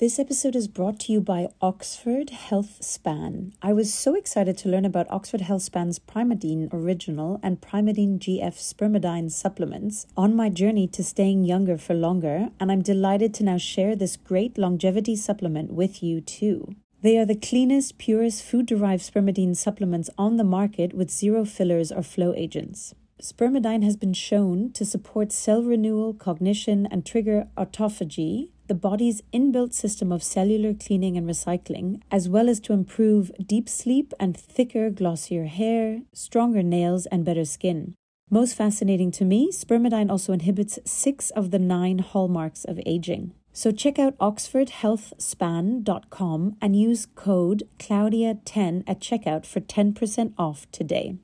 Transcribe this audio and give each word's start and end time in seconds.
This 0.00 0.20
episode 0.20 0.54
is 0.54 0.68
brought 0.68 1.00
to 1.00 1.12
you 1.12 1.20
by 1.20 1.48
Oxford 1.60 2.28
Healthspan. 2.28 3.52
I 3.60 3.72
was 3.72 3.92
so 3.92 4.14
excited 4.14 4.56
to 4.58 4.68
learn 4.68 4.84
about 4.84 5.10
Oxford 5.10 5.40
Healthspan's 5.40 5.98
Primeadine 5.98 6.72
Original 6.72 7.40
and 7.42 7.60
Primeadine 7.60 8.20
GF 8.20 8.54
Spermidine 8.54 9.28
supplements 9.28 10.06
on 10.16 10.36
my 10.36 10.50
journey 10.50 10.86
to 10.86 11.02
staying 11.02 11.42
younger 11.42 11.76
for 11.76 11.94
longer, 11.94 12.50
and 12.60 12.70
I'm 12.70 12.80
delighted 12.80 13.34
to 13.34 13.42
now 13.42 13.58
share 13.58 13.96
this 13.96 14.16
great 14.16 14.56
longevity 14.56 15.16
supplement 15.16 15.72
with 15.72 16.00
you 16.00 16.20
too. 16.20 16.76
They 17.02 17.18
are 17.18 17.26
the 17.26 17.34
cleanest, 17.34 17.98
purest 17.98 18.44
food 18.44 18.66
derived 18.66 19.02
spermidine 19.02 19.56
supplements 19.56 20.10
on 20.16 20.36
the 20.36 20.44
market 20.44 20.94
with 20.94 21.10
zero 21.10 21.44
fillers 21.44 21.90
or 21.90 22.04
flow 22.04 22.32
agents. 22.36 22.94
Spermidine 23.20 23.82
has 23.82 23.96
been 23.96 24.12
shown 24.12 24.70
to 24.74 24.84
support 24.84 25.32
cell 25.32 25.64
renewal, 25.64 26.14
cognition, 26.14 26.86
and 26.86 27.04
trigger 27.04 27.48
autophagy, 27.56 28.50
the 28.68 28.74
body's 28.74 29.22
inbuilt 29.32 29.72
system 29.74 30.12
of 30.12 30.22
cellular 30.22 30.74
cleaning 30.74 31.16
and 31.16 31.28
recycling, 31.28 32.00
as 32.10 32.28
well 32.28 32.48
as 32.48 32.60
to 32.60 32.72
improve 32.72 33.32
deep 33.44 33.68
sleep 33.68 34.14
and 34.20 34.36
thicker, 34.36 34.90
glossier 34.90 35.46
hair, 35.46 36.02
stronger 36.12 36.62
nails, 36.62 37.06
and 37.06 37.24
better 37.24 37.44
skin. 37.44 37.94
Most 38.30 38.54
fascinating 38.54 39.10
to 39.12 39.24
me, 39.24 39.50
spermidine 39.50 40.10
also 40.10 40.34
inhibits 40.34 40.78
six 40.84 41.30
of 41.30 41.50
the 41.50 41.58
nine 41.58 41.98
hallmarks 41.98 42.64
of 42.64 42.78
aging. 42.84 43.32
So 43.52 43.72
check 43.72 43.98
out 43.98 44.18
oxfordhealthspan.com 44.18 46.56
and 46.60 46.76
use 46.76 47.06
code 47.14 47.62
Claudia10 47.78 48.84
at 48.86 49.00
checkout 49.00 49.46
for 49.46 49.60
10% 49.60 50.34
off 50.38 50.70
today. 50.70 51.16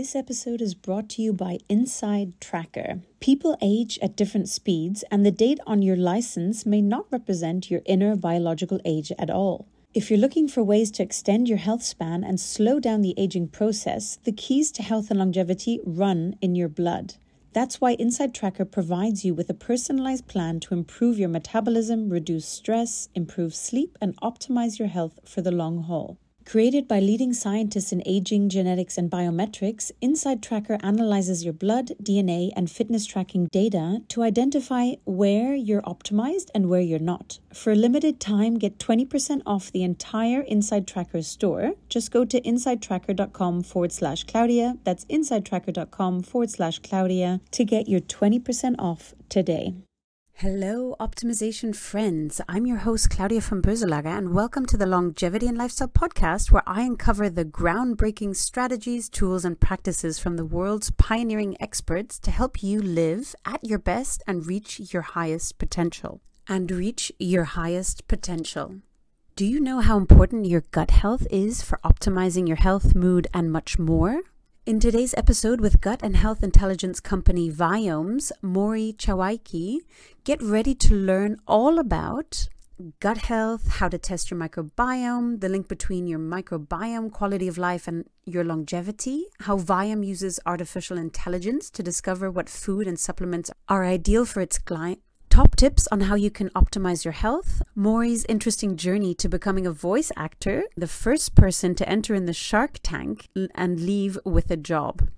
This 0.00 0.16
episode 0.16 0.62
is 0.62 0.74
brought 0.74 1.10
to 1.10 1.20
you 1.20 1.34
by 1.34 1.58
InsideTracker. 1.68 3.02
People 3.20 3.58
age 3.60 3.98
at 4.00 4.16
different 4.16 4.48
speeds, 4.48 5.04
and 5.10 5.26
the 5.26 5.30
date 5.30 5.60
on 5.66 5.82
your 5.82 5.94
license 5.94 6.64
may 6.64 6.80
not 6.80 7.04
represent 7.10 7.70
your 7.70 7.82
inner 7.84 8.16
biological 8.16 8.80
age 8.86 9.12
at 9.18 9.28
all. 9.28 9.68
If 9.92 10.08
you're 10.08 10.18
looking 10.18 10.48
for 10.48 10.62
ways 10.62 10.90
to 10.92 11.02
extend 11.02 11.50
your 11.50 11.58
health 11.58 11.82
span 11.82 12.24
and 12.24 12.40
slow 12.40 12.80
down 12.80 13.02
the 13.02 13.12
aging 13.18 13.48
process, 13.48 14.18
the 14.24 14.32
keys 14.32 14.72
to 14.72 14.82
health 14.82 15.10
and 15.10 15.18
longevity 15.18 15.80
run 15.84 16.34
in 16.40 16.54
your 16.54 16.70
blood. 16.70 17.16
That's 17.52 17.78
why 17.78 17.96
InsideTracker 17.96 18.70
provides 18.70 19.22
you 19.22 19.34
with 19.34 19.50
a 19.50 19.60
personalized 19.68 20.26
plan 20.26 20.60
to 20.60 20.72
improve 20.72 21.18
your 21.18 21.28
metabolism, 21.28 22.08
reduce 22.08 22.46
stress, 22.46 23.10
improve 23.14 23.54
sleep, 23.54 23.98
and 24.00 24.18
optimize 24.22 24.78
your 24.78 24.88
health 24.88 25.18
for 25.26 25.42
the 25.42 25.52
long 25.52 25.82
haul. 25.82 26.16
Created 26.50 26.88
by 26.88 26.98
leading 26.98 27.32
scientists 27.32 27.92
in 27.92 28.02
aging, 28.04 28.48
genetics, 28.48 28.98
and 28.98 29.08
biometrics, 29.08 29.92
InsideTracker 30.02 30.80
analyzes 30.82 31.44
your 31.44 31.52
blood, 31.52 31.92
DNA, 32.02 32.50
and 32.56 32.68
fitness 32.68 33.06
tracking 33.06 33.46
data 33.52 34.02
to 34.08 34.24
identify 34.24 34.94
where 35.04 35.54
you're 35.54 35.82
optimized 35.82 36.48
and 36.52 36.68
where 36.68 36.80
you're 36.80 36.98
not. 36.98 37.38
For 37.54 37.70
a 37.70 37.76
limited 37.76 38.18
time, 38.18 38.58
get 38.58 38.80
20% 38.80 39.42
off 39.46 39.70
the 39.70 39.84
entire 39.84 40.42
InsideTracker 40.42 41.24
store. 41.24 41.74
Just 41.88 42.10
go 42.10 42.24
to 42.24 42.40
insidetracker.com 42.40 43.62
forward 43.62 43.92
slash 43.92 44.24
Claudia. 44.24 44.76
That's 44.82 45.04
insidetracker.com 45.04 46.22
forward 46.24 46.50
slash 46.50 46.80
Claudia 46.80 47.40
to 47.52 47.64
get 47.64 47.88
your 47.88 48.00
20% 48.00 48.74
off 48.76 49.14
today. 49.28 49.74
Hello, 50.40 50.96
optimization 50.98 51.76
friends. 51.76 52.40
I'm 52.48 52.64
your 52.64 52.78
host, 52.78 53.10
Claudia 53.10 53.42
von 53.42 53.60
Boeselager, 53.60 54.06
and 54.06 54.32
welcome 54.32 54.64
to 54.64 54.78
the 54.78 54.86
Longevity 54.86 55.46
and 55.46 55.58
Lifestyle 55.58 55.86
Podcast, 55.86 56.50
where 56.50 56.62
I 56.66 56.80
uncover 56.80 57.28
the 57.28 57.44
groundbreaking 57.44 58.34
strategies, 58.34 59.10
tools, 59.10 59.44
and 59.44 59.60
practices 59.60 60.18
from 60.18 60.38
the 60.38 60.46
world's 60.46 60.92
pioneering 60.92 61.58
experts 61.60 62.18
to 62.20 62.30
help 62.30 62.62
you 62.62 62.80
live 62.80 63.34
at 63.44 63.62
your 63.62 63.78
best 63.78 64.22
and 64.26 64.46
reach 64.46 64.94
your 64.94 65.02
highest 65.02 65.58
potential. 65.58 66.22
And 66.48 66.70
reach 66.70 67.12
your 67.18 67.44
highest 67.44 68.08
potential. 68.08 68.76
Do 69.36 69.44
you 69.44 69.60
know 69.60 69.80
how 69.80 69.98
important 69.98 70.46
your 70.46 70.62
gut 70.70 70.90
health 70.90 71.26
is 71.30 71.60
for 71.60 71.78
optimizing 71.84 72.48
your 72.48 72.56
health, 72.56 72.94
mood, 72.94 73.26
and 73.34 73.52
much 73.52 73.78
more? 73.78 74.22
In 74.66 74.78
today's 74.78 75.14
episode 75.14 75.62
with 75.62 75.80
gut 75.80 76.00
and 76.02 76.14
health 76.14 76.42
intelligence 76.42 77.00
company 77.00 77.50
Viome's 77.50 78.30
Morri 78.42 78.94
Chowaiki, 78.94 79.78
get 80.22 80.40
ready 80.42 80.74
to 80.74 80.94
learn 80.94 81.38
all 81.48 81.78
about 81.78 82.46
gut 83.00 83.16
health, 83.16 83.78
how 83.78 83.88
to 83.88 83.96
test 83.96 84.30
your 84.30 84.38
microbiome, 84.38 85.40
the 85.40 85.48
link 85.48 85.66
between 85.66 86.06
your 86.06 86.18
microbiome, 86.18 87.10
quality 87.10 87.48
of 87.48 87.56
life, 87.56 87.88
and 87.88 88.04
your 88.26 88.44
longevity, 88.44 89.24
how 89.40 89.56
Viome 89.56 90.06
uses 90.06 90.38
artificial 90.44 90.98
intelligence 90.98 91.70
to 91.70 91.82
discover 91.82 92.30
what 92.30 92.50
food 92.50 92.86
and 92.86 93.00
supplements 93.00 93.50
are 93.66 93.86
ideal 93.86 94.26
for 94.26 94.42
its 94.42 94.58
client 94.58 95.00
top 95.30 95.54
tips 95.54 95.86
on 95.92 96.00
how 96.02 96.16
you 96.16 96.30
can 96.30 96.50
optimize 96.50 97.04
your 97.04 97.12
health, 97.12 97.62
Morri's 97.76 98.26
interesting 98.28 98.76
journey 98.76 99.14
to 99.14 99.28
becoming 99.28 99.64
a 99.64 99.72
voice 99.72 100.10
actor, 100.16 100.64
the 100.76 100.88
first 100.88 101.36
person 101.36 101.74
to 101.76 101.88
enter 101.88 102.14
in 102.14 102.26
the 102.26 102.32
Shark 102.32 102.80
Tank 102.82 103.28
and 103.54 103.80
leave 103.80 104.18
with 104.24 104.50
a 104.50 104.56
job, 104.56 105.08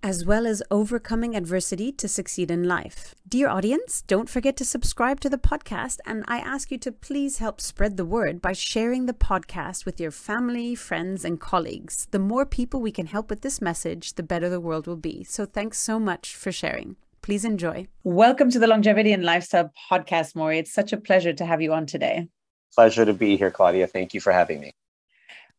as 0.00 0.24
well 0.24 0.46
as 0.46 0.62
overcoming 0.70 1.34
adversity 1.34 1.90
to 1.90 2.06
succeed 2.06 2.52
in 2.52 2.68
life. 2.68 3.16
Dear 3.28 3.48
audience, 3.48 4.02
don't 4.02 4.30
forget 4.30 4.56
to 4.58 4.64
subscribe 4.64 5.18
to 5.20 5.28
the 5.28 5.36
podcast, 5.36 5.98
and 6.06 6.24
I 6.28 6.38
ask 6.38 6.70
you 6.70 6.78
to 6.78 6.92
please 6.92 7.38
help 7.38 7.60
spread 7.60 7.96
the 7.96 8.04
word 8.04 8.40
by 8.40 8.52
sharing 8.52 9.06
the 9.06 9.12
podcast 9.12 9.84
with 9.84 9.98
your 9.98 10.12
family, 10.12 10.76
friends, 10.76 11.24
and 11.24 11.40
colleagues. 11.40 12.06
The 12.12 12.20
more 12.20 12.46
people 12.46 12.80
we 12.80 12.92
can 12.92 13.06
help 13.06 13.28
with 13.28 13.40
this 13.40 13.60
message, 13.60 14.14
the 14.14 14.22
better 14.22 14.48
the 14.48 14.60
world 14.60 14.86
will 14.86 14.96
be. 14.96 15.24
So 15.24 15.44
thanks 15.44 15.80
so 15.80 15.98
much 15.98 16.36
for 16.36 16.52
sharing. 16.52 16.94
Please 17.28 17.44
enjoy. 17.44 17.86
Welcome 18.04 18.50
to 18.52 18.58
the 18.58 18.66
Longevity 18.66 19.12
and 19.12 19.22
Lifestyle 19.22 19.70
Podcast, 19.90 20.32
Morri. 20.32 20.60
It's 20.60 20.72
such 20.72 20.94
a 20.94 20.96
pleasure 20.96 21.34
to 21.34 21.44
have 21.44 21.60
you 21.60 21.74
on 21.74 21.84
today. 21.84 22.26
Pleasure 22.74 23.04
to 23.04 23.12
be 23.12 23.36
here, 23.36 23.50
Claudia. 23.50 23.86
Thank 23.86 24.14
you 24.14 24.20
for 24.22 24.32
having 24.32 24.60
me. 24.62 24.72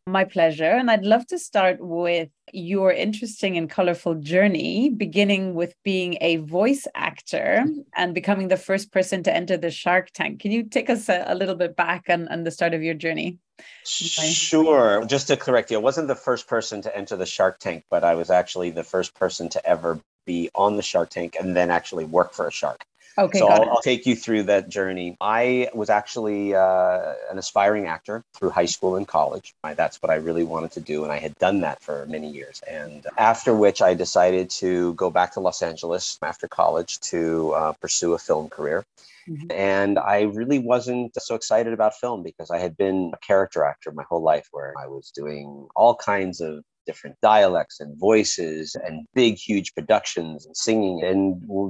My 0.08 0.24
pleasure. 0.24 0.64
And 0.64 0.90
I'd 0.90 1.06
love 1.06 1.28
to 1.28 1.38
start 1.38 1.78
with 1.80 2.30
your 2.52 2.92
interesting 2.92 3.56
and 3.56 3.70
colorful 3.70 4.16
journey, 4.16 4.90
beginning 4.90 5.54
with 5.54 5.76
being 5.84 6.18
a 6.22 6.38
voice 6.38 6.88
actor 6.96 7.64
and 7.96 8.16
becoming 8.16 8.48
the 8.48 8.58
first 8.58 8.92
person 8.92 9.22
to 9.22 9.32
enter 9.32 9.56
the 9.56 9.70
Shark 9.70 10.10
Tank. 10.12 10.40
Can 10.40 10.50
you 10.50 10.64
take 10.64 10.90
us 10.90 11.08
a, 11.08 11.24
a 11.28 11.36
little 11.36 11.54
bit 11.54 11.76
back 11.76 12.06
on, 12.10 12.28
on 12.30 12.46
the 12.46 12.50
start 12.50 12.74
of 12.74 12.82
your 12.82 12.96
journey? 12.96 13.38
Sure. 13.86 15.06
Just 15.06 15.28
to 15.28 15.38
correct 15.38 15.70
you, 15.70 15.78
I 15.78 15.82
wasn't 15.82 16.08
the 16.08 16.16
first 16.16 16.48
person 16.48 16.82
to 16.82 16.98
enter 16.98 17.16
the 17.16 17.28
Shark 17.28 17.60
Tank, 17.60 17.84
but 17.92 18.04
I 18.04 18.16
was 18.16 18.32
actually 18.32 18.72
the 18.72 18.84
first 18.84 19.14
person 19.14 19.50
to 19.50 19.64
ever 19.64 20.00
be 20.30 20.50
on 20.54 20.78
the 20.78 20.84
Shark 20.84 21.10
Tank 21.10 21.36
and 21.40 21.56
then 21.56 21.72
actually 21.72 22.06
work 22.06 22.34
for 22.34 22.48
a 22.48 22.52
shark. 22.52 22.86
Okay, 23.18 23.40
so 23.40 23.48
I'll, 23.48 23.70
I'll, 23.72 23.82
take 23.82 24.06
you 24.06 24.16
through 24.16 24.44
that 24.44 24.70
journey. 24.70 25.18
I 25.20 25.70
was 25.74 25.90
actually 25.90 26.56
uh, 26.56 27.16
an 27.32 27.38
aspiring 27.38 27.88
actor 27.88 28.24
through 28.36 28.52
high 28.52 28.72
school 28.76 28.96
and 28.96 29.06
college. 29.06 29.54
I, 29.64 29.74
that's 29.74 29.98
what 30.02 30.10
I 30.10 30.16
really 30.28 30.46
wanted 30.46 30.72
to 30.74 30.80
do, 30.80 31.04
and 31.04 31.12
I 31.12 31.18
had 31.18 31.36
done 31.40 31.62
that 31.62 31.82
for 31.82 32.06
many 32.06 32.30
years. 32.30 32.62
And 32.70 33.06
after 33.18 33.54
which, 33.54 33.82
I 33.82 33.94
decided 33.94 34.50
to 34.62 34.94
go 34.94 35.10
back 35.10 35.34
to 35.34 35.42
Los 35.42 35.62
Angeles 35.62 36.18
after 36.22 36.48
college 36.48 37.00
to 37.12 37.52
uh, 37.52 37.74
pursue 37.82 38.14
a 38.14 38.20
film 38.20 38.48
career. 38.48 38.86
Mm-hmm. 39.28 39.52
And 39.52 40.00
I 40.00 40.22
really 40.22 40.60
wasn't 40.60 41.12
so 41.22 41.36
excited 41.36 41.74
about 41.74 41.96
film 41.96 42.24
because 42.24 42.50
I 42.52 42.60
had 42.60 42.78
been 42.78 43.12
a 43.14 43.18
character 43.18 43.64
actor 43.66 43.92
my 43.92 44.04
whole 44.04 44.24
life, 44.24 44.48
where 44.52 44.74
I 44.80 44.88
was 44.88 45.12
doing 45.12 45.68
all 45.76 45.96
kinds 45.96 46.40
of 46.40 46.64
different 46.90 47.16
dialects 47.22 47.80
and 47.80 47.92
voices 48.10 48.76
and 48.86 49.06
big, 49.14 49.34
huge 49.50 49.70
productions 49.78 50.38
and 50.48 50.56
singing. 50.66 50.98
And 51.10 51.22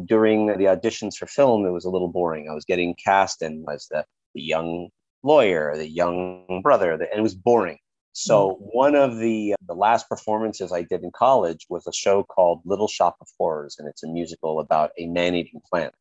during 0.07 0.39
the 0.47 0.69
auditions 0.73 1.15
for 1.17 1.27
film, 1.27 1.65
it 1.65 1.75
was 1.77 1.85
a 1.85 1.93
little 1.95 2.11
boring. 2.19 2.47
I 2.49 2.55
was 2.59 2.69
getting 2.71 2.95
cast 3.07 3.41
and 3.41 3.65
as 3.73 3.87
the, 3.91 4.01
the 4.35 4.41
young 4.53 4.89
lawyer, 5.31 5.75
the 5.75 5.89
young 6.01 6.61
brother, 6.63 6.89
the, 6.97 7.05
and 7.11 7.19
it 7.19 7.29
was 7.29 7.35
boring. 7.35 7.79
So 8.13 8.35
mm-hmm. 8.37 8.77
one 8.83 8.95
of 8.95 9.17
the 9.25 9.55
the 9.71 9.79
last 9.87 10.03
performances 10.13 10.71
I 10.71 10.83
did 10.91 11.01
in 11.03 11.11
college 11.25 11.61
was 11.73 11.85
a 11.85 11.93
show 12.03 12.17
called 12.23 12.61
Little 12.71 12.87
Shop 12.87 13.15
of 13.21 13.27
Horrors, 13.37 13.75
and 13.77 13.87
it's 13.87 14.03
a 14.03 14.07
musical 14.07 14.53
about 14.59 14.89
a 14.97 15.05
man-eating 15.07 15.61
plant. 15.69 15.93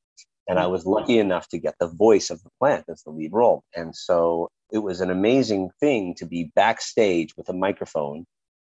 And 0.49 0.59
I 0.59 0.67
was 0.75 0.87
lucky 0.97 1.19
enough 1.19 1.47
to 1.49 1.59
get 1.59 1.75
the 1.79 1.93
voice 2.07 2.31
of 2.31 2.43
the 2.43 2.51
plant 2.59 2.85
as 2.89 3.03
the 3.03 3.11
lead 3.11 3.33
role. 3.41 3.61
And 3.77 3.95
so 3.95 4.49
it 4.77 4.79
was 4.79 5.01
an 5.03 5.11
amazing 5.11 5.65
thing 5.79 6.15
to 6.19 6.27
be 6.35 6.51
backstage 6.55 7.31
with 7.37 7.49
a 7.51 7.53
microphone 7.67 8.25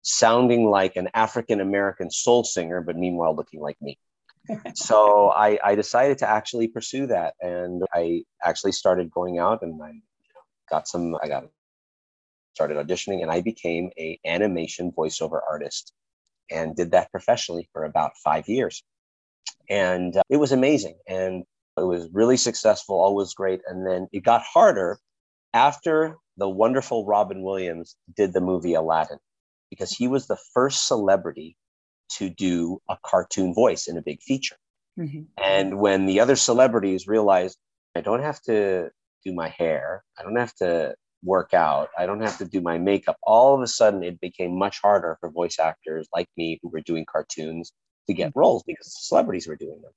sounding 0.03 0.69
like 0.69 0.97
an 0.97 1.09
African 1.15 1.61
American 1.61 2.11
soul 2.11 2.45
singer, 2.45 2.81
but 2.81 2.97
meanwhile 2.97 3.35
looking 3.35 3.61
like 3.61 3.81
me. 3.81 3.99
so 4.75 5.31
I, 5.31 5.59
I, 5.63 5.77
decided 5.77 6.19
to 6.19 6.29
actually 6.29 6.67
pursue 6.67 7.07
that, 7.07 7.35
and 7.41 7.83
I 7.95 8.25
actually 8.43 8.73
started 8.73 9.09
going 9.11 9.39
out 9.39 9.63
and 9.63 9.81
I 9.81 9.93
got 10.69 10.89
some. 10.89 11.17
I 11.23 11.29
got 11.29 11.45
started 12.55 12.77
auditioning, 12.77 13.23
and 13.23 13.31
I 13.31 13.41
became 13.41 13.91
a 13.97 14.19
animation 14.27 14.91
voiceover 14.91 15.41
artist, 15.49 15.93
and 16.51 16.75
did 16.75 16.91
that 16.91 17.13
professionally 17.13 17.69
for 17.73 17.85
about 17.85 18.13
five 18.25 18.49
years, 18.49 18.83
and 19.71 20.17
uh, 20.17 20.23
it 20.29 20.39
was 20.39 20.51
amazing, 20.51 20.99
and 21.07 21.45
it 21.77 21.85
was 21.85 22.09
really 22.13 22.37
successful. 22.37 22.97
All 22.97 23.15
was 23.15 23.35
great, 23.35 23.61
and 23.69 23.87
then 23.87 24.09
it 24.13 24.25
got 24.25 24.43
harder 24.43 24.99
after 25.55 26.17
the 26.37 26.49
wonderful 26.49 27.07
Robin 27.07 27.43
Williams 27.45 27.95
did 28.17 28.33
the 28.33 28.41
movie 28.41 28.75
Aladdin 28.75 29.19
because 29.73 29.91
he 29.91 30.07
was 30.07 30.27
the 30.27 30.37
first 30.53 30.87
celebrity 30.87 31.57
to 32.11 32.29
do 32.29 32.79
a 32.91 32.97
cartoon 33.03 33.55
voice 33.55 33.89
in 33.89 33.97
a 33.97 34.03
big 34.03 34.21
feature. 34.21 34.59
Mm-hmm. 35.01 35.23
And 35.43 35.79
when 35.79 36.05
the 36.05 36.21
other 36.21 36.37
celebrities 36.37 37.09
realized, 37.09 37.57
I 37.97 38.03
don't 38.03 38.21
have 38.21 38.43
to 38.43 38.91
do 39.25 39.33
my 39.33 39.49
hair. 39.49 40.05
I 40.19 40.25
don't 40.25 40.37
have 40.37 40.55
to 40.57 40.95
work 41.25 41.55
out. 41.55 41.89
I 41.99 42.05
don't 42.05 42.21
have 42.21 42.37
to 42.37 42.45
do 42.45 42.61
my 42.61 42.77
makeup. 42.77 43.17
All 43.23 43.55
of 43.55 43.63
a 43.63 43.67
sudden, 43.67 44.03
it 44.03 44.21
became 44.21 44.59
much 44.59 44.79
harder 44.83 45.17
for 45.21 45.31
voice 45.31 45.59
actors 45.59 46.07
like 46.15 46.29
me 46.37 46.59
who 46.63 46.69
were 46.69 46.83
doing 46.83 47.07
cartoons 47.11 47.73
to 48.09 48.13
get 48.13 48.33
roles 48.35 48.65
because 48.67 48.95
celebrities 49.09 49.49
were 49.49 49.57
doing 49.57 49.81
them. 49.81 49.93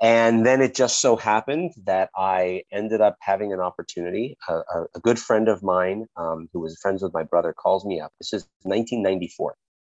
And 0.00 0.46
then 0.46 0.62
it 0.62 0.74
just 0.74 1.00
so 1.00 1.14
happened 1.16 1.72
that 1.84 2.08
I 2.16 2.62
ended 2.72 3.02
up 3.02 3.16
having 3.20 3.52
an 3.52 3.60
opportunity. 3.60 4.38
A, 4.48 4.62
a, 4.94 5.00
good 5.00 5.18
friend 5.18 5.46
of 5.46 5.62
mine, 5.62 6.06
um, 6.16 6.48
who 6.54 6.60
was 6.60 6.78
friends 6.80 7.02
with 7.02 7.12
my 7.12 7.22
brother, 7.22 7.52
calls 7.52 7.84
me 7.84 8.00
up. 8.00 8.10
This 8.18 8.32
is 8.32 8.46
1994. 8.62 9.54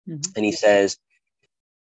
Mm-hmm. 0.09 0.31
And 0.35 0.43
he 0.43 0.51
says, 0.51 0.97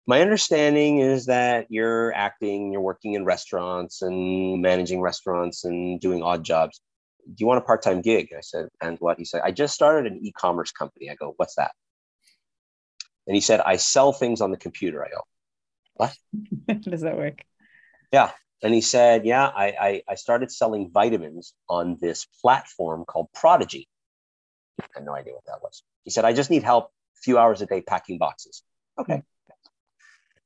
My 0.05 0.21
understanding 0.21 0.99
is 0.99 1.25
that 1.25 1.65
you're 1.69 2.13
acting, 2.13 2.71
you're 2.71 2.81
working 2.81 3.15
in 3.15 3.25
restaurants 3.25 4.03
and 4.03 4.61
managing 4.61 5.01
restaurants 5.01 5.63
and 5.63 5.99
doing 5.99 6.21
odd 6.21 6.43
jobs. 6.43 6.79
Do 7.25 7.35
you 7.39 7.47
want 7.47 7.57
a 7.57 7.65
part 7.65 7.81
time 7.81 8.01
gig? 8.01 8.29
I 8.37 8.41
said, 8.41 8.67
And 8.83 8.99
what? 8.99 9.17
He 9.17 9.25
said, 9.25 9.41
I 9.43 9.49
just 9.49 9.73
started 9.73 10.11
an 10.11 10.19
e 10.23 10.31
commerce 10.31 10.71
company. 10.71 11.09
I 11.09 11.15
go, 11.15 11.33
What's 11.37 11.55
that? 11.55 11.71
And 13.25 13.35
he 13.35 13.41
said, 13.41 13.61
I 13.61 13.77
sell 13.77 14.13
things 14.13 14.41
on 14.41 14.51
the 14.51 14.57
computer. 14.57 15.03
I 15.03 15.09
go, 15.09 15.21
What? 15.95 16.15
How 16.67 16.75
does 16.75 17.01
that 17.01 17.17
work? 17.17 17.43
Yeah. 18.11 18.31
And 18.63 18.73
he 18.73 18.81
said, 18.81 19.25
Yeah, 19.25 19.47
I, 19.47 19.65
I, 19.65 20.01
I 20.09 20.15
started 20.15 20.51
selling 20.51 20.91
vitamins 20.91 21.53
on 21.69 21.97
this 21.99 22.27
platform 22.41 23.05
called 23.05 23.27
Prodigy. 23.33 23.87
I 24.81 24.85
had 24.93 25.05
no 25.05 25.13
idea 25.13 25.33
what 25.33 25.45
that 25.45 25.61
was. 25.61 25.83
He 26.03 26.11
said, 26.11 26.25
I 26.25 26.33
just 26.33 26.49
need 26.49 26.63
help 26.63 26.85
a 26.85 27.21
few 27.23 27.37
hours 27.37 27.61
a 27.61 27.65
day 27.65 27.81
packing 27.81 28.17
boxes. 28.17 28.63
Okay. 28.99 29.23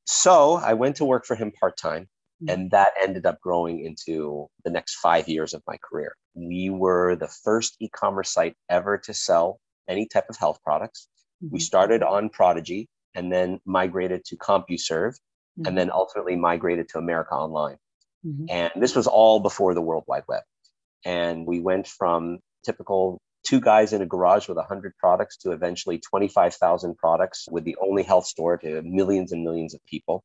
So 0.06 0.54
I 0.54 0.74
went 0.74 0.98
to 0.98 1.06
work 1.06 1.26
for 1.26 1.36
him 1.36 1.52
part 1.52 1.78
time, 1.78 2.08
hmm. 2.40 2.50
and 2.50 2.72
that 2.72 2.94
ended 3.02 3.26
up 3.26 3.42
growing 3.42 3.84
into 3.84 4.48
the 4.64 4.70
next 4.70 4.96
five 4.96 5.28
years 5.28 5.54
of 5.54 5.64
my 5.68 5.78
career. 5.78 6.16
We 6.36 6.70
were 6.70 7.16
the 7.16 7.28
first 7.28 7.76
e 7.80 7.90
commerce 7.90 8.32
site 8.32 8.56
ever 8.70 8.98
to 9.00 9.14
sell 9.14 9.60
any 9.88 10.06
type 10.06 10.26
of 10.30 10.38
health 10.38 10.60
products. 10.64 11.08
Mm-hmm. 11.44 11.54
We 11.54 11.60
started 11.60 12.04
on 12.04 12.30
Prodigy 12.30 12.88
and 13.16 13.32
then 13.32 13.60
migrated 13.66 14.26
to 14.26 14.38
CompuServe 14.38 15.16
mm-hmm. 15.58 15.68
and 15.68 15.78
then 15.78 15.92
ultimately 15.92 16.36
migrated 16.36 16.90
to 16.90 16.98
America 16.98 17.34
Online. 17.34 17.78
Mm-hmm. 18.26 18.46
And 18.50 18.72
this 18.78 18.96
was 18.96 19.08
all 19.08 19.40
before 19.40 19.74
the 19.74 19.82
World 19.82 20.04
Wide 20.08 20.24
Web. 20.28 20.44
And 21.06 21.46
we 21.46 21.60
went 21.60 21.88
from 21.88 22.40
typical 22.66 23.22
two 23.46 23.62
guys 23.62 23.94
in 23.94 24.02
a 24.02 24.06
garage 24.06 24.48
with 24.48 24.58
100 24.58 24.98
products 24.98 25.38
to 25.38 25.52
eventually 25.52 26.00
25,000 26.00 26.98
products 26.98 27.46
with 27.50 27.64
the 27.64 27.78
only 27.80 28.04
health 28.04 28.26
store 28.26 28.58
to 28.58 28.82
millions 28.82 29.32
and 29.32 29.44
millions 29.44 29.74
of 29.74 29.86
people 29.86 30.24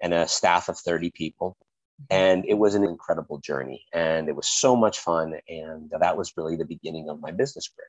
and 0.00 0.14
a 0.14 0.28
staff 0.28 0.68
of 0.68 0.78
30 0.78 1.10
people. 1.10 1.56
Mm-hmm. 2.02 2.14
And 2.14 2.44
it 2.46 2.54
was 2.54 2.74
an 2.74 2.84
incredible 2.84 3.38
journey 3.38 3.84
and 3.92 4.28
it 4.28 4.36
was 4.36 4.48
so 4.48 4.76
much 4.76 5.00
fun. 5.00 5.34
And 5.48 5.90
that 5.98 6.16
was 6.16 6.32
really 6.36 6.56
the 6.56 6.64
beginning 6.64 7.08
of 7.08 7.20
my 7.20 7.32
business 7.32 7.68
career. 7.68 7.88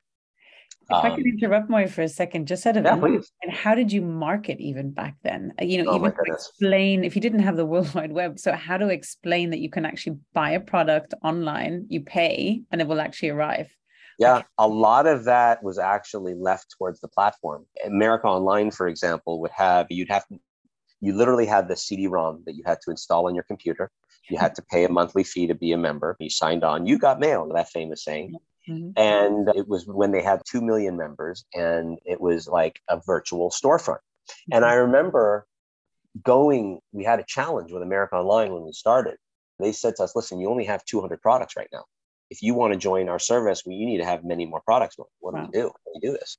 If 0.90 0.96
um, 0.96 1.12
I 1.12 1.16
could 1.16 1.24
interrupt 1.24 1.70
Moy 1.70 1.86
for 1.88 2.02
a 2.02 2.08
second, 2.08 2.46
just 2.46 2.66
out 2.66 2.76
of 2.76 2.84
yeah, 2.84 2.96
please. 2.96 3.32
and 3.42 3.52
how 3.52 3.74
did 3.74 3.90
you 3.90 4.02
market 4.02 4.60
even 4.60 4.90
back 4.90 5.16
then? 5.22 5.54
Uh, 5.60 5.64
you 5.64 5.82
know, 5.82 5.90
oh 5.90 5.96
even 5.96 6.12
explain 6.26 7.04
if 7.04 7.14
you 7.14 7.22
didn't 7.22 7.40
have 7.40 7.56
the 7.56 7.64
World 7.72 7.94
Wide 7.94 8.12
Web. 8.12 8.38
So 8.38 8.52
how 8.52 8.76
to 8.76 8.88
explain 8.88 9.50
that 9.50 9.60
you 9.60 9.70
can 9.70 9.86
actually 9.86 10.18
buy 10.34 10.50
a 10.50 10.60
product 10.60 11.14
online, 11.22 11.86
you 11.88 12.02
pay, 12.02 12.62
and 12.70 12.80
it 12.80 12.86
will 12.86 13.00
actually 13.00 13.30
arrive. 13.30 13.74
Yeah, 14.18 14.42
a 14.58 14.68
lot 14.68 15.06
of 15.06 15.24
that 15.24 15.62
was 15.62 15.78
actually 15.78 16.34
left 16.34 16.74
towards 16.76 17.00
the 17.00 17.08
platform. 17.08 17.66
America 17.84 18.26
Online, 18.26 18.70
for 18.70 18.86
example, 18.86 19.40
would 19.40 19.50
have 19.50 19.86
you'd 19.90 20.10
have 20.10 20.24
you 21.00 21.14
literally 21.14 21.46
had 21.46 21.68
the 21.68 21.76
CD-ROM 21.76 22.42
that 22.46 22.54
you 22.54 22.62
had 22.64 22.78
to 22.82 22.90
install 22.90 23.26
on 23.26 23.34
your 23.34 23.44
computer. 23.44 23.90
You 24.30 24.38
had 24.38 24.54
to 24.54 24.62
pay 24.62 24.84
a 24.84 24.88
monthly 24.88 25.22
fee 25.22 25.46
to 25.48 25.54
be 25.54 25.72
a 25.72 25.76
member. 25.76 26.16
You 26.18 26.30
signed 26.30 26.64
on. 26.64 26.86
You 26.86 26.98
got 26.98 27.20
mail. 27.20 27.46
That 27.52 27.68
famous 27.68 28.04
saying. 28.04 28.34
Mm-hmm. 28.68 28.90
And 28.96 29.48
it 29.54 29.68
was 29.68 29.86
when 29.86 30.12
they 30.12 30.22
had 30.22 30.42
2 30.48 30.60
million 30.62 30.96
members, 30.96 31.44
and 31.54 31.98
it 32.04 32.20
was 32.20 32.48
like 32.48 32.80
a 32.88 33.00
virtual 33.04 33.50
storefront. 33.50 33.98
Mm-hmm. 33.98 34.52
And 34.54 34.64
I 34.64 34.74
remember 34.74 35.46
going, 36.22 36.80
we 36.92 37.04
had 37.04 37.20
a 37.20 37.24
challenge 37.26 37.72
with 37.72 37.82
America 37.82 38.16
Online 38.16 38.52
when 38.52 38.64
we 38.64 38.72
started. 38.72 39.16
They 39.58 39.72
said 39.72 39.96
to 39.96 40.04
us, 40.04 40.16
listen, 40.16 40.40
you 40.40 40.48
only 40.48 40.64
have 40.64 40.84
200 40.84 41.20
products 41.20 41.56
right 41.56 41.68
now. 41.72 41.84
If 42.30 42.42
you 42.42 42.54
want 42.54 42.72
to 42.72 42.78
join 42.78 43.08
our 43.08 43.18
service, 43.18 43.62
well, 43.64 43.76
you 43.76 43.86
need 43.86 43.98
to 43.98 44.04
have 44.04 44.24
many 44.24 44.46
more 44.46 44.62
products. 44.64 44.96
What 44.96 45.34
do 45.34 45.40
wow. 45.40 45.48
we 45.52 45.52
do? 45.52 45.62
How 45.66 45.68
do 45.68 45.92
we 45.94 46.00
do 46.00 46.12
this? 46.12 46.38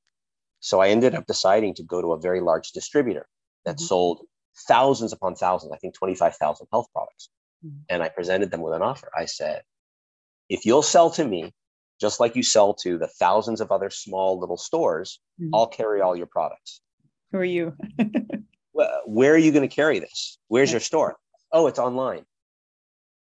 So 0.60 0.82
I 0.82 0.90
ended 0.90 1.14
up 1.14 1.28
deciding 1.28 1.76
to 1.76 1.84
go 1.84 2.02
to 2.02 2.14
a 2.14 2.20
very 2.20 2.42
large 2.42 2.72
distributor 2.72 3.28
that 3.66 3.76
mm-hmm. 3.76 3.86
sold 3.86 4.26
thousands 4.68 5.14
upon 5.14 5.36
thousands, 5.36 5.72
I 5.74 5.78
think 5.78 5.94
25,000 5.94 6.68
health 6.72 6.88
products. 6.92 7.30
Mm-hmm. 7.66 7.78
And 7.90 8.04
I 8.04 8.10
presented 8.10 8.52
them 8.52 8.62
with 8.62 8.74
an 8.74 8.82
offer. 8.82 9.12
I 9.16 9.26
said, 9.26 9.62
if 10.50 10.66
you'll 10.66 10.82
sell 10.82 11.10
to 11.12 11.26
me 11.26 11.54
just 12.00 12.20
like 12.20 12.36
you 12.36 12.44
sell 12.44 12.74
to 12.74 12.98
the 12.98 13.08
thousands 13.08 13.62
of 13.62 13.72
other 13.72 13.90
small 13.90 14.40
little 14.40 14.58
stores, 14.58 15.20
mm-hmm. 15.42 15.54
I'll 15.54 15.68
carry 15.68 16.02
all 16.02 16.16
your 16.16 16.28
products. 16.28 16.82
Who 17.32 17.40
are 17.40 17.46
you? 17.46 17.74
where 19.06 19.34
are 19.34 19.38
you 19.38 19.52
going 19.52 19.68
to 19.68 19.74
carry 19.74 20.00
this? 20.00 20.38
Where's 20.48 20.72
your 20.72 20.82
store? 20.82 21.18
Oh, 21.52 21.68
it's 21.68 21.80
online. 21.80 22.26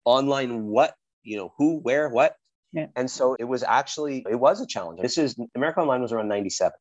Online, 0.05 0.67
what? 0.67 0.95
You 1.23 1.37
know, 1.37 1.53
who, 1.59 1.79
where, 1.79 2.09
what? 2.09 2.37
Yeah. 2.73 2.87
And 2.95 3.11
so 3.11 3.35
it 3.39 3.45
was 3.45 3.63
actually, 3.63 4.25
it 4.29 4.37
was 4.37 4.61
a 4.61 4.67
challenge. 4.67 5.01
This 5.01 5.19
is 5.19 5.37
America 5.55 5.81
Online 5.81 6.03
was 6.03 6.13
around 6.13 6.29
97. 6.29 6.73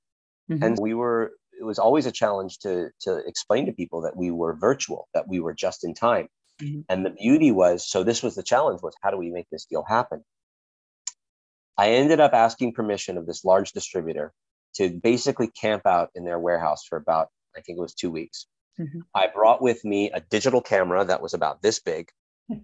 Mm-hmm. 0.51 0.63
And 0.63 0.77
we 0.79 0.93
were, 0.93 1.31
it 1.59 1.63
was 1.63 1.79
always 1.79 2.05
a 2.05 2.11
challenge 2.11 2.59
to, 2.59 2.89
to 3.01 3.17
explain 3.25 3.65
to 3.65 3.71
people 3.71 4.01
that 4.01 4.15
we 4.15 4.29
were 4.29 4.55
virtual, 4.55 5.07
that 5.13 5.27
we 5.27 5.39
were 5.39 5.53
just 5.53 5.83
in 5.83 5.93
time. 5.93 6.27
Mm-hmm. 6.61 6.81
And 6.89 7.05
the 7.05 7.09
beauty 7.11 7.51
was, 7.51 7.89
so 7.89 8.03
this 8.03 8.21
was 8.21 8.35
the 8.35 8.43
challenge 8.43 8.81
was 8.81 8.95
how 9.01 9.09
do 9.09 9.17
we 9.17 9.31
make 9.31 9.47
this 9.51 9.65
deal 9.65 9.83
happen? 9.87 10.23
I 11.77 11.91
ended 11.91 12.19
up 12.19 12.33
asking 12.33 12.73
permission 12.73 13.17
of 13.17 13.25
this 13.25 13.43
large 13.43 13.71
distributor 13.71 14.33
to 14.75 14.89
basically 14.89 15.47
camp 15.47 15.85
out 15.85 16.09
in 16.15 16.25
their 16.25 16.39
warehouse 16.39 16.85
for 16.87 16.97
about, 16.97 17.29
I 17.55 17.61
think 17.61 17.77
it 17.77 17.81
was 17.81 17.93
two 17.93 18.11
weeks. 18.11 18.47
Mm-hmm. 18.79 18.99
I 19.13 19.27
brought 19.27 19.61
with 19.61 19.83
me 19.85 20.11
a 20.11 20.21
digital 20.21 20.61
camera 20.61 21.05
that 21.05 21.21
was 21.21 21.33
about 21.33 21.61
this 21.61 21.79
big, 21.79 22.09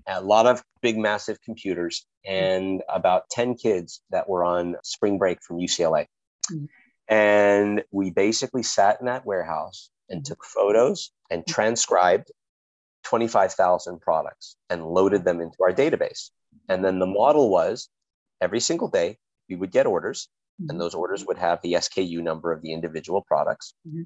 a 0.07 0.21
lot 0.21 0.45
of 0.45 0.63
big, 0.81 0.97
massive 0.97 1.41
computers, 1.41 2.05
and 2.25 2.81
about 2.89 3.29
10 3.31 3.55
kids 3.55 4.01
that 4.11 4.29
were 4.29 4.43
on 4.43 4.75
spring 4.83 5.17
break 5.17 5.41
from 5.41 5.57
UCLA. 5.57 6.05
Mm-hmm. 6.51 6.65
And 7.07 7.83
we 7.91 8.11
basically 8.11 8.63
sat 8.63 8.99
in 8.99 9.07
that 9.07 9.25
warehouse 9.25 9.89
and 10.09 10.21
mm-hmm. 10.21 10.31
took 10.31 10.43
photos 10.43 11.11
and 11.29 11.45
transcribed 11.47 12.31
25,000 13.05 13.99
products 13.99 14.55
and 14.69 14.85
loaded 14.85 15.23
them 15.23 15.41
into 15.41 15.57
our 15.63 15.73
database. 15.73 16.29
And 16.69 16.83
then 16.83 16.99
the 16.99 17.07
model 17.07 17.49
was 17.49 17.89
every 18.41 18.59
single 18.59 18.87
day 18.87 19.17
we 19.49 19.55
would 19.55 19.71
get 19.71 19.85
orders 19.85 20.29
mm-hmm. 20.59 20.69
and 20.69 20.81
those 20.81 20.93
orders 20.93 21.25
would 21.25 21.37
have 21.37 21.59
the 21.61 21.73
SKU 21.73 22.21
number 22.21 22.51
of 22.51 22.61
the 22.61 22.73
individual 22.73 23.21
products. 23.21 23.73
Mm-hmm. 23.87 24.03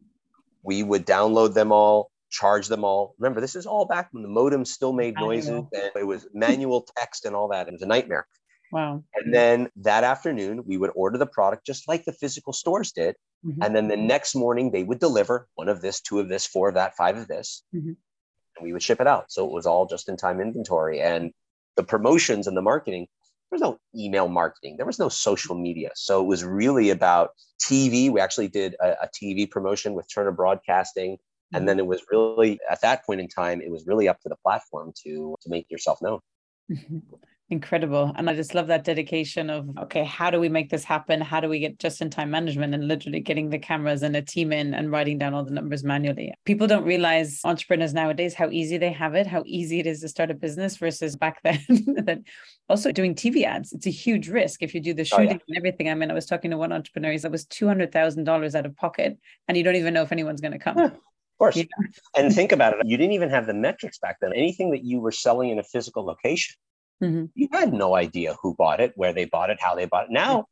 We 0.64 0.84
would 0.84 1.06
download 1.06 1.54
them 1.54 1.72
all, 1.72 2.12
charge 2.30 2.68
them 2.68 2.84
all. 2.84 3.16
Remember, 3.20 3.40
this 3.40 3.56
is 3.56 3.66
all 3.66 3.86
back 3.86 4.10
when 4.12 4.24
the 4.24 4.30
modem 4.30 4.66
still 4.66 4.94
made 4.94 5.16
noises 5.16 5.50
and 5.50 5.92
it 5.96 6.06
was 6.06 6.28
manual 6.34 6.88
text 6.98 7.26
and 7.26 7.36
all 7.36 7.50
that. 7.50 7.68
It 7.68 7.74
was 7.74 7.82
a 7.82 7.88
nightmare. 7.88 8.28
Wow. 8.72 9.04
And 9.14 9.34
then 9.34 9.70
that 9.78 10.04
afternoon, 10.04 10.64
we 10.66 10.78
would 10.78 10.92
order 10.96 11.18
the 11.18 11.28
product 11.28 11.66
just 11.66 11.88
like 11.88 12.04
the 12.04 12.12
physical 12.12 12.52
stores 12.52 12.92
did. 12.92 13.16
Mm-hmm. 13.46 13.62
And 13.62 13.76
then 13.76 13.88
the 13.88 13.98
next 13.98 14.36
morning, 14.36 14.72
they 14.72 14.84
would 14.84 15.00
deliver 15.00 15.48
one 15.56 15.70
of 15.70 15.82
this, 15.82 16.02
two 16.02 16.20
of 16.20 16.30
this, 16.30 16.46
four 16.48 16.70
of 16.70 16.76
that, 16.76 16.98
five 16.98 17.16
of 17.16 17.28
this. 17.28 17.64
Mm-hmm. 17.74 17.90
And 17.90 18.64
we 18.64 18.74
would 18.74 18.82
ship 18.82 19.00
it 19.00 19.08
out. 19.08 19.32
So 19.32 19.46
it 19.46 19.52
was 19.52 19.68
all 19.68 19.86
just 19.86 20.10
in 20.10 20.18
time 20.18 20.42
inventory. 20.42 21.00
And 21.00 21.32
the 21.76 21.84
promotions 21.84 22.48
and 22.48 22.58
the 22.58 22.62
marketing 22.62 23.08
was 23.56 23.62
no 23.62 23.80
email 23.96 24.28
marketing. 24.28 24.78
There 24.78 24.86
was 24.86 25.00
no 25.00 25.10
social 25.10 25.56
media. 25.56 25.90
So 25.96 26.22
it 26.22 26.28
was 26.28 26.44
really 26.44 26.90
about 26.90 27.32
tv 27.62 28.12
we 28.12 28.20
actually 28.20 28.50
did 28.50 28.76
a, 28.82 29.04
a 29.04 29.10
tv 29.18 29.50
promotion 29.50 29.94
with 29.94 30.08
turner 30.14 30.32
broadcasting. 30.32 31.18
And 31.54 31.62
mm-hmm. 31.62 31.66
then 31.68 31.80
it 31.80 31.86
was 31.86 32.02
really 32.12 32.60
at 32.70 32.82
that 32.82 33.06
point 33.06 33.22
in 33.22 33.28
time 33.28 33.62
it 33.62 33.72
was 33.72 33.86
really 33.88 34.08
up 34.08 34.20
to 34.22 34.30
the 34.30 34.36
platform 34.38 34.94
to 35.04 35.36
to 35.42 35.50
make 35.50 35.70
yourself 35.70 36.00
known. 36.02 36.20
Mm-hmm 36.72 36.98
incredible 37.52 38.12
and 38.16 38.28
i 38.28 38.34
just 38.34 38.56
love 38.56 38.66
that 38.66 38.84
dedication 38.84 39.52
of 39.52 39.70
okay 39.78 40.04
how 40.04 40.32
do 40.32 40.40
we 40.40 40.50
make 40.50 40.72
this 40.72 40.84
happen 40.84 41.22
how 41.22 41.40
do 41.40 41.48
we 41.48 41.60
get 41.60 41.78
just 41.78 42.02
in 42.02 42.10
time 42.10 42.32
management 42.32 42.74
and 42.74 42.88
literally 42.88 43.20
getting 43.20 43.52
the 43.52 43.60
cameras 43.60 44.02
and 44.02 44.16
a 44.16 44.22
team 44.22 44.52
in 44.52 44.74
and 44.74 44.92
writing 44.92 45.20
down 45.20 45.32
all 45.36 45.46
the 45.46 45.52
numbers 45.52 45.84
manually 45.84 46.34
people 46.46 46.66
don't 46.66 46.84
realize 46.84 47.42
entrepreneurs 47.44 47.94
nowadays 47.94 48.34
how 48.34 48.50
easy 48.50 48.80
they 48.80 48.92
have 48.92 49.14
it 49.14 49.28
how 49.28 49.44
easy 49.46 49.80
it 49.80 49.86
is 49.86 50.02
to 50.02 50.10
start 50.10 50.32
a 50.32 50.34
business 50.34 50.78
versus 50.78 51.16
back 51.16 51.40
then 51.44 51.60
that 52.04 52.20
also 52.68 52.92
doing 52.92 53.14
tv 53.14 53.44
ads 53.44 53.72
it's 53.74 53.86
a 53.86 53.92
huge 53.92 54.28
risk 54.28 54.64
if 54.64 54.74
you 54.74 54.82
do 54.82 54.96
the 54.96 55.06
shooting 55.06 55.28
oh, 55.28 55.32
yeah. 55.34 55.38
and 55.48 55.58
everything 55.58 55.88
i 55.88 55.94
mean 55.94 56.10
i 56.10 56.16
was 56.16 56.26
talking 56.26 56.50
to 56.50 56.58
one 56.58 56.72
entrepreneur 56.72 57.12
he 57.12 57.18
said 57.20 57.32
was 57.32 57.46
$200000 57.46 58.56
out 58.56 58.66
of 58.66 58.76
pocket 58.76 59.20
and 59.48 59.56
you 59.56 59.64
don't 59.64 59.76
even 59.76 59.94
know 59.94 60.02
if 60.02 60.12
anyone's 60.12 60.42
going 60.42 60.52
to 60.52 60.60
come 60.60 60.78
yeah. 60.78 60.90
Of 61.36 61.40
course. 61.40 61.58
Yeah. 61.58 61.66
and 62.16 62.34
think 62.34 62.54
about 62.54 62.80
it. 62.80 62.86
You 62.86 62.96
didn't 62.96 63.12
even 63.12 63.30
have 63.30 63.46
the 63.46 63.54
metrics 63.54 63.98
back 63.98 64.20
then. 64.22 64.32
Anything 64.34 64.72
that 64.72 64.86
you 64.86 65.02
were 65.02 65.12
selling 65.12 65.50
in 65.50 65.60
a 65.60 65.64
physical 65.64 66.06
location 66.06 66.56
Mm-hmm. 67.04 67.26
You 67.36 67.50
had 67.52 67.74
no 67.74 67.96
idea 67.96 68.36
who 68.42 68.56
bought 68.56 68.80
it, 68.80 68.94
where 68.96 69.14
they 69.14 69.26
bought 69.26 69.50
it, 69.50 69.60
how 69.62 69.76
they 69.76 69.86
bought 69.86 70.06
it. 70.06 70.12
Now, 70.12 70.46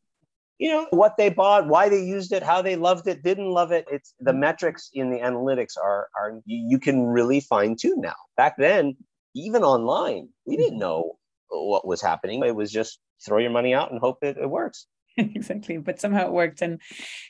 you 0.59 0.69
know 0.69 0.87
what 0.91 1.17
they 1.17 1.29
bought, 1.29 1.67
why 1.67 1.89
they 1.89 2.03
used 2.03 2.31
it, 2.31 2.43
how 2.43 2.61
they 2.61 2.75
loved 2.75 3.07
it, 3.07 3.23
didn't 3.23 3.49
love 3.49 3.71
it. 3.71 3.85
It's 3.91 4.13
the 4.19 4.31
mm-hmm. 4.31 4.41
metrics 4.41 4.89
in 4.93 5.09
the 5.09 5.19
analytics 5.19 5.77
are 5.81 6.09
are 6.15 6.41
you 6.45 6.79
can 6.79 7.05
really 7.05 7.39
fine 7.39 7.75
tune 7.75 8.01
now. 8.01 8.15
Back 8.37 8.55
then, 8.57 8.95
even 9.33 9.63
online, 9.63 10.29
we 10.45 10.57
didn't 10.57 10.73
mm-hmm. 10.73 10.79
know 10.79 11.17
what 11.49 11.87
was 11.87 12.01
happening. 12.01 12.43
It 12.43 12.55
was 12.55 12.71
just 12.71 12.99
throw 13.25 13.39
your 13.39 13.51
money 13.51 13.73
out 13.73 13.91
and 13.91 13.99
hope 13.99 14.19
it, 14.21 14.37
it 14.37 14.49
works. 14.49 14.87
exactly. 15.17 15.77
But 15.77 15.99
somehow 15.99 16.27
it 16.27 16.31
worked. 16.31 16.61
And 16.61 16.81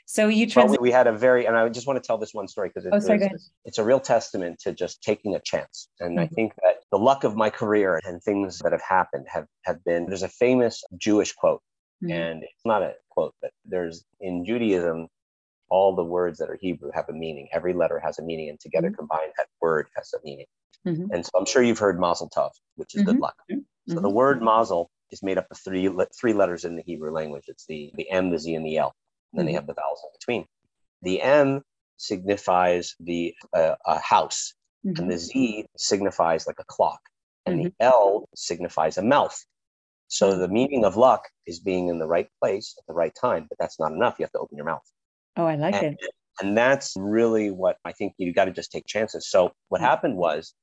so 0.05 0.27
you 0.27 0.47
trans- 0.47 0.77
we 0.79 0.91
had 0.91 1.07
a 1.07 1.11
very, 1.11 1.45
and 1.45 1.55
I 1.57 1.67
just 1.69 1.87
want 1.87 2.01
to 2.01 2.05
tell 2.05 2.17
this 2.17 2.33
one 2.33 2.47
story 2.47 2.69
because 2.69 2.85
it, 2.85 2.93
oh, 2.93 3.37
it's 3.65 3.77
a 3.77 3.83
real 3.83 3.99
testament 3.99 4.59
to 4.61 4.73
just 4.73 5.01
taking 5.01 5.35
a 5.35 5.39
chance. 5.39 5.89
And 5.99 6.17
mm-hmm. 6.17 6.23
I 6.23 6.27
think 6.27 6.53
that 6.63 6.77
the 6.91 6.97
luck 6.97 7.23
of 7.23 7.35
my 7.35 7.49
career 7.49 7.99
and 8.05 8.21
things 8.21 8.59
that 8.59 8.71
have 8.71 8.81
happened 8.81 9.25
have, 9.27 9.47
have 9.63 9.83
been, 9.83 10.05
there's 10.07 10.23
a 10.23 10.29
famous 10.29 10.83
Jewish 10.97 11.33
quote, 11.33 11.61
mm-hmm. 12.03 12.13
and 12.13 12.43
it's 12.43 12.65
not 12.65 12.81
a 12.81 12.93
quote, 13.09 13.33
but 13.41 13.51
there's 13.65 14.05
in 14.21 14.45
Judaism, 14.45 15.07
all 15.69 15.95
the 15.95 16.03
words 16.03 16.37
that 16.39 16.49
are 16.49 16.57
Hebrew 16.61 16.91
have 16.93 17.09
a 17.09 17.13
meaning. 17.13 17.47
Every 17.51 17.73
letter 17.73 17.99
has 17.99 18.19
a 18.19 18.23
meaning, 18.23 18.49
and 18.49 18.59
together 18.59 18.89
mm-hmm. 18.89 18.95
combined, 18.95 19.31
that 19.37 19.47
word 19.59 19.87
has 19.95 20.13
a 20.13 20.19
meaning. 20.23 20.45
Mm-hmm. 20.87 21.11
And 21.11 21.25
so 21.25 21.31
I'm 21.37 21.45
sure 21.45 21.63
you've 21.63 21.79
heard 21.79 21.99
Mazel 21.99 22.29
Tov, 22.35 22.51
which 22.75 22.95
is 22.95 23.03
good 23.03 23.15
mm-hmm. 23.15 23.23
luck. 23.23 23.35
So 23.49 23.95
the 23.95 24.01
mm-hmm. 24.01 24.13
word 24.13 24.41
Mazel 24.41 24.91
is 25.13 25.23
made 25.23 25.37
up 25.37 25.47
of 25.49 25.57
three 25.57 25.89
three 26.19 26.33
letters 26.33 26.65
in 26.65 26.75
the 26.75 26.83
Hebrew 26.83 27.11
language. 27.11 27.45
It's 27.47 27.65
the 27.65 27.91
the 27.95 28.09
M, 28.11 28.31
the 28.31 28.39
Z, 28.39 28.53
and 28.55 28.65
the 28.65 28.77
L. 28.77 28.93
And 29.31 29.39
then 29.39 29.45
they 29.45 29.51
mm-hmm. 29.51 29.57
have 29.57 29.67
the 29.67 29.73
vowels 29.73 30.01
in 30.03 30.09
between. 30.19 30.45
The 31.03 31.21
M 31.21 31.61
signifies 31.97 32.95
the 32.99 33.33
uh, 33.53 33.75
a 33.85 33.99
house, 33.99 34.53
mm-hmm. 34.85 35.01
and 35.01 35.11
the 35.11 35.17
Z 35.17 35.65
signifies 35.77 36.45
like 36.45 36.59
a 36.59 36.65
clock, 36.65 36.99
and 37.45 37.55
mm-hmm. 37.55 37.69
the 37.79 37.85
L 37.85 38.27
signifies 38.35 38.97
a 38.97 39.03
mouth. 39.03 39.37
So 40.07 40.37
the 40.37 40.47
meaning 40.47 40.85
of 40.85 40.97
luck 40.97 41.23
is 41.47 41.59
being 41.59 41.87
in 41.87 41.97
the 41.97 42.07
right 42.07 42.27
place 42.41 42.75
at 42.77 42.85
the 42.87 42.93
right 42.93 43.13
time, 43.19 43.47
but 43.49 43.57
that's 43.57 43.79
not 43.79 43.91
enough. 43.93 44.15
You 44.19 44.25
have 44.25 44.31
to 44.33 44.39
open 44.39 44.57
your 44.57 44.65
mouth. 44.65 44.83
Oh, 45.37 45.45
I 45.45 45.55
like 45.55 45.73
and, 45.73 45.97
it. 45.99 46.11
And 46.41 46.57
that's 46.57 46.93
really 46.97 47.49
what 47.49 47.77
I 47.85 47.93
think 47.93 48.13
you 48.17 48.33
got 48.33 48.45
to 48.45 48.51
just 48.51 48.71
take 48.71 48.85
chances. 48.85 49.29
So 49.29 49.51
what 49.69 49.79
mm-hmm. 49.79 49.85
happened 49.85 50.17
was, 50.17 50.53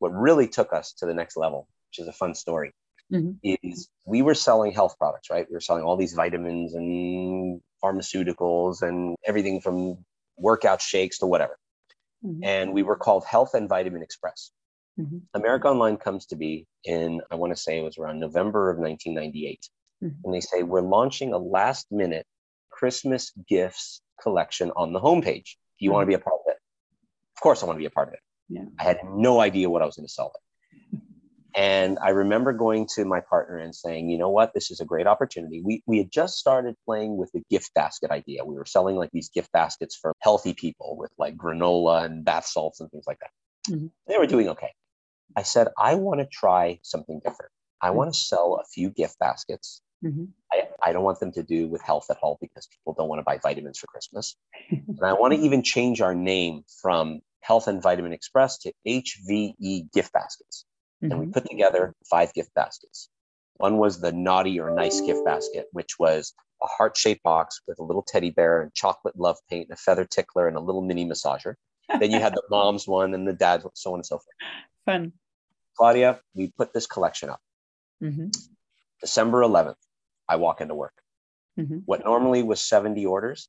what 0.00 0.10
really 0.10 0.48
took 0.48 0.72
us 0.72 0.92
to 0.94 1.06
the 1.06 1.14
next 1.14 1.36
level, 1.36 1.68
which 1.88 1.98
is 2.00 2.08
a 2.08 2.12
fun 2.12 2.34
story, 2.34 2.72
mm-hmm. 3.12 3.32
is 3.42 3.88
we 4.06 4.22
were 4.22 4.34
selling 4.34 4.72
health 4.72 4.96
products, 4.98 5.30
right? 5.30 5.46
We 5.48 5.54
were 5.54 5.60
selling 5.60 5.84
all 5.84 5.96
these 5.96 6.14
vitamins 6.14 6.74
and 6.74 7.60
pharmaceuticals 7.82 8.82
and 8.82 9.16
everything 9.24 9.60
from 9.60 10.04
workout 10.36 10.80
shakes 10.80 11.18
to 11.18 11.26
whatever. 11.26 11.58
Mm-hmm. 12.24 12.44
And 12.44 12.72
we 12.72 12.82
were 12.82 12.96
called 12.96 13.24
Health 13.24 13.54
and 13.54 13.68
Vitamin 13.68 14.02
Express. 14.02 14.50
Mm-hmm. 14.98 15.18
America 15.34 15.68
Online 15.68 15.96
comes 15.96 16.26
to 16.26 16.36
be 16.36 16.66
in, 16.84 17.20
I 17.30 17.36
want 17.36 17.52
to 17.54 17.60
say 17.60 17.78
it 17.78 17.82
was 17.82 17.98
around 17.98 18.18
November 18.18 18.70
of 18.70 18.78
1998. 18.78 19.68
Mm-hmm. 20.02 20.24
And 20.24 20.34
they 20.34 20.40
say, 20.40 20.62
We're 20.62 20.80
launching 20.80 21.32
a 21.32 21.38
last 21.38 21.86
minute 21.90 22.26
Christmas 22.70 23.32
gifts 23.48 24.00
collection 24.20 24.72
on 24.76 24.92
the 24.92 25.00
homepage. 25.00 25.56
Do 25.78 25.84
you 25.84 25.92
want 25.92 26.02
to 26.02 26.12
mm-hmm. 26.12 26.18
be 26.18 26.22
a 26.22 26.24
part 26.24 26.40
of 26.46 26.52
it? 26.52 26.58
Of 27.36 27.42
course, 27.42 27.62
I 27.62 27.66
want 27.66 27.76
to 27.76 27.80
be 27.80 27.86
a 27.86 27.90
part 27.90 28.08
of 28.08 28.14
it. 28.14 28.20
Yeah. 28.48 28.62
I 28.78 28.82
had 28.82 28.98
no 29.04 29.40
idea 29.40 29.70
what 29.70 29.82
I 29.82 29.86
was 29.86 29.96
going 29.96 30.06
to 30.06 30.12
sell 30.12 30.32
it. 30.34 30.40
And 31.54 31.98
I 32.02 32.10
remember 32.10 32.52
going 32.52 32.86
to 32.94 33.04
my 33.04 33.20
partner 33.20 33.56
and 33.56 33.74
saying, 33.74 34.10
you 34.10 34.18
know 34.18 34.28
what, 34.28 34.52
this 34.54 34.70
is 34.70 34.80
a 34.80 34.84
great 34.84 35.06
opportunity. 35.06 35.62
We, 35.64 35.82
we 35.86 35.98
had 35.98 36.10
just 36.10 36.36
started 36.36 36.74
playing 36.84 37.16
with 37.16 37.32
the 37.32 37.42
gift 37.50 37.72
basket 37.74 38.10
idea. 38.10 38.44
We 38.44 38.54
were 38.54 38.66
selling 38.66 38.96
like 38.96 39.10
these 39.12 39.30
gift 39.30 39.50
baskets 39.52 39.96
for 39.96 40.12
healthy 40.20 40.54
people 40.54 40.96
with 40.98 41.10
like 41.18 41.36
granola 41.36 42.04
and 42.04 42.24
bath 42.24 42.46
salts 42.46 42.80
and 42.80 42.90
things 42.90 43.04
like 43.06 43.18
that. 43.20 43.72
Mm-hmm. 43.72 43.86
They 44.06 44.18
were 44.18 44.26
doing 44.26 44.48
okay. 44.50 44.72
I 45.36 45.42
said, 45.42 45.68
I 45.78 45.94
want 45.94 46.20
to 46.20 46.26
try 46.26 46.80
something 46.82 47.20
different. 47.24 47.52
I 47.80 47.88
mm-hmm. 47.88 47.96
want 47.96 48.12
to 48.12 48.18
sell 48.18 48.60
a 48.62 48.66
few 48.66 48.90
gift 48.90 49.18
baskets. 49.18 49.80
Mm-hmm. 50.04 50.24
I, 50.52 50.68
I 50.82 50.92
don't 50.92 51.02
want 51.02 51.20
them 51.20 51.32
to 51.32 51.42
do 51.42 51.66
with 51.66 51.82
health 51.82 52.06
at 52.10 52.18
all 52.22 52.38
because 52.40 52.68
people 52.68 52.94
don't 52.96 53.08
want 53.08 53.20
to 53.20 53.24
buy 53.24 53.38
vitamins 53.38 53.78
for 53.78 53.86
Christmas. 53.88 54.36
and 54.70 55.00
I 55.02 55.14
want 55.14 55.34
to 55.34 55.40
even 55.40 55.62
change 55.62 56.00
our 56.00 56.14
name 56.14 56.62
from 56.82 57.20
Health 57.40 57.68
and 57.68 57.82
Vitamin 57.82 58.12
Express 58.12 58.58
to 58.58 58.72
HVE 58.86 59.92
gift 59.92 60.12
baskets. 60.12 60.64
Mm-hmm. 61.02 61.12
And 61.12 61.20
we 61.20 61.26
put 61.26 61.48
together 61.48 61.94
five 62.08 62.32
gift 62.34 62.54
baskets. 62.54 63.08
One 63.56 63.78
was 63.78 64.00
the 64.00 64.12
naughty 64.12 64.58
or 64.60 64.70
nice 64.70 65.00
gift 65.00 65.24
basket, 65.24 65.66
which 65.72 65.98
was 65.98 66.32
a 66.62 66.66
heart 66.66 66.96
shaped 66.96 67.22
box 67.22 67.60
with 67.66 67.78
a 67.78 67.84
little 67.84 68.02
teddy 68.02 68.30
bear 68.30 68.62
and 68.62 68.72
chocolate 68.74 69.18
love 69.18 69.36
paint, 69.50 69.68
and 69.68 69.74
a 69.74 69.80
feather 69.80 70.04
tickler, 70.04 70.48
and 70.48 70.56
a 70.56 70.60
little 70.60 70.82
mini 70.82 71.04
massager. 71.04 71.54
then 72.00 72.10
you 72.10 72.20
had 72.20 72.34
the 72.34 72.42
mom's 72.50 72.86
one 72.86 73.14
and 73.14 73.26
the 73.26 73.32
dad's, 73.32 73.64
so 73.74 73.92
on 73.92 73.98
and 73.98 74.06
so 74.06 74.16
forth. 74.18 74.36
Fun. 74.84 75.12
Claudia, 75.76 76.20
we 76.34 76.52
put 76.56 76.72
this 76.72 76.86
collection 76.86 77.30
up. 77.30 77.40
Mm-hmm. 78.02 78.28
December 79.00 79.42
11th, 79.42 79.76
I 80.28 80.36
walk 80.36 80.60
into 80.60 80.74
work. 80.74 80.94
Mm-hmm. 81.58 81.78
What 81.84 82.04
normally 82.04 82.42
was 82.42 82.60
70 82.60 83.06
orders 83.06 83.48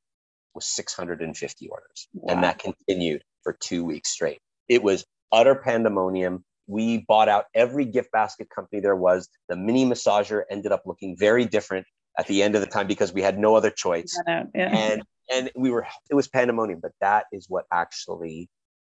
was 0.54 0.66
650 0.66 1.70
orders. 1.70 2.08
Wow. 2.14 2.34
And 2.34 2.44
that 2.44 2.60
continued 2.60 3.24
for 3.44 3.54
two 3.60 3.84
weeks 3.84 4.10
straight. 4.10 4.40
It 4.68 4.84
was 4.84 5.06
utter 5.32 5.56
pandemonium 5.56 6.44
we 6.70 7.04
bought 7.08 7.28
out 7.28 7.46
every 7.56 7.84
gift 7.84 8.12
basket 8.12 8.48
company 8.54 8.80
there 8.80 8.96
was. 8.96 9.28
The 9.50 9.58
mini 9.58 9.86
massager 9.86 10.44
ended 10.50 10.72
up 10.72 10.84
looking 10.86 11.18
very 11.18 11.46
different 11.46 11.86
at 12.18 12.28
the 12.28 12.44
end 12.44 12.56
of 12.56 12.62
the 12.62 12.68
time 12.68 12.88
because 12.88 13.12
we 13.12 13.22
had 13.22 13.40
no 13.40 13.56
other 13.56 13.72
choice. 13.72 14.16
Yeah. 14.28 14.46
And 14.54 15.04
and 15.34 15.52
we 15.56 15.72
were 15.72 15.88
it 16.10 16.16
was 16.16 16.28
pandemonium, 16.28 16.80
but 16.82 16.92
that 17.02 17.26
is 17.32 17.48
what 17.50 17.66
actually 17.74 18.50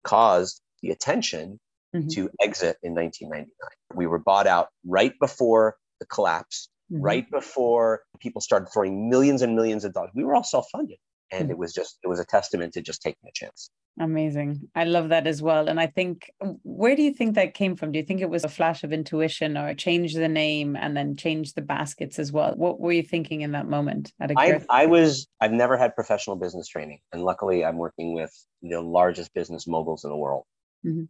caused 0.04 0.62
the 0.82 0.92
attention 0.92 1.60
mm-hmm. 1.96 2.08
to 2.10 2.30
exit 2.40 2.78
in 2.84 2.94
1999. 2.94 3.48
We 3.96 4.08
were 4.08 4.20
bought 4.20 4.46
out 4.46 4.68
right 4.86 5.14
before 5.20 5.76
the 6.00 6.06
collapse, 6.06 6.70
mm-hmm. 6.92 7.02
right 7.02 7.32
before 7.32 8.02
people 8.20 8.42
started 8.42 8.68
throwing 8.72 9.10
millions 9.10 9.42
and 9.42 9.56
millions 9.56 9.84
of 9.84 9.94
dollars. 9.94 10.12
We 10.14 10.24
were 10.24 10.36
all 10.36 10.44
self-funded 10.44 10.98
and 11.32 11.50
it 11.50 11.58
was 11.58 11.74
just 11.74 12.00
it 12.04 12.08
was 12.08 12.20
a 12.20 12.26
testament 12.26 12.74
to 12.74 12.82
just 12.82 13.02
taking 13.02 13.28
a 13.28 13.32
chance. 13.34 13.70
Amazing. 14.00 14.70
I 14.74 14.86
love 14.86 15.10
that 15.10 15.28
as 15.28 15.42
well. 15.42 15.68
And 15.68 15.80
i 15.80 15.86
think 15.86 16.32
where 16.64 16.96
do 16.96 17.04
you 17.04 17.14
think 17.14 17.36
that 17.36 17.54
came 17.54 17.76
from? 17.76 17.92
Do 17.92 18.00
you 18.00 18.06
think 18.06 18.22
it 18.22 18.30
was 18.30 18.44
a 18.44 18.50
flash 18.50 18.84
of 18.84 18.92
intuition 18.92 19.56
or 19.58 19.74
change 19.76 20.16
the 20.16 20.28
name 20.28 20.76
and 20.76 20.98
then 20.98 21.16
change 21.16 21.54
the 21.54 21.62
baskets 21.62 22.18
as 22.18 22.32
well? 22.32 22.54
What 22.56 22.80
were 22.80 22.92
you 22.92 23.04
thinking 23.04 23.42
in 23.42 23.52
that 23.52 23.68
moment 23.68 24.12
I, 24.20 24.62
I 24.70 24.86
was 24.86 25.28
i've 25.42 25.52
never 25.52 25.78
had 25.78 25.96
professional 25.96 26.36
business 26.36 26.68
training 26.68 27.00
and 27.12 27.24
luckily 27.24 27.66
i'm 27.66 27.78
working 27.78 28.14
with 28.14 28.32
the 28.62 28.82
largest 28.82 29.34
business 29.34 29.68
moguls 29.68 30.04
in 30.04 30.10
the 30.10 30.18
world. 30.18 30.46
Mm-hmm. 30.86 31.04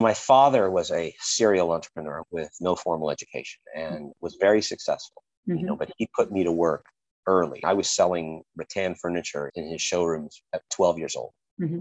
my 0.00 0.14
father 0.14 0.70
was 0.70 0.90
a 0.92 1.14
serial 1.20 1.72
entrepreneur 1.72 2.22
with 2.30 2.50
no 2.60 2.76
formal 2.76 3.10
education 3.10 3.60
and 3.74 4.12
was 4.20 4.36
very 4.40 4.62
successful 4.62 5.22
mm-hmm. 5.48 5.58
you 5.58 5.66
know 5.66 5.76
but 5.76 5.90
he 5.96 6.08
put 6.14 6.30
me 6.30 6.44
to 6.44 6.52
work 6.52 6.84
early. 7.28 7.62
I 7.62 7.74
was 7.74 7.88
selling 7.88 8.42
rattan 8.56 8.96
furniture 8.96 9.52
in 9.54 9.70
his 9.70 9.80
showrooms 9.80 10.42
at 10.52 10.62
12 10.74 10.98
years 10.98 11.14
old. 11.14 11.32
Mm-hmm. 11.60 11.80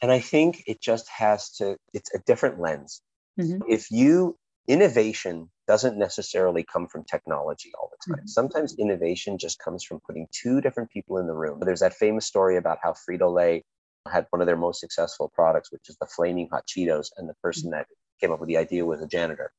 And 0.00 0.12
I 0.12 0.20
think 0.20 0.62
it 0.66 0.80
just 0.80 1.08
has 1.08 1.50
to, 1.56 1.76
it's 1.92 2.14
a 2.14 2.20
different 2.20 2.60
lens. 2.60 3.02
Mm-hmm. 3.38 3.62
If 3.68 3.90
you, 3.90 4.38
innovation 4.68 5.50
doesn't 5.66 5.98
necessarily 5.98 6.64
come 6.64 6.86
from 6.88 7.04
technology 7.04 7.72
all 7.78 7.90
the 7.90 8.12
time. 8.12 8.20
Mm-hmm. 8.20 8.28
Sometimes 8.28 8.76
innovation 8.78 9.38
just 9.38 9.58
comes 9.58 9.84
from 9.84 10.00
putting 10.06 10.26
two 10.30 10.60
different 10.60 10.90
people 10.90 11.18
in 11.18 11.26
the 11.26 11.34
room. 11.34 11.60
There's 11.60 11.80
that 11.80 11.94
famous 11.94 12.26
story 12.26 12.56
about 12.56 12.78
how 12.82 12.92
Frito 12.92 13.32
Lay 13.32 13.64
had 14.10 14.26
one 14.30 14.40
of 14.40 14.46
their 14.46 14.56
most 14.56 14.80
successful 14.80 15.30
products, 15.34 15.72
which 15.72 15.88
is 15.88 15.96
the 16.00 16.06
flaming 16.06 16.48
hot 16.50 16.64
Cheetos, 16.66 17.08
and 17.16 17.28
the 17.28 17.34
person 17.42 17.70
mm-hmm. 17.70 17.78
that 17.78 17.86
came 18.20 18.30
up 18.30 18.40
with 18.40 18.48
the 18.48 18.56
idea 18.56 18.84
was 18.84 19.02
a 19.02 19.06
janitor. 19.06 19.50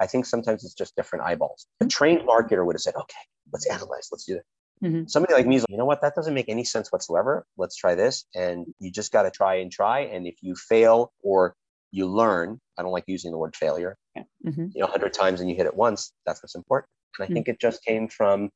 I 0.00 0.06
think 0.06 0.26
sometimes 0.26 0.64
it's 0.64 0.74
just 0.74 0.96
different 0.96 1.24
eyeballs. 1.24 1.66
A 1.80 1.86
trained 1.86 2.26
marketer 2.26 2.64
would 2.64 2.74
have 2.74 2.82
said, 2.82 2.94
okay, 2.96 3.14
let's 3.52 3.66
analyze, 3.66 4.08
let's 4.10 4.24
do 4.24 4.34
that. 4.34 4.44
Mm-hmm. 4.86 5.06
Somebody 5.06 5.34
like 5.34 5.46
me 5.46 5.56
is 5.56 5.62
like, 5.62 5.70
you 5.70 5.76
know 5.76 5.84
what, 5.84 6.00
that 6.02 6.14
doesn't 6.14 6.34
make 6.34 6.48
any 6.48 6.64
sense 6.64 6.90
whatsoever. 6.90 7.46
Let's 7.56 7.76
try 7.76 7.94
this. 7.94 8.24
And 8.34 8.66
you 8.80 8.90
just 8.90 9.12
got 9.12 9.22
to 9.22 9.30
try 9.30 9.56
and 9.56 9.70
try. 9.70 10.00
And 10.00 10.26
if 10.26 10.36
you 10.42 10.56
fail 10.56 11.12
or 11.22 11.54
you 11.92 12.06
learn, 12.08 12.60
I 12.78 12.82
don't 12.82 12.90
like 12.90 13.04
using 13.06 13.30
the 13.30 13.38
word 13.38 13.54
failure, 13.54 13.96
yeah. 14.16 14.22
mm-hmm. 14.44 14.66
you 14.74 14.80
know, 14.80 14.86
100 14.86 15.12
times 15.12 15.40
and 15.40 15.48
you 15.48 15.54
hit 15.54 15.66
it 15.66 15.76
once, 15.76 16.12
that's 16.26 16.42
what's 16.42 16.56
important. 16.56 16.88
And 17.16 17.24
I 17.24 17.26
mm-hmm. 17.26 17.34
think 17.34 17.48
it 17.48 17.60
just 17.60 17.84
came 17.84 18.08
from 18.08 18.50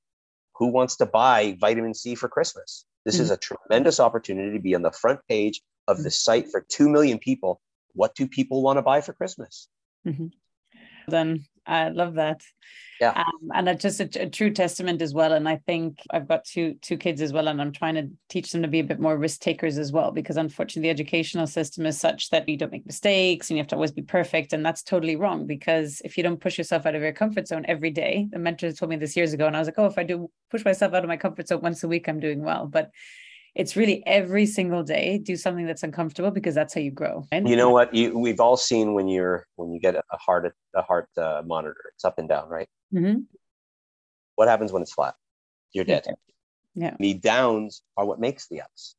who 0.56 0.68
wants 0.68 0.96
to 0.96 1.06
buy 1.06 1.56
vitamin 1.60 1.94
C 1.94 2.14
for 2.14 2.28
Christmas? 2.28 2.86
This 3.04 3.20
is 3.20 3.30
mm-hmm. 3.30 3.34
a 3.34 3.36
tremendous 3.68 4.00
opportunity 4.00 4.56
to 4.56 4.62
be 4.62 4.74
on 4.74 4.82
the 4.82 4.90
front 4.90 5.20
page 5.28 5.60
of 5.86 6.02
the 6.02 6.10
site 6.10 6.50
for 6.50 6.64
2 6.68 6.88
million 6.88 7.18
people. 7.18 7.60
What 7.92 8.14
do 8.14 8.26
people 8.26 8.62
want 8.62 8.78
to 8.78 8.82
buy 8.82 9.00
for 9.00 9.12
Christmas? 9.12 9.68
Then 11.08 11.44
I 11.66 11.88
love 11.88 12.14
that. 12.14 12.42
Yeah. 13.00 13.10
Um, 13.10 13.50
and 13.54 13.68
it's 13.68 13.82
just 13.82 14.00
a, 14.00 14.22
a, 14.22 14.30
true 14.30 14.50
testament 14.50 15.02
as 15.02 15.12
well. 15.12 15.32
And 15.32 15.46
I 15.46 15.56
think 15.66 15.98
I've 16.10 16.26
got 16.26 16.44
two 16.44 16.76
two 16.80 16.96
kids 16.96 17.20
as 17.20 17.32
well, 17.32 17.48
and 17.48 17.60
I'm 17.60 17.72
trying 17.72 17.94
to 17.96 18.08
teach 18.30 18.52
them 18.52 18.62
to 18.62 18.68
be 18.68 18.80
a 18.80 18.84
bit 18.84 19.00
more 19.00 19.18
risk 19.18 19.40
takers 19.40 19.76
as 19.76 19.92
well, 19.92 20.12
because 20.12 20.38
unfortunately 20.38 20.88
the 20.88 20.92
educational 20.92 21.46
system 21.46 21.84
is 21.84 22.00
such 22.00 22.30
that 22.30 22.48
you 22.48 22.56
don't 22.56 22.72
make 22.72 22.86
mistakes 22.86 23.50
and 23.50 23.58
you 23.58 23.62
have 23.62 23.68
to 23.68 23.74
always 23.74 23.92
be 23.92 24.02
perfect. 24.02 24.54
And 24.54 24.64
that's 24.64 24.82
totally 24.82 25.16
wrong 25.16 25.46
because 25.46 26.00
if 26.04 26.16
you 26.16 26.22
don't 26.22 26.40
push 26.40 26.56
yourself 26.56 26.86
out 26.86 26.94
of 26.94 27.02
your 27.02 27.12
comfort 27.12 27.48
zone 27.48 27.66
every 27.68 27.90
day, 27.90 28.28
the 28.30 28.38
mentor 28.38 28.72
told 28.72 28.90
me 28.90 28.96
this 28.96 29.16
years 29.16 29.34
ago, 29.34 29.46
and 29.46 29.56
I 29.56 29.58
was 29.58 29.68
like, 29.68 29.78
oh, 29.78 29.86
if 29.86 29.98
I 29.98 30.04
do 30.04 30.30
push 30.50 30.64
myself 30.64 30.94
out 30.94 31.04
of 31.04 31.08
my 31.08 31.18
comfort 31.18 31.48
zone 31.48 31.60
once 31.60 31.84
a 31.84 31.88
week, 31.88 32.08
I'm 32.08 32.20
doing 32.20 32.42
well. 32.42 32.66
But 32.66 32.90
it's 33.56 33.74
really 33.74 34.06
every 34.06 34.44
single 34.44 34.82
day 34.82 35.18
do 35.18 35.34
something 35.34 35.66
that's 35.66 35.82
uncomfortable 35.82 36.30
because 36.30 36.54
that's 36.54 36.74
how 36.74 36.80
you 36.80 36.90
grow. 36.90 37.26
Right? 37.32 37.46
you 37.46 37.56
know 37.56 37.70
what? 37.70 37.92
You, 37.94 38.16
we've 38.16 38.38
all 38.38 38.56
seen 38.56 38.92
when 38.92 39.08
you're 39.08 39.46
when 39.56 39.72
you 39.72 39.80
get 39.80 39.96
a 39.96 40.16
heart 40.18 40.54
a 40.74 40.82
heart 40.82 41.08
uh, 41.16 41.42
monitor 41.44 41.76
it's 41.94 42.04
up 42.04 42.18
and 42.18 42.28
down 42.28 42.48
right? 42.48 42.68
Mm-hmm. 42.94 43.20
what 44.36 44.46
happens 44.46 44.72
when 44.72 44.82
it's 44.82 44.92
flat? 44.92 45.14
You're 45.72 45.84
dead. 45.84 46.04
yeah. 46.74 46.94
The 47.00 47.14
downs 47.14 47.82
are 47.96 48.04
what 48.04 48.20
makes 48.20 48.46
the 48.48 48.60
ups. 48.60 48.94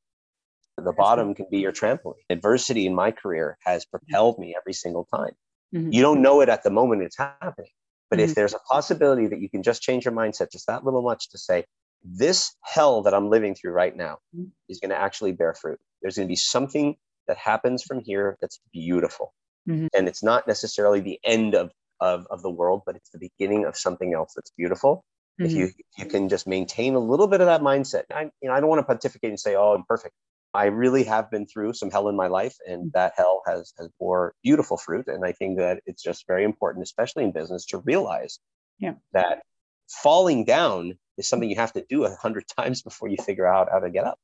The 0.77 0.91
bottom 0.91 1.33
can 1.33 1.47
be 1.49 1.59
your 1.59 1.71
trampoline. 1.71 2.15
Adversity 2.29 2.85
in 2.85 2.93
my 2.93 3.11
career 3.11 3.57
has 3.63 3.85
propelled 3.85 4.37
me 4.37 4.55
every 4.59 4.73
single 4.73 5.07
time. 5.15 5.31
Mm-hmm. 5.75 5.91
you 5.91 6.01
don't 6.01 6.21
know 6.21 6.39
it 6.39 6.47
at 6.47 6.63
the 6.63 6.69
moment 6.69 7.03
it's 7.03 7.17
happening 7.17 7.71
But 8.09 8.19
mm-hmm. 8.19 8.29
if 8.29 8.35
there's 8.35 8.53
a 8.53 8.59
possibility 8.59 9.27
that 9.27 9.41
you 9.41 9.49
can 9.49 9.63
just 9.63 9.81
change 9.81 10.05
your 10.05 10.13
mindset 10.13 10.49
just 10.49 10.65
that 10.67 10.85
little 10.85 11.01
much 11.01 11.29
to 11.31 11.37
say, 11.37 11.65
this 12.03 12.55
hell 12.63 13.03
that 13.03 13.13
I'm 13.13 13.29
living 13.29 13.55
through 13.55 13.71
right 13.71 13.95
now 13.95 14.17
mm-hmm. 14.35 14.45
is 14.69 14.79
going 14.79 14.91
to 14.91 14.97
actually 14.97 15.33
bear 15.33 15.53
fruit. 15.53 15.79
There's 16.01 16.15
going 16.15 16.27
to 16.27 16.31
be 16.31 16.35
something 16.35 16.95
that 17.27 17.37
happens 17.37 17.83
from 17.83 18.01
here 18.01 18.37
that's 18.41 18.59
beautiful. 18.71 19.33
Mm-hmm. 19.67 19.87
And 19.95 20.07
it's 20.07 20.23
not 20.23 20.47
necessarily 20.47 21.01
the 21.01 21.19
end 21.23 21.55
of, 21.55 21.71
of, 21.99 22.27
of 22.29 22.41
the 22.41 22.49
world, 22.49 22.83
but 22.85 22.95
it's 22.95 23.09
the 23.09 23.19
beginning 23.19 23.65
of 23.65 23.77
something 23.77 24.13
else 24.13 24.33
that's 24.35 24.51
beautiful. 24.57 25.03
Mm-hmm. 25.39 25.45
If 25.45 25.51
you 25.51 25.69
you 25.97 26.05
can 26.07 26.29
just 26.29 26.47
maintain 26.47 26.95
a 26.95 26.99
little 26.99 27.27
bit 27.27 27.41
of 27.41 27.47
that 27.47 27.61
mindset, 27.61 28.03
I 28.11 28.23
you 28.41 28.49
know 28.49 28.53
I 28.53 28.59
don't 28.59 28.69
want 28.69 28.79
to 28.79 28.85
pontificate 28.85 29.29
and 29.29 29.39
say, 29.39 29.55
oh, 29.55 29.73
I'm 29.73 29.83
perfect. 29.87 30.15
I 30.53 30.65
really 30.65 31.03
have 31.03 31.29
been 31.29 31.45
through 31.45 31.73
some 31.73 31.91
hell 31.91 32.07
in 32.07 32.15
my 32.15 32.25
life, 32.25 32.55
and 32.65 32.79
mm-hmm. 32.79 32.89
that 32.95 33.13
hell 33.15 33.43
has 33.45 33.71
has 33.77 33.89
bore 33.99 34.33
beautiful 34.43 34.77
fruit. 34.77 35.07
And 35.07 35.23
I 35.23 35.33
think 35.33 35.59
that 35.59 35.81
it's 35.85 36.01
just 36.01 36.25
very 36.25 36.43
important, 36.43 36.83
especially 36.83 37.23
in 37.23 37.31
business, 37.33 37.65
to 37.67 37.79
realize 37.79 38.39
yeah. 38.79 38.93
that 39.13 39.43
falling 39.87 40.45
down 40.45 40.97
is 41.17 41.27
something 41.27 41.49
you 41.49 41.55
have 41.55 41.73
to 41.73 41.85
do 41.89 42.05
a 42.05 42.15
hundred 42.15 42.45
times 42.57 42.81
before 42.81 43.07
you 43.07 43.17
figure 43.17 43.47
out 43.47 43.69
how 43.71 43.79
to 43.79 43.89
get 43.89 44.05
up. 44.05 44.19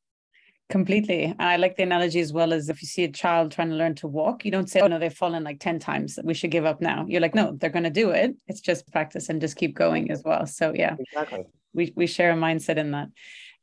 Completely. 0.69 1.35
I 1.39 1.57
like 1.57 1.75
the 1.75 1.83
analogy 1.83 2.19
as 2.19 2.33
well 2.33 2.53
as 2.53 2.69
if 2.69 2.81
you 2.81 2.87
see 2.87 3.03
a 3.03 3.11
child 3.11 3.51
trying 3.51 3.69
to 3.69 3.75
learn 3.75 3.95
to 3.95 4.07
walk, 4.07 4.45
you 4.45 4.49
don't 4.49 4.69
say, 4.69 4.79
oh 4.79 4.87
no, 4.87 4.97
they've 4.97 5.13
fallen 5.13 5.43
like 5.43 5.59
10 5.59 5.77
times. 5.77 6.17
We 6.23 6.33
should 6.33 6.51
give 6.51 6.65
up 6.65 6.81
now. 6.81 7.05
You're 7.07 7.21
like, 7.21 7.35
no, 7.35 7.55
they're 7.57 7.69
going 7.69 7.83
to 7.83 7.89
do 7.89 8.11
it. 8.11 8.35
It's 8.47 8.61
just 8.61 8.91
practice 8.91 9.29
and 9.29 9.41
just 9.41 9.57
keep 9.57 9.75
going 9.75 10.09
as 10.09 10.23
well. 10.23 10.47
So 10.47 10.73
yeah, 10.73 10.95
exactly. 10.97 11.45
we, 11.73 11.93
we 11.95 12.07
share 12.07 12.31
a 12.31 12.35
mindset 12.35 12.77
in 12.77 12.91
that. 12.91 13.09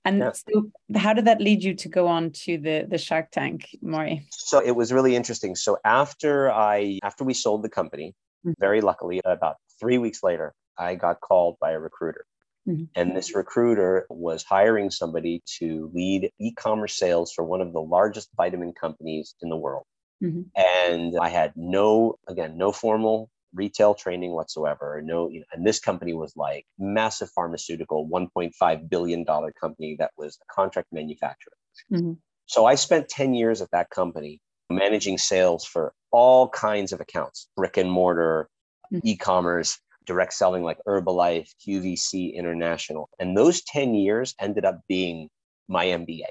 And 0.04 0.18
yeah. 0.18 0.32
so 0.32 0.70
how 0.96 1.12
did 1.12 1.24
that 1.24 1.40
lead 1.40 1.62
you 1.62 1.74
to 1.74 1.88
go 1.88 2.06
on 2.06 2.30
to 2.30 2.58
the, 2.58 2.86
the 2.88 2.98
Shark 2.98 3.30
Tank, 3.30 3.66
Morri? 3.82 4.26
So 4.30 4.60
it 4.60 4.72
was 4.72 4.92
really 4.92 5.16
interesting. 5.16 5.56
So 5.56 5.78
after 5.84 6.50
I, 6.52 6.98
after 7.02 7.24
we 7.24 7.34
sold 7.34 7.62
the 7.62 7.68
company, 7.68 8.14
mm-hmm. 8.46 8.52
very 8.58 8.80
luckily, 8.80 9.20
about 9.24 9.56
three 9.78 9.98
weeks 9.98 10.22
later, 10.22 10.54
I 10.80 10.94
got 10.94 11.20
called 11.20 11.56
by 11.60 11.72
a 11.72 11.78
recruiter 11.78 12.24
Mm-hmm. 12.68 12.84
And 12.94 13.16
this 13.16 13.34
recruiter 13.34 14.06
was 14.10 14.44
hiring 14.44 14.90
somebody 14.90 15.42
to 15.58 15.90
lead 15.94 16.30
e 16.38 16.52
commerce 16.52 16.94
sales 16.94 17.32
for 17.32 17.44
one 17.44 17.60
of 17.60 17.72
the 17.72 17.80
largest 17.80 18.28
vitamin 18.36 18.72
companies 18.72 19.34
in 19.40 19.48
the 19.48 19.56
world. 19.56 19.84
Mm-hmm. 20.22 20.42
And 20.56 21.14
I 21.20 21.30
had 21.30 21.52
no, 21.56 22.16
again, 22.28 22.58
no 22.58 22.72
formal 22.72 23.30
retail 23.54 23.94
training 23.94 24.32
whatsoever. 24.32 25.00
No, 25.02 25.28
you 25.30 25.40
know, 25.40 25.46
and 25.52 25.66
this 25.66 25.80
company 25.80 26.12
was 26.12 26.34
like 26.36 26.66
massive 26.78 27.30
pharmaceutical, 27.30 28.08
$1.5 28.08 28.90
billion 28.90 29.24
company 29.24 29.96
that 29.98 30.10
was 30.18 30.38
a 30.42 30.52
contract 30.52 30.88
manufacturer. 30.92 31.56
Mm-hmm. 31.90 32.12
So 32.44 32.66
I 32.66 32.74
spent 32.74 33.08
10 33.08 33.34
years 33.34 33.62
at 33.62 33.70
that 33.70 33.90
company 33.90 34.40
managing 34.68 35.18
sales 35.18 35.64
for 35.64 35.92
all 36.12 36.48
kinds 36.48 36.92
of 36.92 37.00
accounts, 37.00 37.48
brick 37.56 37.78
and 37.78 37.90
mortar, 37.90 38.48
mm-hmm. 38.92 39.06
e-commerce, 39.08 39.78
direct 40.06 40.32
selling 40.32 40.62
like 40.62 40.78
Herbalife, 40.86 41.50
QVC 41.66 42.34
International. 42.34 43.08
And 43.18 43.36
those 43.36 43.62
10 43.62 43.94
years 43.94 44.34
ended 44.40 44.64
up 44.64 44.80
being 44.88 45.28
my 45.68 45.86
MBA, 45.86 46.24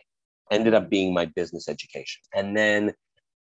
ended 0.51 0.73
up 0.73 0.89
being 0.89 1.13
my 1.13 1.25
business 1.25 1.69
education. 1.69 2.21
And 2.33 2.57
then, 2.57 2.93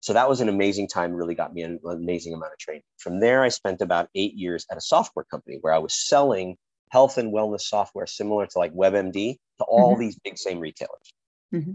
so 0.01 0.13
that 0.13 0.29
was 0.29 0.41
an 0.41 0.49
amazing 0.49 0.89
time, 0.89 1.13
really 1.13 1.35
got 1.35 1.55
me 1.55 1.63
an 1.63 1.81
amazing 1.89 2.35
amount 2.35 2.53
of 2.53 2.59
training. 2.59 2.83
From 2.99 3.21
there, 3.21 3.43
I 3.43 3.49
spent 3.49 3.81
about 3.81 4.09
eight 4.15 4.35
years 4.35 4.67
at 4.71 4.77
a 4.77 4.81
software 4.81 5.25
company 5.25 5.59
where 5.61 5.73
I 5.73 5.79
was 5.79 5.95
selling 5.95 6.57
health 6.91 7.19
and 7.19 7.33
wellness 7.33 7.63
software 7.63 8.07
similar 8.07 8.47
to 8.47 8.59
like 8.59 8.75
WebMD 8.75 9.37
to 9.59 9.65
all 9.65 9.93
mm-hmm. 9.93 10.01
these 10.01 10.19
big 10.23 10.39
same 10.39 10.61
retailers. 10.61 11.13
Mm-hmm. 11.53 11.73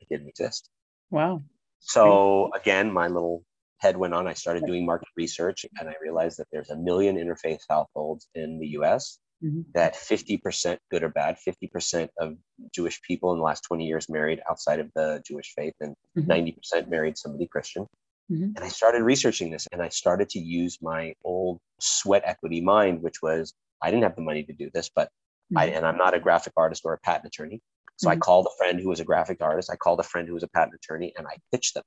it 0.00 0.08
didn't 0.10 0.28
exist. 0.28 0.68
Wow. 1.10 1.42
So 1.80 2.50
again, 2.54 2.92
my 2.92 3.08
little 3.08 3.44
head 3.78 3.96
went 3.96 4.14
on. 4.14 4.26
I 4.26 4.34
started 4.34 4.66
doing 4.66 4.84
market 4.84 5.08
research 5.16 5.64
and 5.78 5.88
I 5.88 5.94
realized 6.02 6.38
that 6.38 6.48
there's 6.52 6.70
a 6.70 6.76
million 6.76 7.16
interfaith 7.16 7.60
households 7.68 8.28
in 8.34 8.58
the 8.58 8.68
US. 8.78 9.18
Mm-hmm. 9.42 9.62
That 9.74 9.94
50%, 9.94 10.78
good 10.90 11.04
or 11.04 11.10
bad, 11.10 11.36
50% 11.46 12.08
of 12.18 12.34
Jewish 12.74 13.00
people 13.02 13.32
in 13.32 13.38
the 13.38 13.44
last 13.44 13.62
20 13.62 13.86
years 13.86 14.08
married 14.08 14.40
outside 14.50 14.80
of 14.80 14.90
the 14.96 15.22
Jewish 15.24 15.52
faith, 15.54 15.74
and 15.80 15.94
mm-hmm. 16.16 16.28
90% 16.28 16.88
married 16.88 17.16
somebody 17.16 17.46
Christian. 17.46 17.86
Mm-hmm. 18.30 18.56
And 18.56 18.60
I 18.60 18.68
started 18.68 19.02
researching 19.02 19.50
this 19.50 19.66
and 19.72 19.80
I 19.80 19.88
started 19.88 20.28
to 20.30 20.38
use 20.38 20.78
my 20.82 21.14
old 21.24 21.60
sweat 21.80 22.22
equity 22.24 22.60
mind, 22.60 23.02
which 23.02 23.22
was 23.22 23.54
I 23.82 23.90
didn't 23.90 24.02
have 24.02 24.16
the 24.16 24.22
money 24.22 24.42
to 24.44 24.52
do 24.52 24.70
this, 24.72 24.90
but 24.94 25.08
mm-hmm. 25.52 25.58
I, 25.58 25.64
and 25.66 25.86
I'm 25.86 25.96
not 25.96 26.14
a 26.14 26.20
graphic 26.20 26.52
artist 26.56 26.82
or 26.84 26.92
a 26.92 26.98
patent 26.98 27.26
attorney. 27.26 27.60
So 27.96 28.08
mm-hmm. 28.08 28.16
I 28.16 28.20
called 28.20 28.46
a 28.46 28.56
friend 28.58 28.80
who 28.80 28.88
was 28.88 29.00
a 29.00 29.04
graphic 29.04 29.40
artist. 29.40 29.70
I 29.72 29.76
called 29.76 30.00
a 30.00 30.04
friend 30.04 30.28
who 30.28 30.34
was 30.34 30.42
a 30.42 30.48
patent 30.48 30.74
attorney 30.74 31.12
and 31.16 31.26
I 31.26 31.36
pitched 31.52 31.74
them. 31.74 31.84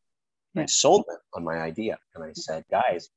Yeah. 0.55 0.63
I 0.63 0.65
sold 0.65 1.05
them 1.07 1.17
on 1.33 1.43
my 1.43 1.59
idea. 1.59 1.97
And 2.15 2.23
I 2.23 2.31
said, 2.33 2.65
guys, 2.69 3.09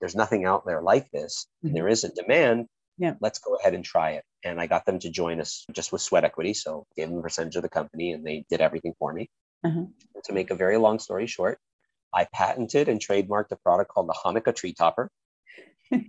there's 0.00 0.16
nothing 0.16 0.44
out 0.44 0.66
there 0.66 0.82
like 0.82 1.10
this. 1.12 1.46
Mm-hmm. 1.64 1.74
There 1.74 1.88
is 1.88 2.04
a 2.04 2.12
demand. 2.12 2.66
Yeah. 2.98 3.14
Let's 3.20 3.38
go 3.38 3.54
ahead 3.54 3.74
and 3.74 3.84
try 3.84 4.12
it. 4.12 4.24
And 4.44 4.60
I 4.60 4.66
got 4.66 4.84
them 4.84 4.98
to 4.98 5.10
join 5.10 5.40
us 5.40 5.64
just 5.72 5.92
with 5.92 6.02
sweat 6.02 6.24
equity. 6.24 6.52
So 6.52 6.84
gave 6.96 7.08
them 7.08 7.18
a 7.18 7.22
percentage 7.22 7.56
of 7.56 7.62
the 7.62 7.68
company 7.68 8.12
and 8.12 8.26
they 8.26 8.44
did 8.50 8.60
everything 8.60 8.94
for 8.98 9.12
me. 9.12 9.30
Uh-huh. 9.64 9.84
To 10.24 10.32
make 10.32 10.50
a 10.50 10.56
very 10.56 10.76
long 10.76 10.98
story 10.98 11.28
short, 11.28 11.58
I 12.14 12.26
patented 12.32 12.88
and 12.88 13.00
trademarked 13.00 13.52
a 13.52 13.56
product 13.56 13.90
called 13.90 14.08
the 14.08 14.16
Hanukkah 14.24 14.54
tree 14.54 14.72
topper. 14.72 15.10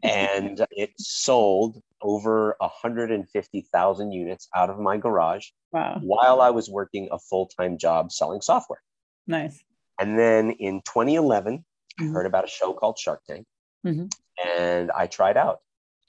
and 0.04 0.66
it 0.72 0.92
sold 0.98 1.82
over 2.02 2.56
150,000 2.60 4.12
units 4.12 4.48
out 4.56 4.70
of 4.70 4.80
my 4.80 4.98
garage 4.98 5.48
wow. 5.72 6.00
while 6.02 6.42
I 6.42 6.50
was 6.50 6.70
working 6.70 7.10
a 7.12 7.20
full 7.20 7.48
time 7.48 7.78
job 7.78 8.12
selling 8.12 8.42
software. 8.42 8.82
Nice. 9.28 9.63
And 10.00 10.18
then 10.18 10.52
in 10.52 10.82
2011, 10.82 11.58
mm-hmm. 11.58 12.10
I 12.10 12.13
heard 12.13 12.26
about 12.26 12.46
a 12.46 12.50
show 12.50 12.74
called 12.74 12.98
Shark 12.98 13.22
Tank 13.28 13.46
mm-hmm. 13.86 14.06
and 14.48 14.92
I 14.92 15.08
tried 15.08 15.38
out 15.38 15.60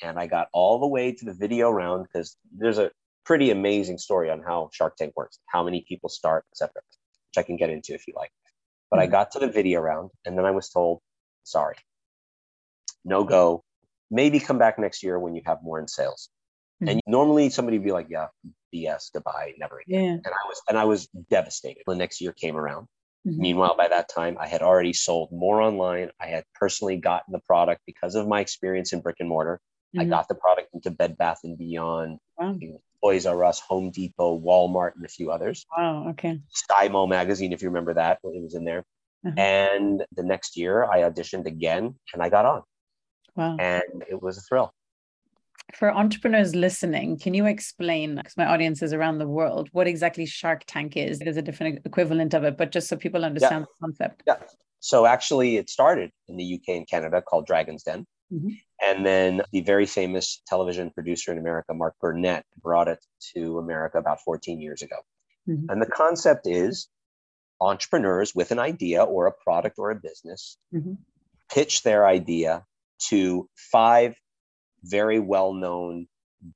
and 0.02 0.18
I 0.18 0.26
got 0.26 0.48
all 0.52 0.80
the 0.80 0.86
way 0.86 1.12
to 1.12 1.24
the 1.24 1.34
video 1.34 1.70
round 1.70 2.06
because 2.06 2.36
there's 2.56 2.78
a 2.78 2.90
pretty 3.24 3.50
amazing 3.50 3.98
story 3.98 4.30
on 4.30 4.40
how 4.40 4.70
Shark 4.72 4.96
Tank 4.96 5.14
works, 5.16 5.38
how 5.46 5.64
many 5.64 5.84
people 5.88 6.08
start, 6.08 6.44
etc., 6.52 6.72
which 7.30 7.42
I 7.42 7.46
can 7.46 7.56
get 7.56 7.70
into 7.70 7.94
if 7.94 8.06
you 8.06 8.14
like. 8.16 8.30
But 8.94 9.02
I 9.02 9.06
hmm. 9.06 9.12
got 9.12 9.32
to 9.32 9.40
the 9.40 9.48
video 9.48 9.80
round 9.80 10.10
and 10.24 10.38
then 10.38 10.44
I 10.44 10.52
was 10.52 10.68
told, 10.68 11.00
sorry, 11.42 11.74
no 13.04 13.24
go. 13.24 13.64
Maybe 14.08 14.38
come 14.38 14.56
back 14.56 14.78
next 14.78 15.02
year 15.02 15.18
when 15.18 15.34
you 15.34 15.42
have 15.46 15.58
more 15.64 15.80
in 15.80 15.88
sales. 15.88 16.28
Mm-hmm. 16.80 16.90
And 16.90 17.00
normally 17.06 17.50
somebody 17.50 17.78
would 17.78 17.84
be 17.84 17.90
like, 17.90 18.06
yeah, 18.08 18.26
BS, 18.72 19.12
goodbye, 19.12 19.54
never 19.58 19.80
again. 19.80 20.04
Yeah. 20.04 20.10
And 20.10 20.26
I 20.26 20.46
was 20.46 20.62
and 20.68 20.78
I 20.78 20.84
was 20.84 21.08
devastated. 21.28 21.82
The 21.88 21.96
next 21.96 22.20
year 22.20 22.32
came 22.32 22.56
around. 22.56 22.86
Mm-hmm. 23.26 23.40
Meanwhile, 23.40 23.76
by 23.76 23.88
that 23.88 24.08
time, 24.08 24.36
I 24.38 24.46
had 24.46 24.62
already 24.62 24.92
sold 24.92 25.30
more 25.32 25.60
online. 25.60 26.10
I 26.20 26.26
had 26.26 26.44
personally 26.54 26.96
gotten 26.96 27.32
the 27.32 27.40
product 27.40 27.80
because 27.86 28.14
of 28.14 28.28
my 28.28 28.40
experience 28.40 28.92
in 28.92 29.00
brick 29.00 29.16
and 29.18 29.28
mortar. 29.28 29.60
Mm-hmm. 29.96 30.02
I 30.02 30.04
got 30.04 30.28
the 30.28 30.36
product 30.36 30.68
into 30.72 30.92
Bed 30.92 31.16
Bath 31.16 31.40
and 31.42 31.58
Beyond, 31.58 32.18
wow. 32.38 32.56
Toys 33.04 33.26
R 33.26 33.44
Us, 33.44 33.60
Home 33.60 33.90
Depot, 33.90 34.40
Walmart, 34.40 34.92
and 34.96 35.04
a 35.04 35.08
few 35.08 35.30
others. 35.30 35.66
Wow. 35.76 36.08
Okay. 36.10 36.40
Mo 36.90 37.06
magazine, 37.06 37.52
if 37.52 37.60
you 37.60 37.68
remember 37.68 37.94
that, 37.94 38.18
it 38.24 38.42
was 38.42 38.54
in 38.54 38.64
there. 38.64 38.84
Uh-huh. 39.26 39.34
And 39.40 40.04
the 40.16 40.22
next 40.22 40.56
year, 40.56 40.84
I 40.84 41.02
auditioned 41.02 41.46
again, 41.46 41.94
and 42.12 42.22
I 42.22 42.30
got 42.30 42.46
on. 42.46 42.62
Wow. 43.36 43.56
And 43.58 44.04
it 44.08 44.22
was 44.22 44.38
a 44.38 44.40
thrill. 44.40 44.72
for 45.72 45.92
entrepreneurs 45.92 46.54
listening, 46.54 47.18
can 47.18 47.34
you 47.34 47.46
explain, 47.46 48.16
because 48.16 48.36
my 48.36 48.46
audience 48.46 48.82
is 48.82 48.92
around 48.92 49.18
the 49.18 49.28
world, 49.28 49.68
what 49.72 49.86
exactly 49.86 50.26
Shark 50.26 50.64
Tank 50.66 50.96
is? 50.96 51.18
There's 51.18 51.36
a 51.36 51.42
different 51.42 51.80
equivalent 51.84 52.34
of 52.34 52.44
it, 52.44 52.56
but 52.56 52.70
just 52.70 52.88
so 52.88 52.96
people 52.96 53.24
understand 53.24 53.62
yeah. 53.62 53.66
the 53.80 53.86
concept. 53.86 54.22
Yeah. 54.26 54.36
So 54.80 55.06
actually, 55.06 55.56
it 55.56 55.70
started 55.70 56.10
in 56.28 56.36
the 56.36 56.54
UK 56.54 56.76
and 56.76 56.88
Canada 56.88 57.22
called 57.22 57.46
Dragon's 57.46 57.82
Den. 57.82 58.06
Mm-hmm. 58.32 58.50
And 58.86 59.04
then 59.06 59.42
the 59.52 59.60
very 59.62 59.86
famous 59.86 60.42
television 60.46 60.90
producer 60.90 61.32
in 61.32 61.38
America, 61.38 61.74
Mark 61.74 61.94
Burnett, 62.00 62.44
brought 62.60 62.88
it 62.88 63.04
to 63.34 63.58
America 63.58 63.98
about 63.98 64.20
14 64.20 64.60
years 64.60 64.82
ago. 64.82 64.96
Mm-hmm. 65.48 65.70
And 65.70 65.82
the 65.82 65.86
concept 65.86 66.46
is 66.46 66.88
entrepreneurs 67.60 68.34
with 68.34 68.50
an 68.50 68.58
idea 68.58 69.02
or 69.02 69.26
a 69.26 69.32
product 69.32 69.78
or 69.78 69.90
a 69.90 69.94
business 69.94 70.58
mm-hmm. 70.74 70.94
pitch 71.50 71.82
their 71.82 72.06
idea 72.06 72.64
to 73.08 73.48
five 73.56 74.16
very 74.82 75.18
well 75.18 75.52
known 75.52 76.06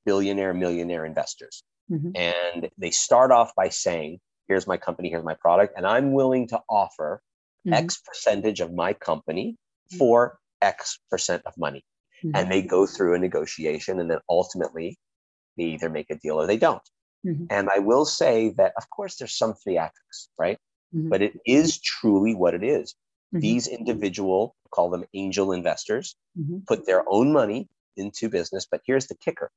billionaire, 0.05 0.53
millionaire 0.53 1.05
investors. 1.05 1.63
Mm-hmm. 1.91 2.11
And 2.15 2.69
they 2.77 2.91
start 2.91 3.31
off 3.31 3.53
by 3.55 3.69
saying, 3.69 4.19
Here's 4.47 4.65
my 4.65 4.77
company, 4.77 5.09
here's 5.09 5.23
my 5.23 5.35
product, 5.35 5.75
and 5.77 5.85
I'm 5.85 6.11
willing 6.11 6.47
to 6.47 6.59
offer 6.67 7.21
mm-hmm. 7.67 7.73
X 7.73 8.01
percentage 8.03 8.61
of 8.61 8.73
my 8.73 8.93
company 8.93 9.51
mm-hmm. 9.51 9.97
for 9.97 10.39
X 10.61 10.99
percent 11.09 11.43
of 11.45 11.53
money. 11.57 11.83
Mm-hmm. 12.23 12.35
And 12.35 12.51
they 12.51 12.61
go 12.61 12.85
through 12.85 13.15
a 13.15 13.19
negotiation, 13.19 13.99
and 13.99 14.09
then 14.09 14.19
ultimately 14.29 14.97
they 15.57 15.65
either 15.65 15.89
make 15.89 16.09
a 16.09 16.15
deal 16.15 16.35
or 16.35 16.47
they 16.47 16.57
don't. 16.57 16.81
Mm-hmm. 17.25 17.45
And 17.49 17.69
I 17.69 17.79
will 17.79 18.05
say 18.05 18.53
that, 18.57 18.73
of 18.77 18.89
course, 18.89 19.17
there's 19.17 19.37
some 19.37 19.53
theatrics, 19.67 20.27
right? 20.37 20.57
Mm-hmm. 20.95 21.09
But 21.09 21.21
it 21.21 21.39
is 21.45 21.79
truly 21.79 22.35
what 22.35 22.53
it 22.53 22.63
is. 22.63 22.95
These 23.31 23.67
individual, 23.67 24.55
call 24.71 24.89
them 24.89 25.05
angel 25.13 25.51
investors, 25.51 26.15
put 26.67 26.87
their 26.87 27.03
own 27.07 27.31
money 27.31 27.69
into 27.95 28.27
business. 28.27 28.65
But 28.69 28.81
here's 28.85 29.05
the 29.05 29.15
kicker 29.15 29.51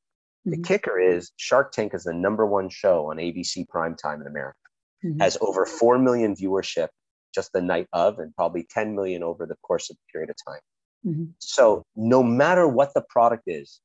the 0.45 0.57
mm-hmm. 0.57 0.63
kicker 0.63 0.99
is 0.99 1.31
Shark 1.37 1.73
Tank 1.73 1.95
is 1.95 2.05
the 2.05 2.13
number 2.13 2.47
one 2.47 2.69
show 2.69 3.11
on 3.11 3.19
ABC 3.19 3.67
primetime 3.69 4.21
in 4.21 4.27
America, 4.27 4.59
mm-hmm. 5.05 5.21
has 5.21 5.39
over 5.41 5.67
4 5.67 5.99
million 5.99 6.35
viewership 6.35 6.89
just 7.35 7.53
the 7.53 7.63
night 7.63 7.87
of, 7.93 8.19
and 8.19 8.35
probably 8.35 8.67
10 8.69 8.95
million 8.95 9.23
over 9.23 9.47
the 9.47 9.57
course 9.63 9.89
of 9.89 9.97
the 9.97 10.13
period 10.13 10.31
of 10.31 10.37
time. 10.47 10.61
Mm-hmm. 11.07 11.25
So 11.39 11.85
no 11.97 12.23
matter 12.23 12.67
what 12.67 12.95
the 12.95 13.03
product 13.03 13.45
is, 13.47 13.81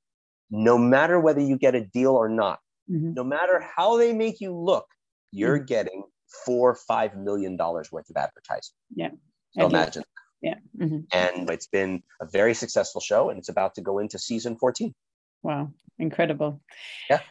no 0.50 0.78
matter 0.78 1.20
whether 1.20 1.42
you 1.42 1.58
get 1.58 1.76
a 1.76 1.82
deal 1.82 2.12
or 2.12 2.30
not, 2.30 2.60
mm-hmm. 2.90 3.14
no 3.14 3.24
matter 3.24 3.64
how 3.76 3.98
they 3.98 4.14
make 4.14 4.40
you 4.40 4.56
look, 4.56 4.88
you're 5.32 5.58
mm-hmm. 5.58 5.66
getting 5.66 6.04
four, 6.46 6.76
five 6.76 7.16
million 7.16 7.58
dollars 7.58 7.92
worth 7.92 8.10
of 8.10 8.18
advertising. 8.18 8.76
Yeah. 8.96 9.10
So 9.52 9.66
imagine. 9.66 10.04
Yeah. 10.42 10.56
Mm-hmm. 10.80 11.00
And 11.12 11.50
it's 11.50 11.68
been 11.68 12.04
a 12.22 12.26
very 12.26 12.54
successful 12.54 13.02
show 13.02 13.30
and 13.30 13.40
it's 13.40 13.50
about 13.50 13.76
to 13.76 13.82
go 13.82 14.00
into 14.00 14.20
season 14.20 14.56
14. 14.58 14.94
Wow. 15.42 15.72
Incredible. 15.98 16.62
Yeah. 17.10 17.22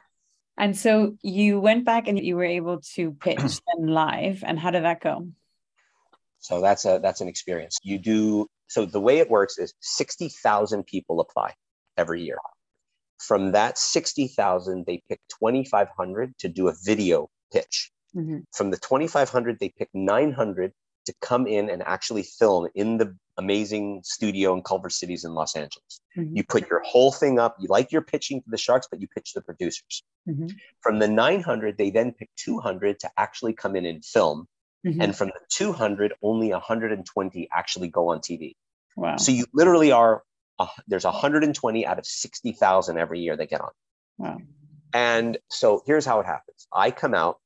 And 0.59 0.77
so 0.77 1.17
you 1.23 1.61
went 1.61 1.85
back 1.85 2.09
and 2.09 2.19
you 2.19 2.37
were 2.37 2.45
able 2.45 2.81
to 2.95 3.13
pitch 3.13 3.37
them 3.77 3.87
live. 3.87 4.43
And 4.45 4.59
how 4.59 4.71
did 4.71 4.85
that 4.85 5.01
go? 5.01 5.29
So 6.39 6.61
that's 6.61 6.85
a 6.85 7.01
that's 7.03 7.21
an 7.21 7.29
experience. 7.29 7.77
You 7.83 7.99
do 7.99 8.49
so 8.67 8.85
the 8.85 9.01
way 9.01 9.19
it 9.19 9.31
works 9.31 9.59
is 9.59 9.75
60,000 9.81 10.85
people 10.85 11.21
apply 11.21 11.55
every 11.97 12.23
year. 12.23 12.39
From 13.19 13.53
that 13.53 13.79
60,000, 13.79 14.85
they 14.87 15.03
pick 15.09 15.21
2,500 15.41 16.39
to 16.39 16.49
do 16.49 16.69
a 16.69 16.75
video 16.85 17.29
pitch. 17.53 17.91
Mm-hmm. 18.15 18.41
From 18.53 18.71
the 18.71 18.77
2,500, 18.77 19.59
they 19.59 19.71
pick 19.71 19.89
900 19.95 20.73
to 21.07 21.15
come 21.23 21.47
in 21.47 21.71
and 21.71 21.83
actually 21.85 22.25
film 22.25 22.69
in 22.75 22.99
the 22.99 23.17
amazing 23.39 24.01
studio 24.05 24.55
in 24.55 24.63
Culver 24.63 24.91
Cities 24.91 25.25
in 25.25 25.35
Los 25.35 25.55
Angeles. 25.55 26.01
Mm-hmm. 26.17 26.37
You 26.37 26.45
put 26.45 26.69
your 26.69 26.83
whole 26.85 27.13
thing 27.13 27.39
up. 27.39 27.57
You 27.59 27.69
like 27.69 27.93
your 27.93 28.03
pitching 28.03 28.43
to 28.43 28.51
the 28.51 28.59
Sharks, 28.59 28.89
but 28.91 29.01
you 29.01 29.09
pitch 29.09 29.33
the 29.33 29.43
producers. 29.43 30.03
Mm-hmm. 30.29 30.49
From 30.83 30.99
the 30.99 31.09
900, 31.09 31.79
they 31.79 31.91
then 31.91 32.13
pick 32.13 32.31
200 32.37 32.99
to 33.01 33.11
actually 33.17 33.53
come 33.53 33.77
in 33.77 33.87
and 33.87 34.05
film. 34.05 34.47
Mm-hmm. 34.87 35.01
And 35.01 35.17
from 35.17 35.29
the 35.29 35.41
200, 35.51 36.15
only 36.23 36.51
120 36.51 37.49
actually 37.53 37.89
go 37.89 38.11
on 38.11 38.21
TV. 38.21 38.55
Wow. 38.97 39.17
So 39.17 39.33
you 39.33 39.47
literally 39.53 39.91
are, 39.93 40.23
uh, 40.59 40.69
there's 40.87 41.05
120 41.05 41.87
out 41.87 41.99
of 41.99 42.07
60,000 42.07 42.99
every 42.99 43.21
year 43.21 43.37
they 43.37 43.47
get 43.47 43.61
on. 43.61 43.71
Wow. 44.19 44.39
And 44.95 45.39
so 45.51 45.83
here's 45.87 46.07
how 46.07 46.21
it 46.21 46.27
happens 46.27 46.69
I 46.73 46.91
come 46.91 47.15
out 47.15 47.39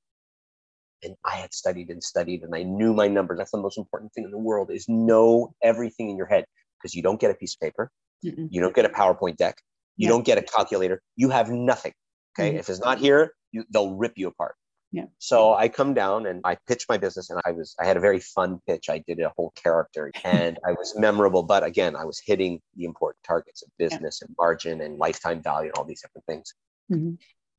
and 1.02 1.16
I 1.24 1.36
had 1.36 1.54
studied 1.54 1.88
and 1.88 2.02
studied 2.02 2.42
and 2.42 2.54
I 2.54 2.62
knew 2.62 2.92
my 2.92 3.08
numbers. 3.08 3.38
That's 3.38 3.50
the 3.50 3.58
most 3.58 3.78
important 3.78 4.12
thing 4.12 4.24
in 4.24 4.30
the 4.30 4.38
world 4.38 4.70
is 4.70 4.86
know 4.88 5.54
everything 5.62 6.10
in 6.10 6.16
your 6.16 6.26
head 6.26 6.44
because 6.78 6.94
you 6.94 7.02
don't 7.02 7.20
get 7.20 7.30
a 7.30 7.34
piece 7.34 7.54
of 7.54 7.60
paper. 7.60 7.90
Mm-mm. 8.24 8.48
You 8.50 8.60
don't 8.60 8.74
get 8.74 8.84
a 8.84 8.90
PowerPoint 8.90 9.36
deck. 9.36 9.56
You 9.96 10.04
yeah. 10.04 10.10
don't 10.10 10.24
get 10.24 10.38
a 10.38 10.42
calculator. 10.42 11.00
You 11.16 11.30
have 11.30 11.50
nothing. 11.50 11.92
Okay. 12.38 12.50
Mm-hmm. 12.50 12.58
If 12.58 12.68
it's 12.68 12.80
not 12.80 12.98
here, 12.98 13.32
you, 13.50 13.64
they'll 13.72 13.94
rip 13.94 14.12
you 14.16 14.28
apart. 14.28 14.54
Yeah. 14.92 15.04
So 15.18 15.54
I 15.54 15.68
come 15.68 15.94
down 15.94 16.26
and 16.26 16.40
I 16.44 16.56
pitch 16.66 16.86
my 16.88 16.98
business 16.98 17.30
and 17.30 17.40
I 17.44 17.52
was 17.52 17.76
I 17.78 17.86
had 17.86 17.96
a 17.96 18.00
very 18.00 18.18
fun 18.18 18.60
pitch. 18.66 18.88
I 18.88 18.98
did 18.98 19.20
a 19.20 19.32
whole 19.36 19.52
character 19.54 20.10
and 20.24 20.58
I 20.66 20.72
was 20.72 20.94
memorable, 20.96 21.42
but 21.42 21.62
again, 21.62 21.94
I 21.94 22.04
was 22.04 22.20
hitting 22.24 22.60
the 22.76 22.84
important 22.84 23.22
targets 23.24 23.62
of 23.62 23.68
business 23.78 24.20
yeah. 24.20 24.26
and 24.26 24.36
margin 24.38 24.80
and 24.80 24.98
lifetime 24.98 25.42
value 25.42 25.68
and 25.68 25.78
all 25.78 25.84
these 25.84 26.02
different 26.02 26.26
things. 26.26 26.54
Mm-hmm. 26.90 27.14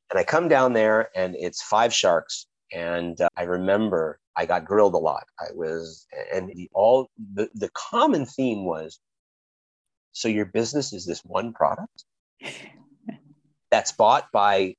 And 0.09 0.19
I 0.19 0.23
come 0.25 0.49
down 0.49 0.73
there 0.73 1.09
and 1.15 1.35
it's 1.37 1.61
five 1.61 1.93
sharks 1.93 2.47
and 2.71 3.19
uh, 3.19 3.29
I 3.35 3.43
remember 3.43 4.19
I 4.35 4.45
got 4.45 4.65
grilled 4.65 4.93
a 4.93 4.97
lot. 4.97 5.23
I 5.39 5.47
was, 5.53 6.07
and 6.33 6.49
the 6.49 6.69
all 6.73 7.09
the, 7.33 7.49
the 7.53 7.69
common 7.73 8.25
theme 8.25 8.65
was, 8.65 8.99
so 10.13 10.27
your 10.27 10.45
business 10.45 10.93
is 10.93 11.05
this 11.05 11.21
one 11.23 11.53
product 11.53 12.05
that's 13.71 13.91
bought 13.91 14.31
by 14.31 14.75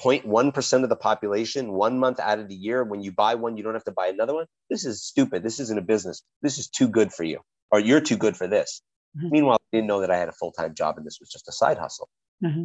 0.1% 0.00 0.82
of 0.82 0.88
the 0.88 0.96
population 0.96 1.72
one 1.72 1.98
month 1.98 2.20
out 2.20 2.38
of 2.38 2.48
the 2.48 2.54
year. 2.54 2.84
When 2.84 3.00
you 3.00 3.12
buy 3.12 3.34
one, 3.34 3.56
you 3.56 3.62
don't 3.62 3.74
have 3.74 3.84
to 3.84 3.92
buy 3.92 4.08
another 4.08 4.34
one. 4.34 4.46
This 4.70 4.84
is 4.84 5.02
stupid. 5.02 5.42
This 5.42 5.60
isn't 5.60 5.78
a 5.78 5.82
business. 5.82 6.22
This 6.42 6.58
is 6.58 6.68
too 6.68 6.88
good 6.88 7.12
for 7.12 7.24
you, 7.24 7.40
or 7.70 7.80
you're 7.80 8.00
too 8.00 8.16
good 8.16 8.36
for 8.36 8.46
this. 8.46 8.82
Mm-hmm. 9.16 9.28
Meanwhile, 9.30 9.58
I 9.72 9.76
didn't 9.76 9.88
know 9.88 10.00
that 10.00 10.10
I 10.10 10.16
had 10.16 10.28
a 10.28 10.32
full 10.32 10.52
time 10.52 10.74
job 10.74 10.98
and 10.98 11.06
this 11.06 11.18
was 11.20 11.30
just 11.30 11.48
a 11.48 11.52
side 11.52 11.78
hustle. 11.78 12.08
Mm-hmm. 12.44 12.64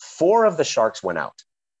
Four 0.00 0.46
of 0.46 0.56
the 0.56 0.64
sharks 0.64 1.02
went 1.02 1.18
out 1.18 1.34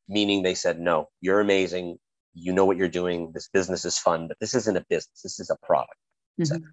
meaning 0.08 0.42
they 0.42 0.54
said, 0.54 0.78
no, 0.78 1.08
you're 1.20 1.40
amazing. 1.40 1.98
You 2.34 2.52
know 2.52 2.64
what 2.64 2.76
you're 2.76 2.88
doing. 2.88 3.32
This 3.32 3.48
business 3.48 3.84
is 3.84 3.98
fun, 3.98 4.28
but 4.28 4.38
this 4.40 4.54
isn't 4.54 4.76
a 4.76 4.84
business. 4.88 5.20
This 5.22 5.40
is 5.40 5.50
a 5.50 5.56
product. 5.64 5.96
Mm-hmm. 6.40 6.64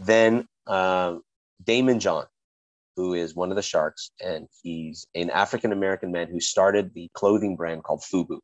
Then 0.00 0.46
uh, 0.66 1.16
Daymond 1.64 2.00
John, 2.00 2.26
who 2.96 3.14
is 3.14 3.34
one 3.34 3.50
of 3.50 3.56
the 3.56 3.62
sharks, 3.62 4.10
and 4.24 4.46
he's 4.62 5.06
an 5.14 5.30
African 5.30 5.72
American 5.72 6.12
man 6.12 6.28
who 6.28 6.40
started 6.40 6.92
the 6.94 7.10
clothing 7.14 7.56
brand 7.56 7.82
called 7.82 8.02
Fubu, 8.02 8.38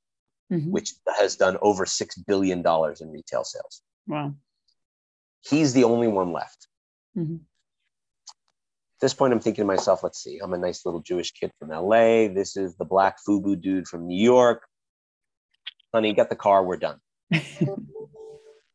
mm-hmm. 0.52 0.70
which 0.70 0.94
has 1.18 1.36
done 1.36 1.56
over 1.62 1.86
six 1.86 2.16
billion 2.16 2.62
dollars 2.62 3.00
in 3.00 3.10
retail 3.10 3.44
sales. 3.44 3.82
Wow! 4.06 4.34
He's 5.42 5.72
the 5.72 5.84
only 5.84 6.08
one 6.08 6.32
left. 6.32 6.66
Mm-hmm 7.16 7.36
this 9.00 9.14
point, 9.14 9.32
I'm 9.32 9.40
thinking 9.40 9.62
to 9.62 9.66
myself, 9.66 10.02
let's 10.02 10.22
see, 10.22 10.38
I'm 10.42 10.52
a 10.52 10.58
nice 10.58 10.84
little 10.84 11.00
Jewish 11.00 11.32
kid 11.32 11.50
from 11.58 11.70
LA. 11.70 12.28
This 12.28 12.56
is 12.56 12.76
the 12.76 12.84
black 12.84 13.16
FUBU 13.26 13.60
dude 13.60 13.88
from 13.88 14.06
New 14.06 14.22
York. 14.22 14.66
Honey, 15.92 16.12
get 16.12 16.28
the 16.28 16.36
car, 16.36 16.62
we're 16.62 16.76
done. 16.76 17.00
and 17.30 17.38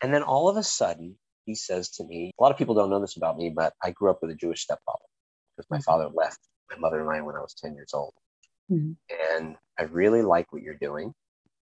then 0.01 0.23
all 0.23 0.49
of 0.49 0.57
a 0.57 0.63
sudden, 0.63 1.15
he 1.45 1.53
says 1.53 1.89
to 1.91 2.03
me, 2.03 2.31
a 2.38 2.43
lot 2.43 2.51
of 2.51 2.57
people 2.57 2.73
don't 2.73 2.89
know 2.89 2.99
this 2.99 3.17
about 3.17 3.38
me, 3.38 3.51
but 3.55 3.73
I 3.83 3.91
grew 3.91 4.09
up 4.09 4.19
with 4.21 4.31
a 4.31 4.35
Jewish 4.35 4.63
stepfather 4.63 5.05
because 5.55 5.69
my 5.69 5.77
mm-hmm. 5.77 5.83
father 5.83 6.09
left 6.13 6.39
my 6.69 6.77
mother 6.77 7.01
and 7.01 7.09
I 7.09 7.21
when 7.21 7.35
I 7.35 7.41
was 7.41 7.53
10 7.53 7.75
years 7.75 7.91
old. 7.93 8.13
Mm-hmm. 8.71 8.93
And 9.35 9.55
I 9.77 9.83
really 9.83 10.21
like 10.21 10.51
what 10.51 10.61
you're 10.61 10.77
doing. 10.79 11.13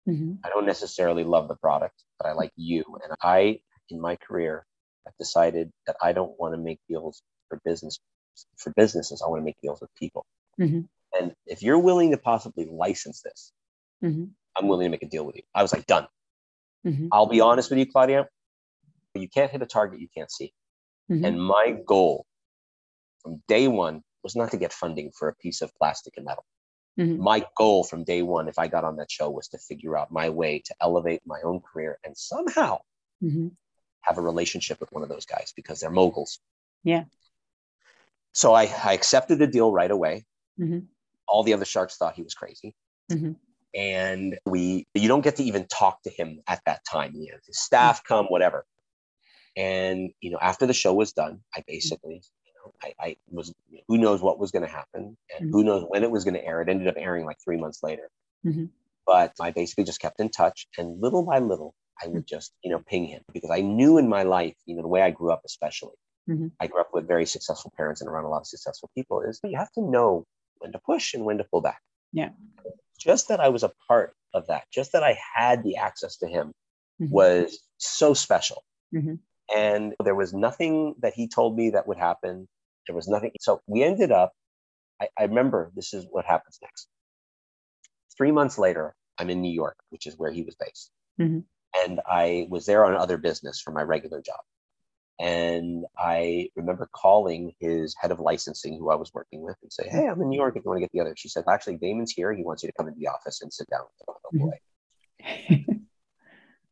Mm-hmm. 0.09 0.35
I 0.45 0.49
don't 0.49 0.67
necessarily 0.67 1.25
love 1.25 1.49
the 1.49 1.57
product, 1.57 2.03
but 2.19 2.29
I 2.29 2.33
like 2.33 2.53
you. 2.57 2.85
And 3.03 3.13
I, 3.23 3.61
in 3.91 4.01
my 4.01 4.17
career, 4.17 4.65
I've 5.07 5.17
decided 5.17 5.71
that 5.87 5.97
I 6.03 6.13
don't 6.13 6.39
want 6.39 6.55
to 6.55 6.61
make 6.61 6.79
deals 6.89 7.23
for 7.49 7.61
business 7.65 7.99
for 8.57 8.73
businesses. 8.77 9.23
I 9.23 9.29
want 9.29 9.41
to 9.41 9.45
make 9.45 9.57
deals 9.63 9.81
with 9.81 9.95
people. 9.95 10.25
Mm-hmm. 10.61 10.81
And 11.21 11.35
if 11.47 11.63
you're 11.63 11.79
willing 11.79 12.13
to 12.13 12.17
possibly 12.17 12.67
license 12.71 13.21
this, 13.21 13.53
mm-hmm. 14.03 14.25
I'm 14.57 14.69
willing 14.69 14.87
to 14.87 14.91
make 14.91 15.03
a 15.03 15.09
deal 15.09 15.25
with 15.25 15.37
you. 15.37 15.43
I 15.55 15.63
was 15.63 15.73
like, 15.73 15.87
done. 15.87 16.07
Mm-hmm. 16.87 17.09
I'll 17.13 17.27
be 17.27 17.43
honest 17.43 17.69
with 17.69 17.79
you, 17.79 17.87
Claudia. 17.87 18.27
You 19.15 19.29
can't 19.29 19.51
hit 19.51 19.61
a 19.61 19.67
target 19.67 20.01
you 20.01 20.09
can't 20.17 20.31
see. 20.31 20.55
And 21.11 21.43
my 21.43 21.77
goal 21.87 22.25
from 23.23 23.43
day 23.49 23.69
one 23.69 24.03
was 24.23 24.37
not 24.37 24.51
to 24.51 24.57
get 24.57 24.73
funding 24.73 25.11
for 25.17 25.29
a 25.29 25.35
piece 25.35 25.63
of 25.63 25.75
plastic 25.75 26.15
and 26.17 26.25
metal. 26.27 26.45
Mm-hmm. 26.99 27.23
My 27.23 27.45
goal 27.57 27.85
from 27.85 28.05
day 28.05 28.23
one, 28.23 28.49
if 28.49 28.59
I 28.59 28.69
got 28.69 28.85
on 28.85 28.97
that 28.97 29.11
show, 29.11 29.31
was 29.31 29.49
to 29.49 29.59
figure 29.59 29.97
out 29.97 30.13
my 30.13 30.29
way 30.29 30.63
to 30.67 30.75
elevate 30.81 31.23
my 31.25 31.41
own 31.43 31.61
career 31.61 31.99
and 32.05 32.17
somehow 32.17 32.81
mm-hmm. 33.23 33.49
have 34.03 34.19
a 34.19 34.23
relationship 34.23 34.79
with 34.81 34.93
one 34.93 35.03
of 35.03 35.09
those 35.09 35.25
guys 35.25 35.53
because 35.57 35.81
they're 35.81 35.91
moguls. 35.91 36.39
Yeah. 36.85 37.05
So 38.33 38.53
I, 38.53 38.63
I 38.85 38.93
accepted 38.93 39.39
the 39.39 39.47
deal 39.47 39.73
right 39.73 39.91
away. 39.91 40.25
Mm-hmm. 40.61 40.81
All 41.27 41.43
the 41.43 41.55
other 41.55 41.65
sharks 41.65 41.97
thought 41.97 42.15
he 42.15 42.23
was 42.23 42.35
crazy. 42.35 42.75
Mm-hmm. 43.11 43.33
And 43.75 44.39
we, 44.45 44.87
you 44.95 45.09
don't 45.09 45.23
get 45.23 45.37
to 45.37 45.45
even 45.45 45.67
talk 45.67 46.03
to 46.03 46.11
him 46.11 46.43
at 46.47 46.61
that 46.67 46.81
time. 46.85 47.13
You 47.15 47.33
know, 47.33 47.39
his 47.47 47.59
staff 47.59 48.05
come, 48.05 48.27
whatever. 48.27 48.67
And 49.57 50.11
you 50.21 50.31
know, 50.31 50.39
after 50.41 50.67
the 50.67 50.75
show 50.75 50.95
was 50.95 51.13
done, 51.13 51.41
I 51.55 51.63
basically, 51.67 52.15
you 52.15 52.21
know, 52.21 52.42
I, 52.83 52.95
I 53.01 53.17
was 53.31 53.53
who 53.89 53.99
knows 53.99 54.23
what 54.23 54.39
was 54.39 54.51
going 54.51 54.65
to 54.65 54.71
happen 54.73 55.17
and 55.39 55.49
Mhm. 55.49 55.53
who 55.53 55.65
knows 55.65 55.85
when 55.89 56.03
it 56.05 56.11
was 56.11 56.25
going 56.25 56.35
to 56.35 56.45
air. 56.45 56.61
It 56.63 56.69
ended 56.69 56.89
up 56.89 56.95
airing 56.99 57.25
like 57.27 57.39
three 57.45 57.57
months 57.59 57.83
later. 57.83 58.11
Mhm. 58.45 58.71
But 59.07 59.33
I 59.41 59.51
basically 59.51 59.85
just 59.85 60.01
kept 60.01 60.21
in 60.21 60.29
touch, 60.31 60.67
and 60.79 61.01
little 61.01 61.25
by 61.25 61.39
little, 61.41 61.75
I 62.03 62.07
would 62.09 62.27
just 62.27 62.53
you 62.63 62.71
know 62.71 62.81
ping 62.87 63.07
him 63.07 63.23
because 63.33 63.51
I 63.51 63.61
knew 63.61 63.99
in 63.99 64.09
my 64.09 64.23
life, 64.25 64.57
you 64.67 64.77
know, 64.77 64.83
the 64.83 64.89
way 64.89 65.03
I 65.03 65.11
grew 65.11 65.33
up, 65.33 65.43
especially, 65.45 65.95
Mhm. 66.29 66.53
I 66.61 66.67
grew 66.69 66.81
up 66.81 66.91
with 66.95 67.07
very 67.09 67.27
successful 67.27 67.73
parents 67.77 68.01
and 68.01 68.09
around 68.11 68.25
a 68.25 68.29
lot 68.29 68.41
of 68.43 68.47
successful 68.47 68.91
people. 68.95 69.23
Is 69.23 69.41
you 69.45 69.57
have 69.59 69.73
to 69.73 69.83
know 69.83 70.25
when 70.59 70.73
to 70.73 70.79
push 70.81 71.15
and 71.15 71.25
when 71.25 71.39
to 71.39 71.45
pull 71.45 71.61
back. 71.61 71.83
Yeah. 72.13 72.31
Just 72.99 73.29
that 73.29 73.41
I 73.41 73.49
was 73.49 73.63
a 73.65 73.73
part 73.89 74.15
of 74.35 74.47
that, 74.47 74.65
just 74.71 74.93
that 74.93 75.03
I 75.03 75.19
had 75.35 75.63
the 75.65 75.77
access 75.77 76.17
to 76.19 76.29
him 76.29 76.53
Mhm. 77.01 77.11
was 77.11 77.59
so 77.79 78.15
special. 78.15 78.63
Mhm. 78.95 79.19
And 79.55 79.95
there 80.05 80.15
was 80.15 80.33
nothing 80.33 80.95
that 81.01 81.15
he 81.15 81.29
told 81.29 81.57
me 81.57 81.71
that 81.71 81.87
would 81.89 81.99
happen. 81.99 82.49
There 82.87 82.97
was 82.97 83.09
nothing. 83.09 83.33
So 83.41 83.61
we 83.67 83.83
ended 83.83 84.13
up, 84.13 84.33
I, 85.01 85.09
I 85.19 85.25
remember 85.25 85.71
this 85.75 85.95
is 85.95 86.07
what 86.11 86.25
happens 86.25 86.59
next. 86.63 86.89
Three 88.17 88.33
months 88.33 88.59
later, 88.59 88.95
I'm 89.19 89.31
in 89.31 89.41
New 89.41 89.53
York, 89.53 89.77
which 89.91 90.07
is 90.07 90.19
where 90.19 90.33
he 90.33 90.43
was 90.43 90.57
based. 90.57 90.91
Mhm. 91.21 91.45
And 91.75 92.01
I 92.07 92.47
was 92.51 92.67
there 92.67 92.85
on 92.85 92.95
other 92.95 93.17
business 93.17 93.61
for 93.61 93.71
my 93.71 93.83
regular 93.83 94.21
job. 94.21 94.41
And 95.19 95.85
I 95.97 96.49
remember 96.57 96.89
calling 96.93 97.55
his 97.61 97.95
head 97.99 98.11
of 98.11 98.19
licensing, 98.19 98.77
who 98.79 98.91
I 98.91 98.97
was 98.97 99.13
working 99.15 99.43
with, 99.43 99.57
and 99.63 99.73
say, 99.73 99.89
Hey, 99.89 100.09
I'm 100.09 100.21
in 100.21 100.29
New 100.29 100.37
York 100.37 100.57
if 100.57 100.65
you 100.65 100.71
want 100.71 100.79
to 100.79 100.81
get 100.81 100.91
together. 100.91 101.15
She 101.17 101.29
said, 101.29 101.45
Actually, 101.49 101.79
Daymond's 101.79 102.13
here. 102.13 102.33
He 102.33 102.43
wants 102.43 102.63
you 102.63 102.69
to 102.69 102.73
come 102.73 102.89
into 102.89 102.99
the 102.99 103.09
office 103.09 103.41
and 103.43 103.53
sit 103.53 103.69
down. 103.71 103.83
Oh, 104.09 104.17
boy 104.33 104.59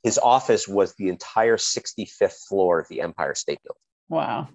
his 0.02 0.18
office 0.18 0.66
was 0.66 0.94
the 0.94 1.08
entire 1.08 1.56
65th 1.56 2.46
floor 2.48 2.80
of 2.80 2.88
the 2.88 3.00
Empire 3.02 3.34
State 3.34 3.60
Building. 3.62 3.80
wow. 4.08 4.48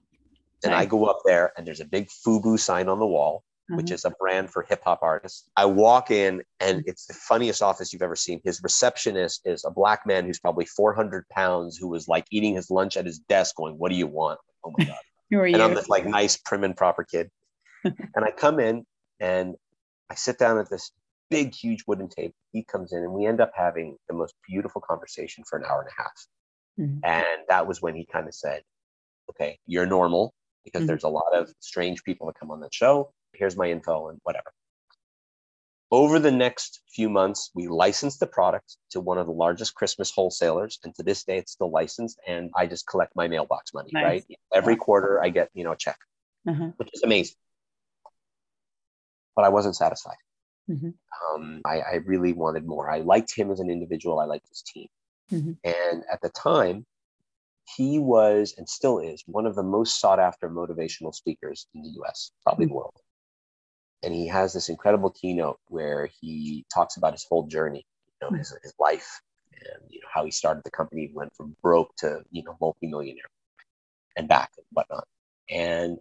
And 0.65 0.73
I 0.73 0.85
go 0.85 1.05
up 1.05 1.19
there, 1.25 1.53
and 1.57 1.65
there's 1.65 1.79
a 1.79 1.85
big 1.85 2.09
FUBU 2.09 2.59
sign 2.59 2.89
on 2.89 2.99
the 2.99 3.05
wall, 3.05 3.43
which 3.69 3.87
Mhm. 3.87 3.93
is 3.93 4.05
a 4.05 4.11
brand 4.11 4.51
for 4.51 4.63
hip 4.63 4.83
hop 4.83 4.99
artists. 5.01 5.49
I 5.55 5.65
walk 5.65 6.11
in, 6.11 6.43
and 6.59 6.83
it's 6.85 7.05
the 7.05 7.13
funniest 7.13 7.61
office 7.61 7.93
you've 7.93 8.01
ever 8.01 8.15
seen. 8.15 8.41
His 8.43 8.61
receptionist 8.61 9.41
is 9.45 9.63
a 9.63 9.71
black 9.71 10.05
man 10.05 10.25
who's 10.25 10.39
probably 10.39 10.65
400 10.65 11.27
pounds, 11.29 11.77
who 11.77 11.87
was 11.87 12.07
like 12.07 12.25
eating 12.31 12.55
his 12.55 12.69
lunch 12.69 12.97
at 12.97 13.05
his 13.05 13.19
desk, 13.19 13.55
going, 13.55 13.77
"What 13.77 13.89
do 13.89 13.95
you 13.95 14.07
want?" 14.07 14.39
Oh 14.63 14.71
my 14.77 14.85
god! 14.85 14.97
Who 15.31 15.39
are 15.39 15.47
you? 15.47 15.53
and 15.55 15.63
I'm 15.63 15.73
this 15.73 15.89
like 15.89 16.05
nice, 16.05 16.37
prim 16.37 16.63
and 16.63 16.77
proper 16.77 17.03
kid. 17.03 17.31
and 17.83 18.23
I 18.25 18.31
come 18.31 18.59
in, 18.59 18.85
and 19.19 19.55
I 20.09 20.15
sit 20.15 20.37
down 20.37 20.59
at 20.59 20.69
this 20.69 20.91
big, 21.31 21.55
huge 21.55 21.83
wooden 21.87 22.07
table. 22.07 22.35
He 22.51 22.63
comes 22.63 22.93
in, 22.93 22.99
and 22.99 23.11
we 23.11 23.25
end 23.25 23.41
up 23.41 23.51
having 23.55 23.97
the 24.07 24.13
most 24.13 24.35
beautiful 24.47 24.79
conversation 24.81 25.43
for 25.43 25.57
an 25.57 25.65
hour 25.65 25.81
and 25.81 25.89
a 25.89 26.01
half. 26.03 26.27
Mhm. 26.77 26.99
And 27.03 27.47
that 27.49 27.65
was 27.65 27.81
when 27.81 27.95
he 27.95 28.05
kind 28.05 28.27
of 28.27 28.35
said, 28.35 28.61
okay, 29.31 29.57
you're 29.65 29.87
normal 29.87 30.34
because 30.65 30.83
Mhm. 30.83 30.87
there's 30.87 31.03
a 31.03 31.09
lot 31.09 31.33
of 31.33 31.53
strange 31.59 32.03
people 32.03 32.27
that 32.27 32.37
come 32.37 32.51
on 32.51 32.59
that 32.59 32.73
show. 32.73 33.13
Here's 33.33 33.55
my 33.55 33.69
info 33.69 34.09
and 34.09 34.19
whatever. 34.23 34.51
Over 35.91 36.19
the 36.19 36.31
next 36.31 36.81
few 36.89 37.09
months, 37.09 37.51
we 37.53 37.67
licensed 37.67 38.19
the 38.19 38.27
product 38.27 38.77
to 38.89 38.99
one 38.99 39.17
of 39.19 39.27
the 39.27 39.31
largest 39.31 39.75
Christmas 39.75 40.11
wholesalers. 40.11 40.79
And 40.83 40.93
to 40.95 41.03
this 41.03 41.23
day, 41.23 41.37
it's 41.37 41.51
still 41.53 41.69
licensed. 41.69 42.19
And 42.27 42.51
I 42.55 42.65
just 42.65 42.87
collect 42.87 43.15
my 43.15 43.27
mailbox 43.27 43.73
money, 43.73 43.91
Nice. 43.93 44.03
right? 44.03 44.39
Every 44.53 44.73
Wow. 44.73 44.83
quarter, 44.83 45.23
I 45.23 45.29
get, 45.29 45.51
you 45.53 45.63
know, 45.63 45.71
a 45.71 45.77
check, 45.77 45.99
Uh-huh. 46.47 46.71
which 46.77 46.89
is 46.91 47.03
amazing. 47.03 47.37
But 49.35 49.45
I 49.45 49.49
wasn't 49.49 49.75
satisfied. 49.75 50.17
Mhm. 50.69 50.95
Um, 51.33 51.61
I, 51.63 51.81
I 51.81 51.93
really 52.05 52.33
wanted 52.33 52.65
more. 52.65 52.89
I 52.89 52.99
liked 52.99 53.33
him 53.35 53.51
as 53.51 53.59
an 53.59 53.69
individual. 53.69 54.19
I 54.19 54.25
liked 54.25 54.49
his 54.49 54.63
team. 54.63 54.87
Mhm. 55.31 55.57
And 55.63 56.03
at 56.11 56.21
the 56.21 56.29
time, 56.29 56.85
he 57.75 57.99
was 57.99 58.53
and 58.57 58.67
still 58.67 58.99
is 58.99 59.23
one 59.25 59.45
of 59.45 59.55
the 59.55 59.63
most 59.63 59.99
sought 59.99 60.19
after 60.19 60.49
motivational 60.49 61.13
speakers 61.13 61.67
in 61.73 61.81
the 61.81 61.89
US, 62.01 62.31
probably 62.43 62.67
the 62.67 62.73
world. 62.73 62.93
And 64.03 64.13
he 64.13 64.27
has 64.27 64.53
this 64.53 64.69
incredible 64.69 65.09
keynote 65.09 65.59
where 65.67 66.07
he 66.21 66.65
talks 66.73 66.97
about 66.97 67.13
his 67.13 67.25
whole 67.27 67.47
journey, 67.47 67.85
you 68.21 68.27
know, 68.29 68.37
his, 68.37 68.55
his 68.61 68.73
life 68.79 69.19
and 69.53 69.83
you 69.89 69.99
know 69.99 70.07
how 70.13 70.25
he 70.25 70.31
started 70.31 70.63
the 70.63 70.71
company, 70.71 71.09
went 71.13 71.33
from 71.35 71.55
broke 71.61 71.95
to 71.97 72.21
you 72.31 72.43
know 72.43 72.55
multimillionaire 72.61 73.29
and 74.15 74.27
back 74.27 74.51
and 74.57 74.65
whatnot. 74.71 75.07
And 75.49 75.97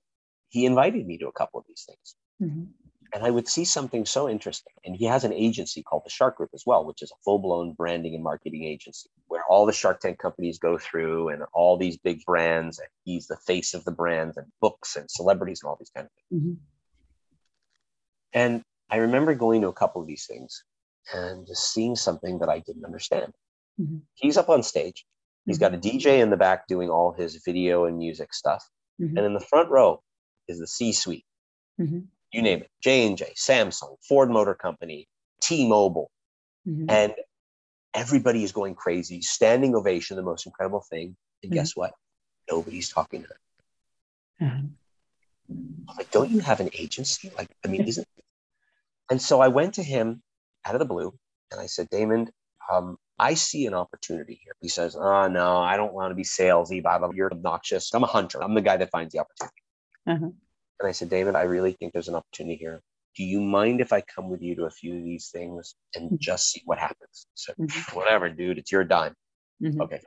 he 0.49 0.67
invited 0.67 1.07
me 1.07 1.19
to 1.19 1.29
a 1.29 1.33
couple 1.33 1.61
of 1.61 1.67
these 1.67 1.85
things 1.87 2.17
Mhm. 2.43 2.69
And 3.15 3.25
I 3.25 3.31
would 3.31 3.47
see 3.47 3.65
something 3.65 4.05
so 4.05 4.29
interesting. 4.29 4.73
And 4.85 4.97
he 4.97 5.05
has 5.05 5.23
an 5.23 5.33
agency 5.33 5.85
called 5.85 6.03
the 6.05 6.11
Shark 6.11 6.37
Group 6.37 6.51
as 6.53 6.65
well, 6.67 6.85
which 6.85 7.01
is 7.01 7.13
a 7.13 7.23
full 7.25 7.39
blown 7.39 7.73
branding 7.73 8.15
and 8.15 8.25
marketing 8.25 8.65
agency 8.65 9.09
where 9.29 9.45
all 9.49 9.65
the 9.67 9.73
Shark 9.73 10.01
Tank 10.01 10.19
companies 10.19 10.59
go 10.59 10.77
through 10.77 11.29
and 11.29 11.45
all 11.53 11.77
these 11.77 11.97
big 11.97 12.25
brands. 12.25 12.79
And 12.81 12.89
he's 13.05 13.29
the 13.29 13.37
face 13.47 13.73
of 13.73 13.85
the 13.85 13.93
brands 13.93 14.37
and 14.37 14.47
books 14.61 14.97
and 14.97 15.09
celebrities 15.09 15.61
and 15.63 15.71
all 15.71 15.77
these 15.79 15.91
kind 15.95 16.07
of 16.07 16.13
things. 16.13 16.43
Mhm. 16.45 16.57
And 18.33 18.63
I 18.91 18.97
remember 18.97 19.35
going 19.35 19.63
to 19.63 19.69
a 19.69 19.73
couple 19.73 20.03
of 20.03 20.09
these 20.09 20.27
things 20.27 20.65
and 21.13 21.47
just 21.47 21.73
seeing 21.73 21.95
something 21.95 22.41
that 22.41 22.49
I 22.49 22.59
didn't 22.59 22.85
understand. 22.85 23.33
Mhm. 23.81 24.03
He's 24.15 24.37
up 24.37 24.49
on 24.49 24.63
stage. 24.63 25.07
He's 25.47 25.59
got 25.59 25.75
a 25.75 25.79
DJ 25.79 26.21
in 26.21 26.31
the 26.31 26.37
back 26.37 26.67
doing 26.67 26.91
all 26.91 27.13
his 27.13 27.37
video 27.45 27.85
and 27.85 27.99
music 27.99 28.33
stuff. 28.35 28.69
Mhm. 29.01 29.17
And 29.17 29.19
in 29.19 29.35
the 29.35 29.41
front 29.41 29.71
row 29.71 30.03
is 30.49 30.59
the 30.59 30.67
C 30.67 30.93
suite. 30.93 31.27
Mhm. 31.79 32.09
You 32.35 32.43
name 32.43 32.63
it. 32.63 32.71
J&J, 32.83 33.33
Samsung, 33.37 33.97
Ford 34.09 34.29
Motor 34.29 34.55
Company, 34.55 35.07
T-Mobile, 35.41 36.11
Mhm. 36.67 36.87
and 36.89 37.15
everybody 37.95 38.43
is 38.43 38.51
going 38.51 38.75
crazy 38.75 39.21
standing 39.23 39.77
ovation 39.77 40.17
the 40.17 40.23
most 40.23 40.45
incredible 40.45 40.81
thing 40.91 41.17
and 41.45 41.53
Mhm. 41.53 41.55
guess 41.55 41.77
what 41.77 41.93
nobody's 42.51 42.89
talking 42.89 43.23
to 43.23 43.29
them 43.29 43.39
Uh-huh. 44.41 44.67
I'm 45.89 45.97
like 45.97 46.11
don't 46.11 46.31
you 46.31 46.41
have 46.41 46.59
an 46.59 46.71
agency 46.73 47.31
like 47.39 47.49
i 47.65 47.69
mean 47.69 47.83
isn't 47.87 48.09
and 49.11 49.23
so 49.23 49.41
i 49.41 49.47
went 49.47 49.75
to 49.75 49.83
him 49.85 50.23
out 50.65 50.75
of 50.75 50.81
the 50.81 50.87
blue 50.87 51.17
and 51.53 51.61
i 51.61 51.67
said 51.67 51.89
Daymond 51.91 52.31
um, 52.73 52.97
i 53.21 53.35
see 53.35 53.67
an 53.67 53.75
opportunity 53.75 54.41
here 54.43 54.55
he 54.61 54.69
says 54.69 54.97
oh 54.97 55.29
no 55.29 55.59
i 55.59 55.77
don't 55.77 55.93
want 55.95 56.11
to 56.11 56.17
be 56.17 56.25
salesy 56.25 56.83
blah, 56.83 56.99
blah, 56.99 57.09
blah. 57.09 57.15
you're 57.15 57.31
obnoxious 57.33 57.93
i'm 57.95 58.03
a 58.03 58.09
hunter 58.09 58.43
i'm 58.43 58.55
the 58.55 58.61
guy 58.61 58.77
that 58.77 58.91
finds 58.91 59.13
the 59.13 59.21
opportunity 59.21 59.63
Uh-huh. 60.09 60.31
And 60.81 60.89
i 60.89 60.93
said 60.93 61.09
david 61.11 61.35
i 61.35 61.43
really 61.43 61.73
think 61.73 61.93
there's 61.93 62.09
an 62.09 62.15
opportunity 62.15 62.57
here 62.57 62.83
do 63.17 63.23
you 63.23 63.41
mind 63.41 63.81
if 63.81 63.93
I 63.93 64.01
come 64.01 64.29
with 64.29 64.43
you 64.43 64.57
to 64.57 64.65
a 64.65 64.71
few 64.71 64.97
of 64.99 65.05
these 65.05 65.29
things 65.29 65.77
and 65.95 66.11
Mhm. 66.11 66.19
just 66.19 66.51
see 66.51 66.63
what 66.65 66.81
happens? 66.81 67.29
So, 67.35 67.53
Mhm. 67.57 67.95
whatever, 67.95 68.29
dude, 68.29 68.59
it's 68.59 68.73
your 68.73 68.83
dime. 68.83 69.15
Mhm. 69.63 69.81
Okay. 69.83 70.01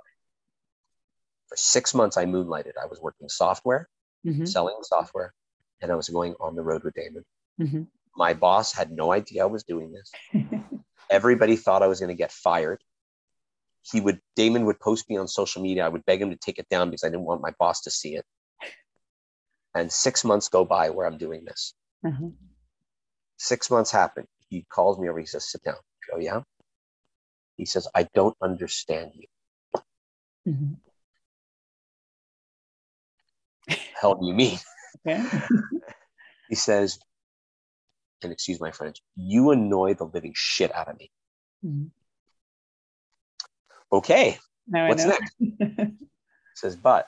For 1.48 1.56
six 1.56 1.94
months, 1.94 2.18
I 2.18 2.26
moonlighted. 2.26 2.74
I 2.76 2.86
was 2.86 3.00
working 3.00 3.30
software, 3.30 3.88
Mhm. 4.26 4.46
selling 4.46 4.76
software, 4.82 5.34
and 5.80 5.90
I 5.90 5.96
was 5.96 6.10
going 6.10 6.36
on 6.42 6.58
the 6.58 6.64
road 6.64 6.84
with 6.84 6.96
Daymond. 6.96 7.24
Mhm. 7.62 7.88
My 8.18 8.34
boss 8.34 8.74
had 8.74 8.92
no 8.92 9.14
idea 9.14 9.44
I 9.44 9.46
was 9.46 9.64
doing 9.64 9.94
this. 9.94 10.12
Everybody 11.10 11.56
thought 11.56 11.82
I 11.82 11.88
was 11.88 12.02
going 12.02 12.10
to 12.10 12.14
get 12.24 12.34
fired. 12.34 12.84
He 13.84 14.02
would, 14.02 14.22
Daymond 14.36 14.66
would 14.66 14.82
post 14.82 15.10
me 15.10 15.16
on 15.16 15.30
social 15.30 15.62
media. 15.62 15.86
I 15.86 15.88
would 15.88 16.04
beg 16.06 16.22
him 16.22 16.32
to 16.32 16.36
take 16.36 16.60
it 16.60 16.68
down 16.68 16.90
because 16.90 17.06
I 17.06 17.10
didn't 17.10 17.24
want 17.24 17.40
my 17.40 17.52
boss 17.52 17.80
to 17.84 17.90
see 17.90 18.18
it. 18.18 18.26
And 19.78 19.92
six 19.92 20.24
months 20.24 20.50
go 20.50 20.66
by 20.66 20.90
where 20.90 21.06
I'm 21.06 21.20
doing 21.20 21.46
this. 21.46 21.76
Uh-huh. 22.04 22.30
Six 23.38 23.70
months 23.70 23.92
happen. 23.92 24.26
He 24.50 24.66
calls 24.68 24.98
me 24.98 25.08
over. 25.08 25.20
He 25.20 25.28
says, 25.28 25.48
sit 25.52 25.62
down. 25.62 25.76
Go, 26.12 26.18
yeah. 26.18 26.42
He 27.58 27.66
says, 27.66 27.88
I 27.94 28.08
don't 28.16 28.36
understand 28.42 29.12
you. 29.14 29.28
Mhm. 30.48 30.78
hell 34.02 34.16
do 34.16 34.26
you 34.28 34.34
mean? 34.34 34.58
He 36.50 36.56
says, 36.56 36.98
and 38.24 38.32
excuse 38.32 38.60
my 38.60 38.72
French, 38.72 39.02
you 39.16 39.52
annoy 39.52 39.94
the 39.94 40.06
living 40.06 40.32
shit 40.34 40.74
out 40.74 40.88
of 40.88 40.98
me. 40.98 41.12
Mhm. 41.64 41.92
Okay. 43.92 44.40
Now 44.66 44.88
What's 44.88 45.06
next? 45.06 45.34
He 45.40 46.56
says, 46.56 46.76
but 46.76 47.06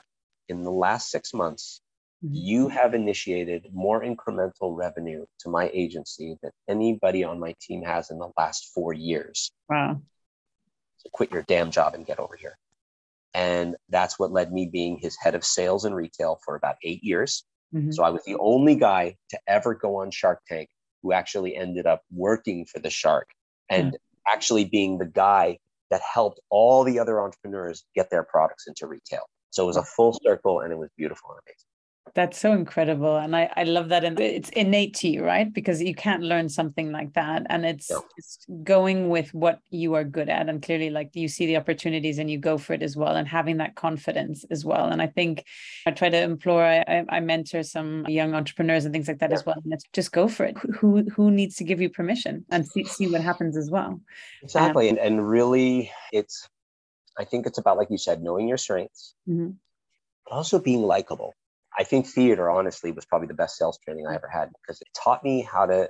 in 0.49 0.63
the 0.63 0.71
last 0.71 1.09
six 1.09 1.33
months. 1.33 1.81
You 2.21 2.67
have 2.67 2.93
initiated 2.93 3.67
more 3.73 4.03
incremental 4.03 4.75
revenue 4.75 5.25
to 5.39 5.49
my 5.49 5.69
agency 5.73 6.37
than 6.41 6.51
anybody 6.67 7.23
on 7.23 7.39
my 7.39 7.55
team 7.61 7.81
has 7.83 8.11
in 8.11 8.19
the 8.19 8.29
last 8.37 8.71
four 8.73 8.93
years. 8.93 9.51
Wow. 9.69 10.01
So 10.97 11.09
quit 11.13 11.31
your 11.31 11.43
damn 11.43 11.71
job 11.71 11.95
and 11.95 12.05
get 12.05 12.19
over 12.19 12.35
here. 12.35 12.57
And 13.33 13.75
that's 13.89 14.19
what 14.19 14.31
led 14.31 14.51
me 14.51 14.65
being 14.65 14.97
his 14.97 15.15
head 15.17 15.35
of 15.35 15.45
sales 15.45 15.85
and 15.85 15.95
retail 15.95 16.39
for 16.43 16.55
about 16.55 16.75
eight 16.83 17.03
years. 17.03 17.45
Mhm. 17.73 17.93
So 17.93 18.03
I 18.03 18.09
was 18.09 18.23
the 18.25 18.35
only 18.35 18.75
guy 18.75 19.15
to 19.29 19.39
ever 19.47 19.73
go 19.73 19.97
on 19.97 20.11
Shark 20.11 20.41
Tank 20.47 20.69
who 21.01 21.13
actually 21.13 21.55
ended 21.55 21.85
up 21.85 22.01
working 22.11 22.65
for 22.65 22.79
the 22.79 22.89
shark 22.89 23.29
and 23.69 23.97
actually 24.27 24.65
being 24.65 24.97
the 24.97 25.05
guy 25.05 25.57
that 25.89 26.01
helped 26.01 26.39
all 26.49 26.83
the 26.83 26.99
other 26.99 27.21
entrepreneurs 27.21 27.85
get 27.95 28.09
their 28.09 28.23
products 28.23 28.67
into 28.67 28.85
retail. 28.87 29.23
So 29.51 29.63
it 29.63 29.67
was 29.67 29.77
a 29.77 29.83
full 29.83 30.19
circle 30.21 30.59
and 30.59 30.73
it 30.73 30.77
was 30.77 30.89
beautiful 30.97 31.31
and 31.31 31.39
amazing. 31.45 31.68
That's 32.15 32.39
so 32.39 32.53
incredible. 32.53 33.17
And 33.17 33.35
I, 33.35 33.51
I 33.55 33.63
love 33.63 33.89
that. 33.89 34.03
And 34.03 34.19
it's 34.19 34.49
innate 34.49 34.93
to 34.95 35.07
you, 35.07 35.23
right? 35.23 35.51
Because 35.51 35.81
you 35.81 35.93
can't 35.93 36.23
learn 36.23 36.49
something 36.49 36.91
like 36.91 37.13
that. 37.13 37.45
And 37.49 37.65
it's, 37.65 37.89
Yeah. 37.89 37.99
it's 38.17 38.45
going 38.63 39.09
with 39.09 39.33
what 39.33 39.59
you 39.69 39.93
are 39.95 40.03
good 40.03 40.29
at. 40.29 40.49
And 40.49 40.61
clearly, 40.61 40.89
like 40.89 41.11
you 41.15 41.27
see 41.27 41.45
the 41.45 41.57
opportunities 41.57 42.17
and 42.19 42.29
you 42.29 42.37
go 42.37 42.57
for 42.57 42.73
it 42.73 42.81
as 42.81 42.95
well, 42.95 43.15
and 43.15 43.27
having 43.27 43.57
that 43.57 43.75
confidence 43.75 44.45
as 44.49 44.65
well. 44.65 44.87
And 44.87 45.01
I 45.01 45.07
think 45.07 45.45
I 45.85 45.91
try 45.91 46.09
to 46.09 46.21
implore, 46.21 46.63
I, 46.63 47.05
I, 47.09 47.19
mentor 47.19 47.63
some 47.63 48.05
young 48.07 48.33
entrepreneurs 48.33 48.85
and 48.85 48.93
things 48.93 49.07
like 49.07 49.19
that 49.19 49.29
Yeah. 49.31 49.37
as 49.37 49.45
well. 49.45 49.61
And 49.63 49.73
it's 49.73 49.85
just 49.93 50.11
go 50.11 50.27
for 50.27 50.45
it. 50.45 50.57
Who, 50.57 51.03
who 51.15 51.31
needs 51.31 51.55
to 51.57 51.63
give 51.63 51.81
you 51.81 51.89
permission 51.89 52.45
and 52.51 52.67
see, 52.67 52.83
see 52.85 53.07
what 53.07 53.21
happens 53.21 53.55
as 53.57 53.69
well? 53.69 54.01
Exactly. 54.41 54.89
and, 54.89 54.97
and 54.97 55.27
really, 55.27 55.91
it's, 56.11 56.47
I 57.17 57.25
think 57.25 57.45
it's 57.45 57.57
about, 57.57 57.77
like 57.77 57.89
you 57.91 57.97
said, 57.97 58.23
knowing 58.23 58.47
your 58.47 58.57
strengths, 58.57 59.13
Mhm. 59.27 59.55
but 60.25 60.33
also 60.35 60.59
being 60.59 60.81
likable. 60.81 61.33
I 61.77 61.83
think 61.83 62.07
theater, 62.07 62.49
honestly, 62.49 62.91
was 62.91 63.05
probably 63.05 63.27
the 63.27 63.33
best 63.33 63.57
sales 63.57 63.77
training 63.83 64.07
I 64.07 64.15
ever 64.15 64.27
had 64.27 64.49
because 64.61 64.81
it 64.81 64.87
taught 64.95 65.23
me 65.23 65.41
how 65.41 65.65
to, 65.65 65.89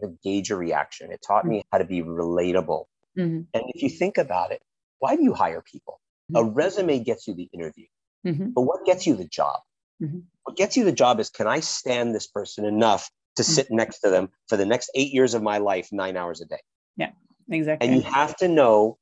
how 0.00 0.08
to 0.08 0.14
gauge 0.22 0.50
a 0.50 0.56
reaction. 0.56 1.10
It 1.10 1.20
taught 1.26 1.46
me 1.46 1.64
how 1.72 1.78
to 1.78 1.84
be 1.84 2.02
relatable. 2.02 2.84
Mhm. 3.16 3.46
And 3.54 3.64
if 3.68 3.82
you 3.82 3.88
think 3.88 4.18
about 4.18 4.52
it, 4.52 4.62
why 4.98 5.16
do 5.16 5.22
you 5.22 5.34
hire 5.34 5.62
people? 5.62 6.00
A 6.34 6.44
resume 6.44 6.98
gets 7.00 7.26
you 7.28 7.34
the 7.34 7.48
interview, 7.52 7.86
Mhm. 8.26 8.52
but 8.54 8.62
what 8.62 8.84
gets 8.84 9.06
you 9.06 9.14
the 9.14 9.26
job? 9.28 9.60
Mhm. 10.02 10.24
What 10.42 10.56
gets 10.56 10.76
you 10.76 10.84
the 10.84 10.92
job 10.92 11.20
is 11.20 11.30
can 11.30 11.46
I 11.46 11.60
stand 11.60 12.14
this 12.14 12.26
person 12.26 12.64
enough 12.64 13.10
to 13.36 13.42
Mhm. 13.42 13.46
sit 13.46 13.70
next 13.70 14.00
to 14.00 14.10
them 14.10 14.30
for 14.48 14.56
the 14.56 14.66
next 14.66 14.90
eight 14.94 15.12
years 15.12 15.34
of 15.34 15.42
my 15.42 15.58
life, 15.58 15.88
nine 15.92 16.16
hours 16.16 16.40
a 16.40 16.46
day? 16.46 16.60
Yeah, 16.96 17.12
exactly. 17.48 17.88
And 17.88 17.96
you 17.96 18.02
have 18.02 18.36
to 18.36 18.48
know 18.48 18.98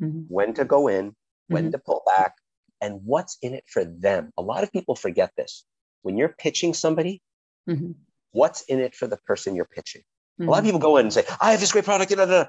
Mhm. 0.00 0.26
when 0.28 0.54
to 0.54 0.64
go 0.64 0.88
in, 0.88 1.16
when 1.48 1.66
Mhm. 1.68 1.72
to 1.72 1.78
pull 1.78 2.02
back, 2.06 2.36
and 2.80 3.00
what's 3.04 3.38
in 3.42 3.54
it 3.54 3.64
for 3.66 3.84
them. 3.84 4.32
A 4.38 4.42
lot 4.42 4.62
of 4.62 4.72
people 4.72 4.94
forget 4.94 5.32
this. 5.36 5.64
When 6.02 6.16
you're 6.16 6.34
pitching 6.38 6.74
somebody, 6.74 7.20
Mhm. 7.68 7.94
what's 8.32 8.62
in 8.62 8.78
it 8.80 8.94
for 8.94 9.06
the 9.06 9.16
person 9.18 9.54
you're 9.54 9.64
pitching? 9.66 10.02
A 10.40 10.44
lot 10.44 10.58
of 10.58 10.64
people 10.64 10.78
go 10.78 10.96
in 10.98 11.06
and 11.06 11.12
say, 11.12 11.24
I 11.40 11.50
have 11.50 11.60
this 11.60 11.72
great 11.72 11.84
product. 11.84 12.10
Da, 12.10 12.16
da, 12.16 12.26
da. 12.26 12.44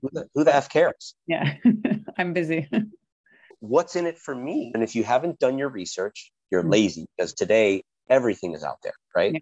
Who, 0.00 0.08
the, 0.12 0.28
who 0.34 0.44
the 0.44 0.54
F 0.54 0.68
cares? 0.70 1.14
Yeah. 1.26 1.56
I'm 2.18 2.32
busy. 2.32 2.68
What's 3.60 3.96
in 3.96 4.06
it 4.06 4.18
for 4.18 4.34
me? 4.34 4.72
And 4.74 4.82
if 4.82 4.94
you 4.94 5.04
haven't 5.04 5.38
done 5.38 5.58
your 5.58 5.68
research, 5.68 6.32
you're 6.50 6.62
Mhm. 6.64 6.70
lazy 6.72 7.06
because 7.16 7.34
today 7.34 7.82
everything 8.08 8.54
is 8.54 8.64
out 8.64 8.78
there, 8.82 8.94
right? 9.14 9.32
Yeah. 9.34 9.40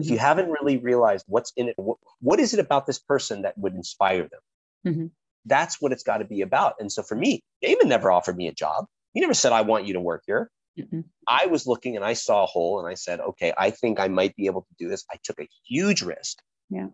If 0.00 0.08
you 0.10 0.16
haven't 0.18 0.50
really 0.50 0.78
realized 0.78 1.26
what's 1.28 1.52
in 1.56 1.68
it, 1.68 1.74
what, 1.76 1.98
what 2.20 2.40
is 2.40 2.54
it 2.54 2.60
about 2.60 2.86
this 2.86 2.98
person 2.98 3.42
that 3.42 3.56
would 3.58 3.74
inspire 3.74 4.28
them? 4.28 4.40
Mhm. 4.86 5.10
That's 5.44 5.80
what 5.80 5.92
it's 5.92 6.02
got 6.02 6.18
to 6.18 6.24
be 6.24 6.40
about. 6.40 6.76
And 6.80 6.90
so 6.90 7.02
for 7.02 7.14
me, 7.14 7.42
Daymond 7.62 7.86
never 7.88 8.10
offered 8.10 8.36
me 8.36 8.48
a 8.48 8.52
job. 8.52 8.86
He 9.12 9.20
never 9.20 9.34
said, 9.34 9.52
I 9.52 9.62
want 9.62 9.86
you 9.86 9.94
to 9.94 10.00
work 10.00 10.22
here. 10.26 10.50
Mhm. 10.78 11.04
I 11.28 11.46
was 11.46 11.66
looking 11.66 11.96
and 11.96 12.04
I 12.04 12.14
saw 12.14 12.44
a 12.44 12.46
hole 12.46 12.78
and 12.78 12.88
I 12.88 12.94
said, 12.94 13.20
okay, 13.20 13.52
I 13.58 13.70
think 13.70 14.00
I 14.00 14.08
might 14.08 14.34
be 14.36 14.46
able 14.46 14.62
to 14.62 14.74
do 14.78 14.88
this. 14.88 15.04
I 15.12 15.16
took 15.22 15.38
a 15.40 15.48
huge 15.68 16.02
risk. 16.02 16.38
Yeah. 16.70 16.88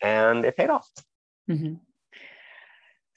And 0.00 0.44
it 0.44 0.56
paid 0.56 0.70
off. 0.70 0.88
Mhm. 1.50 1.80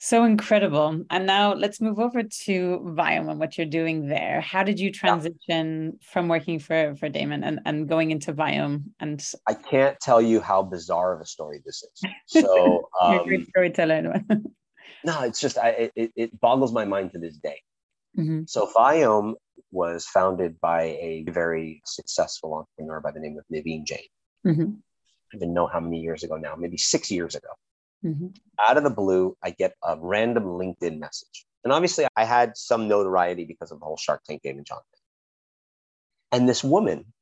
So 0.00 0.22
incredible. 0.22 1.04
And 1.10 1.26
now 1.26 1.54
let's 1.54 1.80
move 1.80 1.98
over 1.98 2.22
to 2.22 2.78
Viome 2.96 3.30
and 3.30 3.40
what 3.40 3.58
you're 3.58 3.66
doing 3.66 4.06
there. 4.06 4.40
How 4.40 4.62
did 4.62 4.78
you 4.78 4.92
transition 4.92 5.98
from 6.02 6.28
working 6.28 6.60
for, 6.60 6.94
for 6.94 7.10
Daymond 7.10 7.42
and, 7.44 7.58
and 7.64 7.88
going 7.88 8.12
into 8.12 8.32
Viome? 8.32 8.84
And 9.00 9.24
I 9.48 9.54
can't 9.54 9.98
tell 9.98 10.22
you 10.22 10.40
how 10.40 10.62
bizarre 10.62 11.14
of 11.14 11.20
a 11.20 11.26
story 11.26 11.60
this 11.64 11.82
is. 11.82 12.02
So, 12.28 12.88
you're 13.10 13.22
a 13.22 13.24
great 13.24 13.40
um, 13.40 13.46
storyteller. 13.48 14.22
no, 15.04 15.22
it's 15.22 15.40
just, 15.40 15.58
I, 15.58 15.90
it, 15.96 16.12
it 16.14 16.40
boggles 16.40 16.72
my 16.72 16.84
mind 16.84 17.12
to 17.12 17.18
this 17.18 17.36
day. 17.36 17.60
Mhm. 18.18 18.48
So, 18.48 18.70
Viome 18.74 19.34
was 19.70 20.06
founded 20.06 20.60
by 20.60 20.82
a 20.82 21.24
very 21.24 21.80
successful 21.84 22.54
entrepreneur 22.54 23.00
by 23.00 23.12
the 23.12 23.20
name 23.20 23.38
of 23.38 23.44
Naveen 23.50 23.84
Jain. 23.84 24.08
Mhm. 24.44 24.50
I 24.50 24.54
don't 24.54 24.82
even 25.34 25.54
know 25.54 25.66
how 25.66 25.80
many 25.80 26.00
years 26.00 26.24
ago 26.24 26.36
now, 26.36 26.54
maybe 26.56 26.76
six 26.76 27.10
years 27.10 27.34
ago. 27.34 27.48
Mhm. 28.04 28.32
out 28.60 28.76
of 28.76 28.84
the 28.84 28.90
blue, 28.90 29.36
I 29.42 29.50
get 29.50 29.74
a 29.82 29.98
random 29.98 30.44
LinkedIn 30.44 30.98
message. 30.98 31.46
And 31.64 31.72
obviously, 31.72 32.06
I 32.16 32.24
had 32.24 32.56
some 32.56 32.86
notoriety 32.88 33.44
because 33.44 33.72
of 33.72 33.80
the 33.80 33.84
whole 33.84 33.96
Shark 33.96 34.22
Tank 34.24 34.42
Daymond 34.42 34.64
John 34.64 34.82
thing. 34.92 35.00
And 36.32 36.48
this 36.48 36.62
woman, 36.62 37.12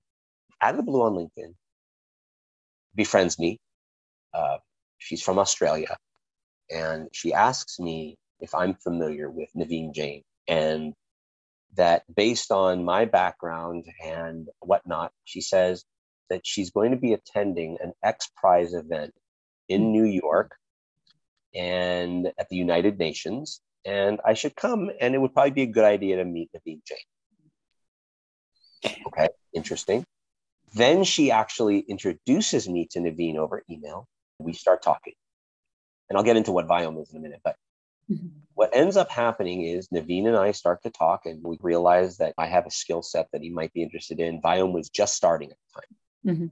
out 0.61 0.71
of 0.71 0.77
the 0.77 0.83
blue 0.83 1.03
on 1.03 1.15
LinkedIn, 1.15 1.55
befriends 2.95 3.39
me. 3.39 3.59
Uh, 4.35 4.59
she's 4.99 5.23
from 5.23 5.39
Australia. 5.39 5.97
And 6.71 7.09
she 7.13 7.33
asks 7.33 7.79
me 7.79 8.17
if 8.41 8.55
I'm 8.55 8.75
familiar 8.75 9.31
with 9.31 9.51
Naveen 9.55 9.93
Jain. 9.93 10.25
And 10.49 10.95
that 11.75 12.03
based 12.15 12.51
on 12.51 12.85
my 12.85 13.05
background 13.05 13.85
and 14.05 14.49
whatnot, 14.61 15.13
she 15.25 15.41
says 15.41 15.85
that 16.31 16.47
she's 16.47 16.71
going 16.71 16.91
to 16.93 16.97
be 16.97 17.13
attending 17.13 17.79
an 17.83 17.93
X 18.03 18.31
Prize 18.37 18.75
event 18.75 19.13
in 19.69 19.93
New 19.93 20.05
York 20.05 20.57
and 21.55 22.33
at 22.39 22.49
the 22.49 22.57
United 22.57 22.99
Nations, 22.99 23.61
and 23.85 24.21
I 24.25 24.35
should 24.35 24.55
come, 24.57 24.91
and 25.01 25.15
it 25.15 25.19
would 25.19 25.33
probably 25.33 25.53
be 25.53 25.63
a 25.63 25.67
good 25.67 25.85
idea 25.85 26.17
to 26.17 26.25
meet 26.25 26.51
Naveen 26.53 26.81
Jain. 26.85 26.99
Okay, 29.07 29.29
interesting. 29.55 30.05
Then 30.75 31.05
she 31.05 31.31
actually 31.31 31.79
introduces 31.79 32.69
me 32.69 32.87
to 32.91 32.99
Naveen 32.99 33.37
over 33.37 33.63
email. 33.71 34.07
We 34.39 34.53
start 34.53 34.83
talking, 34.83 35.15
and 36.11 36.19
I'll 36.19 36.25
get 36.25 36.37
into 36.37 36.53
what 36.53 36.67
Viome 36.67 37.01
is 37.01 37.11
in 37.11 37.17
a 37.17 37.21
minute. 37.21 37.41
But 37.43 37.57
Mhm. 38.11 38.46
What 38.57 38.75
ends 38.75 38.97
up 38.97 39.11
happening 39.11 39.65
is 39.65 39.87
Naveen 39.89 40.27
and 40.27 40.37
I 40.37 40.53
start 40.53 40.83
to 40.83 40.91
talk, 40.91 41.27
and 41.27 41.45
we 41.45 41.59
realize 41.61 42.17
that 42.17 42.33
I 42.39 42.47
have 42.47 42.65
a 42.67 42.71
skill 42.71 43.03
set 43.03 43.29
that 43.33 43.43
he 43.43 43.51
might 43.51 43.71
be 43.75 43.83
interested 43.83 44.19
in. 44.19 44.41
Viome 44.41 44.73
was 44.73 44.89
just 44.89 45.15
starting 45.15 45.51
at 45.51 45.59
the 45.59 45.81
time. 45.81 46.37
Mhm. 46.37 46.51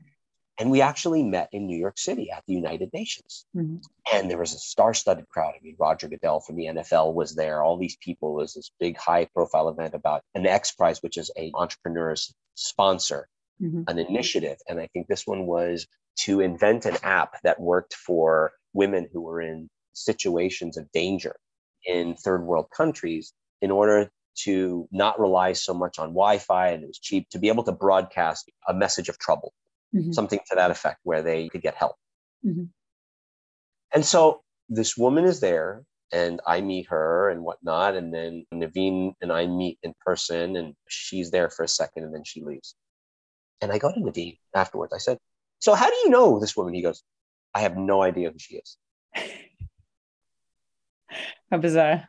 And 0.59 0.71
we 0.71 0.83
actually 0.83 1.23
met 1.23 1.49
in 1.51 1.67
New 1.67 1.79
York 1.79 1.97
City 1.99 2.31
at 2.31 2.45
the 2.47 2.53
United 2.53 2.93
Nations 2.93 3.47
Mhm. 3.57 3.83
and 4.13 4.31
there 4.31 4.37
was 4.39 4.53
a 4.53 4.59
star-studded 4.59 5.29
crowd. 5.31 5.55
I 5.57 5.61
mean, 5.63 5.77
Roger 5.79 6.07
Goodell 6.07 6.41
from 6.41 6.57
the 6.57 6.67
NFL 6.67 7.15
was 7.15 7.35
there. 7.35 7.63
All 7.65 7.79
these 7.79 7.97
people 7.97 8.33
it 8.33 8.43
was 8.43 8.53
this 8.53 8.71
big, 8.79 8.99
high-profile 8.99 9.71
event 9.71 9.95
about 9.95 10.23
an 10.35 10.47
X 10.47 10.73
Prize, 10.73 11.03
which 11.03 11.17
is 11.17 11.31
a 11.39 11.51
entrepreneur's 11.55 12.35
sponsor, 12.55 13.29
Mhm. 13.63 13.85
an 13.89 13.99
initiative. 13.99 14.59
And 14.69 14.79
I 14.79 14.89
think 14.89 15.07
this 15.09 15.27
one 15.27 15.47
was 15.47 15.87
to 16.17 16.41
invent 16.41 16.85
an 16.85 16.99
app 17.03 17.41
that 17.45 17.59
worked 17.59 17.95
for 17.95 18.53
women 18.75 19.09
who 19.11 19.23
were 19.23 19.41
in 19.41 19.71
situations 19.95 20.77
of 20.77 20.93
danger 20.93 21.35
in 21.87 22.15
third 22.17 22.43
world 22.45 22.67
countries 22.77 23.33
in 23.61 23.71
order 23.71 24.11
to 24.37 24.89
not 24.91 25.19
rely 25.21 25.53
so 25.53 25.73
much 25.73 25.99
on 25.99 26.09
Wi-Fi 26.09 26.69
and 26.69 26.83
it 26.83 26.87
was 26.87 26.99
cheap 26.99 27.29
to 27.31 27.39
be 27.39 27.49
able 27.49 27.63
to 27.65 27.73
broadcast 27.73 28.51
a 28.69 28.75
message 28.75 29.09
of 29.09 29.19
trouble, 29.19 29.53
Mhm. 29.95 30.13
something 30.13 30.41
to 30.49 30.57
that 30.57 30.71
effect, 30.71 31.01
where 31.05 31.23
they 31.23 31.49
could 31.49 31.63
get 31.63 31.75
help. 31.75 31.97
Mhm. 32.45 32.71
And 33.93 34.05
so 34.05 34.43
this 34.69 34.97
woman 34.97 35.25
is 35.25 35.39
there, 35.41 35.85
and 36.13 36.41
I 36.47 36.61
meet 36.61 36.89
her 36.89 37.31
and 37.31 37.45
whatnot. 37.45 37.95
And 37.95 38.13
then 38.13 38.45
Naveen 38.53 39.15
and 39.21 39.33
I 39.33 39.47
meet 39.47 39.79
in 39.83 39.95
person, 40.05 40.57
and 40.57 40.75
she's 40.89 41.31
there 41.31 41.49
for 41.51 41.63
a 41.63 41.69
second, 41.69 42.05
and 42.05 42.15
then 42.15 42.25
she 42.25 42.43
leaves. 42.43 42.75
And 43.61 43.71
I 43.73 43.79
go 43.79 43.93
to 43.93 44.01
Naveen 44.01 44.39
afterwards. 44.55 44.93
I 44.93 44.99
said, 44.99 45.19
So, 45.61 45.75
how 45.75 45.89
do 45.89 45.97
you 46.05 46.11
know 46.11 46.41
this 46.41 46.57
woman? 46.57 46.75
He 46.75 46.83
goes, 46.83 47.03
I 47.55 47.61
have 47.61 47.77
no 47.77 48.03
idea 48.03 48.31
who 48.31 48.39
she 48.39 48.57
is. 48.57 48.77
How 51.51 51.59
bizarre. 51.59 52.09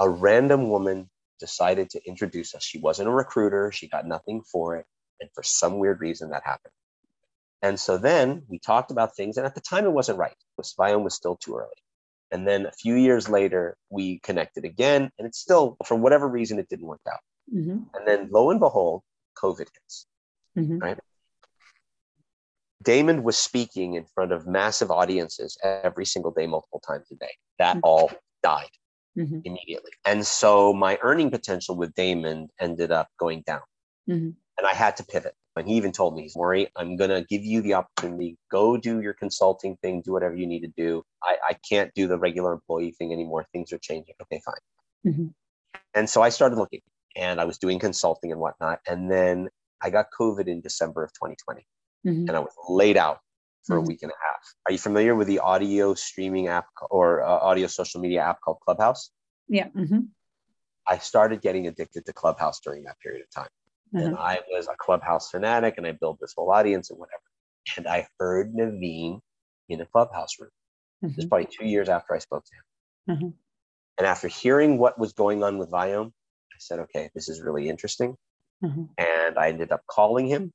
A 0.00 0.08
random 0.08 0.68
woman 0.68 1.10
decided 1.40 1.90
to 1.90 2.00
introduce 2.06 2.54
us. 2.54 2.64
She 2.64 2.78
wasn't 2.78 3.08
a 3.08 3.12
recruiter, 3.12 3.72
she 3.72 3.88
got 3.88 4.06
nothing 4.06 4.42
for 4.42 4.76
it. 4.76 4.86
And 5.20 5.30
for 5.34 5.42
some 5.42 5.78
weird 5.78 6.00
reason, 6.00 6.30
that 6.30 6.42
happened. 6.44 6.72
And 7.62 7.78
so 7.78 7.96
then 7.96 8.42
we 8.48 8.58
talked 8.58 8.90
about 8.90 9.14
things, 9.14 9.36
and 9.36 9.46
at 9.46 9.54
the 9.54 9.60
time 9.60 9.84
it 9.84 9.92
wasn't 9.92 10.18
right. 10.18 10.36
Viome 10.78 11.04
was 11.04 11.14
still 11.14 11.36
too 11.36 11.56
early. 11.56 11.70
And 12.32 12.46
then 12.46 12.66
a 12.66 12.72
few 12.72 12.94
years 12.94 13.28
later, 13.28 13.76
we 13.90 14.18
connected 14.20 14.64
again, 14.64 15.10
and 15.18 15.26
it's 15.28 15.38
still, 15.38 15.76
for 15.86 15.96
whatever 15.96 16.26
reason, 16.26 16.58
it 16.58 16.68
didn't 16.68 16.86
work 16.86 17.02
out. 17.10 17.20
Mhm. 17.54 17.86
And 17.94 18.06
then 18.06 18.30
lo 18.30 18.50
and 18.50 18.58
behold, 18.58 19.02
COVID 19.36 19.68
hits. 19.72 20.06
Mhm. 20.56 20.98
Daymond 22.82 23.22
was 23.22 23.38
speaking 23.38 23.94
in 23.94 24.04
front 24.04 24.32
of 24.32 24.46
massive 24.46 24.90
audiences 24.90 25.56
every 25.62 26.06
single 26.06 26.30
day, 26.30 26.46
multiple 26.46 26.80
times 26.80 27.10
a 27.10 27.16
day. 27.16 27.32
That 27.58 27.76
Mhm. 27.76 27.80
all 27.84 28.10
died 28.42 28.70
Mhm. 29.16 29.42
immediately. 29.44 29.92
And 30.04 30.26
so 30.26 30.72
my 30.72 30.98
earning 31.02 31.30
potential 31.30 31.76
with 31.76 31.94
Daymond 31.94 32.48
ended 32.58 32.90
up 32.90 33.08
going 33.18 33.42
down. 33.42 33.62
Mhm. 34.08 34.34
And 34.58 34.66
I 34.66 34.74
had 34.74 34.96
to 34.96 35.04
pivot. 35.04 35.34
And 35.54 35.68
he 35.68 35.74
even 35.74 35.92
told 35.92 36.16
me, 36.16 36.30
Morri, 36.34 36.70
I'm 36.76 36.96
going 36.96 37.10
to 37.10 37.24
give 37.28 37.44
you 37.44 37.60
the 37.60 37.74
opportunity. 37.74 38.38
Go 38.50 38.78
do 38.78 39.02
your 39.02 39.12
consulting 39.12 39.76
thing, 39.76 40.00
do 40.00 40.12
whatever 40.12 40.34
you 40.34 40.46
need 40.46 40.60
to 40.60 40.72
do. 40.76 41.04
I, 41.22 41.36
I 41.50 41.52
can't 41.68 41.92
do 41.94 42.08
the 42.08 42.18
regular 42.18 42.52
employee 42.52 42.92
thing 42.92 43.12
anymore. 43.12 43.46
Things 43.52 43.70
are 43.72 43.78
changing. 43.78 44.14
Okay, 44.22 44.40
fine. 44.44 45.12
Mhm. 45.12 45.34
And 45.94 46.08
so 46.08 46.22
I 46.22 46.30
started 46.30 46.56
looking 46.56 46.80
and 47.16 47.38
I 47.38 47.44
was 47.44 47.58
doing 47.58 47.78
consulting 47.78 48.32
and 48.32 48.40
whatnot. 48.40 48.80
And 48.86 49.10
then 49.10 49.50
I 49.82 49.90
got 49.90 50.06
COVID 50.18 50.46
in 50.46 50.62
December 50.62 51.04
of 51.04 51.12
2020 51.12 51.66
Mhm. 52.04 52.28
and 52.28 52.30
I 52.30 52.40
was 52.40 52.52
laid 52.68 52.96
out 52.96 53.20
for 53.64 53.76
Mhm. 53.76 53.84
a 53.84 53.86
week 53.86 54.02
and 54.02 54.10
a 54.12 54.14
half. 54.20 54.54
Are 54.66 54.72
you 54.72 54.78
familiar 54.78 55.14
with 55.14 55.28
the 55.28 55.38
audio 55.38 55.94
streaming 55.94 56.48
app 56.48 56.66
or 56.90 57.22
uh, 57.22 57.28
audio 57.28 57.66
social 57.68 58.00
media 58.00 58.22
app 58.22 58.40
called 58.40 58.58
Clubhouse? 58.60 59.10
Yeah. 59.48 59.68
Mhm. 59.68 60.08
I 60.86 60.98
started 60.98 61.40
getting 61.42 61.66
addicted 61.68 62.04
to 62.06 62.12
Clubhouse 62.12 62.60
during 62.60 62.84
that 62.84 62.98
period 63.00 63.22
of 63.22 63.30
time. 63.30 63.50
and 63.94 64.16
I 64.16 64.40
was 64.48 64.68
a 64.68 64.74
clubhouse 64.78 65.30
fanatic 65.30 65.74
and 65.76 65.86
I 65.86 65.92
built 65.92 66.18
this 66.18 66.32
whole 66.34 66.50
audience 66.50 66.88
and 66.90 66.98
whatever. 66.98 67.22
And 67.76 67.86
I 67.86 68.08
heard 68.18 68.54
Naveen 68.54 69.20
in 69.68 69.80
a 69.82 69.86
clubhouse 69.86 70.40
room. 70.40 70.50
This 71.02 71.16
was 71.18 71.26
probably 71.26 71.46
two 71.46 71.66
years 71.66 71.90
after 71.90 72.14
I 72.14 72.18
spoke 72.18 72.42
to 72.46 72.54
him. 72.54 72.64
Mhm. 73.18 73.34
And 73.98 74.06
after 74.06 74.28
hearing 74.28 74.78
what 74.78 74.98
was 74.98 75.12
going 75.12 75.44
on 75.44 75.58
with 75.58 75.70
Viome, 75.70 76.08
I 76.08 76.56
said, 76.58 76.78
okay, 76.80 77.10
this 77.14 77.28
is 77.28 77.42
really 77.42 77.68
interesting. 77.68 78.16
Mhm. 78.64 78.88
And 78.96 79.38
I 79.38 79.48
ended 79.50 79.72
up 79.72 79.82
calling 79.86 80.26
him. 80.26 80.52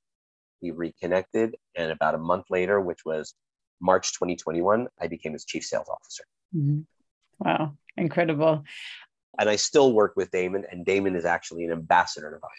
We 0.61 0.71
reconnected. 0.71 1.55
And 1.75 1.91
about 1.91 2.15
a 2.15 2.19
month 2.19 2.45
later, 2.49 2.79
which 2.81 3.05
was 3.05 3.35
March 3.79 4.13
2021, 4.13 4.87
I 4.99 5.07
became 5.07 5.33
his 5.33 5.45
chief 5.45 5.63
sales 5.63 5.87
officer. 5.89 6.23
Mhm. 6.55 6.85
Wow, 7.39 7.77
incredible. 7.95 8.63
And 9.39 9.49
I 9.49 9.55
still 9.55 9.93
work 9.93 10.13
with 10.15 10.31
Daymond, 10.31 10.65
and 10.71 10.85
Daymond 10.85 11.15
is 11.15 11.25
actually 11.25 11.65
an 11.65 11.71
ambassador 11.71 12.31
to 12.31 12.37
Viome. 12.37 12.49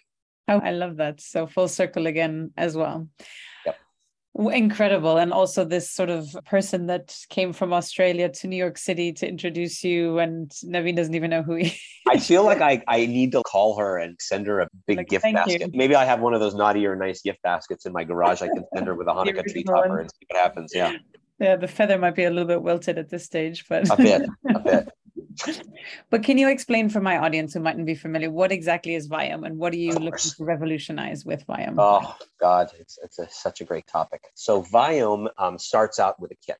Oh, 0.50 0.60
I 0.64 0.70
love 0.70 0.96
that. 0.96 1.20
So 1.20 1.46
full 1.46 1.68
circle 1.68 2.06
again 2.06 2.52
as 2.56 2.76
well. 2.76 3.08
Yep. 3.66 3.76
Incredible. 4.34 5.16
And 5.16 5.32
also 5.32 5.64
this 5.64 5.90
sort 5.90 6.10
of 6.10 6.36
person 6.44 6.86
that 6.86 7.16
came 7.28 7.52
from 7.52 7.72
Australia 7.72 8.28
to 8.28 8.46
New 8.46 8.56
York 8.56 8.78
City 8.78 9.12
to 9.14 9.28
introduce 9.28 9.82
you 9.82 10.18
and 10.18 10.50
Naveen 10.64 10.94
doesn't 10.94 11.14
even 11.14 11.30
know 11.30 11.42
who 11.42 11.56
he 11.56 11.76
I 12.08 12.18
feel 12.18 12.44
like 12.44 12.60
I, 12.60 12.82
I 12.88 13.06
need 13.06 13.32
to 13.32 13.42
call 13.42 13.78
her 13.78 13.98
and 13.98 14.16
send 14.20 14.46
her 14.46 14.60
a 14.60 14.68
big 14.86 14.98
Like, 14.98 15.08
gift 15.08 15.24
basket. 15.24 15.60
you. 15.62 15.68
Maybe 15.74 15.94
I 15.96 16.04
have 16.04 16.20
one 16.20 16.34
of 16.34 16.40
those 16.40 16.54
naughty 16.54 16.86
or 16.86 16.94
nice 16.94 17.20
gift 17.22 17.42
baskets 17.42 17.84
in 17.84 17.92
my 17.92 18.04
garage. 18.04 18.40
I 18.42 18.48
can 18.48 18.64
send 18.74 18.86
her 18.86 18.94
with 18.94 19.08
a 19.08 19.10
Hanukkah 19.14 19.44
tree 19.44 19.64
topper 19.64 20.00
and 20.00 20.10
see 20.10 20.26
what 20.30 20.40
happens. 20.40 20.72
Yeah, 20.74 20.92
Yeah, 21.40 21.56
the 21.56 21.68
feather 21.68 21.98
might 21.98 22.14
be 22.14 22.24
a 22.24 22.30
little 22.30 22.46
bit 22.48 22.62
wilted 22.62 22.96
at 22.98 23.08
this 23.10 23.24
stage, 23.24 23.64
but 23.68 23.90
a 23.90 23.96
bit, 23.96 24.22
a 24.54 24.58
bit. 24.60 24.88
but 26.10 26.22
can 26.22 26.38
you 26.38 26.48
explain 26.48 26.88
for 26.88 27.00
my 27.00 27.18
audience 27.18 27.54
who 27.54 27.60
mightn't 27.60 27.86
be 27.86 27.94
familiar 27.94 28.30
what 28.30 28.52
exactly 28.52 28.94
is 28.94 29.08
Viome 29.08 29.46
and 29.46 29.58
what 29.58 29.72
are 29.72 29.76
you 29.76 29.92
looking 29.92 30.30
to 30.36 30.44
revolutionise 30.44 31.24
with 31.24 31.46
Viome? 31.46 31.76
Oh 31.78 32.16
God, 32.40 32.70
it's 32.78 32.98
it's 33.02 33.18
a, 33.18 33.28
such 33.30 33.60
a 33.60 33.64
great 33.64 33.86
topic. 33.86 34.22
So 34.34 34.62
Viome 34.62 35.28
um, 35.38 35.58
starts 35.58 35.98
out 35.98 36.20
with 36.20 36.30
a 36.32 36.36
kit, 36.46 36.58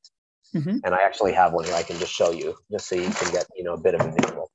Mhm. 0.55 0.81
and 0.85 0.95
I 0.95 1.03
actually 1.03 1.33
have 1.33 1.53
one 1.53 1.65
here. 1.65 1.75
I 1.75 1.83
can 1.83 1.99
just 1.99 2.13
show 2.13 2.31
you, 2.31 2.57
just 2.71 2.89
so 2.89 2.95
you 2.97 3.11
can 3.11 3.33
get 3.33 3.47
you 3.57 3.65
know 3.65 3.75
a 3.75 3.81
bit 3.81 3.95
of 3.95 4.01
a 4.01 4.11
visual. 4.11 4.51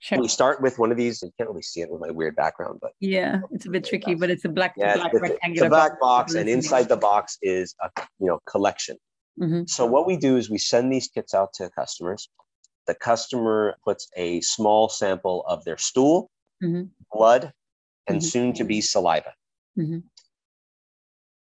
Sure. 0.00 0.20
We 0.20 0.28
start 0.28 0.62
with 0.62 0.78
one 0.78 0.92
of 0.92 0.96
these. 0.96 1.22
You 1.22 1.32
can't 1.36 1.50
really 1.50 1.62
see 1.62 1.80
it 1.80 1.90
with 1.90 2.00
my 2.00 2.12
weird 2.12 2.36
background, 2.36 2.78
but 2.80 2.92
Yeah, 3.00 3.40
it's 3.50 3.66
a 3.66 3.70
bit 3.70 3.84
tricky, 3.84 4.14
but 4.14 4.30
it's 4.30 4.44
a 4.44 4.48
black, 4.48 4.74
yeah, 4.76 4.94
black 4.94 5.10
it's, 5.12 5.38
it's, 5.42 5.60
a 5.62 5.68
black 5.68 5.98
box, 5.98 6.34
with 6.34 6.42
and 6.42 6.48
inside 6.48 6.88
the 6.88 6.96
box 6.96 7.36
is 7.42 7.74
a 7.82 7.90
you 8.20 8.26
know 8.28 8.38
collection. 8.46 8.96
Mhm. 9.40 9.68
So 9.68 9.86
what 9.86 10.06
we 10.06 10.16
do 10.16 10.36
is 10.36 10.48
we 10.50 10.58
send 10.58 10.92
these 10.92 11.08
kits 11.08 11.34
out 11.34 11.52
to 11.54 11.70
customers. 11.70 12.28
The 12.88 12.94
customer 12.94 13.76
puts 13.84 14.08
a 14.16 14.40
small 14.40 14.88
sample 14.88 15.44
of 15.46 15.62
their 15.64 15.76
stool, 15.76 16.30
Mhm. 16.62 16.90
blood, 17.12 17.52
and 18.06 18.18
Mhm. 18.18 18.24
soon 18.24 18.52
to 18.54 18.64
be 18.64 18.80
saliva. 18.80 19.34
Mhm. 19.76 20.04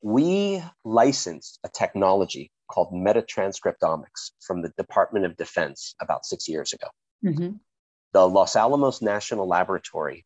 We 0.01 0.61
licensed 0.83 1.59
a 1.63 1.69
technology 1.69 2.51
called 2.67 2.91
metatranscriptomics 2.91 4.31
from 4.41 4.61
the 4.61 4.73
Department 4.77 5.25
of 5.25 5.37
Defense 5.37 5.95
about 6.01 6.25
six 6.25 6.49
years 6.49 6.73
ago. 6.73 6.87
Mhm. 7.23 7.59
The 8.11 8.27
Los 8.27 8.55
Alamos 8.57 9.01
National 9.01 9.47
Laboratory 9.47 10.25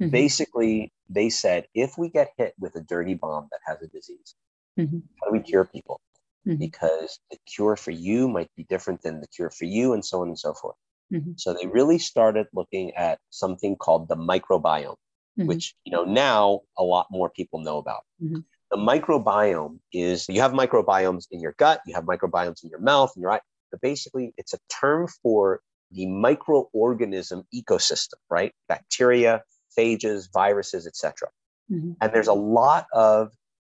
Mhm. 0.00 0.10
Basically, 0.10 0.92
they 1.08 1.30
said 1.30 1.66
if 1.74 1.96
we 1.98 2.08
get 2.08 2.32
hit 2.36 2.54
with 2.58 2.74
a 2.76 2.80
dirty 2.80 3.14
bomb 3.14 3.48
that 3.50 3.60
has 3.66 3.80
a 3.82 3.86
disease, 3.88 4.34
Mhm. 4.78 5.02
how 5.20 5.26
do 5.26 5.32
we 5.32 5.40
cure 5.40 5.64
people? 5.64 6.00
Mhm. 6.46 6.58
Because 6.58 7.20
the 7.30 7.38
cure 7.46 7.76
for 7.76 7.90
you 7.92 8.28
might 8.28 8.50
be 8.56 8.64
different 8.64 9.02
than 9.02 9.20
the 9.20 9.28
cure 9.28 9.50
for 9.50 9.64
you, 9.64 9.92
and 9.92 10.04
so 10.04 10.22
on 10.22 10.28
and 10.28 10.38
so 10.38 10.54
forth. 10.54 10.76
Mhm. 11.12 11.38
So 11.38 11.54
they 11.54 11.66
really 11.66 11.98
started 11.98 12.48
looking 12.52 12.92
at 12.94 13.20
something 13.30 13.76
called 13.76 14.08
the 14.08 14.16
microbiome, 14.16 14.96
Mhm. 15.38 15.46
which 15.46 15.76
you 15.84 15.92
know 15.92 16.04
now 16.04 16.62
a 16.76 16.82
lot 16.82 17.06
more 17.10 17.30
people 17.30 17.60
know 17.60 17.78
about. 17.78 18.04
Mhm. 18.20 18.44
The 18.72 18.78
microbiome 18.78 19.80
is 19.92 20.26
you 20.30 20.40
have 20.40 20.52
microbiomes 20.52 21.26
in 21.30 21.40
your 21.40 21.54
gut, 21.58 21.82
you 21.86 21.94
have 21.94 22.04
microbiomes 22.04 22.64
in 22.64 22.70
your 22.70 22.80
mouth 22.80 23.12
and 23.14 23.20
your 23.20 23.32
eye, 23.32 23.40
but 23.70 23.82
basically 23.82 24.32
it's 24.38 24.54
a 24.54 24.58
term 24.70 25.08
for 25.22 25.60
the 25.90 26.06
microorganism 26.06 27.44
ecosystem, 27.54 28.14
right? 28.30 28.54
Bacteria, 28.68 29.42
phages, 29.78 30.32
viruses, 30.32 30.86
etc. 30.86 31.28
Mhm. 31.70 31.96
And 32.00 32.12
there's 32.14 32.28
a 32.28 32.32
lot 32.32 32.86
of 32.94 33.32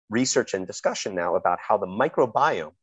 research 0.10 0.56
and 0.56 0.66
discussion 0.66 1.14
now 1.14 1.36
about 1.36 1.60
how 1.60 1.78
the 1.78 1.86
microbiome 1.86 2.74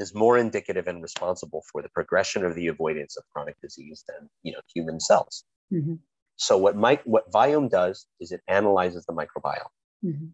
is 0.00 0.12
more 0.12 0.38
indicative 0.38 0.88
and 0.88 1.00
responsible 1.00 1.62
for 1.70 1.82
the 1.82 1.88
progression 1.90 2.42
or 2.44 2.52
the 2.52 2.66
avoidance 2.66 3.16
of 3.16 3.22
chronic 3.32 3.60
disease 3.60 4.02
than 4.08 4.28
you 4.42 4.52
know 4.52 4.60
human 4.74 4.98
cells. 4.98 5.44
Mhm. 5.72 6.00
So 6.34 6.58
what 6.58 6.76
mic- 6.76 7.04
what 7.04 7.30
Viome 7.30 7.70
does 7.70 8.06
is 8.18 8.32
it 8.32 8.40
analyzes 8.48 9.06
the 9.06 9.12
microbiome 9.12 9.70
Mhm. 10.04 10.32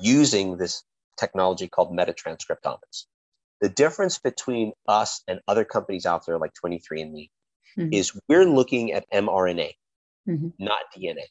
Using 0.00 0.56
this 0.56 0.84
technology 1.18 1.68
called 1.68 1.92
metatranscriptomics. 1.92 3.06
The 3.60 3.68
difference 3.68 4.18
between 4.18 4.72
us 4.88 5.22
and 5.28 5.40
other 5.46 5.64
companies 5.64 6.06
out 6.06 6.26
there 6.26 6.38
like 6.38 6.52
23andMe 6.54 7.30
Mhm. 7.78 7.94
is 7.94 8.18
we're 8.28 8.44
looking 8.44 8.92
at 8.92 9.08
mRNA, 9.12 9.72
Mhm. 10.28 10.52
not 10.58 10.80
DNA. 10.96 11.26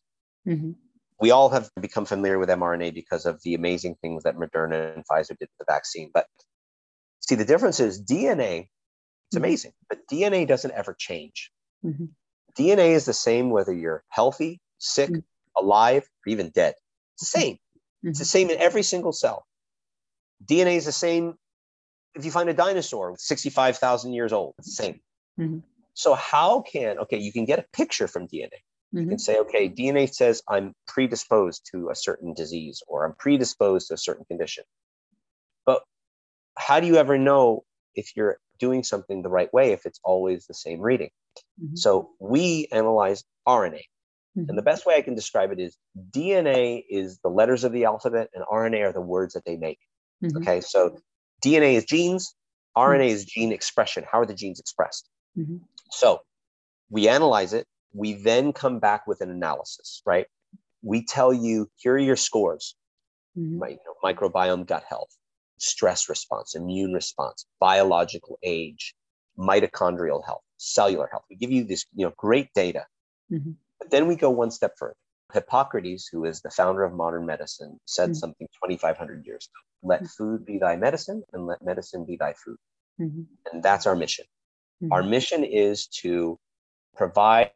Mhm. 0.47 0.75
We 1.19 1.31
all 1.31 1.49
have 1.49 1.69
become 1.79 2.05
familiar 2.05 2.39
with 2.39 2.49
mRNA 2.49 2.93
because 2.93 3.25
of 3.25 3.41
the 3.43 3.53
amazing 3.53 3.95
things 3.95 4.23
that 4.23 4.37
Moderna 4.37 4.95
and 4.95 5.05
Pfizer 5.05 5.37
did 5.37 5.49
with 5.49 5.57
the 5.59 5.65
vaccine. 5.67 6.09
But 6.13 6.27
see, 7.19 7.35
the 7.35 7.45
difference 7.45 7.79
is 7.79 8.01
DNA, 8.01 8.69
it's 9.27 9.35
Mhm. 9.35 9.37
amazing, 9.37 9.73
but 9.89 10.07
DNA 10.07 10.45
doesn't 10.45 10.71
ever 10.71 10.93
change. 10.93 11.51
Mhm. 11.83 12.09
DNA 12.55 12.93
is 12.93 13.05
the 13.05 13.13
same 13.13 13.49
whether 13.49 13.73
you're 13.73 14.03
healthy, 14.09 14.61
sick, 14.77 15.09
Mhm. 15.09 15.23
alive, 15.55 16.03
or 16.25 16.29
even 16.31 16.49
dead. 16.49 16.75
It's 17.15 17.31
the 17.31 17.39
same. 17.39 17.59
It's 18.03 18.19
the 18.19 18.25
Mhm. 18.25 18.27
same 18.27 18.49
in 18.49 18.59
every 18.59 18.83
single 18.83 19.11
cell. 19.13 19.45
DNA 20.45 20.75
is 20.77 20.85
the 20.85 20.91
same 20.91 21.35
if 22.15 22.25
you 22.25 22.31
find 22.31 22.49
a 22.49 22.53
dinosaur 22.53 23.15
65,000 23.17 24.13
years 24.13 24.33
old. 24.33 24.55
It's 24.59 24.67
the 24.77 24.83
same. 24.83 25.01
Mhm. 25.37 25.63
So, 25.93 26.13
how 26.15 26.61
can, 26.61 26.99
okay, 26.99 27.17
you 27.17 27.33
can 27.33 27.45
get 27.45 27.59
a 27.59 27.65
picture 27.73 28.07
from 28.07 28.27
DNA. 28.27 28.57
You 28.99 29.05
Mhm. 29.05 29.09
can 29.09 29.19
say, 29.19 29.39
okay, 29.39 29.69
DNA 29.69 30.07
says 30.07 30.41
I'm 30.49 30.73
predisposed 30.87 31.67
to 31.73 31.89
a 31.89 31.95
certain 31.95 32.33
disease 32.33 32.81
or 32.87 33.05
I'm 33.05 33.15
predisposed 33.15 33.89
to 33.89 33.95
a 33.95 33.97
certain 33.97 34.25
condition. 34.25 34.63
But 35.65 35.83
how 36.57 36.79
do 36.79 36.87
you 36.87 36.97
ever 36.97 37.17
know 37.17 37.65
if 37.95 38.15
you're 38.15 38.39
doing 38.59 38.83
something 38.83 39.21
the 39.23 39.29
right 39.29 39.53
way 39.53 39.71
if 39.73 39.85
it's 39.85 39.99
always 40.03 40.47
the 40.47 40.53
same 40.55 40.81
reading? 40.81 41.11
Mhm. 41.57 41.75
So, 41.77 42.11
we 42.19 42.67
analyze 42.71 43.23
RNA. 43.47 43.83
Mhm. 44.37 44.49
And 44.49 44.57
the 44.57 44.61
best 44.61 44.85
way 44.85 44.95
I 44.95 45.01
can 45.01 45.15
describe 45.15 45.51
it 45.51 45.59
is 45.59 45.77
DNA 46.11 46.85
is 46.89 47.19
the 47.19 47.29
letters 47.29 47.63
of 47.63 47.71
the 47.71 47.85
alphabet 47.85 48.29
and 48.33 48.43
RNA 48.45 48.89
are 48.89 48.93
the 48.93 49.01
words 49.01 49.33
that 49.33 49.45
they 49.45 49.57
make. 49.57 49.79
Mhm. 50.23 50.37
Okay, 50.37 50.61
so 50.61 50.97
DNA 51.43 51.75
is 51.75 51.85
genes, 51.85 52.33
RNA 52.77 53.07
is 53.09 53.25
gene 53.25 53.51
expression. 53.51 54.05
How 54.09 54.19
are 54.21 54.25
the 54.25 54.33
genes 54.33 54.59
expressed? 54.59 55.09
Mhm. 55.37 55.61
So 55.89 56.21
we 56.89 57.09
analyze 57.09 57.53
it. 57.53 57.67
We 57.93 58.13
then 58.13 58.53
come 58.53 58.79
back 58.79 59.05
with 59.07 59.19
an 59.21 59.29
analysis, 59.29 60.01
right? 60.05 60.27
We 60.81 61.03
tell 61.03 61.33
you, 61.33 61.69
here 61.75 61.93
are 61.95 61.99
your 61.99 62.15
scores, 62.15 62.75
Mhm. 63.37 63.57
my, 63.57 63.67
you 63.69 63.79
know, 63.85 63.95
microbiome, 64.03 64.65
gut 64.65 64.83
health, 64.85 65.15
stress 65.57 66.07
response, 66.07 66.55
immune 66.55 66.93
response, 66.93 67.45
biological 67.59 68.39
age, 68.43 68.95
mitochondrial 69.37 70.23
health, 70.25 70.43
cellular 70.57 71.07
health. 71.07 71.25
We 71.29 71.35
give 71.35 71.51
you 71.51 71.65
this, 71.65 71.85
you 71.93 72.05
know, 72.05 72.13
great 72.17 72.53
data. 72.53 72.87
Mm-hmm. 73.29 73.51
But 73.81 73.89
then 73.89 74.07
we 74.07 74.15
go 74.15 74.29
one 74.29 74.51
step 74.51 74.73
further. 74.77 74.95
Hippocrates, 75.33 76.07
who 76.07 76.25
is 76.25 76.41
the 76.41 76.51
founder 76.51 76.83
of 76.83 76.93
modern 76.93 77.25
medicine, 77.25 77.79
said 77.85 78.11
mm-hmm. 78.11 78.13
something 78.13 78.47
2,500 78.63 79.25
years 79.25 79.49
ago 79.49 79.61
let 79.83 80.03
mm-hmm. 80.03 80.23
food 80.23 80.45
be 80.45 80.57
thy 80.57 80.75
medicine 80.75 81.23
and 81.33 81.45
let 81.45 81.63
medicine 81.63 82.05
be 82.05 82.15
thy 82.15 82.33
food. 82.33 82.57
Mm-hmm. 82.99 83.21
And 83.51 83.63
that's 83.63 83.85
our 83.85 83.95
mission. 83.95 84.25
Mm-hmm. 84.83 84.93
Our 84.93 85.03
mission 85.03 85.43
is 85.43 85.87
to 86.01 86.37
provide 86.95 87.51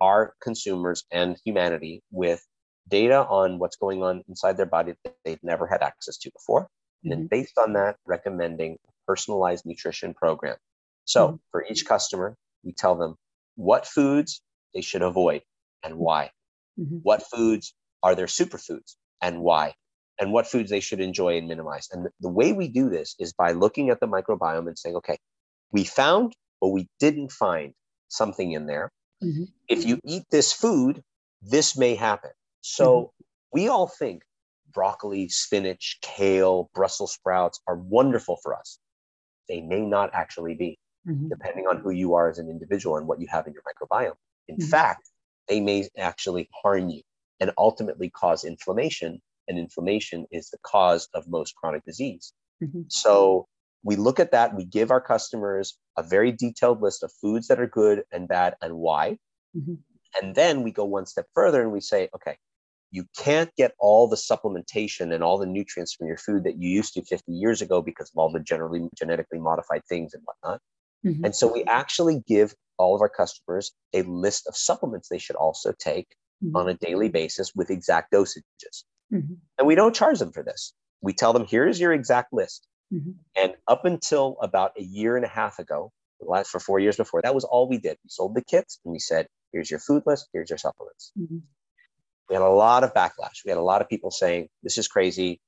our 0.00 0.34
consumers 0.42 1.04
and 1.10 1.36
humanity 1.44 2.02
with 2.10 2.44
data 2.88 3.24
on 3.26 3.58
what's 3.58 3.76
going 3.76 4.02
on 4.02 4.22
inside 4.28 4.56
their 4.56 4.66
body 4.66 4.94
that 5.04 5.14
they've 5.24 5.42
never 5.42 5.66
had 5.66 5.82
access 5.82 6.18
to 6.18 6.30
before. 6.32 6.68
And 7.02 7.12
then, 7.12 7.18
mm-hmm. 7.20 7.26
based 7.28 7.56
on 7.58 7.72
that, 7.74 7.96
recommending 8.06 8.76
a 8.86 8.92
personalized 9.06 9.64
nutrition 9.64 10.12
program. 10.14 10.56
So, 11.04 11.28
mm-hmm. 11.28 11.36
for 11.50 11.64
each 11.70 11.86
customer, 11.86 12.36
we 12.62 12.72
tell 12.72 12.94
them 12.96 13.16
what 13.56 13.86
foods 13.86 14.42
they 14.74 14.80
should 14.80 15.02
avoid 15.02 15.42
and 15.82 15.96
why. 15.96 16.30
Mm-hmm. 16.78 16.98
What 17.02 17.22
foods 17.22 17.74
are 18.02 18.14
their 18.14 18.26
superfoods 18.26 18.96
and 19.20 19.40
why? 19.40 19.74
And 20.18 20.32
what 20.32 20.46
foods 20.46 20.70
they 20.70 20.80
should 20.80 21.00
enjoy 21.00 21.38
and 21.38 21.48
minimize. 21.48 21.88
And 21.92 22.08
the 22.20 22.28
way 22.28 22.52
we 22.52 22.68
do 22.68 22.90
this 22.90 23.14
is 23.18 23.32
by 23.32 23.52
looking 23.52 23.90
at 23.90 24.00
the 24.00 24.08
microbiome 24.08 24.68
and 24.68 24.78
saying, 24.78 24.96
okay, 24.96 25.18
we 25.72 25.84
found 25.84 26.34
or 26.60 26.72
we 26.72 26.88
didn't 26.98 27.32
find 27.32 27.72
something 28.08 28.52
in 28.52 28.66
there. 28.66 28.90
Mm-hmm. 29.22 29.44
If 29.68 29.86
you 29.86 29.98
eat 30.04 30.24
this 30.30 30.52
food, 30.52 31.02
this 31.42 31.76
may 31.76 31.94
happen. 31.94 32.30
So 32.60 32.96
mm-hmm. 32.96 33.24
we 33.52 33.68
all 33.68 33.86
think 33.86 34.22
broccoli, 34.72 35.28
spinach, 35.28 35.98
kale, 36.02 36.70
Brussels 36.74 37.12
sprouts 37.12 37.60
are 37.66 37.76
wonderful 37.76 38.38
for 38.42 38.54
us. 38.54 38.78
They 39.48 39.60
may 39.60 39.80
not 39.80 40.10
actually 40.12 40.54
be, 40.54 40.78
mm-hmm. 41.08 41.28
depending 41.28 41.66
on 41.66 41.78
who 41.78 41.90
you 41.90 42.14
are 42.14 42.28
as 42.28 42.38
an 42.38 42.48
individual 42.48 42.96
and 42.96 43.06
what 43.06 43.20
you 43.20 43.26
have 43.30 43.46
in 43.46 43.52
your 43.52 43.62
microbiome. 43.62 44.16
In 44.48 44.56
mm-hmm. 44.56 44.68
fact, 44.68 45.08
they 45.48 45.60
may 45.60 45.88
actually 45.98 46.48
harm 46.62 46.88
you 46.88 47.02
and 47.40 47.50
ultimately 47.58 48.10
cause 48.10 48.44
inflammation. 48.44 49.20
And 49.48 49.58
inflammation 49.58 50.26
is 50.30 50.50
the 50.50 50.58
cause 50.62 51.08
of 51.14 51.28
most 51.28 51.54
chronic 51.56 51.84
disease. 51.84 52.32
Mm-hmm. 52.62 52.82
So 52.88 53.46
we 53.82 53.96
look 53.96 54.20
at 54.20 54.32
that, 54.32 54.54
we 54.54 54.64
give 54.64 54.90
our 54.90 55.00
customers 55.00 55.76
a 55.96 56.02
very 56.02 56.32
detailed 56.32 56.82
list 56.82 57.02
of 57.02 57.12
foods 57.20 57.48
that 57.48 57.60
are 57.60 57.66
good 57.66 58.04
and 58.12 58.28
bad 58.28 58.54
and 58.62 58.76
why. 58.76 59.18
Mm-hmm. 59.56 59.74
And 60.20 60.34
then 60.34 60.62
we 60.62 60.70
go 60.70 60.84
one 60.84 61.06
step 61.06 61.26
further 61.34 61.62
and 61.62 61.72
we 61.72 61.80
say, 61.80 62.08
okay, 62.14 62.36
you 62.90 63.04
can't 63.16 63.54
get 63.56 63.74
all 63.78 64.08
the 64.08 64.16
supplementation 64.16 65.14
and 65.14 65.22
all 65.22 65.38
the 65.38 65.46
nutrients 65.46 65.94
from 65.94 66.08
your 66.08 66.16
food 66.16 66.44
that 66.44 66.60
you 66.60 66.68
used 66.68 66.94
to 66.94 67.04
50 67.04 67.32
years 67.32 67.62
ago 67.62 67.80
because 67.80 68.10
of 68.10 68.18
all 68.18 68.32
the 68.32 68.40
generally 68.40 68.88
genetically 68.96 69.38
modified 69.38 69.82
things 69.88 70.12
and 70.12 70.22
whatnot. 70.24 70.60
Mm-hmm. 71.06 71.24
And 71.24 71.36
so 71.36 71.52
we 71.52 71.64
actually 71.64 72.22
give 72.26 72.54
all 72.80 72.94
of 72.94 73.02
our 73.02 73.08
customers 73.08 73.72
a 73.92 74.02
list 74.02 74.46
of 74.48 74.56
supplements 74.56 75.08
they 75.08 75.18
should 75.18 75.36
also 75.36 75.72
take 75.78 76.08
mm-hmm. 76.42 76.56
on 76.56 76.68
a 76.68 76.74
daily 76.74 77.10
basis 77.10 77.52
with 77.54 77.70
exact 77.70 78.12
dosages. 78.12 78.84
Mm-hmm. 79.12 79.34
And 79.58 79.68
we 79.68 79.74
don't 79.74 79.94
charge 79.94 80.18
them 80.18 80.32
for 80.32 80.42
this. 80.42 80.72
We 81.02 81.12
tell 81.12 81.32
them, 81.32 81.46
here's 81.46 81.78
your 81.78 81.92
exact 81.92 82.32
list. 82.32 82.66
Mm-hmm. 82.92 83.10
And 83.36 83.54
up 83.68 83.84
until 83.84 84.36
about 84.40 84.72
a 84.78 84.82
year 84.82 85.16
and 85.16 85.24
a 85.24 85.28
half 85.28 85.58
ago, 85.58 85.92
last 86.20 86.50
for 86.50 86.60
four 86.60 86.78
years 86.78 86.96
before, 86.96 87.20
that 87.22 87.34
was 87.34 87.44
all 87.44 87.68
we 87.68 87.78
did. 87.78 87.98
We 88.02 88.08
sold 88.08 88.34
the 88.34 88.44
kits 88.44 88.80
and 88.84 88.92
we 88.92 88.98
said, 88.98 89.26
here's 89.52 89.70
your 89.70 89.80
food 89.80 90.02
list, 90.06 90.28
here's 90.32 90.50
your 90.50 90.58
supplements. 90.58 91.12
Mm-hmm. 91.18 91.38
We 92.28 92.34
had 92.34 92.42
a 92.42 92.48
lot 92.48 92.84
of 92.84 92.94
backlash. 92.94 93.44
We 93.44 93.50
had 93.50 93.58
a 93.58 93.62
lot 93.62 93.82
of 93.82 93.88
people 93.88 94.10
saying, 94.10 94.48
this 94.62 94.78
is 94.78 94.88
crazy. 94.88 95.40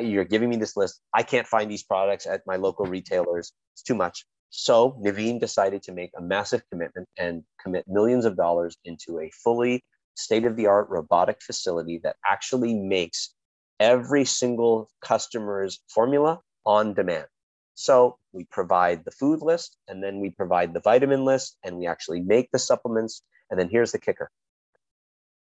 You're 0.00 0.24
giving 0.24 0.48
me 0.48 0.56
this 0.56 0.76
list. 0.76 1.00
I 1.12 1.22
can't 1.22 1.46
find 1.46 1.70
these 1.70 1.84
products 1.84 2.26
at 2.26 2.40
my 2.46 2.56
local 2.56 2.86
retailers. 2.86 3.52
It's 3.74 3.82
too 3.82 3.94
much. 3.94 4.24
So 4.50 4.98
Naveen 5.04 5.40
decided 5.40 5.82
to 5.84 5.92
make 5.92 6.10
a 6.16 6.22
massive 6.22 6.62
commitment 6.70 7.08
and 7.18 7.42
commit 7.62 7.86
millions 7.88 8.24
of 8.24 8.36
dollars 8.36 8.76
into 8.84 9.20
a 9.20 9.30
fully 9.30 9.84
state 10.14 10.44
of 10.44 10.56
the 10.56 10.66
art 10.66 10.88
robotic 10.88 11.42
facility 11.42 11.98
that 12.04 12.16
actually 12.24 12.74
makes 12.74 13.34
every 13.80 14.24
single 14.24 14.88
customer's 15.00 15.80
formula 15.88 16.40
on 16.64 16.94
demand. 16.94 17.26
So 17.74 18.18
we 18.32 18.44
provide 18.44 19.04
the 19.04 19.10
food 19.10 19.42
list 19.42 19.76
and 19.88 20.02
then 20.02 20.20
we 20.20 20.30
provide 20.30 20.72
the 20.72 20.80
vitamin 20.80 21.24
list 21.24 21.56
and 21.64 21.76
we 21.76 21.88
actually 21.88 22.20
make 22.20 22.50
the 22.52 22.58
supplements. 22.58 23.22
And 23.50 23.58
then 23.58 23.68
here's 23.68 23.90
the 23.90 23.98
kicker 23.98 24.30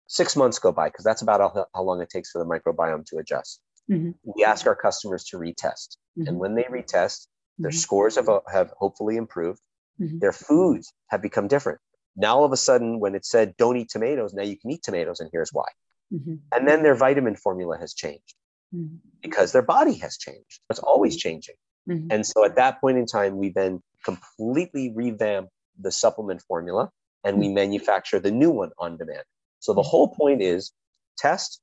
six 0.08 0.36
months 0.36 0.60
go 0.60 0.72
by 0.72 0.90
because 0.90 1.04
that's 1.04 1.22
about 1.22 1.68
how, 1.74 1.84
long 1.84 2.02
it 2.02 2.10
takes 2.10 2.32
for 2.32 2.40
the 2.40 2.46
microbiome 2.46 3.06
to 3.08 3.18
adjust. 3.18 3.62
Mm-hmm. 3.90 4.12
We 4.24 4.44
ask 4.44 4.68
our 4.68 4.76
customers 4.76 5.24
to 5.26 5.38
retest. 5.38 5.98
Mm-hmm. 6.18 6.28
And 6.28 6.38
when 6.40 6.56
they 6.56 6.64
retest, 6.64 7.28
their 7.60 7.72
mm-hmm. 7.72 7.78
scores 7.78 8.16
have, 8.16 8.30
have 8.52 8.72
hopefully 8.78 9.18
improved. 9.18 9.62
Mm-hmm. 10.02 10.20
Their 10.20 10.32
foods 10.32 10.94
have 11.08 11.22
become 11.22 11.48
different. 11.48 11.80
Now, 12.16 12.38
all 12.38 12.46
of 12.46 12.52
a 12.52 12.58
sudden, 12.58 13.00
when 13.00 13.16
it 13.16 13.26
said 13.26 13.56
don't 13.58 13.78
eat 13.78 13.90
tomatoes, 13.90 14.34
now 14.34 14.44
you 14.44 14.58
can 14.58 14.72
eat 14.72 14.84
tomatoes, 14.84 15.20
and 15.20 15.30
here's 15.32 15.52
why. 15.52 15.66
Mm-hmm. 16.14 16.36
And 16.52 16.68
then 16.68 16.84
their 16.84 16.96
vitamin 16.96 17.36
formula 17.36 17.78
has 17.80 17.94
changed 17.94 18.36
mm-hmm. 18.74 18.96
because 19.22 19.52
their 19.52 19.62
body 19.62 19.96
has 19.96 20.18
changed. 20.18 20.60
It's 20.70 20.80
always 20.80 21.18
changing. 21.18 21.56
Mm-hmm. 21.90 22.08
And 22.12 22.26
so 22.26 22.46
at 22.46 22.56
that 22.56 22.82
point 22.82 22.98
in 22.98 23.06
time, 23.06 23.38
we 23.38 23.50
then 23.50 23.82
completely 24.06 24.92
revamp 24.96 25.50
the 25.80 25.92
supplement 25.92 26.42
formula 26.42 26.92
and 27.24 27.40
we 27.40 27.48
mm-hmm. 27.48 27.56
manufacture 27.56 28.20
the 28.20 28.32
new 28.32 28.52
one 28.52 28.72
on 28.78 28.98
demand. 28.98 29.24
So 29.60 29.74
the 29.74 29.82
mm-hmm. 29.82 29.90
whole 29.90 30.08
point 30.10 30.42
is 30.42 30.72
test, 31.18 31.62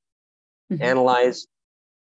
mm-hmm. 0.73 0.83
analyze, 0.83 1.47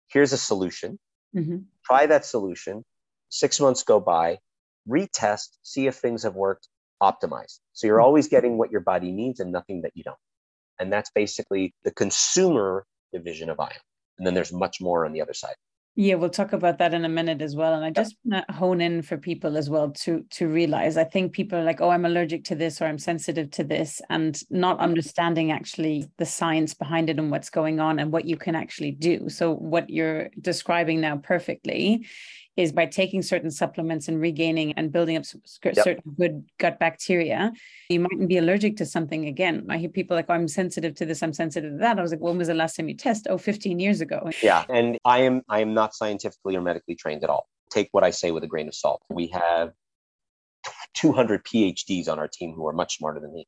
here's 0.07 0.33
a 0.33 0.37
solution, 0.37 0.99
mm-hmm. 1.35 1.57
try 1.85 2.05
that 2.05 2.25
solution. 2.25 2.85
Six 3.29 3.59
months 3.59 3.83
go 3.83 3.99
by, 3.99 4.39
retest, 4.87 5.57
see 5.63 5.87
if 5.87 5.95
things 5.95 6.23
have 6.23 6.35
worked, 6.35 6.67
optimize. 7.01 7.59
So 7.73 7.87
you're 7.87 8.01
always 8.01 8.27
getting 8.27 8.57
what 8.57 8.71
your 8.71 8.81
body 8.81 9.11
needs 9.11 9.39
and 9.39 9.51
nothing 9.51 9.81
that 9.81 9.91
you 9.95 10.03
don't. 10.03 10.17
And 10.79 10.91
that's 10.91 11.11
basically 11.11 11.73
the 11.83 11.91
consumer 11.91 12.85
division 13.11 13.49
of 13.49 13.57
Viome. 13.57 13.71
And 14.17 14.25
then 14.25 14.33
there's 14.33 14.53
much 14.53 14.81
more 14.81 15.05
on 15.05 15.11
the 15.11 15.21
other 15.21 15.33
side. 15.33 15.55
Yeah, 15.99 16.13
we'll 16.13 16.29
talk 16.29 16.53
about 16.53 16.77
that 16.77 16.93
in 16.93 17.05
a 17.05 17.09
minute 17.09 17.41
as 17.41 17.55
well. 17.55 17.73
And 17.73 17.83
I 17.83 17.89
just 17.89 18.15
want 18.23 18.45
to 18.47 18.53
hone 18.53 18.81
in 18.81 19.01
for 19.01 19.17
people 19.17 19.57
as 19.57 19.67
well 19.67 19.89
to 20.03 20.23
to 20.29 20.47
realize. 20.47 20.95
I 20.95 21.03
think 21.03 21.33
people 21.33 21.57
are 21.57 21.63
like, 21.63 21.81
oh, 21.81 21.89
I'm 21.89 22.05
allergic 22.05 22.43
to 22.45 22.55
this 22.55 22.79
or 22.79 22.85
I'm 22.85 22.99
sensitive 22.99 23.49
to 23.51 23.63
this, 23.63 23.99
and 24.11 24.39
not 24.51 24.79
understanding 24.79 25.51
actually 25.51 26.05
the 26.19 26.25
science 26.25 26.75
behind 26.75 27.09
it 27.09 27.17
and 27.17 27.31
what's 27.31 27.49
going 27.49 27.79
on 27.79 27.97
and 27.97 28.11
what 28.11 28.25
you 28.25 28.37
can 28.37 28.53
actually 28.53 28.91
do. 28.91 29.27
So 29.29 29.55
what 29.55 29.89
you're 29.89 30.29
describing 30.39 31.01
now 31.01 31.17
perfectly 31.17 32.05
is 32.57 32.71
by 32.71 32.85
taking 32.85 33.21
certain 33.21 33.51
supplements 33.51 34.07
and 34.07 34.19
regaining 34.19 34.73
and 34.73 34.91
building 34.91 35.15
up 35.15 35.23
yep. 35.63 35.75
certain 35.75 36.15
good 36.17 36.43
gut 36.57 36.79
bacteria, 36.79 37.53
you 37.89 37.99
mightn't 37.99 38.27
be 38.27 38.37
allergic 38.37 38.75
to 38.77 38.85
something 38.85 39.27
again. 39.27 39.65
I 39.69 39.77
hear 39.77 39.89
people 39.89 40.17
like, 40.17 40.25
oh, 40.29 40.33
I'm 40.33 40.47
sensitive 40.47 40.95
to 40.95 41.05
this, 41.05 41.21
I'm 41.21 41.33
sensitive 41.33 41.71
to 41.71 41.77
that. 41.77 41.99
I 41.99 42.01
was 42.01 42.11
like, 42.11 42.19
when 42.19 42.37
was 42.37 42.47
the 42.47 42.55
last 42.55 42.75
time 42.75 42.89
you 42.89 42.95
test? 42.95 43.27
Oh, 43.29 43.37
15 43.37 43.79
years 43.79 44.01
ago. 44.01 44.29
Yeah. 44.41 44.65
And 44.69 44.97
I 45.05 45.19
am 45.19 45.43
I 45.47 45.61
am 45.61 45.73
not 45.73 45.93
scientifically 45.93 46.55
or 46.55 46.61
medically 46.61 46.95
trained 46.95 47.23
at 47.23 47.29
all. 47.29 47.47
Take 47.69 47.89
what 47.91 48.03
I 48.03 48.09
say 48.09 48.31
with 48.31 48.43
a 48.43 48.47
grain 48.47 48.67
of 48.67 48.75
salt. 48.75 49.03
We 49.09 49.27
have 49.27 49.73
200 50.95 51.45
PhDs 51.45 52.09
on 52.09 52.17
our 52.17 52.27
team 52.27 52.53
who 52.53 52.67
are 52.67 52.73
much 52.73 52.97
smarter 52.97 53.19
than 53.19 53.33
me 53.33 53.47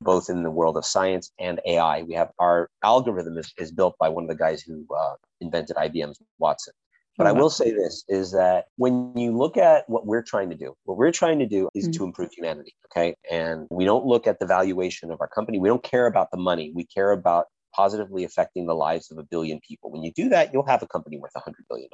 both 0.00 0.30
in 0.30 0.42
the 0.42 0.50
world 0.50 0.76
of 0.76 0.84
science 0.84 1.32
and 1.38 1.60
AI. 1.66 2.02
We 2.02 2.14
have 2.14 2.30
our 2.38 2.70
algorithm 2.84 3.36
is, 3.38 3.52
is 3.58 3.72
built 3.72 3.96
by 3.98 4.08
one 4.08 4.24
of 4.24 4.28
the 4.28 4.36
guys 4.36 4.62
who 4.62 4.86
uh, 4.96 5.14
invented 5.40 5.76
IBM's 5.76 6.20
Watson. 6.38 6.74
But 7.18 7.26
I 7.26 7.32
will 7.32 7.50
say 7.50 7.72
this 7.72 8.04
is 8.08 8.30
that 8.30 8.66
when 8.76 9.12
you 9.16 9.36
look 9.36 9.56
at 9.56 9.88
what 9.88 10.06
we're 10.06 10.22
trying 10.22 10.50
to 10.50 10.56
do, 10.56 10.74
what 10.84 10.96
we're 10.96 11.10
trying 11.10 11.40
to 11.40 11.46
do 11.46 11.68
is 11.74 11.84
mm-hmm. 11.84 11.98
to 11.98 12.04
improve 12.04 12.30
humanity. 12.32 12.76
Okay. 12.86 13.16
And 13.28 13.66
we 13.70 13.84
don't 13.84 14.06
look 14.06 14.28
at 14.28 14.38
the 14.38 14.46
valuation 14.46 15.10
of 15.10 15.20
our 15.20 15.26
company. 15.26 15.58
We 15.58 15.68
don't 15.68 15.82
care 15.82 16.06
about 16.06 16.30
the 16.30 16.36
money. 16.38 16.72
We 16.74 16.86
care 16.86 17.10
about 17.10 17.46
positively 17.74 18.22
affecting 18.22 18.66
the 18.66 18.74
lives 18.74 19.10
of 19.10 19.18
a 19.18 19.24
billion 19.24 19.60
people. 19.66 19.90
When 19.90 20.04
you 20.04 20.12
do 20.12 20.28
that, 20.28 20.52
you'll 20.52 20.66
have 20.66 20.82
a 20.82 20.86
company 20.86 21.18
worth 21.18 21.32
$100 21.36 21.54
billion. 21.68 21.88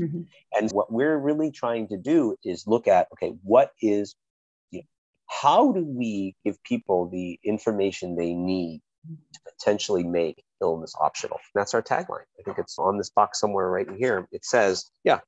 Mm-hmm. 0.00 0.22
And 0.52 0.70
what 0.72 0.92
we're 0.92 1.16
really 1.16 1.52
trying 1.52 1.86
to 1.88 1.96
do 1.96 2.34
is 2.44 2.66
look 2.66 2.88
at 2.88 3.06
okay, 3.12 3.34
what 3.44 3.70
is, 3.80 4.16
you 4.72 4.80
know, 4.80 4.84
how 5.28 5.72
do 5.72 5.84
we 5.84 6.34
give 6.44 6.60
people 6.64 7.08
the 7.08 7.38
information 7.44 8.16
they 8.16 8.34
need 8.34 8.82
to 9.32 9.40
potentially 9.52 10.02
make 10.02 10.42
illness 10.60 10.94
optional. 11.00 11.38
That's 11.54 11.74
our 11.74 11.82
tagline. 11.82 12.24
I 12.38 12.42
think 12.44 12.58
it's 12.58 12.78
on 12.78 12.98
this 12.98 13.10
box 13.10 13.40
somewhere 13.40 13.68
right 13.68 13.86
in 13.86 13.96
here. 13.96 14.26
It 14.32 14.44
says, 14.44 14.90
yeah, 15.04 15.20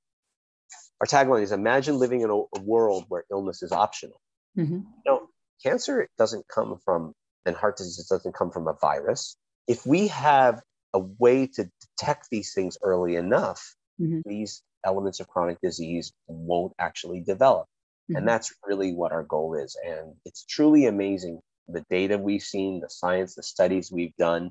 our 1.01 1.07
tagline 1.07 1.43
is 1.43 1.53
imagine 1.53 1.99
living 1.99 2.23
in 2.23 2.31
a, 2.31 2.37
a 2.37 2.61
world 2.63 3.05
where 3.09 3.25
illness 3.31 3.63
is 3.63 3.73
optional. 3.73 4.21
Mm-hmm. 4.57 4.75
You 4.75 5.03
know, 5.07 5.29
cancer 5.63 6.09
doesn't 6.19 6.47
come 6.49 6.79
from, 6.85 7.13
and 7.47 7.57
heart 7.57 7.77
disease 7.77 8.07
doesn't 8.09 8.35
come 8.35 8.51
from 8.51 8.69
a 8.69 8.75
virus. 8.75 9.37
If 9.67 9.87
we 9.87 10.09
have 10.09 10.63
a 10.95 11.01
way 11.19 11.47
to 11.47 11.71
detect 11.99 12.29
these 12.31 12.53
things 12.55 12.79
early 12.83 13.17
enough, 13.17 13.75
mm-hmm. 14.01 14.21
these 14.25 14.63
elements 14.85 15.21
of 15.21 15.29
chronic 15.29 15.59
disease 15.63 16.13
won't 16.27 16.73
actually 16.79 17.21
develop. 17.21 17.67
Mm-hmm. 18.11 18.17
And 18.17 18.29
that's 18.29 18.55
really 18.67 18.93
what 18.93 19.13
our 19.13 19.23
goal 19.23 19.55
is. 19.55 19.77
And 19.85 20.15
it's 20.25 20.45
truly 20.45 20.87
amazing 20.87 21.41
the 21.69 21.85
data 21.91 22.17
we've 22.17 22.43
seen, 22.43 22.81
the 22.81 22.89
science, 22.89 23.35
the 23.35 23.43
studies 23.43 23.93
we've 23.93 24.17
done, 24.17 24.51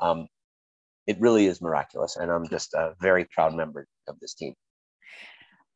um, 0.00 0.26
it 1.06 1.20
really 1.20 1.46
is 1.46 1.60
miraculous. 1.60 2.16
And 2.16 2.30
I'm 2.30 2.48
just 2.48 2.74
a 2.74 2.94
very 3.00 3.26
proud 3.32 3.54
member 3.54 3.86
of 4.08 4.18
this 4.20 4.34
team. 4.34 4.54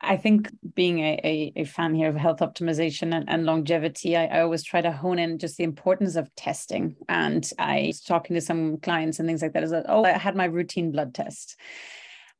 I 0.01 0.17
think 0.17 0.51
being 0.75 0.99
a, 0.99 1.21
a, 1.25 1.53
a, 1.63 1.65
fan 1.65 1.95
here 1.95 2.09
of 2.09 2.17
health 2.17 2.41
optimization 2.41 3.15
and, 3.15 3.25
and 3.29 3.47
longevity, 3.47 4.17
I, 4.17 4.27
I, 4.27 4.41
always 4.43 4.63
try 4.63 4.83
to 4.83 4.93
hone 4.93 5.19
in 5.19 5.39
just 5.39 5.57
the 5.57 5.65
importance 5.65 6.17
of 6.17 6.35
testing. 6.35 6.97
And 7.09 7.49
I 7.59 7.85
was 7.87 8.03
talking 8.03 8.35
to 8.35 8.41
some 8.41 8.77
clients 8.79 9.19
and 9.19 9.27
things 9.27 9.41
like 9.41 9.55
that 9.55 9.63
is 9.63 9.71
that, 9.71 9.87
oh, 9.89 10.05
I 10.05 10.11
had 10.11 10.37
my 10.37 10.45
routine 10.45 10.93
blood 10.93 11.15
test. 11.15 11.59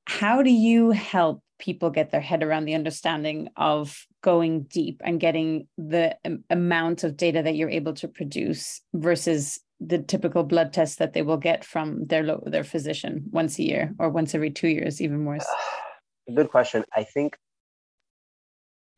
How 0.07 0.43
do 0.43 0.51
you 0.51 0.91
help 0.91 1.43
people 1.59 1.91
get 1.91 2.11
their 2.11 2.21
head 2.21 2.43
around 2.43 2.67
the 2.67 2.75
understanding 2.75 3.49
of 3.57 4.07
going 4.23 4.65
deep 4.65 5.01
and 5.05 5.21
getting 5.21 5.67
the 5.79 6.17
amount 6.51 7.05
of 7.05 7.17
data 7.17 7.43
that 7.43 7.57
you're 7.57 7.71
able 7.71 7.95
to 7.95 8.09
produce 8.09 8.81
versus 8.93 9.61
the 9.81 9.99
typical 9.99 10.45
blood 10.45 10.73
test 10.73 10.99
that 10.99 11.13
they 11.13 11.23
will 11.23 11.37
get 11.37 11.65
from 11.65 12.07
their 12.07 12.39
their 12.45 12.65
physician 12.65 13.25
once 13.31 13.59
a 13.59 13.63
year 13.63 13.95
or 13.99 14.09
once 14.09 14.35
every 14.35 14.51
two 14.51 14.69
years, 14.69 15.01
even 15.01 15.25
worse? 15.25 15.47
Good 16.35 16.51
question. 16.51 16.85
I 16.95 17.05
think 17.05 17.37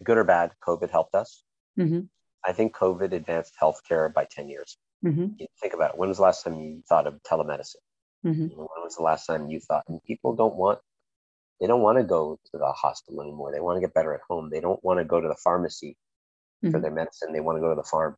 good 0.02 0.18
or 0.18 0.24
bad, 0.24 0.52
COVID 0.66 0.90
helped 0.90 1.14
us. 1.14 1.42
Mm-hmm. 1.78 2.00
I 2.44 2.52
think 2.52 2.74
COVID 2.74 3.12
advanced 3.12 3.54
healthcare 3.60 4.12
by 4.12 4.26
10 4.30 4.48
years. 4.48 4.76
Mm-hmm. 5.04 5.44
think 5.60 5.74
about 5.74 5.90
it. 5.90 5.98
When 5.98 6.08
was 6.08 6.18
the 6.18 6.24
last 6.24 6.42
time 6.42 6.58
you 6.58 6.82
thought 6.88 7.06
of 7.06 7.20
telemedicine? 7.22 7.76
Mm-hmm. 8.24 8.46
When 8.56 8.68
was 8.82 8.96
the 8.96 9.02
last 9.02 9.26
time 9.26 9.48
you 9.48 9.60
thought? 9.60 9.84
And 9.88 10.02
people 10.04 10.34
don't 10.34 10.56
want, 10.56 10.78
they 11.60 11.66
don't 11.66 11.82
want 11.82 11.98
to 11.98 12.04
go 12.04 12.38
to 12.52 12.58
the 12.58 12.72
hospital 12.72 13.22
anymore. 13.22 13.52
They 13.52 13.60
want 13.60 13.76
to 13.76 13.80
get 13.80 13.94
better 13.94 14.14
at 14.14 14.20
home. 14.28 14.50
They 14.50 14.60
don't 14.60 14.82
want 14.82 14.98
to 14.98 15.04
go 15.04 15.20
to 15.20 15.28
the 15.28 15.36
pharmacy 15.36 15.96
for 16.60 16.68
mm-hmm. 16.68 16.80
their 16.80 16.90
medicine. 16.90 17.32
They 17.32 17.40
want 17.40 17.56
to 17.56 17.60
go 17.60 17.70
to 17.70 17.76
the 17.76 17.88
farm. 17.88 18.16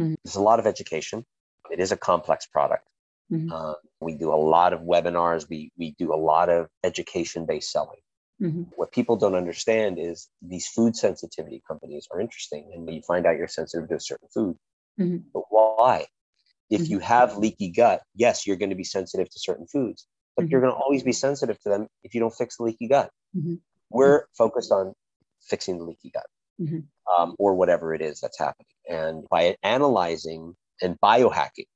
Mm-hmm. 0.00 0.14
There's 0.24 0.36
a 0.36 0.42
lot 0.42 0.58
of 0.58 0.66
education. 0.66 1.24
It 1.70 1.80
is 1.80 1.92
a 1.92 1.96
complex 1.96 2.46
product. 2.46 2.86
Mm-hmm. 3.32 3.52
Uh, 3.52 3.74
we 4.00 4.14
do 4.14 4.32
a 4.32 4.36
lot 4.36 4.72
of 4.72 4.80
webinars. 4.80 5.48
We 5.48 5.72
we 5.78 5.94
do 5.98 6.12
a 6.12 6.16
lot 6.16 6.48
of 6.48 6.68
education 6.82 7.46
based 7.46 7.70
selling. 7.70 8.00
Mm-hmm. 8.42 8.62
What 8.76 8.92
people 8.92 9.16
don't 9.16 9.34
understand 9.34 9.98
is 9.98 10.28
these 10.42 10.68
food 10.68 10.96
sensitivity 10.96 11.62
companies 11.66 12.06
are 12.12 12.20
interesting, 12.20 12.70
and 12.74 12.84
when 12.84 12.94
you 12.94 13.02
find 13.02 13.26
out 13.26 13.36
you're 13.36 13.48
sensitive 13.48 13.88
to 13.88 13.94
a 13.96 14.00
certain 14.00 14.28
food. 14.32 14.56
Mm-hmm. 15.00 15.28
But 15.32 15.44
why? 15.50 16.06
If 16.70 16.82
mm-hmm. 16.82 16.92
you 16.92 16.98
have 17.00 17.36
leaky 17.36 17.70
gut, 17.70 18.02
yes, 18.14 18.46
you're 18.46 18.56
going 18.56 18.70
to 18.70 18.76
be 18.76 18.84
sensitive 18.84 19.30
to 19.30 19.38
certain 19.38 19.66
foods, 19.66 20.06
but 20.36 20.48
you're 20.48 20.60
mm-hmm. 20.60 20.68
going 20.68 20.78
to 20.78 20.82
always 20.82 21.02
be 21.02 21.12
sensitive 21.12 21.60
to 21.60 21.68
them 21.68 21.88
if 22.02 22.14
you 22.14 22.20
don't 22.20 22.34
fix 22.34 22.56
the 22.56 22.64
leaky 22.64 22.88
gut. 22.88 23.10
Mm-hmm. 23.36 23.54
We're 23.90 24.24
focused 24.36 24.72
on 24.72 24.94
fixing 25.42 25.78
the 25.78 25.84
leaky 25.84 26.10
gut. 26.10 26.26
Um, 27.18 27.34
or 27.38 27.54
whatever 27.54 27.94
it 27.94 28.00
is 28.00 28.20
that's 28.20 28.38
happening. 28.38 28.66
And 28.88 29.24
by 29.28 29.56
analyzing 29.62 30.54
and 30.82 30.98
biohacking, 31.02 31.66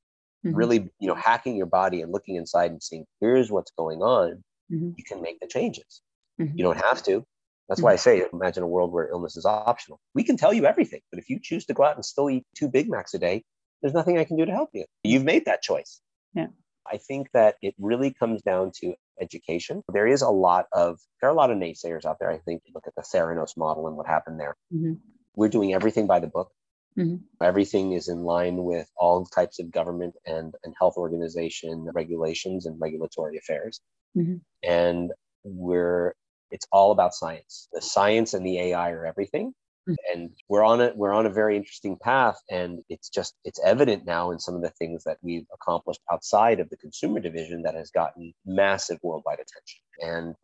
mm-hmm. 0.45 0.55
really, 0.55 0.91
you 0.99 1.09
know, 1.09 1.15
hacking 1.15 1.57
your 1.57 1.67
body 1.67 2.03
and 2.03 2.13
looking 2.13 2.37
inside 2.37 2.71
and 2.71 2.83
seeing 2.83 3.05
here's 3.21 3.51
what's 3.51 3.73
going 3.73 4.01
on, 4.01 4.43
mm-hmm. 4.73 4.91
you 4.97 5.05
can 5.05 5.23
make 5.23 5.41
the 5.41 5.47
changes. 5.47 6.03
Mm-hmm. 6.41 6.57
You 6.57 6.65
don't 6.65 6.81
have 6.81 7.03
to. 7.05 7.25
That's 7.69 7.83
why 7.83 7.93
I 7.93 7.97
say 7.97 8.25
imagine 8.33 8.63
a 8.63 8.67
world 8.67 8.93
where 8.93 9.11
illness 9.11 9.37
is 9.37 9.45
optional. 9.45 10.01
We 10.15 10.25
can 10.25 10.39
tell 10.39 10.55
you 10.55 10.65
everything, 10.65 11.01
but 11.13 11.19
if 11.19 11.29
you 11.29 11.39
choose 11.43 11.67
to 11.67 11.75
go 11.75 11.85
out 11.85 11.97
and 11.97 12.05
still 12.05 12.31
eat 12.31 12.47
two 12.57 12.69
Big 12.69 12.89
Macs 12.89 13.13
a 13.13 13.19
day, 13.19 13.45
there's 13.83 13.93
nothing 13.93 14.19
I 14.19 14.25
can 14.25 14.37
do 14.37 14.47
to 14.47 14.53
help 14.53 14.71
you. 14.73 14.87
You've 15.05 15.25
made 15.25 15.45
that 15.45 15.63
choice. 15.63 16.01
Yeah. 16.35 16.47
I 16.91 16.97
think 16.97 17.29
that 17.35 17.57
it 17.61 17.75
really 17.79 18.13
comes 18.13 18.41
down 18.43 18.73
to 18.81 18.95
education. 19.21 19.83
There 19.93 20.07
is 20.07 20.23
a 20.23 20.31
lot 20.31 20.67
of 20.73 20.99
there 21.21 21.29
are 21.29 21.33
a 21.33 21.37
lot 21.37 21.51
of 21.51 21.59
naysayers 21.59 22.05
out 22.05 22.17
there. 22.19 22.31
I 22.31 22.39
think 22.39 22.63
look 22.75 22.87
at 22.87 22.95
the 22.97 23.03
Theranos 23.03 23.57
model 23.57 23.87
and 23.87 23.97
what 23.97 24.07
happened 24.07 24.41
there. 24.41 24.57
Mm-hmm. 24.75 24.95
We're 25.37 25.49
doing 25.49 25.75
everything 25.75 26.07
by 26.07 26.21
the 26.21 26.27
book. 26.27 26.51
Mm-hmm. 26.99 27.17
Everything 27.43 27.93
is 27.93 28.09
in 28.09 28.25
line 28.25 28.65
with 28.65 28.91
all 28.97 29.25
types 29.25 29.61
of 29.61 29.71
government 29.71 30.15
and, 30.27 30.55
and 30.65 30.75
health 30.79 30.97
organization 30.97 31.89
regulations 31.95 32.67
and 32.67 32.81
regulatory 32.81 33.39
affairs. 33.39 33.81
Mm-hmm. 34.17 34.37
And 34.69 35.13
we're 35.45 36.15
it's 36.51 36.67
all 36.73 36.93
about 36.93 37.15
science. 37.15 37.69
The 37.73 37.83
science 37.83 38.35
and 38.35 38.45
the 38.45 38.59
AI 38.59 38.91
are 38.91 39.07
everything. 39.07 39.53
Mm-hmm. 39.89 39.95
And 40.13 40.31
we're 40.49 40.65
on 40.65 40.81
a 40.81 40.93
we're 40.95 41.13
on 41.13 41.27
a 41.27 41.31
very 41.31 41.57
interesting 41.57 41.97
path. 42.03 42.39
And 42.51 42.81
it's 42.89 43.09
just 43.09 43.35
it's 43.45 43.61
evident 43.65 44.05
now 44.05 44.33
in 44.33 44.39
some 44.39 44.55
of 44.55 44.63
the 44.63 44.71
things 44.71 45.05
that 45.05 45.19
we've 45.23 45.47
accomplished 45.55 46.01
outside 46.11 46.59
of 46.59 46.69
the 46.71 46.77
consumer 46.77 47.21
division 47.21 47.63
that 47.63 47.75
has 47.75 47.91
gotten 47.91 48.33
massive 48.45 48.99
worldwide 49.03 49.39
attention. 49.39 49.81
And 50.01 50.35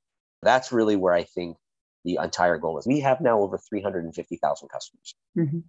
that's 0.42 0.72
really 0.72 0.96
where 0.96 1.14
I 1.14 1.24
think 1.24 1.56
the 2.04 2.18
entire 2.22 2.58
goal 2.58 2.78
is. 2.78 2.86
We 2.86 3.00
have 3.00 3.20
now 3.20 3.40
over 3.40 3.58
350,000 3.58 4.68
customers. 4.68 5.14
Mm-hmm. 5.36 5.60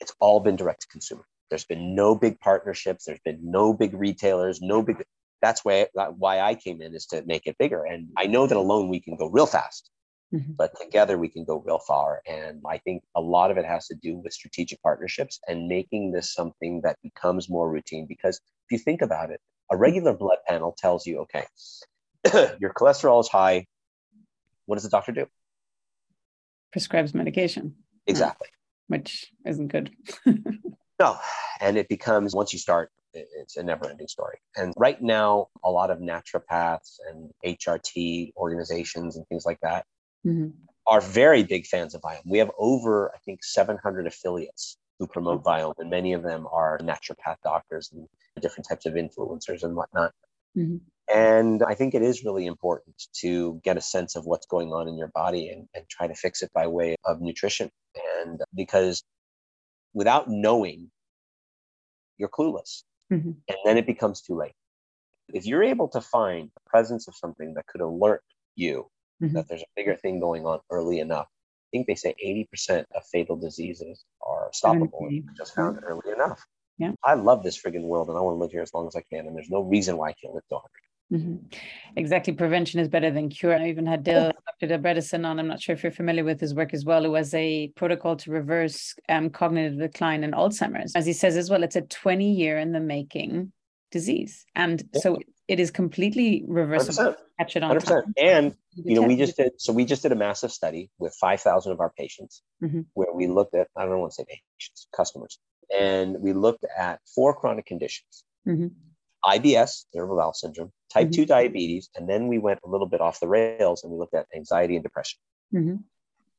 It's 0.00 0.14
all 0.20 0.40
been 0.40 0.56
direct 0.56 0.82
to 0.82 0.88
consumer. 0.88 1.26
There's 1.50 1.64
been 1.64 1.94
no 1.94 2.14
big 2.14 2.40
partnerships. 2.40 3.04
There's 3.04 3.20
been 3.24 3.40
no 3.42 3.72
big 3.72 3.94
retailers, 3.94 4.60
no 4.60 4.82
big 4.82 5.04
that's 5.42 5.64
why 5.64 5.86
why 6.18 6.40
I 6.40 6.54
came 6.54 6.80
in 6.80 6.94
is 6.94 7.06
to 7.06 7.22
make 7.26 7.46
it 7.46 7.56
bigger. 7.58 7.84
And 7.84 8.08
I 8.16 8.26
know 8.26 8.46
that 8.46 8.56
alone 8.56 8.88
we 8.88 9.00
can 9.00 9.16
go 9.16 9.28
real 9.28 9.46
fast, 9.46 9.90
mm-hmm. 10.34 10.52
but 10.52 10.72
together 10.80 11.18
we 11.18 11.28
can 11.28 11.44
go 11.44 11.62
real 11.64 11.78
far. 11.78 12.22
And 12.26 12.62
I 12.68 12.78
think 12.78 13.02
a 13.14 13.20
lot 13.20 13.50
of 13.50 13.58
it 13.58 13.64
has 13.64 13.86
to 13.88 13.94
do 13.94 14.16
with 14.16 14.32
strategic 14.32 14.82
partnerships 14.82 15.40
and 15.46 15.68
making 15.68 16.12
this 16.12 16.32
something 16.32 16.80
that 16.82 16.96
becomes 17.02 17.48
more 17.48 17.70
routine. 17.70 18.06
Because 18.06 18.36
if 18.36 18.72
you 18.72 18.78
think 18.78 19.02
about 19.02 19.30
it, 19.30 19.40
a 19.70 19.76
regular 19.76 20.14
blood 20.14 20.38
panel 20.48 20.74
tells 20.76 21.06
you, 21.06 21.20
okay, 21.20 21.44
your 22.60 22.72
cholesterol 22.72 23.20
is 23.20 23.28
high. 23.28 23.66
What 24.64 24.76
does 24.76 24.84
the 24.84 24.90
doctor 24.90 25.12
do? 25.12 25.26
Prescribes 26.72 27.14
medication. 27.14 27.76
Exactly. 28.06 28.48
Which 28.88 29.32
isn't 29.44 29.68
good. 29.68 29.90
no. 31.00 31.18
And 31.60 31.76
it 31.76 31.88
becomes 31.88 32.34
once 32.34 32.52
you 32.52 32.58
start 32.58 32.90
it's 33.16 33.56
a 33.56 33.62
never 33.62 33.88
ending 33.88 34.08
story. 34.08 34.38
And 34.56 34.72
right 34.76 35.00
now, 35.00 35.48
a 35.64 35.70
lot 35.70 35.90
of 35.90 35.98
naturopaths 35.98 36.98
and 37.08 37.30
HRT 37.44 38.32
organizations 38.36 39.16
and 39.16 39.26
things 39.28 39.44
like 39.46 39.58
that 39.62 39.84
mm-hmm. 40.26 40.48
are 40.86 41.00
very 41.00 41.42
big 41.42 41.66
fans 41.66 41.94
of 41.94 42.02
Viome. 42.02 42.20
We 42.24 42.38
have 42.38 42.50
over, 42.58 43.10
I 43.14 43.18
think, 43.24 43.42
700 43.44 44.06
affiliates 44.06 44.76
who 44.98 45.06
promote 45.06 45.44
Viome, 45.44 45.74
and 45.78 45.90
many 45.90 46.12
of 46.14 46.22
them 46.22 46.46
are 46.50 46.78
naturopath 46.78 47.36
doctors 47.44 47.90
and 47.92 48.06
different 48.40 48.66
types 48.68 48.86
of 48.86 48.94
influencers 48.94 49.62
and 49.62 49.76
whatnot. 49.76 50.12
Mm-hmm. 50.56 50.76
And 51.14 51.62
I 51.62 51.74
think 51.74 51.94
it 51.94 52.02
is 52.02 52.24
really 52.24 52.46
important 52.46 52.96
to 53.20 53.60
get 53.62 53.76
a 53.76 53.80
sense 53.80 54.16
of 54.16 54.26
what's 54.26 54.46
going 54.46 54.72
on 54.72 54.88
in 54.88 54.98
your 54.98 55.08
body 55.08 55.50
and, 55.50 55.68
and 55.74 55.84
try 55.88 56.08
to 56.08 56.14
fix 56.14 56.42
it 56.42 56.50
by 56.52 56.66
way 56.66 56.96
of 57.04 57.20
nutrition. 57.20 57.70
And 58.26 58.42
because 58.54 59.02
without 59.94 60.28
knowing, 60.28 60.90
you're 62.18 62.28
clueless. 62.28 62.82
Mm-hmm. 63.12 63.32
And 63.48 63.58
then 63.64 63.78
it 63.78 63.86
becomes 63.86 64.20
too 64.20 64.36
late. 64.36 64.54
If 65.32 65.46
you're 65.46 65.62
able 65.62 65.88
to 65.88 66.00
find 66.00 66.50
the 66.54 66.60
presence 66.70 67.08
of 67.08 67.14
something 67.14 67.54
that 67.54 67.66
could 67.66 67.80
alert 67.80 68.22
you 68.54 68.88
mm-hmm. 69.22 69.34
that 69.34 69.48
there's 69.48 69.62
a 69.62 69.76
bigger 69.76 69.96
thing 69.96 70.20
going 70.20 70.46
on 70.46 70.60
early 70.70 71.00
enough, 71.00 71.26
I 71.28 71.68
think 71.72 71.86
they 71.86 71.94
say 71.94 72.14
80% 72.24 72.84
of 72.94 73.04
fatal 73.06 73.36
diseases 73.36 74.04
are 74.26 74.50
stoppable 74.54 75.08
if 75.10 75.24
just 75.36 75.54
found 75.54 75.78
early 75.82 76.12
enough. 76.12 76.44
Yeah. 76.78 76.92
I 77.04 77.14
love 77.14 77.42
this 77.42 77.60
friggin' 77.60 77.82
world 77.82 78.08
and 78.08 78.18
I 78.18 78.20
want 78.20 78.36
to 78.36 78.38
live 78.38 78.52
here 78.52 78.62
as 78.62 78.74
long 78.74 78.86
as 78.86 78.96
I 78.96 79.02
can. 79.10 79.26
And 79.26 79.34
there's 79.34 79.50
no 79.50 79.62
reason 79.62 79.96
why 79.96 80.10
I 80.10 80.12
can't 80.12 80.34
live 80.34 80.46
to 80.48 80.54
100. 80.56 80.70
Mm-hmm. 81.12 81.36
Exactly. 81.96 82.32
Prevention 82.32 82.80
is 82.80 82.88
better 82.88 83.10
than 83.10 83.28
cure. 83.28 83.56
I 83.56 83.68
even 83.68 83.86
had 83.86 84.02
Dale, 84.02 84.32
Dr. 84.60 84.66
Dale 84.66 84.78
Bredesen 84.78 85.24
on. 85.24 85.38
I'm 85.38 85.46
not 85.46 85.60
sure 85.60 85.74
if 85.74 85.82
you're 85.82 85.92
familiar 85.92 86.24
with 86.24 86.40
his 86.40 86.54
work 86.54 86.74
as 86.74 86.84
well. 86.84 87.04
It 87.04 87.08
was 87.08 87.32
a 87.32 87.68
protocol 87.76 88.16
to 88.16 88.30
reverse 88.30 88.94
um, 89.08 89.30
cognitive 89.30 89.78
decline 89.78 90.24
in 90.24 90.32
Alzheimer's. 90.32 90.94
As 90.96 91.06
he 91.06 91.12
says 91.12 91.36
as 91.36 91.48
well, 91.48 91.62
it's 91.62 91.76
a 91.76 91.82
20 91.82 92.32
year 92.32 92.58
in 92.58 92.72
the 92.72 92.80
making 92.80 93.52
disease. 93.92 94.44
And 94.54 94.82
yeah. 94.92 95.00
so 95.00 95.18
it 95.46 95.60
is 95.60 95.70
completely 95.70 96.44
reversible. 96.46 97.12
100%. 97.12 97.16
Catch 97.38 97.56
it 97.56 97.62
on 97.62 97.76
100%. 97.76 97.84
Time. 97.84 98.14
And, 98.20 98.54
you 98.74 98.96
know, 98.96 99.02
we 99.02 99.16
just 99.16 99.36
did, 99.36 99.52
so 99.58 99.72
we 99.72 99.84
just 99.84 100.02
did 100.02 100.10
a 100.10 100.16
massive 100.16 100.50
study 100.50 100.90
with 100.98 101.14
5,000 101.20 101.70
of 101.70 101.80
our 101.80 101.92
patients 101.96 102.42
mm-hmm. 102.62 102.80
where 102.94 103.12
we 103.12 103.26
looked 103.28 103.54
at, 103.54 103.68
I 103.76 103.84
don't 103.84 104.00
want 104.00 104.12
to 104.12 104.16
say 104.16 104.24
patients, 104.24 104.88
customers, 104.94 105.38
and 105.76 106.16
we 106.20 106.32
looked 106.32 106.64
at 106.76 107.00
four 107.14 107.34
chronic 107.34 107.66
conditions. 107.66 108.24
Mm-hmm. 108.46 108.68
IBS, 109.26 109.86
irritable 109.94 110.16
bowel 110.16 110.32
syndrome, 110.32 110.72
type 110.92 111.08
mm-hmm. 111.08 111.22
2 111.22 111.26
diabetes, 111.26 111.90
and 111.96 112.08
then 112.08 112.28
we 112.28 112.38
went 112.38 112.60
a 112.64 112.68
little 112.68 112.86
bit 112.86 113.00
off 113.00 113.20
the 113.20 113.28
rails 113.28 113.82
and 113.82 113.92
we 113.92 113.98
looked 113.98 114.14
at 114.14 114.26
anxiety 114.34 114.76
and 114.76 114.82
depression. 114.82 115.18
Mm-hmm. 115.54 115.76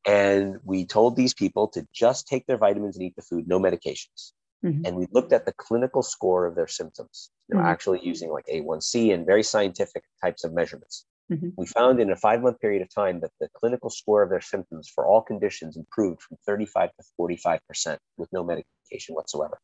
And 0.10 0.58
we 0.64 0.86
told 0.86 1.16
these 1.16 1.34
people 1.34 1.68
to 1.70 1.86
just 1.94 2.28
take 2.28 2.46
their 2.46 2.58
vitamins 2.58 2.96
and 2.96 3.06
eat 3.06 3.16
the 3.16 3.22
food, 3.22 3.48
no 3.48 3.60
medications. 3.60 4.32
Mm-hmm. 4.66 4.86
And 4.86 4.96
we 4.96 5.08
looked 5.12 5.34
at 5.34 5.46
the 5.46 5.54
clinical 5.54 6.02
score 6.02 6.46
of 6.46 6.56
their 6.56 6.68
symptoms, 6.68 7.30
you 7.48 7.56
know, 7.56 7.62
mm-hmm. 7.62 7.70
actually 7.70 8.00
using 8.04 8.32
like 8.32 8.46
A1C 8.52 9.14
and 9.14 9.26
very 9.26 9.44
scientific 9.44 10.04
types 10.24 10.44
of 10.44 10.54
measurements. 10.54 11.06
Mm-hmm. 11.32 11.50
We 11.58 11.68
found 11.68 12.00
in 12.00 12.10
a 12.12 12.16
five 12.16 12.42
month 12.42 12.60
period 12.62 12.82
of 12.82 12.94
time 12.94 13.20
that 13.20 13.32
the 13.40 13.50
clinical 13.54 13.90
score 13.90 14.24
of 14.24 14.30
their 14.30 14.42
symptoms 14.42 14.90
for 14.94 15.06
all 15.06 15.22
conditions 15.22 15.76
improved 15.76 16.22
from 16.22 16.38
35 16.46 16.90
to 16.96 17.06
45% 17.20 17.98
with 18.16 18.30
no 18.32 18.44
medication 18.44 19.14
whatsoever. 19.14 19.60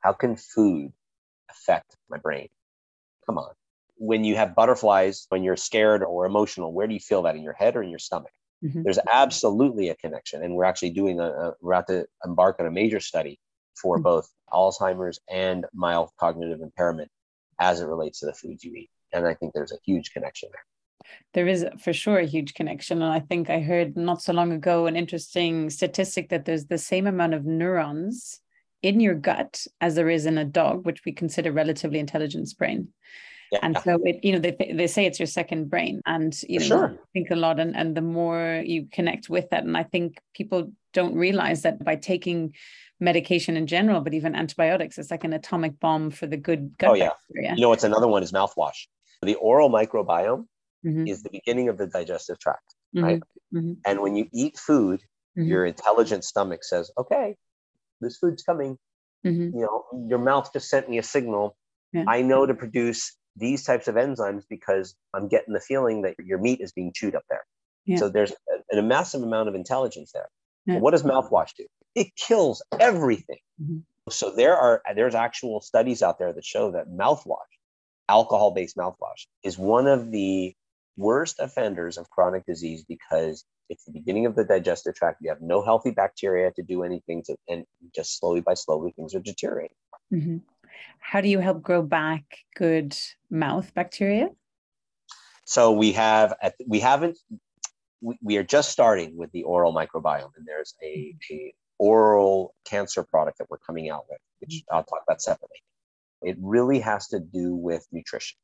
How 0.00 0.12
can 0.12 0.36
food 0.36 0.92
affect 1.52 1.96
my 2.10 2.18
brain? 2.18 2.48
Come 3.26 3.38
on 3.38 3.52
when 4.02 4.24
you 4.24 4.34
have 4.34 4.56
butterflies, 4.56 5.26
when 5.28 5.44
you're 5.44 5.56
scared 5.56 6.02
or 6.02 6.26
emotional, 6.26 6.72
where 6.72 6.88
do 6.88 6.94
you 6.94 6.98
feel 6.98 7.22
that 7.22 7.36
in 7.36 7.42
your 7.42 7.52
head 7.52 7.76
or 7.76 7.84
in 7.84 7.88
your 7.88 8.00
stomach? 8.00 8.32
Mm-hmm. 8.64 8.82
There's 8.82 8.98
absolutely 9.10 9.90
a 9.90 9.94
connection. 9.94 10.42
And 10.42 10.56
we're 10.56 10.64
actually 10.64 10.90
doing 10.90 11.20
a, 11.20 11.28
a, 11.28 11.52
we're 11.60 11.72
about 11.72 11.86
to 11.86 12.06
embark 12.24 12.56
on 12.58 12.66
a 12.66 12.70
major 12.70 12.98
study 12.98 13.38
for 13.80 13.96
mm-hmm. 13.96 14.02
both 14.02 14.28
Alzheimer's 14.52 15.20
and 15.30 15.66
mild 15.72 16.10
cognitive 16.18 16.60
impairment 16.62 17.12
as 17.60 17.80
it 17.80 17.86
relates 17.86 18.18
to 18.20 18.26
the 18.26 18.32
foods 18.32 18.64
you 18.64 18.74
eat. 18.74 18.90
And 19.12 19.24
I 19.24 19.34
think 19.34 19.52
there's 19.52 19.72
a 19.72 19.78
huge 19.86 20.12
connection 20.12 20.48
there. 20.52 20.64
There 21.34 21.46
is 21.46 21.64
for 21.78 21.92
sure 21.92 22.18
a 22.18 22.26
huge 22.26 22.54
connection. 22.54 23.02
And 23.02 23.12
I 23.12 23.20
think 23.20 23.50
I 23.50 23.60
heard 23.60 23.96
not 23.96 24.20
so 24.20 24.32
long 24.32 24.50
ago 24.50 24.86
an 24.86 24.96
interesting 24.96 25.70
statistic 25.70 26.28
that 26.30 26.44
there's 26.44 26.66
the 26.66 26.78
same 26.78 27.06
amount 27.06 27.34
of 27.34 27.44
neurons 27.44 28.41
in 28.82 29.00
your 29.00 29.14
gut 29.14 29.66
as 29.80 29.94
there 29.94 30.10
is 30.10 30.26
in 30.26 30.38
a 30.38 30.44
dog, 30.44 30.84
which 30.84 31.04
we 31.04 31.12
consider 31.12 31.52
relatively 31.52 31.98
intelligent 31.98 32.48
brain. 32.58 32.88
Yeah. 33.52 33.58
And 33.62 33.78
so 33.84 34.00
it, 34.04 34.24
you 34.24 34.32
know, 34.32 34.38
they, 34.38 34.74
they 34.74 34.86
say 34.86 35.04
it's 35.04 35.20
your 35.20 35.26
second 35.26 35.68
brain 35.68 36.00
and, 36.06 36.34
you 36.48 36.58
know, 36.58 36.66
sure. 36.66 36.98
think 37.12 37.30
a 37.30 37.36
lot 37.36 37.60
and, 37.60 37.76
and 37.76 37.94
the 37.94 38.00
more 38.00 38.62
you 38.64 38.88
connect 38.90 39.28
with 39.28 39.50
that. 39.50 39.64
And 39.64 39.76
I 39.76 39.82
think 39.82 40.18
people 40.34 40.72
don't 40.94 41.14
realize 41.14 41.62
that 41.62 41.84
by 41.84 41.96
taking 41.96 42.54
medication 42.98 43.56
in 43.56 43.66
general, 43.66 44.00
but 44.00 44.14
even 44.14 44.34
antibiotics, 44.34 44.96
it's 44.96 45.10
like 45.10 45.24
an 45.24 45.34
atomic 45.34 45.78
bomb 45.80 46.10
for 46.10 46.26
the 46.26 46.38
good 46.38 46.78
gut 46.78 46.90
oh, 46.90 46.94
yeah. 46.94 47.10
Bacteria. 47.10 47.54
You 47.54 47.60
know, 47.60 47.68
what's 47.68 47.84
another 47.84 48.08
one 48.08 48.22
is 48.22 48.32
mouthwash. 48.32 48.86
The 49.20 49.34
oral 49.34 49.68
microbiome 49.68 50.46
mm-hmm. 50.84 51.06
is 51.06 51.22
the 51.22 51.30
beginning 51.30 51.68
of 51.68 51.76
the 51.76 51.86
digestive 51.86 52.38
tract, 52.38 52.74
mm-hmm. 52.96 53.04
right? 53.04 53.22
Mm-hmm. 53.54 53.72
And 53.84 54.00
when 54.00 54.16
you 54.16 54.28
eat 54.32 54.56
food, 54.56 55.00
mm-hmm. 55.38 55.46
your 55.46 55.66
intelligent 55.66 56.24
stomach 56.24 56.64
says, 56.64 56.90
okay, 56.96 57.36
this 58.02 58.18
food's 58.18 58.42
coming. 58.42 58.78
Mm-hmm. 59.26 59.56
You 59.56 59.62
know, 59.62 60.06
your 60.08 60.18
mouth 60.18 60.52
just 60.52 60.68
sent 60.68 60.88
me 60.88 60.98
a 60.98 61.02
signal. 61.02 61.56
Yeah. 61.92 62.04
I 62.08 62.22
know 62.22 62.46
to 62.46 62.54
produce 62.54 63.16
these 63.36 63.64
types 63.64 63.88
of 63.88 63.94
enzymes 63.94 64.42
because 64.48 64.94
I'm 65.14 65.28
getting 65.28 65.54
the 65.54 65.60
feeling 65.60 66.02
that 66.02 66.14
your 66.18 66.38
meat 66.38 66.60
is 66.60 66.72
being 66.72 66.92
chewed 66.94 67.14
up 67.14 67.24
there. 67.30 67.44
Yeah. 67.86 67.96
So 67.96 68.08
there's 68.08 68.32
a, 68.72 68.78
a, 68.78 68.82
massive 68.82 69.22
amount 69.22 69.48
of 69.48 69.54
intelligence 69.54 70.12
there. 70.12 70.28
Yeah. 70.66 70.78
What 70.78 70.92
does 70.92 71.02
mouthwash 71.02 71.50
do? 71.56 71.66
It 71.94 72.14
kills 72.16 72.62
everything. 72.78 73.38
Mm-hmm. 73.60 73.78
So 74.10 74.34
there 74.34 74.56
are 74.56 74.82
there's 74.94 75.14
actual 75.14 75.60
studies 75.60 76.02
out 76.02 76.18
there 76.18 76.32
that 76.32 76.44
show 76.44 76.72
that 76.72 76.88
mouthwash, 76.88 77.36
alcohol-based 78.08 78.76
mouthwash, 78.76 79.26
is 79.44 79.56
one 79.56 79.86
of 79.86 80.10
the 80.10 80.54
worst 80.96 81.38
offenders 81.38 81.98
of 81.98 82.10
chronic 82.10 82.44
disease 82.46 82.84
because 82.86 83.44
it's 83.68 83.84
the 83.84 83.92
beginning 83.92 84.26
of 84.26 84.34
the 84.34 84.44
digestive 84.44 84.94
tract. 84.94 85.18
You 85.20 85.30
have 85.30 85.40
no 85.40 85.62
healthy 85.62 85.90
bacteria 85.90 86.50
to 86.52 86.62
do 86.62 86.82
anything 86.82 87.22
to, 87.24 87.36
and 87.48 87.64
just 87.94 88.18
slowly 88.18 88.40
by 88.40 88.54
slowly 88.54 88.92
things 88.92 89.14
are 89.14 89.20
deteriorating. 89.20 89.76
Mm-hmm. 90.12 90.36
How 90.98 91.20
do 91.20 91.28
you 91.28 91.38
help 91.38 91.62
grow 91.62 91.82
back 91.82 92.22
good 92.54 92.96
mouth 93.30 93.72
bacteria? 93.74 94.28
So 95.44 95.72
we 95.72 95.92
have, 95.92 96.34
we 96.66 96.80
haven't, 96.80 97.18
we, 98.00 98.16
we 98.22 98.36
are 98.36 98.44
just 98.44 98.70
starting 98.70 99.16
with 99.16 99.30
the 99.32 99.42
oral 99.44 99.74
microbiome, 99.74 100.30
and 100.36 100.46
there's 100.46 100.74
a, 100.82 101.14
a 101.30 101.54
oral 101.78 102.54
cancer 102.64 103.02
product 103.02 103.38
that 103.38 103.48
we're 103.50 103.58
coming 103.58 103.90
out 103.90 104.04
with, 104.08 104.18
which 104.40 104.50
mm-hmm. 104.50 104.76
I'll 104.76 104.84
talk 104.84 105.02
about 105.06 105.22
separately. 105.22 105.58
It 106.22 106.36
really 106.40 106.80
has 106.80 107.08
to 107.08 107.20
do 107.20 107.54
with 107.54 107.86
nutrition. 107.90 108.38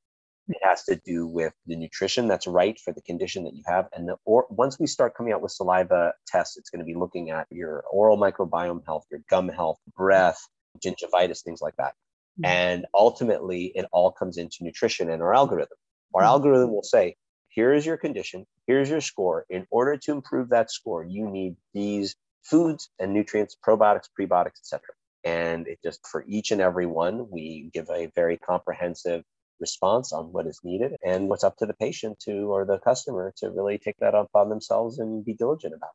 It 0.49 0.59
has 0.62 0.84
to 0.84 1.01
do 1.05 1.26
with 1.26 1.53
the 1.66 1.76
nutrition 1.76 2.26
that's 2.26 2.46
right 2.46 2.78
for 2.80 2.92
the 2.92 3.03
condition 3.03 3.44
that 3.44 3.55
you 3.55 3.62
have. 3.66 3.88
And 3.92 4.09
the, 4.09 4.16
or, 4.24 4.46
once 4.51 4.78
we 4.78 4.86
start 4.86 5.14
coming 5.14 5.32
out 5.32 5.42
with 5.42 5.53
saliva 5.53 6.14
tests, 6.26 6.57
it's 6.57 6.70
going 6.70 6.80
to 6.80 6.86
be 6.86 6.94
looking 6.94 7.30
at 7.30 7.46
your 7.51 7.84
oral 7.92 8.16
microbiome 8.16 8.84
health, 8.86 9.05
your 9.11 9.20
gum 9.28 9.49
health, 9.49 9.78
breath, 9.96 10.40
gingivitis, 10.84 11.42
things 11.42 11.61
like 11.61 11.76
that. 11.76 11.92
Mm-hmm. 12.40 12.46
And 12.46 12.86
ultimately, 12.94 13.72
it 13.74 13.86
all 13.92 14.11
comes 14.12 14.38
into 14.38 14.59
nutrition 14.62 15.11
and 15.11 15.22
our 15.22 15.34
algorithm. 15.34 15.76
Our 16.14 16.22
mm-hmm. 16.22 16.28
algorithm 16.28 16.72
will 16.72 16.82
say, 16.82 17.16
here 17.49 17.72
is 17.72 17.84
your 17.84 17.96
condition, 17.96 18.46
here's 18.66 18.88
your 18.88 19.01
score. 19.01 19.44
In 19.51 19.66
order 19.70 19.96
to 19.96 20.12
improve 20.12 20.51
that 20.51 20.70
score, 20.70 21.05
you 21.05 21.28
need 21.28 21.57
these 21.74 22.14
foods 22.42 22.88
and 22.99 23.12
nutrients, 23.12 23.57
probiotics, 23.66 24.09
prebiotics, 24.18 24.61
etc. 24.61 24.80
And 25.24 25.66
it 25.66 25.78
just 25.82 26.07
for 26.07 26.24
each 26.28 26.53
and 26.53 26.61
every 26.61 26.86
one, 26.86 27.28
we 27.30 27.70
give 27.74 27.88
a 27.90 28.11
very 28.14 28.36
comprehensive 28.38 29.24
response 29.61 30.12
on 30.12 30.32
what 30.32 30.46
is 30.46 30.61
needed 30.64 30.96
and 31.04 31.28
what's 31.28 31.44
up 31.44 31.56
to 31.59 31.66
the 31.66 31.74
patient 31.74 32.18
to 32.20 32.52
or 32.52 32.64
the 32.64 32.78
customer 32.78 33.32
to 33.38 33.50
really 33.50 33.78
take 33.78 33.96
that 34.00 34.14
on 34.14 34.26
upon 34.26 34.48
themselves 34.48 34.98
and 34.98 35.24
be 35.24 35.34
diligent 35.34 35.74
about. 35.74 35.90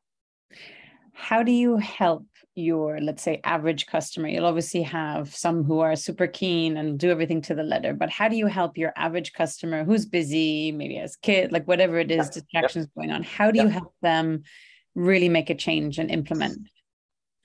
How 1.14 1.44
do 1.44 1.52
you 1.52 1.78
help 1.78 2.26
your 2.56 3.00
let's 3.00 3.24
say 3.24 3.40
average 3.44 3.86
customer? 3.86 4.28
You'll 4.28 4.46
obviously 4.46 4.82
have 4.84 5.36
some 5.36 5.64
who 5.64 5.80
are 5.80 5.96
super 5.96 6.28
keen 6.28 6.78
and 6.78 7.00
do 7.00 7.10
everything 7.10 7.42
to 7.42 7.56
the 7.56 7.64
letter 7.64 7.94
but 7.94 8.10
how 8.10 8.28
do 8.28 8.36
you 8.36 8.48
help 8.48 8.78
your 8.78 8.94
average 8.96 9.34
customer 9.34 9.84
who's 9.84 10.06
busy 10.06 10.72
maybe 10.72 10.98
as 10.98 11.16
kid 11.16 11.52
like 11.52 11.68
whatever 11.68 11.98
it 11.98 12.12
is 12.12 12.30
distractions 12.30 12.88
going 12.96 13.12
on 13.12 13.24
how 13.24 13.52
do 13.52 13.60
you 13.60 13.68
help 13.68 13.94
them 14.02 14.44
really 14.96 15.30
make 15.30 15.50
a 15.50 15.56
change 15.56 15.98
and 15.98 16.12
implement? 16.12 16.58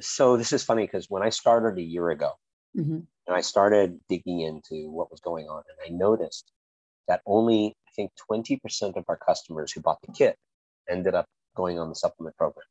So 0.00 0.36
this 0.36 0.52
is 0.52 0.62
funny 0.62 0.84
because 0.84 1.06
when 1.08 1.22
i 1.22 1.30
started 1.30 1.78
a 1.78 1.82
year 1.82 2.10
ago 2.10 2.32
mm-hmm. 2.76 3.00
And 3.28 3.36
I 3.36 3.42
started 3.42 4.00
digging 4.08 4.40
into 4.40 4.90
what 4.90 5.10
was 5.10 5.20
going 5.20 5.46
on. 5.48 5.62
And 5.68 5.78
I 5.86 5.96
noticed 5.96 6.50
that 7.08 7.20
only, 7.26 7.76
I 7.86 7.90
think, 7.94 8.10
20% 8.30 8.96
of 8.96 9.04
our 9.06 9.18
customers 9.18 9.70
who 9.70 9.82
bought 9.82 9.98
the 10.04 10.12
kit 10.12 10.36
ended 10.88 11.14
up 11.14 11.26
going 11.54 11.78
on 11.78 11.90
the 11.90 11.94
supplement 11.94 12.36
program. 12.36 12.66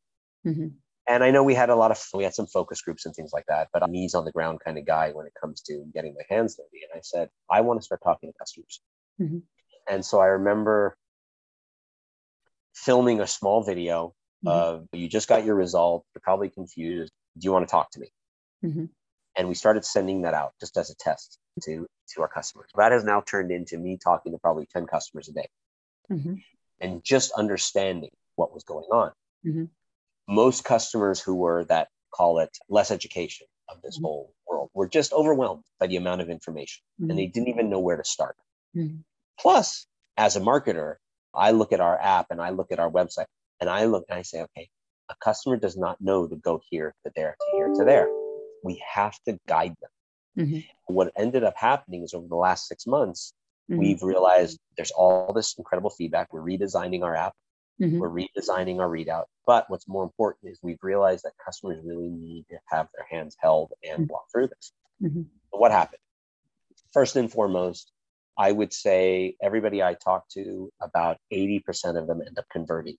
Mm-hmm. 0.45 0.68
And 1.08 1.24
I 1.24 1.30
know 1.30 1.43
we 1.43 1.53
had 1.53 1.70
a 1.70 1.76
lot 1.76 1.91
of, 1.91 2.03
we 2.14 2.24
had 2.24 2.34
some 2.34 2.47
focus 2.47 2.82
groups 2.82 3.05
and 3.05 3.16
things 3.16 3.32
like 3.34 3.45
that, 3.47 3.70
but 3.72 3.84
I'm 3.84 3.91
knees 3.91 4.16
on 4.16 4.26
the 4.26 4.32
ground 4.32 4.60
kind 4.66 4.78
of 4.78 4.86
guy 4.86 5.12
when 5.12 5.26
it 5.28 5.34
comes 5.39 5.62
to 5.62 5.86
getting 5.93 6.16
my 6.16 6.36
hands 6.36 6.55
dirty. 6.55 6.84
And 6.84 6.97
I 6.97 7.01
said, 7.03 7.30
I 7.49 7.62
want 7.62 7.80
to 7.80 7.86
start 7.86 8.01
talking 8.03 8.32
to 8.32 8.38
customers. 8.38 8.82
Mm-hmm. 9.22 9.38
And 9.89 10.03
so 10.03 10.20
I 10.20 10.26
remember 10.26 10.97
filming 12.74 13.22
a 13.22 13.28
small 13.28 13.64
video 13.64 14.16
mm-hmm. 14.43 14.47
of 14.47 14.88
you 14.91 15.08
just 15.08 15.30
got 15.30 15.45
your 15.45 15.55
result. 15.55 16.03
You're 16.14 16.22
probably 16.22 16.49
confused. 16.49 17.12
Do 17.38 17.45
you 17.45 17.51
want 17.51 17.68
to 17.68 17.72
talk 17.72 17.91
to 17.91 17.99
me? 17.99 18.12
And 19.38 19.48
we 19.48 19.54
started 19.54 19.86
sending 19.86 20.24
that 20.24 20.34
out 20.34 20.54
just 20.60 20.78
as 20.78 20.90
a 20.90 20.96
test 20.96 21.38
to 21.64 21.88
to 22.10 22.22
our 22.22 22.28
customers 22.28 22.70
that 22.76 22.92
has 22.92 23.04
now 23.04 23.22
turned 23.22 23.52
into 23.52 23.78
me 23.78 23.98
talking 24.02 24.32
to 24.32 24.38
probably 24.38 24.66
10 24.72 24.88
customers 24.88 25.28
a 25.28 25.34
day 25.34 25.50
mm-hmm. 26.12 26.36
and 26.80 27.04
just 27.04 27.32
understanding 27.34 28.12
what 28.36 28.54
was 28.54 28.64
going 28.64 28.86
on 28.86 29.12
mm-hmm. 29.46 29.66
most 30.28 30.64
customers 30.64 31.20
who 31.20 31.36
were 31.36 31.66
that 31.66 31.90
call 32.14 32.40
it 32.40 32.58
less 32.70 32.92
education 32.92 33.48
of 33.70 33.82
this 33.82 33.98
mm-hmm. 33.98 34.06
whole 34.06 34.34
world 34.48 34.70
were 34.74 34.88
just 34.88 35.12
overwhelmed 35.14 35.64
by 35.80 35.88
the 35.88 35.98
amount 35.98 36.22
of 36.22 36.30
information 36.30 36.82
and 37.00 37.12
they 37.12 37.24
mm-hmm. 37.24 37.32
didn't 37.32 37.50
even 37.50 37.70
know 37.70 37.80
where 37.80 37.98
to 37.98 38.06
start 38.06 38.36
mm-hmm. 38.76 38.98
plus 39.40 39.86
as 40.16 40.36
a 40.36 40.42
marketer 40.42 40.96
i 41.36 41.52
look 41.52 41.74
at 41.74 41.82
our 41.82 42.00
app 42.00 42.28
and 42.30 42.42
i 42.42 42.50
look 42.50 42.72
at 42.72 42.80
our 42.80 42.90
website 42.90 43.26
and 43.60 43.70
i 43.70 43.86
look 43.86 44.06
and 44.10 44.18
i 44.18 44.22
say 44.22 44.42
okay 44.42 44.70
a 45.10 45.16
customer 45.22 45.58
does 45.58 45.78
not 45.78 46.00
know 46.02 46.28
to 46.28 46.36
go 46.36 46.62
here 46.70 46.94
to 47.06 47.12
there 47.16 47.36
to 47.40 47.58
here 47.58 47.68
to 47.74 47.84
there 47.84 48.08
we 48.64 48.84
have 48.93 49.16
to 49.28 49.39
guide 49.47 49.76
them. 49.82 50.45
Mm-hmm. 50.45 50.60
What 50.93 51.12
ended 51.18 51.43
up 51.43 51.55
happening 51.58 52.03
is 52.03 52.14
over 52.14 52.28
the 52.28 52.36
last 52.36 52.68
six 52.68 52.86
months, 52.86 53.34
mm-hmm. 53.70 53.80
we've 53.80 54.03
realized 54.03 54.60
there's 54.76 54.91
all 54.91 55.34
this 55.34 55.55
incredible 55.58 55.89
feedback. 55.89 56.32
We're 56.32 56.41
redesigning 56.41 57.03
our 57.03 57.16
app, 57.16 57.34
mm-hmm. 57.82 57.99
we're 57.99 58.10
redesigning 58.10 58.80
our 58.80 58.89
readout. 58.89 59.26
But 59.45 59.66
what's 59.70 59.88
more 59.88 60.03
important 60.03 60.51
is 60.51 60.60
we've 60.62 60.84
realized 60.84 61.24
that 61.26 61.34
customers 61.43 61.80
really 61.84 62.10
need 62.10 62.45
to 62.49 62.58
have 62.68 62.88
their 62.93 63.05
hands 63.10 63.36
held 63.39 63.74
and 63.84 64.03
mm-hmm. 64.03 64.14
walk 64.14 64.26
through 64.32 64.47
this. 64.47 64.72
Mm-hmm. 65.01 65.22
So 65.51 65.58
what 65.58 65.72
happened? 65.72 66.01
First 66.93 67.16
and 67.16 67.32
foremost, 67.32 67.91
I 68.38 68.51
would 68.51 68.72
say 68.72 69.36
everybody 69.41 69.82
I 69.82 69.95
talk 69.95 70.30
to, 70.30 70.72
about 70.82 71.18
80% 71.34 71.64
of 71.97 72.08
them 72.08 72.22
end 72.26 72.38
up 72.38 72.45
converting 72.51 72.93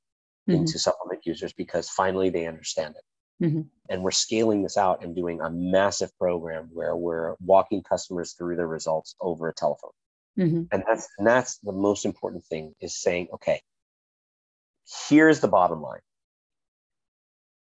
mm-hmm. 0.48 0.52
into 0.52 0.78
supplement 0.78 1.24
users 1.24 1.52
because 1.52 1.88
finally 1.88 2.30
they 2.30 2.46
understand 2.46 2.96
it. 2.96 3.04
Mm-hmm. 3.42 3.62
And 3.88 4.02
we're 4.02 4.10
scaling 4.10 4.62
this 4.62 4.76
out 4.76 5.02
and 5.02 5.14
doing 5.14 5.40
a 5.40 5.50
massive 5.50 6.16
program 6.18 6.68
where 6.72 6.96
we're 6.96 7.34
walking 7.40 7.82
customers 7.82 8.32
through 8.32 8.56
their 8.56 8.66
results 8.66 9.14
over 9.20 9.48
a 9.48 9.54
telephone. 9.54 9.92
Mm-hmm. 10.38 10.62
And 10.72 10.84
that's 10.86 11.08
and 11.18 11.26
that's 11.26 11.58
the 11.58 11.72
most 11.72 12.04
important 12.04 12.44
thing 12.44 12.74
is 12.80 12.96
saying, 12.96 13.28
okay, 13.34 13.60
here's 15.08 15.40
the 15.40 15.48
bottom 15.48 15.82
line. 15.82 16.00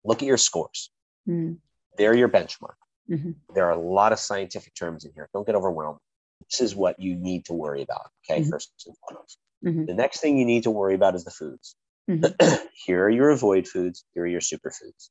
Look 0.05 0.23
at 0.23 0.29
your 0.29 0.37
scores. 0.37 0.91
Mm-hmm. 1.29 1.55
They're 1.97 2.15
your 2.15 2.29
benchmark. 2.29 2.77
Mm-hmm. 3.11 3.33
There 3.55 3.67
are 3.67 3.73
a 3.73 3.81
lot 3.81 4.13
of 4.13 4.19
scientific 4.19 4.75
terms 4.75 5.05
in 5.05 5.13
here. 5.15 5.29
Don't 5.33 5.47
get 5.47 5.55
overwhelmed. 5.55 5.99
This 6.51 6.61
is 6.61 6.77
what 6.77 7.01
you 7.01 7.15
need 7.15 7.47
to 7.47 7.53
worry 7.53 7.83
about. 7.83 8.11
Okay, 8.29 8.41
mm-hmm. 8.41 8.51
first 8.51 8.71
and 8.87 8.97
foremost. 8.99 9.39
Mm-hmm. 9.65 9.87
The 9.87 9.95
next 9.95 10.21
thing 10.21 10.37
you 10.37 10.45
need 10.45 10.65
to 10.65 10.71
worry 10.71 10.95
about 10.95 11.15
is 11.15 11.25
the 11.25 11.31
foods. 11.31 11.77
here 12.87 13.05
are 13.05 13.11
your 13.11 13.31
avoid 13.31 13.67
foods. 13.67 14.05
Here 14.15 14.25
are 14.25 14.29
your 14.29 14.41
superfoods 14.41 15.11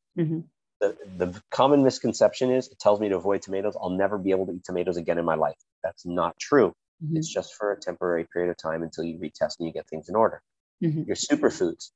the, 0.80 0.96
the 1.18 1.42
common 1.52 1.84
misconception 1.84 2.52
is 2.52 2.68
it 2.68 2.80
tells 2.80 3.00
me 3.00 3.10
to 3.10 3.16
avoid 3.16 3.42
tomatoes. 3.42 3.76
I'll 3.80 3.90
never 3.90 4.18
be 4.18 4.32
able 4.32 4.46
to 4.48 4.54
eat 4.54 4.64
tomatoes 4.64 4.98
again 4.98 5.18
in 5.18 5.26
my 5.26 5.36
life. 5.36 5.56
That's 5.84 6.06
not 6.06 6.38
true. 6.40 6.74
Mm-hmm. 7.04 7.18
It's 7.18 7.32
just 7.32 7.56
for 7.56 7.72
a 7.72 7.80
temporary 7.80 8.28
period 8.32 8.52
of 8.52 8.58
time 8.58 8.84
until 8.84 9.04
you 9.04 9.18
retest 9.18 9.60
and 9.60 9.68
you 9.68 9.74
get 9.74 9.88
things 9.88 10.10
in 10.10 10.16
order. 10.16 10.42
Mm-hmm. 10.84 11.04
Your 11.04 11.16
superfoods, 11.16 11.92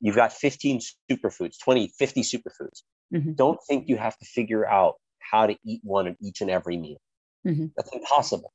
you've 0.00 0.16
got 0.16 0.32
15 0.32 0.80
superfoods, 1.10 1.58
20, 1.62 1.88
50 1.88 2.22
superfoods. 2.22 2.82
Mm-hmm. 3.14 3.32
Don't 3.32 3.58
think 3.66 3.88
you 3.88 3.96
have 3.96 4.16
to 4.18 4.24
figure 4.24 4.66
out 4.66 4.94
how 5.18 5.46
to 5.46 5.56
eat 5.64 5.80
one 5.82 6.06
in 6.06 6.16
each 6.20 6.40
and 6.40 6.50
every 6.50 6.76
meal. 6.76 7.00
Mm-hmm. 7.46 7.66
That's 7.76 7.92
impossible. 7.92 8.52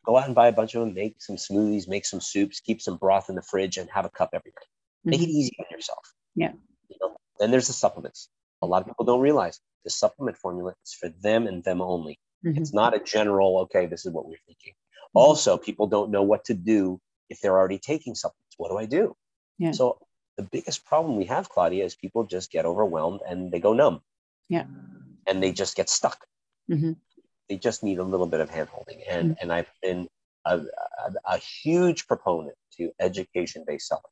Mm-hmm. 0.00 0.12
Go 0.12 0.18
out 0.18 0.26
and 0.26 0.34
buy 0.34 0.48
a 0.48 0.52
bunch 0.52 0.74
of 0.74 0.80
them, 0.80 0.94
make 0.94 1.20
some 1.20 1.36
smoothies, 1.36 1.88
make 1.88 2.04
some 2.04 2.20
soups, 2.20 2.60
keep 2.60 2.80
some 2.80 2.96
broth 2.96 3.28
in 3.28 3.34
the 3.34 3.42
fridge, 3.42 3.76
and 3.76 3.88
have 3.90 4.04
a 4.04 4.10
cup 4.10 4.30
every 4.32 4.52
night. 4.56 4.66
Make 5.04 5.20
it 5.20 5.24
mm-hmm. 5.24 5.36
easy 5.36 5.56
on 5.58 5.66
yourself. 5.70 6.12
Yeah. 6.34 6.52
You 6.88 6.96
know? 7.00 7.16
Then 7.38 7.50
there's 7.50 7.66
the 7.66 7.72
supplements 7.72 8.28
a 8.62 8.66
lot 8.66 8.82
of 8.82 8.88
people 8.88 9.04
don't 9.04 9.20
realize 9.20 9.60
the 9.84 9.90
supplement 9.90 10.36
formula 10.36 10.74
is 10.84 10.94
for 10.94 11.08
them 11.20 11.46
and 11.46 11.64
them 11.64 11.80
only. 11.80 12.18
Mm-hmm. 12.44 12.60
It's 12.60 12.72
not 12.72 12.94
a 12.94 13.00
general, 13.00 13.58
okay, 13.60 13.86
this 13.86 14.04
is 14.04 14.12
what 14.12 14.26
we're 14.26 14.38
thinking. 14.46 14.72
Mm-hmm. 14.72 15.18
Also, 15.18 15.56
people 15.56 15.86
don't 15.86 16.10
know 16.10 16.22
what 16.22 16.44
to 16.46 16.54
do 16.54 17.00
if 17.28 17.40
they're 17.40 17.58
already 17.58 17.78
taking 17.78 18.14
supplements, 18.14 18.54
what 18.56 18.70
do 18.70 18.78
I 18.78 18.86
do? 18.86 19.16
Yeah. 19.58 19.72
So 19.72 19.98
the 20.36 20.42
biggest 20.42 20.84
problem 20.84 21.16
we 21.16 21.26
have, 21.26 21.48
Claudia, 21.48 21.84
is 21.84 21.94
people 21.94 22.24
just 22.24 22.50
get 22.50 22.64
overwhelmed 22.64 23.20
and 23.26 23.52
they 23.52 23.60
go 23.60 23.72
numb. 23.72 24.00
Yeah. 24.48 24.64
And 25.26 25.42
they 25.42 25.52
just 25.52 25.76
get 25.76 25.88
stuck. 25.88 26.26
Mm-hmm. 26.70 26.92
They 27.50 27.58
just 27.58 27.82
need 27.82 27.98
a 27.98 28.04
little 28.04 28.28
bit 28.28 28.40
of 28.40 28.48
handholding. 28.48 29.02
And 29.10 29.32
mm-hmm. 29.32 29.42
and 29.42 29.52
I've 29.52 29.70
been 29.82 30.08
a, 30.46 30.58
a, 30.58 31.34
a 31.34 31.38
huge 31.38 32.06
proponent 32.06 32.56
to 32.78 32.92
education-based 33.00 33.88
selling. 33.88 34.02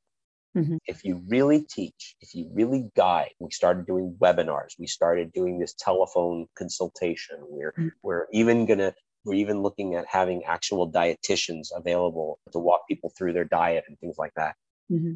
Mm-hmm. 0.57 0.77
If 0.87 1.05
you 1.05 1.23
really 1.29 1.63
teach, 1.63 2.17
if 2.21 2.35
you 2.35 2.51
really 2.53 2.91
guide, 2.97 3.31
we 3.39 3.51
started 3.53 3.87
doing 3.87 4.17
webinars. 4.21 4.75
We 4.79 4.89
started 4.89 5.33
doing 5.33 5.59
this 5.59 5.75
telephone 5.79 6.47
consultation. 6.57 7.37
We're 7.43 7.73
mm-hmm. 7.73 7.89
we're 8.03 8.27
even 8.33 8.67
gonna 8.67 8.93
we're 9.25 9.35
even 9.35 9.63
looking 9.63 9.95
at 9.95 10.07
having 10.09 10.45
actual 10.45 10.91
dietitians 10.91 11.69
available 11.75 12.41
to 12.53 12.59
walk 12.59 12.89
people 12.89 13.13
through 13.17 13.35
their 13.35 13.45
diet 13.45 13.85
and 13.87 13.99
things 14.01 14.17
like 14.19 14.33
that. 14.35 14.57
Mm-hmm. 14.91 15.15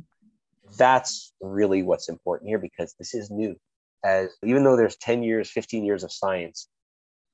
That's 0.78 1.32
really 1.40 1.82
what's 1.82 2.08
important 2.08 2.48
here 2.48 2.58
because 2.58 2.94
this 2.98 3.14
is 3.14 3.30
new. 3.30 3.56
As 4.04 4.30
even 4.44 4.64
though 4.64 4.76
there's 4.76 4.96
10 4.96 5.22
years, 5.22 5.50
15 5.50 5.84
years 5.84 6.04
of 6.04 6.12
science, 6.12 6.68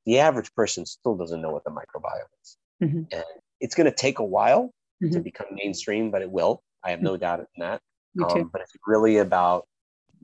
the 0.09 0.19
average 0.21 0.53
person 0.55 0.87
still 0.87 1.17
doesn't 1.17 1.43
know 1.43 1.51
what 1.51 1.65
the 1.65 1.71
microbiome 1.71 2.33
is. 2.43 2.57
Mm-hmm. 2.83 3.03
And 3.13 3.25
it's 3.61 3.75
going 3.75 3.85
to 3.85 3.95
take 3.95 4.21
a 4.21 4.25
while 4.25 4.73
mm-hmm. 5.05 5.13
to 5.13 5.21
become 5.21 5.49
mainstream, 5.53 6.11
but 6.11 6.23
it 6.23 6.31
will. 6.31 6.63
I 6.83 6.91
have 6.93 7.03
no 7.03 7.13
mm-hmm. 7.13 7.21
doubt 7.21 7.41
in 7.41 7.47
that. 7.59 7.83
Um, 8.25 8.49
but 8.51 8.63
it's 8.63 8.73
really 8.87 9.19
about 9.19 9.69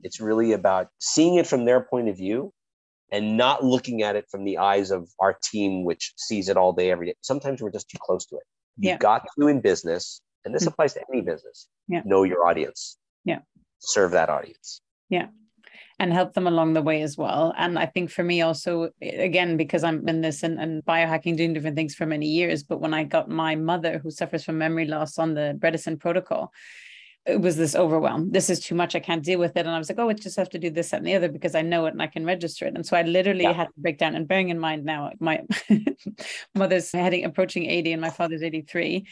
it's 0.01 0.19
really 0.19 0.53
about 0.53 0.89
seeing 0.99 1.35
it 1.35 1.47
from 1.47 1.65
their 1.65 1.81
point 1.81 2.09
of 2.09 2.17
view 2.17 2.51
and 3.11 3.37
not 3.37 3.63
looking 3.63 4.01
at 4.01 4.15
it 4.15 4.25
from 4.29 4.43
the 4.43 4.57
eyes 4.57 4.89
of 4.89 5.07
our 5.19 5.37
team, 5.41 5.85
which 5.85 6.13
sees 6.17 6.49
it 6.49 6.57
all 6.57 6.73
day, 6.73 6.89
every 6.89 7.05
day. 7.05 7.13
Sometimes 7.21 7.61
we're 7.61 7.71
just 7.71 7.87
too 7.89 7.99
close 8.01 8.25
to 8.25 8.37
it. 8.37 8.43
You've 8.77 8.89
yeah. 8.89 8.97
got 8.97 9.23
to 9.39 9.47
in 9.47 9.61
business, 9.61 10.19
and 10.43 10.53
this 10.53 10.63
mm-hmm. 10.63 10.69
applies 10.69 10.95
to 10.95 11.01
any 11.13 11.21
business. 11.21 11.67
Yeah. 11.87 12.01
Know 12.05 12.23
your 12.23 12.45
audience. 12.45 12.97
Yeah. 13.23 13.39
Serve 13.79 14.11
that 14.11 14.29
audience. 14.29 14.81
Yeah 15.09 15.27
and 15.99 16.13
help 16.13 16.33
them 16.33 16.47
along 16.47 16.73
the 16.73 16.81
way 16.81 17.01
as 17.01 17.17
well. 17.17 17.53
And 17.57 17.79
I 17.79 17.85
think 17.85 18.09
for 18.09 18.23
me 18.23 18.41
also, 18.41 18.89
again, 19.01 19.57
because 19.57 19.83
I'm 19.83 20.07
in 20.07 20.21
this 20.21 20.43
and, 20.43 20.59
and 20.59 20.83
biohacking, 20.85 21.37
doing 21.37 21.53
different 21.53 21.75
things 21.75 21.95
for 21.95 22.05
many 22.05 22.27
years, 22.27 22.63
but 22.63 22.81
when 22.81 22.93
I 22.93 23.03
got 23.03 23.29
my 23.29 23.55
mother 23.55 23.99
who 23.99 24.11
suffers 24.11 24.43
from 24.43 24.57
memory 24.57 24.85
loss 24.85 25.17
on 25.17 25.33
the 25.33 25.57
Bredesen 25.59 25.99
protocol, 25.99 26.51
it 27.25 27.41
was 27.41 27.57
this 27.57 27.75
overwhelm. 27.75 28.31
This 28.31 28.49
is 28.49 28.59
too 28.59 28.75
much. 28.75 28.95
I 28.95 28.99
can't 28.99 29.23
deal 29.23 29.39
with 29.39 29.57
it. 29.57 29.65
And 29.65 29.71
I 29.71 29.79
was 29.79 29.89
like, 29.89 29.97
oh, 29.97 30.09
I 30.09 30.13
just 30.13 30.37
have 30.37 30.49
to 30.49 30.59
do 30.59 30.69
this 30.69 30.93
and 30.93 31.05
the 31.05 31.15
other 31.15 31.27
because 31.27 31.55
I 31.55 31.63
know 31.63 31.87
it 31.87 31.93
and 31.93 32.01
I 32.01 32.07
can 32.07 32.23
register 32.23 32.67
it. 32.67 32.75
And 32.75 32.85
so 32.85 32.95
I 32.95 33.01
literally 33.01 33.43
yeah. 33.43 33.53
had 33.53 33.67
to 33.67 33.79
break 33.79 33.97
down. 33.97 34.13
And 34.15 34.27
bearing 34.27 34.49
in 34.49 34.59
mind 34.59 34.85
now, 34.85 35.11
my 35.19 35.41
mother's 36.55 36.91
heading 36.91 37.25
approaching 37.25 37.65
80 37.65 37.93
and 37.93 38.01
my 38.01 38.11
father's 38.11 38.43
83 38.43 39.07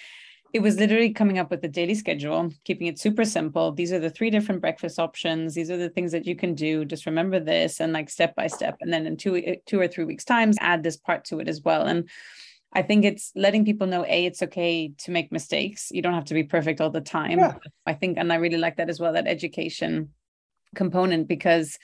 it 0.54 0.62
was 0.62 0.78
literally 0.78 1.12
coming 1.12 1.40
up 1.40 1.50
with 1.50 1.62
the 1.62 1.68
daily 1.68 1.96
schedule, 1.96 2.52
keeping 2.64 2.86
it 2.86 3.00
super 3.00 3.26
simple. 3.26 3.72
These 3.72 3.92
are 3.92 4.00
the 4.00 4.12
three 4.12 4.30
different 4.30 4.62
breakfast 4.62 5.00
options. 5.00 5.56
These 5.56 5.72
are 5.72 5.78
the 5.78 5.90
things 5.90 6.12
that 6.12 6.28
you 6.28 6.36
can 6.36 6.54
do. 6.54 6.86
Just 6.86 7.08
remember 7.08 7.40
this 7.40 7.80
and 7.80 7.92
like 7.92 8.08
step 8.08 8.36
by 8.36 8.46
step. 8.46 8.78
And 8.80 8.94
then 8.94 9.08
in 9.08 9.18
two, 9.18 9.36
eh, 9.36 9.56
two 9.66 9.80
or 9.80 9.88
three 9.88 10.06
weeks' 10.06 10.24
times, 10.24 10.56
add 10.62 10.84
this 10.84 10.96
part 10.96 11.26
to 11.26 11.40
it 11.40 11.48
as 11.48 11.62
well. 11.64 11.88
And 11.88 12.08
I 12.72 12.84
think 12.84 13.04
it's 13.04 13.32
letting 13.36 13.66
people 13.66 13.88
know, 13.88 14.06
A, 14.06 14.26
it's 14.26 14.44
okay 14.44 14.94
to 15.00 15.12
make 15.12 15.32
mistakes. 15.32 15.90
You 15.92 16.04
don't 16.04 16.14
have 16.14 16.26
to 16.26 16.36
be 16.36 16.44
perfect 16.44 16.82
all 16.82 16.92
the 16.92 17.02
time. 17.02 17.40
Yeah. 17.40 17.56
I 17.88 17.94
think, 17.94 18.20
and 18.20 18.32
I 18.32 18.36
really 18.36 18.58
like 18.58 18.78
that 18.78 18.90
as 18.90 19.00
well, 19.00 19.14
that 19.14 19.28
education 19.28 20.10
component, 20.76 21.28
because 21.28 21.80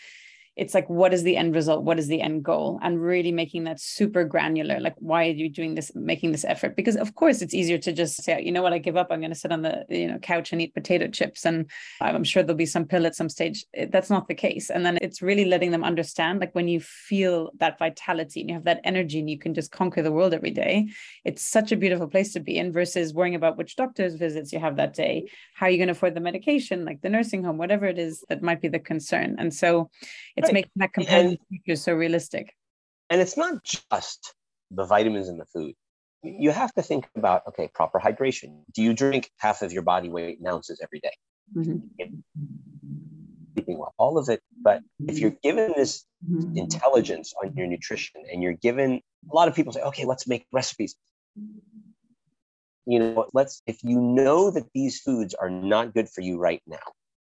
it's 0.59 0.73
like 0.73 0.89
what 0.89 1.13
is 1.13 1.23
the 1.23 1.37
end 1.37 1.55
result? 1.55 1.83
What 1.83 1.99
is 1.99 2.07
the 2.07 2.21
end 2.21 2.43
goal? 2.43 2.79
And 2.81 3.01
really 3.01 3.31
making 3.31 3.63
that 3.63 3.79
super 3.79 4.23
granular 4.23 4.79
like 4.79 4.95
why 4.97 5.27
are 5.27 5.31
you 5.31 5.49
doing 5.49 5.75
this 5.75 5.91
making 5.95 6.31
this 6.31 6.45
effort? 6.45 6.75
Because 6.75 6.95
of 6.95 7.15
course 7.15 7.41
it's 7.41 7.53
easier 7.53 7.77
to 7.77 7.91
just 7.93 8.21
say 8.23 8.41
you 8.41 8.51
know 8.51 8.61
what? 8.61 8.73
I 8.73 8.77
give 8.77 8.97
up. 8.97 9.07
I'm 9.09 9.21
going 9.21 9.31
to 9.31 9.39
sit 9.39 9.51
on 9.51 9.61
the 9.61 9.85
you 9.89 10.07
know 10.07 10.19
couch 10.19 10.51
and 10.51 10.61
eat 10.61 10.73
potato 10.73 11.07
chips. 11.07 11.45
And 11.45 11.69
i'm 12.01 12.23
sure 12.23 12.43
there'll 12.43 12.57
be 12.57 12.65
some 12.65 12.85
pill 12.85 13.05
at 13.05 13.15
some 13.15 13.29
stage. 13.29 13.65
Eh, 13.73 13.87
that's 13.89 14.09
not 14.09 14.27
the 14.27 14.35
case. 14.35 14.69
And 14.69 14.85
then 14.85 14.97
it's 15.01 15.21
really 15.21 15.45
letting 15.45 15.71
them 15.71 15.83
understand 15.83 16.41
like 16.41 16.53
when 16.53 16.67
you 16.67 16.79
feel 16.79 17.51
that 17.59 17.79
vitality 17.79 18.41
and 18.41 18.49
you 18.49 18.55
have 18.55 18.65
that 18.65 18.81
energy 18.83 19.19
and 19.19 19.29
you 19.29 19.39
can 19.39 19.53
just 19.53 19.71
conquer 19.71 20.01
the 20.01 20.11
world 20.11 20.33
every 20.33 20.51
day 20.51 20.87
it's 21.23 21.41
such 21.41 21.71
a 21.71 21.77
beautiful 21.77 22.07
place 22.07 22.33
to 22.33 22.39
be 22.39 22.57
in 22.57 22.71
versus 22.71 23.13
worrying 23.13 23.35
about 23.35 23.57
which 23.57 23.75
doctor's 23.75 24.15
visits 24.15 24.51
you 24.51 24.59
have 24.59 24.75
that 24.75 24.93
day 24.93 25.29
how 25.53 25.65
are 25.65 25.69
you 25.69 25.77
going 25.77 25.87
to 25.87 25.93
afford 25.93 26.15
the 26.15 26.19
medication 26.19 26.85
like 26.85 27.01
the 27.01 27.09
nursing 27.09 27.43
home 27.43 27.57
whatever 27.57 27.85
it 27.85 27.97
is 27.97 28.23
that 28.29 28.41
might 28.41 28.61
be 28.61 28.67
the 28.67 28.79
concern. 28.79 29.35
And 29.37 29.53
so 29.53 29.89
it's 30.35 30.48
right. 30.49 30.53
making 30.53 30.71
that 30.77 30.93
companion 30.93 31.37
future 31.49 31.75
so 31.75 31.93
realistic. 31.93 32.53
And 33.09 33.21
it's 33.21 33.37
not 33.37 33.63
just 33.63 34.33
the 34.71 34.85
vitamins 34.85 35.29
in 35.29 35.37
the 35.37 35.45
food. 35.45 35.73
You 36.21 36.51
have 36.51 36.73
to 36.73 36.81
think 36.81 37.07
about 37.15 37.43
okay, 37.47 37.69
proper 37.73 37.99
hydration. 37.99 38.61
Do 38.73 38.83
you 38.83 38.93
drink 38.93 39.31
half 39.37 39.61
of 39.61 39.71
your 39.71 39.83
body 39.83 40.09
weight 40.09 40.39
in 40.39 40.47
ounces 40.47 40.81
every 40.83 40.99
day? 40.99 41.13
Mm-hmm. 41.55 42.15
All 43.97 44.17
of 44.17 44.29
it. 44.29 44.41
But 44.61 44.81
if 45.07 45.19
you're 45.19 45.35
given 45.43 45.73
this 45.75 46.05
intelligence 46.55 47.33
on 47.41 47.53
your 47.55 47.67
nutrition 47.67 48.23
and 48.31 48.41
you're 48.43 48.53
given 48.53 49.01
a 49.31 49.35
lot 49.35 49.47
of 49.47 49.55
people 49.55 49.73
say, 49.73 49.81
okay, 49.81 50.05
let's 50.05 50.27
make 50.27 50.45
recipes. 50.51 50.95
You 52.85 52.99
know, 52.99 53.27
let's 53.33 53.61
if 53.67 53.83
you 53.83 53.99
know 53.99 54.51
that 54.51 54.65
these 54.73 54.99
foods 54.99 55.33
are 55.35 55.49
not 55.49 55.93
good 55.93 56.09
for 56.09 56.21
you 56.21 56.39
right 56.39 56.61
now, 56.65 56.77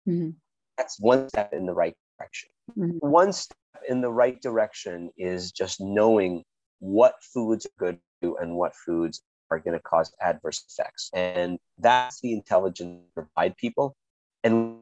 mm-hmm. 0.07 0.29
that's 0.77 0.99
one 0.99 1.29
step 1.29 1.53
in 1.53 1.65
the 1.65 1.73
right 1.73 1.95
direction. 2.17 2.49
Mm-hmm. 2.71 2.97
One 2.99 3.33
step 3.33 3.57
in 3.87 4.01
the 4.01 4.11
right 4.11 4.41
direction 4.41 5.11
is 5.17 5.51
just 5.51 5.79
knowing 5.79 6.43
what 6.79 7.15
foods 7.21 7.65
are 7.65 7.69
good 7.79 7.99
and 8.21 8.55
what 8.55 8.75
foods 8.75 9.21
are 9.49 9.59
going 9.59 9.77
to 9.77 9.83
cause 9.83 10.11
adverse 10.21 10.63
effects. 10.67 11.09
And 11.13 11.59
that's 11.77 12.19
the 12.21 12.33
intelligence 12.33 13.01
to 13.15 13.23
provide 13.23 13.55
people 13.57 13.95
and 14.43 14.77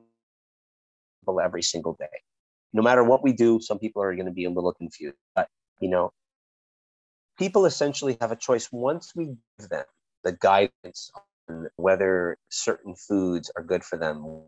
people 1.22 1.40
every 1.40 1.62
single 1.62 1.96
day. 2.00 2.08
No 2.74 2.82
matter 2.82 3.04
what 3.04 3.24
we 3.24 3.32
do, 3.32 3.60
some 3.62 3.80
people 3.80 4.02
are 4.02 4.14
going 4.16 4.26
to 4.26 4.32
be 4.32 4.46
a 4.46 4.50
little 4.50 4.74
confused. 4.74 5.18
But, 5.36 5.48
you 5.80 5.90
know, 5.90 6.12
people 7.38 7.66
essentially 7.66 8.18
have 8.22 8.32
a 8.32 8.36
choice 8.36 8.70
once 8.72 9.14
we 9.16 9.38
give 9.60 9.70
them 9.70 9.86
the 10.24 10.34
guidance 10.34 11.12
on 11.48 11.68
whether 11.76 12.38
certain 12.50 12.96
foods 12.96 13.52
are 13.56 13.64
good 13.64 13.84
for 13.84 13.98
them 13.98 14.44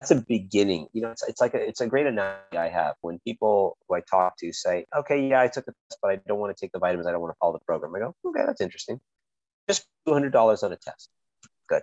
that's 0.00 0.10
a 0.10 0.16
beginning. 0.16 0.88
You 0.92 1.02
know, 1.02 1.10
it's, 1.10 1.26
it's 1.28 1.40
like 1.40 1.54
a, 1.54 1.58
it's 1.58 1.80
a 1.80 1.86
great 1.86 2.06
analogy 2.06 2.56
I 2.56 2.68
have 2.68 2.94
when 3.02 3.18
people 3.20 3.76
who 3.86 3.96
I 3.96 4.00
talk 4.00 4.36
to 4.38 4.52
say, 4.52 4.86
"Okay, 4.96 5.28
yeah, 5.28 5.40
I 5.40 5.48
took 5.48 5.66
the 5.66 5.72
test, 5.72 5.98
but 6.00 6.10
I 6.10 6.20
don't 6.26 6.38
want 6.38 6.56
to 6.56 6.60
take 6.60 6.72
the 6.72 6.78
vitamins. 6.78 7.06
I 7.06 7.12
don't 7.12 7.20
want 7.20 7.34
to 7.34 7.38
follow 7.38 7.52
the 7.52 7.64
program." 7.64 7.94
I 7.94 7.98
go, 7.98 8.14
"Okay, 8.24 8.42
that's 8.46 8.62
interesting. 8.62 9.00
Just 9.68 9.86
two 10.06 10.14
hundred 10.14 10.32
dollars 10.32 10.62
on 10.62 10.72
a 10.72 10.76
test. 10.76 11.10
Good. 11.68 11.82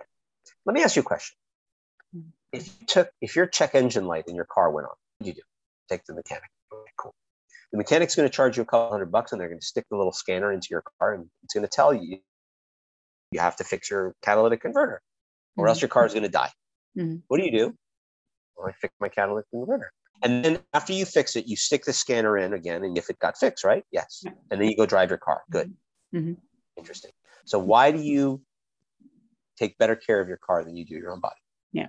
Let 0.66 0.74
me 0.74 0.82
ask 0.82 0.96
you 0.96 1.02
a 1.02 1.04
question. 1.04 1.36
If 2.52 2.66
you 2.80 2.86
took, 2.86 3.10
if 3.20 3.36
your 3.36 3.46
check 3.46 3.74
engine 3.74 4.06
light 4.06 4.24
in 4.26 4.34
your 4.34 4.46
car 4.46 4.70
went 4.70 4.86
on, 4.86 4.94
what 5.18 5.24
do 5.24 5.28
you 5.28 5.34
do? 5.34 5.42
Take 5.88 6.04
the 6.06 6.14
mechanic. 6.14 6.50
Okay, 6.72 6.90
cool. 6.96 7.14
The 7.72 7.78
mechanic's 7.78 8.14
going 8.14 8.28
to 8.28 8.34
charge 8.34 8.56
you 8.56 8.62
a 8.62 8.66
couple 8.66 8.90
hundred 8.90 9.12
bucks, 9.12 9.32
and 9.32 9.40
they're 9.40 9.48
going 9.48 9.60
to 9.60 9.66
stick 9.66 9.84
the 9.90 9.96
little 9.96 10.12
scanner 10.12 10.50
into 10.52 10.68
your 10.70 10.82
car, 10.98 11.14
and 11.14 11.26
it's 11.44 11.54
going 11.54 11.66
to 11.66 11.70
tell 11.70 11.92
you 11.94 12.18
you 13.30 13.40
have 13.40 13.56
to 13.56 13.64
fix 13.64 13.90
your 13.90 14.14
catalytic 14.22 14.62
converter, 14.62 15.02
or 15.56 15.64
mm-hmm. 15.64 15.68
else 15.68 15.82
your 15.82 15.88
car 15.88 16.06
is 16.06 16.14
going 16.14 16.24
to 16.24 16.30
die. 16.30 16.50
Mm-hmm. 16.96 17.16
What 17.28 17.38
do 17.38 17.44
you 17.44 17.52
do? 17.52 17.74
I 18.66 18.72
fix 18.72 18.94
my 19.00 19.08
catalytic 19.08 19.50
converter. 19.50 19.92
And 20.22 20.44
then 20.44 20.58
after 20.74 20.92
you 20.92 21.04
fix 21.04 21.36
it, 21.36 21.46
you 21.46 21.56
stick 21.56 21.84
the 21.84 21.92
scanner 21.92 22.36
in 22.36 22.52
again, 22.52 22.82
and 22.84 22.98
if 22.98 23.08
it 23.08 23.18
got 23.20 23.38
fixed, 23.38 23.64
right? 23.64 23.84
Yes. 23.92 24.24
And 24.50 24.60
then 24.60 24.68
you 24.68 24.76
go 24.76 24.86
drive 24.86 25.10
your 25.10 25.18
car. 25.18 25.42
Good. 25.50 25.72
Mm-hmm. 26.14 26.34
Interesting. 26.76 27.12
So 27.44 27.58
why 27.58 27.92
do 27.92 28.00
you 28.00 28.42
take 29.58 29.78
better 29.78 29.96
care 29.96 30.20
of 30.20 30.28
your 30.28 30.38
car 30.38 30.64
than 30.64 30.76
you 30.76 30.84
do 30.84 30.94
your 30.94 31.12
own 31.12 31.20
body? 31.20 31.36
Yeah. 31.72 31.88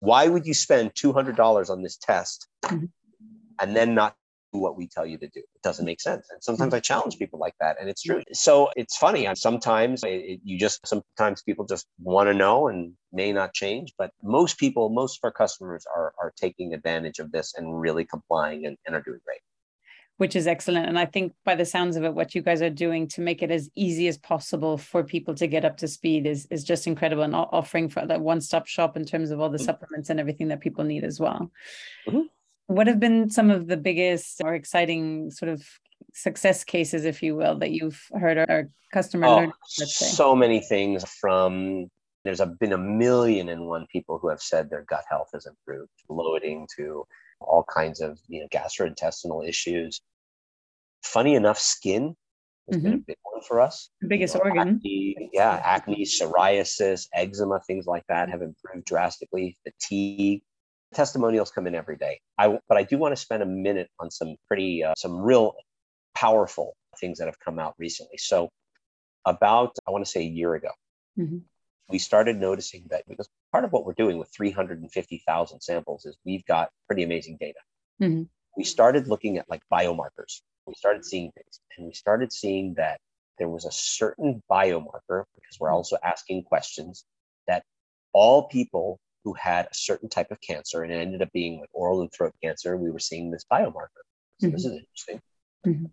Why 0.00 0.28
would 0.28 0.46
you 0.46 0.54
spend 0.54 0.92
two 0.94 1.12
hundred 1.12 1.36
dollars 1.36 1.70
on 1.70 1.82
this 1.82 1.96
test 1.96 2.46
mm-hmm. 2.64 2.86
and 3.60 3.76
then 3.76 3.94
not 3.94 4.14
what 4.52 4.76
we 4.76 4.88
tell 4.88 5.06
you 5.06 5.18
to 5.18 5.28
do. 5.28 5.40
It 5.40 5.62
doesn't 5.62 5.84
make 5.84 6.00
sense. 6.00 6.28
And 6.30 6.42
sometimes 6.42 6.74
I 6.74 6.80
challenge 6.80 7.18
people 7.18 7.38
like 7.38 7.54
that, 7.60 7.76
and 7.80 7.88
it's 7.88 8.02
true. 8.02 8.22
So 8.32 8.70
it's 8.76 8.96
funny. 8.96 9.26
And 9.26 9.36
sometimes 9.36 10.02
it, 10.04 10.40
you 10.44 10.58
just, 10.58 10.86
sometimes 10.86 11.42
people 11.42 11.66
just 11.66 11.86
want 12.00 12.28
to 12.28 12.34
know 12.34 12.68
and 12.68 12.92
may 13.12 13.32
not 13.32 13.54
change, 13.54 13.92
but 13.98 14.10
most 14.22 14.58
people, 14.58 14.88
most 14.88 15.18
of 15.18 15.20
our 15.24 15.32
customers 15.32 15.84
are, 15.94 16.12
are 16.20 16.32
taking 16.36 16.74
advantage 16.74 17.18
of 17.18 17.32
this 17.32 17.54
and 17.56 17.80
really 17.80 18.04
complying 18.04 18.66
and, 18.66 18.76
and 18.86 18.94
are 18.94 19.02
doing 19.02 19.20
great 19.24 19.40
which 20.18 20.34
is 20.34 20.46
excellent. 20.46 20.86
And 20.86 20.98
I 20.98 21.04
think 21.04 21.34
by 21.44 21.54
the 21.54 21.64
sounds 21.64 21.96
of 21.96 22.04
it, 22.04 22.14
what 22.14 22.34
you 22.34 22.40
guys 22.40 22.62
are 22.62 22.70
doing 22.70 23.06
to 23.08 23.20
make 23.20 23.42
it 23.42 23.50
as 23.50 23.68
easy 23.74 24.08
as 24.08 24.16
possible 24.16 24.78
for 24.78 25.04
people 25.04 25.34
to 25.34 25.46
get 25.46 25.64
up 25.64 25.76
to 25.78 25.88
speed 25.88 26.26
is, 26.26 26.46
is 26.50 26.64
just 26.64 26.86
incredible 26.86 27.22
and 27.22 27.34
offering 27.34 27.88
for 27.88 28.06
that 28.06 28.20
one 28.20 28.40
stop 28.40 28.66
shop 28.66 28.96
in 28.96 29.04
terms 29.04 29.30
of 29.30 29.40
all 29.40 29.50
the 29.50 29.58
mm-hmm. 29.58 29.66
supplements 29.66 30.08
and 30.08 30.18
everything 30.18 30.48
that 30.48 30.60
people 30.60 30.84
need 30.84 31.04
as 31.04 31.20
well. 31.20 31.50
Mm-hmm. 32.08 32.22
What 32.66 32.86
have 32.86 32.98
been 32.98 33.30
some 33.30 33.50
of 33.50 33.68
the 33.68 33.76
biggest 33.76 34.40
or 34.42 34.54
exciting 34.54 35.30
sort 35.30 35.50
of 35.50 35.64
success 36.14 36.64
cases, 36.64 37.04
if 37.04 37.22
you 37.22 37.36
will, 37.36 37.58
that 37.58 37.70
you've 37.70 38.02
heard 38.18 38.38
or 38.38 38.70
customer 38.92 39.26
oh? 39.26 39.52
So 39.66 40.34
many 40.34 40.60
things 40.60 41.04
from 41.20 41.90
there's 42.24 42.40
a, 42.40 42.46
been 42.46 42.72
a 42.72 42.78
million 42.78 43.48
and 43.48 43.66
one 43.66 43.86
people 43.86 44.18
who 44.18 44.28
have 44.28 44.42
said 44.42 44.68
their 44.68 44.82
gut 44.82 45.04
health 45.08 45.28
has 45.32 45.46
improved, 45.46 45.90
bloating 46.08 46.66
to 46.76 47.06
all 47.40 47.64
kinds 47.72 48.00
of 48.00 48.18
you 48.28 48.40
know 48.40 48.48
gastrointestinal 48.52 49.48
issues. 49.48 50.00
Funny 51.04 51.36
enough, 51.36 51.58
skin 51.58 52.16
has 52.68 52.78
mm-hmm. 52.78 52.84
been 52.84 52.94
a 52.94 53.04
big 53.06 53.16
one 53.22 53.42
for 53.42 53.60
us. 53.60 53.90
The 54.00 54.08
biggest 54.08 54.34
you 54.34 54.40
know, 54.40 54.50
organ. 54.50 54.76
Acne, 54.76 55.30
yeah, 55.32 55.60
acne, 55.64 56.04
psoriasis, 56.04 57.06
eczema, 57.14 57.60
things 57.66 57.86
like 57.86 58.04
that 58.08 58.28
have 58.28 58.42
improved 58.42 58.86
drastically. 58.86 59.56
Fatigue. 59.62 60.42
Testimonials 60.96 61.50
come 61.50 61.66
in 61.66 61.74
every 61.74 61.96
day. 61.96 62.20
I, 62.38 62.58
but 62.68 62.78
I 62.78 62.82
do 62.82 62.96
want 62.96 63.12
to 63.12 63.20
spend 63.20 63.42
a 63.42 63.46
minute 63.46 63.90
on 64.00 64.10
some 64.10 64.36
pretty, 64.48 64.82
uh, 64.82 64.94
some 64.96 65.18
real 65.18 65.54
powerful 66.14 66.74
things 66.98 67.18
that 67.18 67.26
have 67.26 67.38
come 67.38 67.58
out 67.58 67.74
recently. 67.78 68.16
So, 68.16 68.48
about, 69.26 69.76
I 69.86 69.90
want 69.90 70.04
to 70.04 70.10
say 70.10 70.20
a 70.20 70.28
year 70.28 70.54
ago, 70.54 70.70
mm-hmm. 71.18 71.38
we 71.90 71.98
started 71.98 72.38
noticing 72.38 72.86
that 72.88 73.02
because 73.06 73.28
part 73.52 73.64
of 73.64 73.72
what 73.72 73.84
we're 73.84 73.92
doing 73.92 74.16
with 74.16 74.30
350,000 74.34 75.60
samples 75.60 76.06
is 76.06 76.16
we've 76.24 76.44
got 76.46 76.70
pretty 76.86 77.02
amazing 77.02 77.36
data. 77.38 77.58
Mm-hmm. 78.00 78.22
We 78.56 78.64
started 78.64 79.06
looking 79.06 79.36
at 79.36 79.50
like 79.50 79.60
biomarkers. 79.70 80.40
We 80.66 80.74
started 80.74 81.04
seeing 81.04 81.30
things 81.32 81.60
and 81.76 81.86
we 81.86 81.92
started 81.92 82.32
seeing 82.32 82.74
that 82.74 83.00
there 83.38 83.48
was 83.48 83.66
a 83.66 83.72
certain 83.72 84.42
biomarker 84.50 85.24
because 85.34 85.58
we're 85.60 85.72
also 85.72 85.98
asking 86.02 86.44
questions 86.44 87.04
that 87.46 87.64
all 88.12 88.48
people 88.48 88.98
who 89.26 89.34
had 89.34 89.66
a 89.66 89.74
certain 89.74 90.08
type 90.08 90.30
of 90.30 90.40
cancer 90.40 90.84
and 90.84 90.92
it 90.92 90.98
ended 90.98 91.20
up 91.20 91.32
being 91.32 91.58
like 91.58 91.68
oral 91.72 92.00
and 92.00 92.12
throat 92.12 92.32
cancer, 92.40 92.76
we 92.76 92.92
were 92.92 93.00
seeing 93.00 93.28
this 93.28 93.44
biomarker. 93.52 94.04
So 94.38 94.46
mm-hmm. 94.46 94.50
this 94.52 94.64
is 94.64 94.72
interesting. 94.72 95.20
Mm-hmm. 95.66 95.86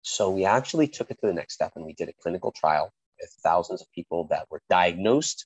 So 0.00 0.30
we 0.30 0.46
actually 0.46 0.88
took 0.88 1.10
it 1.10 1.18
to 1.20 1.26
the 1.26 1.34
next 1.34 1.52
step 1.52 1.72
and 1.76 1.84
we 1.84 1.92
did 1.92 2.08
a 2.08 2.14
clinical 2.22 2.52
trial 2.52 2.90
with 3.20 3.30
thousands 3.44 3.82
of 3.82 3.92
people 3.94 4.28
that 4.30 4.46
were 4.50 4.62
diagnosed 4.70 5.44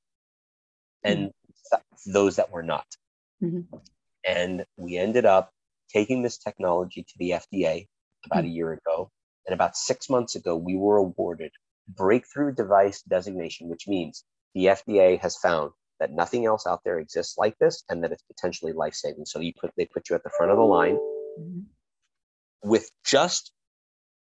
and 1.03 1.33
mm-hmm. 1.73 2.13
those 2.13 2.37
that 2.37 2.53
were 2.53 2.63
not. 2.63 2.87
Mm-hmm. 3.43 3.79
And 4.25 4.65
we 4.77 4.97
ended 4.97 5.27
up 5.27 5.51
taking 5.93 6.23
this 6.23 6.39
technology 6.39 7.03
to 7.03 7.15
the 7.19 7.31
FDA 7.31 7.89
about 8.27 8.45
mm-hmm. 8.45 8.47
a 8.47 8.55
year 8.55 8.73
ago. 8.75 9.11
And 9.49 9.55
about 9.55 9.77
six 9.77 10.09
months 10.09 10.37
ago, 10.37 10.55
we 10.55 10.77
were 10.77 10.99
awarded 10.99 11.51
breakthrough 11.89 12.55
device 12.55 13.03
designation, 13.03 13.69
which 13.69 13.89
means 13.89 14.23
the 14.55 14.67
FDA 14.67 15.19
has 15.19 15.37
found 15.37 15.73
that 16.05 16.13
nothing 16.13 16.45
else 16.45 16.67
out 16.67 16.81
there 16.85 16.99
exists 16.99 17.39
like 17.39 17.57
this 17.59 17.83
and 17.89 18.05
that 18.05 18.13
it's 18.13 18.23
potentially 18.23 18.75
life 18.75 18.93
saving. 18.93 19.25
So 19.25 19.41
you 19.41 19.55
put, 19.59 19.71
they 19.79 19.87
put 19.87 20.11
you 20.11 20.17
at 20.17 20.23
the 20.23 20.31
front 20.37 20.53
of 20.53 20.59
the 20.59 20.65
line 20.65 20.97
mm-hmm. 21.41 21.61
with 22.63 22.91
just 23.07 23.53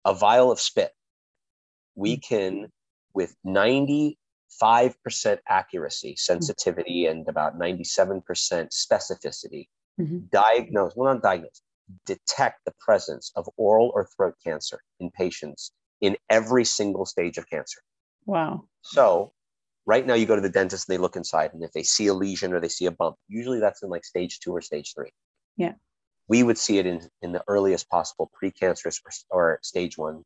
a 0.03 0.13
vial 0.13 0.51
of 0.51 0.59
spit, 0.59 0.91
we 1.95 2.17
mm. 2.17 2.23
can, 2.23 2.67
with 3.13 3.33
95% 3.47 4.15
accuracy, 5.47 6.15
sensitivity, 6.17 7.05
and 7.05 7.25
about 7.29 7.57
97% 7.57 8.21
specificity, 8.21 9.67
mm-hmm. 9.97 10.17
diagnose, 10.29 10.91
well, 10.97 11.13
not 11.13 11.23
diagnose, 11.23 11.61
detect 12.05 12.59
the 12.65 12.73
presence 12.81 13.31
of 13.37 13.47
oral 13.55 13.93
or 13.95 14.09
throat 14.17 14.35
cancer 14.43 14.81
in 14.99 15.09
patients 15.11 15.71
in 16.01 16.17
every 16.29 16.65
single 16.65 17.05
stage 17.05 17.37
of 17.37 17.49
cancer. 17.49 17.79
Wow. 18.25 18.65
So, 18.81 19.31
right 19.85 20.05
now, 20.05 20.13
you 20.13 20.25
go 20.25 20.35
to 20.35 20.41
the 20.41 20.49
dentist 20.49 20.87
and 20.87 20.93
they 20.93 21.01
look 21.01 21.15
inside, 21.15 21.53
and 21.53 21.63
if 21.63 21.71
they 21.71 21.83
see 21.83 22.07
a 22.07 22.13
lesion 22.13 22.53
or 22.53 22.59
they 22.59 22.69
see 22.69 22.85
a 22.85 22.91
bump, 22.91 23.15
usually 23.27 23.59
that's 23.59 23.83
in 23.83 23.89
like 23.89 24.05
stage 24.05 24.39
two 24.39 24.51
or 24.51 24.61
stage 24.61 24.93
three. 24.95 25.11
Yeah 25.57 25.73
we 26.31 26.43
would 26.43 26.57
see 26.57 26.77
it 26.77 26.85
in, 26.85 27.01
in 27.21 27.33
the 27.33 27.43
earliest 27.49 27.89
possible 27.89 28.31
precancerous 28.41 29.01
or, 29.03 29.11
or 29.31 29.59
stage 29.63 29.97
one 29.97 30.23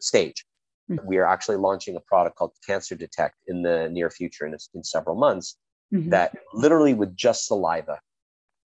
stage. 0.00 0.46
Mm-hmm. 0.90 1.06
We 1.06 1.18
are 1.18 1.26
actually 1.26 1.56
launching 1.56 1.96
a 1.96 2.00
product 2.00 2.36
called 2.36 2.52
Cancer 2.66 2.94
Detect 2.94 3.34
in 3.46 3.62
the 3.62 3.90
near 3.90 4.08
future, 4.08 4.46
in, 4.46 4.56
in 4.72 4.82
several 4.82 5.16
months, 5.16 5.58
mm-hmm. 5.92 6.08
that 6.08 6.34
literally 6.54 6.94
with 6.94 7.14
just 7.14 7.46
saliva, 7.46 8.00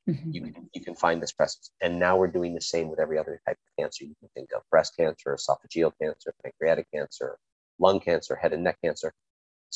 mm-hmm. 0.07 0.31
you, 0.31 0.53
can, 0.53 0.69
you 0.75 0.85
can 0.85 0.95
find 0.95 1.23
this 1.23 1.33
presence. 1.33 1.71
And 1.81 1.99
now 1.99 2.19
we're 2.19 2.27
doing 2.27 2.55
the 2.55 2.61
same 2.61 2.91
with 2.91 3.01
every 3.01 3.19
other 3.19 3.41
type 3.47 3.57
of 3.57 3.83
cancer 3.83 4.05
you 4.05 4.15
can 4.21 4.29
think 4.35 4.51
of 4.55 4.61
breast 4.71 4.95
cancer, 4.99 5.35
esophageal 5.35 5.93
cancer, 5.99 6.35
pancreatic 6.43 6.89
cancer, 6.93 7.39
lung 7.79 8.01
cancer, 8.01 8.37
head 8.37 8.53
and 8.53 8.63
neck 8.63 8.77
cancer. 8.85 9.15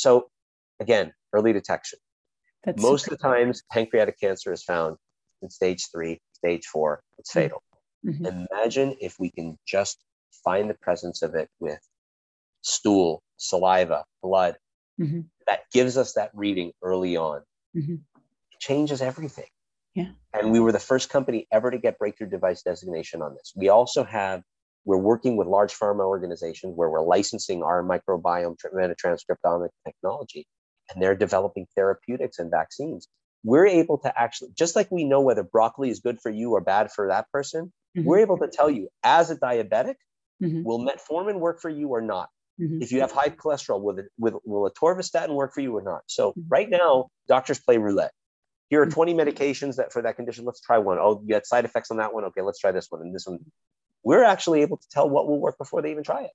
So, 0.01 0.31
again, 0.81 1.13
early 1.35 1.53
detection. 1.53 1.99
That's 2.65 2.83
Most 2.83 3.07
of 3.07 3.11
the 3.11 3.19
times, 3.19 3.63
pancreatic 3.71 4.19
cancer 4.19 4.51
is 4.51 4.63
found 4.63 4.97
in 5.43 5.51
stage 5.51 5.89
three, 5.93 6.23
stage 6.33 6.65
four, 6.67 7.03
it's 7.19 7.31
mm-hmm. 7.31 7.41
fatal. 7.41 7.63
Mm-hmm. 8.07 8.45
Imagine 8.51 8.97
if 8.99 9.17
we 9.21 9.31
can 9.31 9.59
just 9.67 9.99
find 10.43 10.71
the 10.71 10.75
presence 10.81 11.21
of 11.21 11.35
it 11.35 11.51
with 11.61 11.81
stool, 12.63 13.23
saliva, 13.37 14.05
blood. 14.23 14.57
Mm-hmm. 14.99 15.21
That 15.47 15.61
gives 15.71 15.99
us 15.99 16.15
that 16.15 16.31
reading 16.33 16.73
early 16.83 17.19
on. 17.19 17.43
Mm-hmm. 17.77 17.97
Changes 18.59 19.03
everything. 19.03 19.49
Yeah. 19.95 20.13
And 20.33 20.51
we 20.51 20.61
were 20.61 20.73
the 20.73 20.79
first 20.79 21.11
company 21.11 21.47
ever 21.53 21.71
to 21.71 21.77
get 21.79 21.99
breakthrough 21.99 22.31
device 22.31 22.63
designation 22.63 23.21
on 23.21 23.35
this. 23.35 23.53
We 23.55 23.69
also 23.69 24.05
have, 24.05 24.43
we're 24.85 24.99
working 24.99 25.37
with 25.37 25.47
large 25.47 25.75
pharma 25.75 26.05
organizations 26.05 26.75
where 26.77 26.89
we're 26.89 27.03
licensing 27.03 27.63
our 27.63 27.83
microbiome 27.83 28.57
metatranscriptomic 28.75 29.69
technology, 29.87 30.47
and 30.91 31.03
they're 31.03 31.17
developing 31.17 31.67
therapeutics 31.77 32.39
and 32.39 32.51
vaccines 32.51 33.09
we're 33.43 33.67
able 33.67 33.99
to 33.99 34.21
actually, 34.21 34.51
just 34.57 34.77
like 34.77 34.91
we 34.91 35.05
know 35.05 35.21
whether 35.21 35.43
broccoli 35.43 35.91
is 35.91 36.01
good 36.01 36.21
for 36.21 36.31
you 36.31 36.53
or 36.53 36.61
bad 36.61 36.91
for 36.93 37.09
that 37.09 37.31
person, 37.33 37.73
mm-hmm. 37.97 38.07
we're 38.07 38.19
able 38.19 38.39
to 38.39 38.49
tell 38.49 38.71
you 38.71 38.89
as 39.03 39.31
a 39.31 39.37
diabetic, 39.37 39.95
mm-hmm. 40.43 40.63
will 40.63 40.85
metformin 40.85 41.39
work 41.39 41.61
for 41.61 41.71
you 41.71 41.89
or 41.89 42.01
not? 42.01 42.29
Mm-hmm. 42.61 42.83
If 42.83 42.93
you 42.93 43.01
have 43.01 43.13
high 43.13 43.31
cholesterol, 43.31 43.81
will, 43.81 43.99
it, 43.99 44.07
will, 44.19 44.41
will 44.45 44.71
atorvastatin 44.71 45.35
work 45.35 45.55
for 45.55 45.61
you 45.61 45.75
or 45.75 45.83
not? 45.83 46.03
So 46.07 46.31
mm-hmm. 46.31 46.41
right 46.49 46.69
now, 46.69 47.09
doctors 47.29 47.59
play 47.59 47.79
roulette. 47.79 48.13
Here 48.69 48.83
are 48.83 48.87
mm-hmm. 48.87 48.95
20 48.95 49.15
medications 49.15 49.77
that 49.77 49.93
for 49.93 50.03
that 50.03 50.17
condition. 50.17 50.45
Let's 50.45 50.61
try 50.61 50.79
one. 50.79 50.99
Oh, 51.01 51.23
you 51.27 51.35
had 51.35 51.47
side 51.47 51.65
effects 51.65 51.91
on 51.91 51.97
that 51.97 52.13
one. 52.13 52.25
Okay, 52.25 52.43
let's 52.43 52.59
try 52.59 52.73
this 52.73 52.87
one 52.91 53.01
and 53.01 53.15
this 53.15 53.27
one. 53.27 53.39
We're 54.03 54.25
actually 54.25 54.63
able 54.63 54.79
to 54.79 54.89
tell 54.91 55.09
what 55.09 55.27
will 55.27 55.41
work 55.41 55.59
before 55.59 55.83
they 55.83 55.91
even 55.91 56.05
try 56.05 56.23
it. 56.23 56.31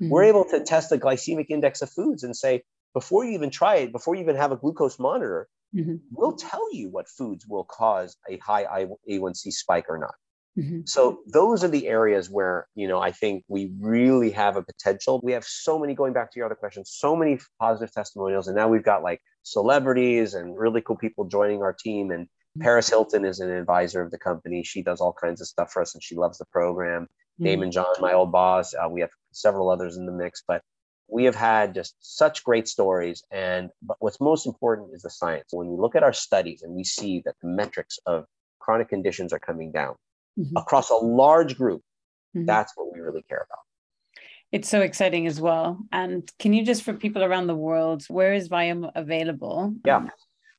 We're 0.00 0.22
mm-hmm. 0.22 0.28
able 0.28 0.44
to 0.50 0.60
test 0.64 0.90
the 0.90 0.98
glycemic 0.98 1.46
index 1.48 1.82
of 1.82 1.90
foods 1.90 2.22
and 2.22 2.36
say, 2.36 2.62
before 2.94 3.24
you 3.24 3.32
even 3.32 3.50
try 3.50 3.76
it, 3.76 3.92
before 3.92 4.14
you 4.14 4.22
even 4.22 4.36
have 4.36 4.52
a 4.52 4.56
glucose 4.56 4.98
monitor, 4.98 5.48
mm-hmm. 5.74 5.96
we'll 6.12 6.36
tell 6.36 6.72
you 6.72 6.88
what 6.88 7.08
foods 7.08 7.46
will 7.46 7.64
cause 7.64 8.16
a 8.28 8.38
high 8.38 8.86
A1C 9.10 9.52
spike 9.52 9.86
or 9.88 9.98
not. 9.98 10.14
Mm-hmm. 10.58 10.80
So 10.86 11.20
those 11.26 11.62
are 11.62 11.68
the 11.68 11.86
areas 11.86 12.28
where, 12.30 12.66
you 12.74 12.88
know, 12.88 12.98
I 12.98 13.12
think 13.12 13.44
we 13.48 13.70
really 13.80 14.30
have 14.32 14.56
a 14.56 14.62
potential. 14.62 15.20
We 15.22 15.32
have 15.32 15.44
so 15.44 15.78
many, 15.78 15.94
going 15.94 16.12
back 16.12 16.32
to 16.32 16.38
your 16.38 16.46
other 16.46 16.56
question, 16.56 16.84
so 16.84 17.14
many 17.14 17.38
positive 17.60 17.92
testimonials. 17.92 18.48
And 18.48 18.56
now 18.56 18.68
we've 18.68 18.82
got 18.82 19.02
like 19.02 19.20
celebrities 19.44 20.34
and 20.34 20.58
really 20.58 20.80
cool 20.80 20.96
people 20.96 21.26
joining 21.26 21.62
our 21.62 21.72
team. 21.72 22.10
And 22.10 22.24
mm-hmm. 22.24 22.37
Paris 22.60 22.88
Hilton 22.88 23.24
is 23.24 23.40
an 23.40 23.50
advisor 23.50 24.02
of 24.02 24.10
the 24.10 24.18
company. 24.18 24.62
She 24.62 24.82
does 24.82 25.00
all 25.00 25.12
kinds 25.12 25.40
of 25.40 25.46
stuff 25.46 25.72
for 25.72 25.82
us 25.82 25.94
and 25.94 26.02
she 26.02 26.16
loves 26.16 26.38
the 26.38 26.46
program. 26.46 27.08
Mm-hmm. 27.40 27.62
Daymond 27.62 27.72
John, 27.72 27.86
my 28.00 28.12
old 28.12 28.32
boss. 28.32 28.74
Uh, 28.74 28.88
we 28.88 29.00
have 29.00 29.10
several 29.32 29.70
others 29.70 29.96
in 29.96 30.06
the 30.06 30.12
mix, 30.12 30.42
but 30.46 30.62
we 31.08 31.24
have 31.24 31.34
had 31.34 31.74
just 31.74 31.94
such 32.00 32.44
great 32.44 32.68
stories 32.68 33.22
and 33.30 33.70
but 33.82 33.96
what's 34.00 34.20
most 34.20 34.46
important 34.46 34.90
is 34.94 35.02
the 35.02 35.10
science 35.10 35.46
when 35.50 35.68
we 35.68 35.76
look 35.76 35.96
at 35.96 36.02
our 36.02 36.12
studies 36.12 36.62
and 36.62 36.74
we 36.74 36.84
see 36.84 37.22
that 37.24 37.34
the 37.42 37.48
metrics 37.48 37.98
of 38.06 38.26
chronic 38.58 38.88
conditions 38.88 39.32
are 39.32 39.38
coming 39.38 39.72
down 39.72 39.94
mm-hmm. 40.38 40.56
across 40.56 40.90
a 40.90 40.94
large 40.94 41.56
group 41.56 41.82
mm-hmm. 42.36 42.46
that's 42.46 42.72
what 42.76 42.92
we 42.92 43.00
really 43.00 43.24
care 43.28 43.46
about 43.48 43.58
it's 44.52 44.68
so 44.68 44.80
exciting 44.80 45.26
as 45.26 45.40
well 45.40 45.78
and 45.92 46.30
can 46.38 46.52
you 46.52 46.64
just 46.64 46.82
for 46.82 46.92
people 46.92 47.24
around 47.24 47.46
the 47.46 47.54
world 47.54 48.04
where 48.08 48.34
is 48.34 48.48
viome 48.48 48.90
available 48.94 49.74
yeah 49.84 50.06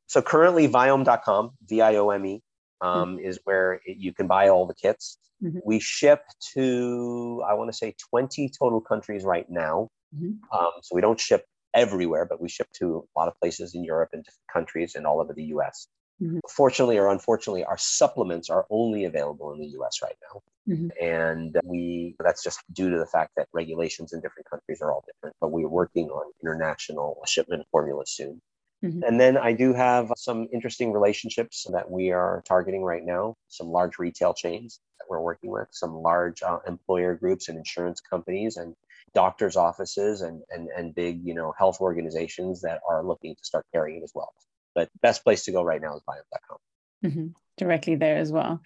so 0.10 0.22
currently 0.22 0.68
viome.com 0.68 1.52
v-i-o-m-e 1.68 2.42
um, 2.82 3.18
mm-hmm. 3.18 3.26
is 3.26 3.40
where 3.46 3.80
it, 3.86 3.98
you 3.98 4.14
can 4.14 4.28
buy 4.28 4.50
all 4.50 4.66
the 4.66 4.76
kits 4.76 5.18
mm-hmm. 5.42 5.60
we 5.66 5.80
ship 5.80 6.22
to 6.54 7.42
i 7.50 7.54
want 7.54 7.72
to 7.72 7.78
say 7.78 7.96
20 8.10 8.52
total 8.60 8.82
countries 8.82 9.24
right 9.24 9.50
now 9.50 9.88
Mm-hmm. 10.16 10.58
Um, 10.58 10.72
so 10.82 10.96
we 10.96 11.02
don't 11.02 11.20
ship 11.20 11.46
everywhere, 11.74 12.26
but 12.26 12.42
we 12.42 12.50
ship 12.50 12.68
to 12.80 13.06
a 13.16 13.20
lot 13.20 13.28
of 13.28 13.40
places 13.40 13.76
in 13.76 13.84
Europe 13.84 14.10
and 14.14 14.24
different 14.24 14.48
countries 14.52 14.96
and 14.96 15.06
all 15.06 15.22
over 15.22 15.34
the 15.34 15.46
US. 15.56 15.88
Mm-hmm. 16.22 16.40
Fortunately 16.50 16.98
or 16.98 17.10
unfortunately, 17.10 17.64
our 17.64 17.78
supplements 17.78 18.50
are 18.50 18.66
only 18.70 19.06
available 19.06 19.54
in 19.54 19.60
the 19.60 19.68
US 19.80 20.02
right 20.02 20.18
now. 20.34 20.42
Mm-hmm. 20.74 20.88
And 21.02 21.58
we 21.64 22.16
that's 22.20 22.44
just 22.44 22.60
due 22.74 22.90
to 22.90 22.98
the 22.98 23.06
fact 23.06 23.32
that 23.38 23.48
regulations 23.54 24.14
in 24.14 24.22
different 24.22 24.50
countries 24.50 24.82
are 24.82 24.92
all 24.92 25.04
different, 25.08 25.36
but 25.40 25.52
we're 25.52 25.70
working 25.70 26.10
on 26.10 26.32
international 26.44 27.22
shipment 27.26 27.66
formulas 27.72 28.12
soon. 28.12 28.42
Mm-hmm. 28.84 29.04
And 29.04 29.20
then 29.20 29.38
I 29.38 29.54
do 29.54 29.74
have 29.74 30.12
some 30.16 30.48
interesting 30.54 30.94
relationships 30.94 31.66
that 31.72 31.90
we 31.90 32.12
are 32.12 32.42
targeting 32.48 32.82
right 32.84 33.04
now, 33.04 33.36
some 33.50 33.68
large 33.68 34.00
retail 34.00 34.34
chains 34.34 34.80
that 35.00 35.06
we're 35.10 35.20
working 35.20 35.52
with, 35.52 35.68
some 35.72 35.96
large 35.96 36.42
uh, 36.42 36.60
employer 36.66 37.16
groups 37.16 37.50
and 37.50 37.58
insurance 37.58 38.00
companies 38.00 38.56
and 38.58 38.76
doctors' 39.14 39.58
offices 39.58 40.22
and, 40.22 40.42
and, 40.50 40.70
and 40.70 40.96
big, 40.96 41.26
you 41.26 41.34
know, 41.34 41.54
health 41.58 41.82
organizations 41.82 42.62
that 42.62 42.80
are 42.88 43.04
looking 43.04 43.36
to 43.36 43.44
start 43.44 43.66
carrying 43.74 44.00
it 44.00 44.04
as 44.04 44.12
well. 44.16 44.34
But 44.76 44.90
best 45.02 45.24
place 45.24 45.44
to 45.46 45.52
go 45.52 45.62
right 45.62 45.82
now 45.82 45.96
is 45.96 46.04
viome.com. 46.08 46.58
Mm-hmm. 47.04 47.28
Directly 47.58 47.96
there 47.96 48.18
as 48.18 48.32
well. 48.32 48.62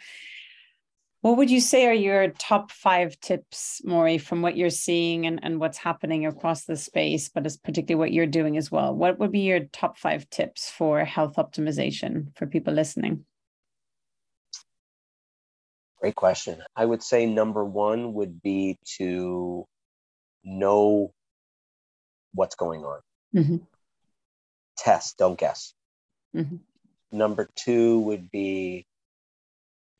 What 1.23 1.37
would 1.37 1.49
you 1.49 1.61
say 1.61 1.87
are 1.87 1.93
your 1.93 2.31
top 2.31 2.69
five 2.69 3.17
tips, 3.21 3.81
Morri, 3.85 4.19
from 4.19 4.41
what 4.41 4.57
you're 4.57 4.69
seeing 4.69 5.25
and, 5.25 5.39
and 5.41 5.57
what's 5.57 5.77
happening 5.77 6.25
across 6.25 6.65
the 6.65 6.75
space, 6.75 7.29
but 7.29 7.45
it's 7.45 7.55
particularly 7.55 7.97
what 7.97 8.11
you're 8.11 8.25
doing 8.25 8.57
as 8.57 8.69
well? 8.69 8.93
What 8.93 9.19
would 9.19 9.31
be 9.31 9.39
your 9.39 9.61
top 9.61 9.97
five 9.97 10.29
tips 10.29 10.69
for 10.69 11.05
health 11.05 11.37
optimization 11.37 12.35
for 12.35 12.45
people 12.45 12.73
listening? 12.73 13.23
Great 16.01 16.15
question. 16.15 16.61
I 16.75 16.83
would 16.83 17.01
say 17.01 17.25
number 17.25 17.63
one 17.63 18.11
would 18.15 18.41
be 18.41 18.77
to 18.97 19.65
know 20.43 21.13
what's 22.33 22.55
going 22.55 22.83
on. 22.83 22.99
Mm-hmm. 23.33 23.57
Test, 24.77 25.17
don't 25.19 25.39
guess. 25.39 25.73
Mm-hmm. 26.35 26.57
Number 27.13 27.47
two 27.55 28.01
would 28.01 28.29
be 28.29 28.85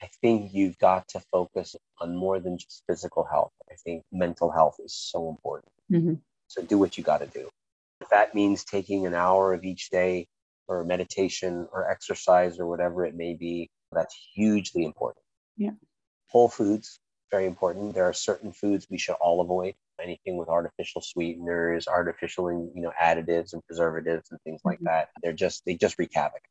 I 0.04 0.10
think 0.22 0.54
you've 0.54 0.78
got 0.80 1.08
to 1.10 1.22
focus 1.32 1.78
on 2.02 2.14
more 2.18 2.38
than 2.42 2.58
just 2.58 2.84
physical 2.90 3.24
health. 3.24 3.54
I 3.72 3.76
think 3.76 4.04
mental 4.12 4.52
health 4.52 4.76
is 4.84 4.94
so 4.94 5.30
important. 5.30 5.72
Mm-hmm. 5.90 6.16
So 6.48 6.62
do 6.62 6.78
what 6.78 6.98
you 6.98 7.06
got 7.06 7.20
to 7.20 7.28
do. 7.28 7.48
If 8.02 8.10
that 8.10 8.36
means 8.36 8.66
taking 8.66 9.08
an 9.08 9.14
hour 9.14 9.54
of 9.54 9.64
each 9.64 9.90
day 9.90 10.28
for 10.68 10.84
meditation 10.84 11.70
or 11.72 11.90
exercise 11.90 12.60
or 12.60 12.68
whatever 12.68 13.06
it 13.06 13.16
may 13.16 13.34
be, 13.34 13.70
that's 13.94 14.14
hugely 14.36 14.84
important. 14.84 15.24
Yeah. 15.56 15.72
Whole 16.28 16.50
foods, 16.50 17.00
very 17.32 17.46
important. 17.46 17.94
There 17.94 18.04
are 18.04 18.14
certain 18.14 18.52
foods 18.52 18.88
we 18.90 18.98
should 18.98 19.16
all 19.22 19.40
avoid. 19.40 19.74
Anything 20.02 20.36
with 20.36 20.50
artificial 20.50 21.02
sweeteners, 21.02 21.88
artificial, 21.88 22.52
you 22.76 22.82
know, 22.82 22.92
additives 23.02 23.54
and 23.54 23.64
preservatives 23.68 24.32
and 24.32 24.40
things 24.42 24.60
like 24.66 24.80
Mhm. 24.82 24.86
that. 24.86 25.12
They're 25.22 25.32
just 25.32 25.64
they 25.66 25.76
just 25.76 25.98
wreak 25.98 26.12
havoc. 26.14 26.42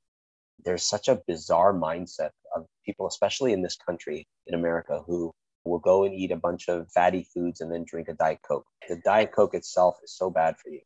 There's 0.64 0.84
such 0.84 1.08
a 1.08 1.20
bizarre 1.26 1.72
mindset 1.72 2.30
of 2.54 2.66
people, 2.84 3.06
especially 3.06 3.52
in 3.52 3.62
this 3.62 3.76
country, 3.76 4.26
in 4.46 4.54
America, 4.54 5.02
who 5.06 5.32
will 5.64 5.78
go 5.78 6.04
and 6.04 6.14
eat 6.14 6.30
a 6.30 6.36
bunch 6.36 6.68
of 6.68 6.90
fatty 6.90 7.26
foods 7.34 7.60
and 7.60 7.72
then 7.72 7.84
drink 7.86 8.08
a 8.08 8.14
Diet 8.14 8.40
Coke. 8.46 8.66
The 8.88 9.00
Diet 9.04 9.32
Coke 9.32 9.54
itself 9.54 9.96
is 10.02 10.12
so 10.16 10.30
bad 10.30 10.56
for 10.58 10.70
you. 10.70 10.80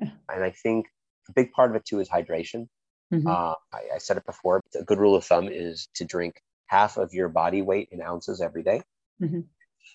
Yeah. 0.00 0.10
And 0.28 0.44
I 0.44 0.50
think 0.50 0.86
a 1.28 1.32
big 1.32 1.52
part 1.52 1.70
of 1.70 1.76
it 1.76 1.84
too 1.84 2.00
is 2.00 2.08
hydration. 2.08 2.68
Mhm. 3.12 3.26
Uh, 3.26 3.54
I, 3.72 3.96
I 3.96 3.98
said 3.98 4.16
it 4.16 4.26
before. 4.26 4.60
A 4.78 4.84
good 4.84 4.98
rule 4.98 5.16
of 5.16 5.24
thumb 5.24 5.48
is 5.48 5.88
to 5.94 6.04
drink 6.04 6.40
half 6.66 6.96
of 6.96 7.12
your 7.12 7.28
body 7.28 7.62
weight 7.62 7.88
in 7.90 8.00
ounces 8.00 8.40
every 8.40 8.62
day. 8.62 8.82
Mhm. 9.20 9.46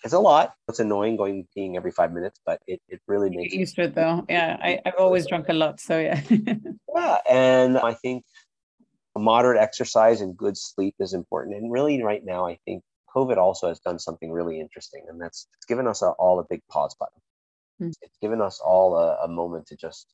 It's 0.04 0.12
a 0.12 0.18
lot. 0.18 0.54
It's 0.68 0.78
annoying 0.78 1.16
going 1.16 1.48
peeing 1.56 1.76
every 1.76 1.90
five 1.90 2.12
minutes, 2.12 2.38
but 2.44 2.60
it, 2.66 2.80
it 2.88 3.00
really 3.06 3.30
makes 3.30 3.54
used 3.54 3.76
to 3.76 3.82
it 3.84 3.94
though. 3.94 4.24
Yeah, 4.28 4.56
I, 4.62 4.80
I've 4.84 4.98
always 4.98 5.26
drunk 5.26 5.48
a 5.48 5.54
lot, 5.54 5.80
so 5.80 5.98
yeah. 5.98 6.20
Yeah, 6.94 7.18
and 7.28 7.76
I 7.76 7.92
think 7.92 8.24
moderate 9.18 9.60
exercise 9.60 10.20
and 10.20 10.36
good 10.36 10.56
sleep 10.56 10.94
is 10.98 11.14
important. 11.14 11.56
And 11.56 11.72
really, 11.72 12.02
right 12.02 12.24
now, 12.24 12.46
I 12.46 12.58
think 12.64 12.82
COVID 13.14 13.36
also 13.36 13.68
has 13.68 13.80
done 13.80 13.98
something 13.98 14.30
really 14.30 14.60
interesting, 14.60 15.04
and 15.08 15.20
that's 15.20 15.46
it's 15.56 15.66
given 15.66 15.86
us 15.86 16.02
a, 16.02 16.10
all 16.10 16.38
a 16.38 16.44
big 16.44 16.62
pause 16.68 16.94
button. 16.98 17.20
Hmm. 17.78 17.90
It's 18.02 18.18
given 18.20 18.40
us 18.40 18.60
all 18.60 18.96
a, 18.96 19.24
a 19.24 19.28
moment 19.28 19.66
to 19.68 19.76
just 19.76 20.12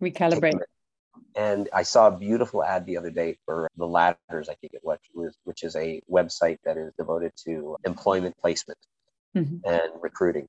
Recalibrate. 0.00 0.60
And 1.36 1.68
I 1.72 1.82
saw 1.82 2.08
a 2.08 2.16
beautiful 2.16 2.64
ad 2.64 2.86
the 2.86 2.96
other 2.96 3.10
day 3.10 3.36
for 3.44 3.68
the 3.76 3.86
Ladders, 3.86 4.48
I 4.48 4.54
think 4.54 4.74
it 4.74 4.80
was, 4.82 4.98
which 5.44 5.62
is 5.62 5.76
a 5.76 6.00
website 6.10 6.58
that 6.64 6.76
is 6.76 6.92
devoted 6.96 7.32
to 7.44 7.76
employment 7.84 8.36
placement 8.38 8.78
Mhm. 9.36 9.60
and 9.64 10.02
recruiting. 10.02 10.48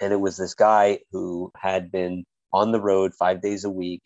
And 0.00 0.12
it 0.12 0.20
was 0.20 0.36
this 0.36 0.54
guy 0.54 1.00
who 1.10 1.52
had 1.54 1.90
been 1.90 2.24
on 2.52 2.72
the 2.72 2.80
road 2.80 3.14
five 3.14 3.42
days 3.42 3.64
a 3.64 3.70
week 3.70 4.02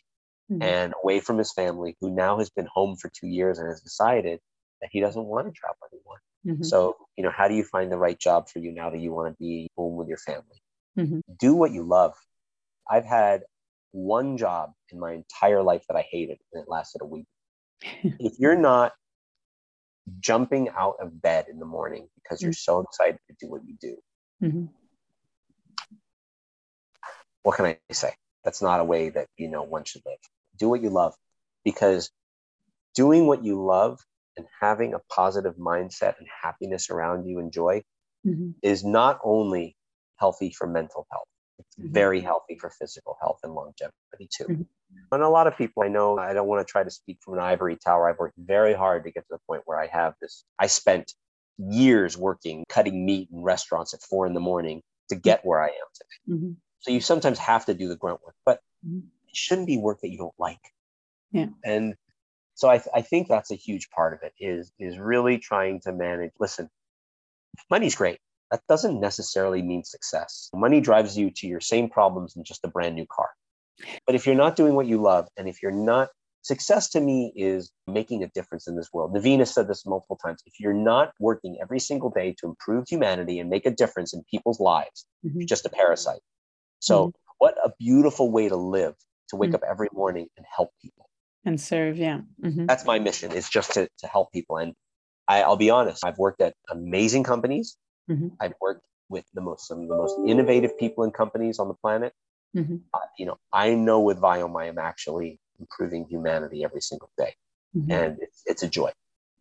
Mhm. 0.50 0.62
and 0.62 0.94
away 1.02 1.20
from 1.20 1.38
his 1.38 1.52
family, 1.52 1.96
who 2.00 2.10
now 2.10 2.38
has 2.38 2.50
been 2.50 2.66
home 2.66 2.96
for 2.96 3.10
two 3.10 3.26
years 3.28 3.58
and 3.58 3.68
has 3.68 3.80
decided 3.82 4.40
that 4.80 4.90
he 4.92 5.00
doesn't 5.00 5.24
want 5.24 5.46
to 5.46 5.52
travel 5.52 5.78
anymore. 5.92 6.22
Mhm. 6.46 6.64
So, 6.64 6.96
you 7.16 7.24
know, 7.24 7.30
how 7.30 7.48
do 7.48 7.54
you 7.54 7.64
find 7.64 7.90
the 7.92 7.98
right 7.98 8.18
job 8.18 8.48
for 8.48 8.58
you 8.58 8.72
now 8.72 8.90
that 8.90 8.98
you 8.98 9.12
want 9.12 9.34
to 9.34 9.38
be 9.38 9.68
home 9.76 9.96
with 9.96 10.08
your 10.08 10.18
family? 10.18 10.62
Mhm. 10.96 11.22
Do 11.38 11.54
what 11.54 11.72
you 11.72 11.82
love. 11.82 12.14
I've 12.88 13.04
had 13.04 13.44
one 13.92 14.36
job 14.36 14.72
in 14.90 14.98
my 14.98 15.12
entire 15.12 15.62
life 15.62 15.84
that 15.88 15.96
I 15.96 16.02
hated, 16.02 16.38
and 16.52 16.62
it 16.62 16.68
lasted 16.68 17.02
a 17.02 17.06
week. 17.06 17.26
if 18.20 18.38
you're 18.38 18.56
not 18.56 18.92
jumping 20.20 20.68
out 20.70 20.96
of 21.00 21.20
bed 21.20 21.46
in 21.48 21.58
the 21.58 21.66
morning 21.66 22.08
because 22.14 22.42
you're 22.42 22.52
so 22.52 22.80
excited 22.80 23.18
to 23.28 23.36
do 23.38 23.50
what 23.50 23.62
you 23.66 23.76
do, 23.80 23.96
Mhm. 24.42 24.68
what 27.42 27.56
can 27.56 27.66
I 27.66 27.78
say? 27.92 28.14
That's 28.44 28.62
not 28.62 28.80
a 28.80 28.84
way 28.84 29.10
that 29.10 29.28
you 29.36 29.48
know 29.48 29.62
one 29.62 29.84
should 29.84 30.02
live. 30.06 30.18
Do 30.58 30.68
what 30.68 30.82
you 30.82 30.90
love, 30.90 31.14
because 31.64 32.10
doing 32.94 33.26
what 33.26 33.44
you 33.44 33.64
love 33.64 34.00
and 34.36 34.46
having 34.60 34.94
a 34.94 34.98
positive 35.10 35.56
mindset 35.56 36.18
and 36.18 36.26
happiness 36.42 36.90
around 36.90 37.26
you 37.26 37.38
and 37.38 37.52
joy 37.52 37.82
Mhm. 38.26 38.54
is 38.62 38.84
not 38.84 39.20
only 39.22 39.76
healthy 40.16 40.50
for 40.50 40.66
mental 40.66 41.06
health, 41.10 41.28
it's 41.58 41.76
Mhm. 41.76 41.92
very 41.92 42.20
healthy 42.20 42.56
for 42.58 42.70
physical 42.70 43.16
health 43.20 43.38
and 43.44 43.54
longevity 43.54 44.28
too. 44.30 44.46
Mhm. 44.46 44.66
And 45.12 45.22
a 45.22 45.28
lot 45.28 45.46
of 45.46 45.56
people 45.56 45.82
I 45.82 45.88
know, 45.88 46.18
I 46.18 46.32
don't 46.32 46.48
want 46.48 46.66
to 46.66 46.70
try 46.70 46.82
to 46.82 46.90
speak 46.90 47.18
from 47.22 47.34
an 47.34 47.40
ivory 47.40 47.76
tower. 47.76 48.08
I've 48.08 48.18
worked 48.18 48.36
very 48.36 48.74
hard 48.74 49.04
to 49.04 49.10
get 49.10 49.22
to 49.28 49.34
the 49.34 49.40
point 49.46 49.62
where 49.64 49.78
I 49.78 49.86
have 49.86 50.14
this. 50.20 50.44
I 50.58 50.66
spent 50.66 51.14
years 51.56 52.16
working, 52.16 52.64
cutting 52.68 53.06
meat 53.06 53.30
in 53.30 53.42
restaurants 53.42 53.94
at 53.94 54.02
four 54.02 54.26
in 54.26 54.34
the 54.34 54.40
morning 54.40 54.82
to 55.08 55.16
get 55.16 55.44
where 55.44 55.60
I 55.62 55.68
am 55.68 55.88
today. 55.94 56.34
Mhm. 56.34 56.56
So 56.80 56.90
you 56.90 57.00
sometimes 57.00 57.38
have 57.38 57.64
to 57.66 57.74
do 57.74 57.88
the 57.88 57.96
grunt 57.96 58.22
work, 58.22 58.36
but 58.44 58.60
Mhm. 58.86 59.02
it 59.06 59.17
shouldn't 59.38 59.66
be 59.66 59.78
work 59.78 60.00
that 60.02 60.10
you 60.10 60.18
don't 60.18 60.34
like. 60.38 60.60
Yeah. 61.32 61.46
And 61.64 61.94
so 62.54 62.68
I, 62.68 62.82
I 62.94 63.02
think 63.02 63.28
that's 63.28 63.50
a 63.50 63.54
huge 63.54 63.90
part 63.90 64.14
of 64.14 64.20
it 64.22 64.32
is 64.40 64.72
is 64.78 64.98
really 64.98 65.38
trying 65.38 65.80
to 65.82 65.92
manage. 65.92 66.32
Listen, 66.40 66.68
money's 67.70 67.94
great. 67.94 68.18
That 68.50 68.62
doesn't 68.68 68.98
necessarily 69.00 69.62
mean 69.62 69.84
success. 69.84 70.50
Money 70.54 70.80
drives 70.80 71.16
you 71.16 71.30
to 71.30 71.46
your 71.46 71.60
same 71.60 71.88
problems 71.88 72.34
in 72.36 72.44
just 72.44 72.64
a 72.64 72.68
brand 72.68 72.94
new 72.94 73.06
car. 73.06 73.28
But 74.06 74.14
if 74.14 74.26
you're 74.26 74.34
not 74.34 74.56
doing 74.56 74.74
what 74.74 74.86
you 74.86 75.00
love, 75.00 75.28
and 75.36 75.48
if 75.48 75.62
you're 75.62 75.70
not 75.70 76.08
success 76.42 76.88
to 76.90 77.00
me 77.00 77.32
is 77.36 77.70
making 77.86 78.22
a 78.22 78.28
difference 78.28 78.66
in 78.66 78.76
this 78.76 78.88
world. 78.92 79.14
Naveen 79.14 79.38
has 79.40 79.52
said 79.52 79.68
this 79.68 79.84
multiple 79.84 80.16
times. 80.16 80.42
If 80.46 80.58
you're 80.58 80.72
not 80.72 81.12
working 81.20 81.58
every 81.60 81.78
single 81.78 82.10
day 82.10 82.34
to 82.38 82.46
improve 82.46 82.86
humanity 82.88 83.38
and 83.38 83.50
make 83.50 83.66
a 83.66 83.70
difference 83.70 84.14
in 84.14 84.24
people's 84.30 84.58
lives, 84.58 85.06
Mhm. 85.24 85.34
you're 85.34 85.46
just 85.46 85.66
a 85.66 85.68
parasite. 85.68 86.22
So, 86.80 87.12
what 87.38 87.56
a 87.62 87.72
beautiful 87.78 88.30
way 88.30 88.48
to 88.48 88.56
live 88.56 88.96
to 89.28 89.36
wake 89.36 89.50
Mhm. 89.50 89.56
up 89.56 89.62
every 89.68 89.88
morning 89.92 90.28
and 90.36 90.46
help 90.54 90.70
people. 90.82 91.08
And 91.44 91.60
serve, 91.60 91.96
yeah. 91.96 92.20
Mhm. 92.42 92.66
That's 92.66 92.84
my 92.84 92.98
mission 92.98 93.32
is 93.32 93.48
just 93.48 93.72
to, 93.74 93.88
to 93.98 94.06
help 94.06 94.32
people. 94.32 94.56
And 94.58 94.74
I, 95.28 95.42
I'll 95.42 95.56
be 95.56 95.70
honest, 95.70 96.04
I've 96.04 96.18
worked 96.18 96.40
at 96.40 96.54
amazing 96.70 97.24
companies. 97.24 97.76
Mhm. 98.10 98.36
I've 98.40 98.54
worked 98.60 98.84
with 99.08 99.24
the 99.34 99.40
most 99.40 99.66
some 99.66 99.82
of 99.82 99.88
the 99.88 99.96
most 99.96 100.18
innovative 100.26 100.76
people 100.78 101.04
and 101.04 101.14
companies 101.14 101.58
on 101.58 101.68
the 101.68 101.74
planet. 101.74 102.12
Mhm. 102.56 102.82
Uh, 102.92 102.98
you 103.18 103.26
know, 103.26 103.36
I 103.52 103.74
know 103.74 104.00
with 104.00 104.18
Viome 104.18 104.60
I 104.60 104.66
am 104.66 104.78
actually 104.78 105.38
improving 105.58 106.06
humanity 106.08 106.64
every 106.64 106.80
single 106.80 107.10
day, 107.16 107.34
Mhm. 107.76 107.92
and 107.92 108.18
it's 108.20 108.42
it's 108.46 108.62
a 108.62 108.68
joy. 108.68 108.90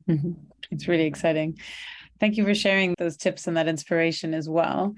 Mhm. 0.08 0.36
It's 0.72 0.88
really 0.88 1.06
exciting. 1.06 1.60
Thank 2.20 2.38
you 2.38 2.44
for 2.46 2.56
sharing 2.56 2.96
those 2.98 3.18
tips 3.18 3.48
and 3.48 3.56
that 3.58 3.68
inspiration 3.68 4.34
as 4.34 4.50
well. 4.50 4.96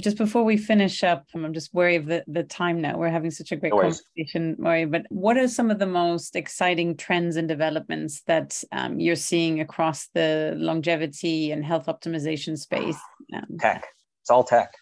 Just 0.00 0.18
before 0.18 0.42
we 0.42 0.56
finish 0.56 1.04
up, 1.04 1.26
I'm 1.34 1.54
just 1.54 1.72
wary 1.72 1.94
of 1.94 2.06
the, 2.06 2.24
the 2.26 2.42
time 2.42 2.80
now. 2.80 2.98
We're 2.98 3.10
having 3.10 3.30
such 3.30 3.52
a 3.52 3.56
great 3.56 3.72
No 3.72 3.80
conversation, 3.80 4.56
Morri. 4.56 4.90
But 4.90 5.06
what 5.08 5.36
are 5.36 5.46
some 5.46 5.70
of 5.70 5.78
the 5.78 5.86
most 5.86 6.34
exciting 6.34 6.96
trends 6.96 7.36
and 7.36 7.46
developments 7.46 8.22
that 8.26 8.60
um, 8.72 8.98
you're 8.98 9.14
seeing 9.14 9.60
across 9.60 10.08
the 10.12 10.54
longevity 10.56 11.52
and 11.52 11.64
health 11.64 11.86
optimization 11.86 12.58
space? 12.58 12.98
Um, 13.32 13.58
Tech. 13.60 13.84
It's 14.22 14.30
all 14.30 14.42
tech. 14.42 14.72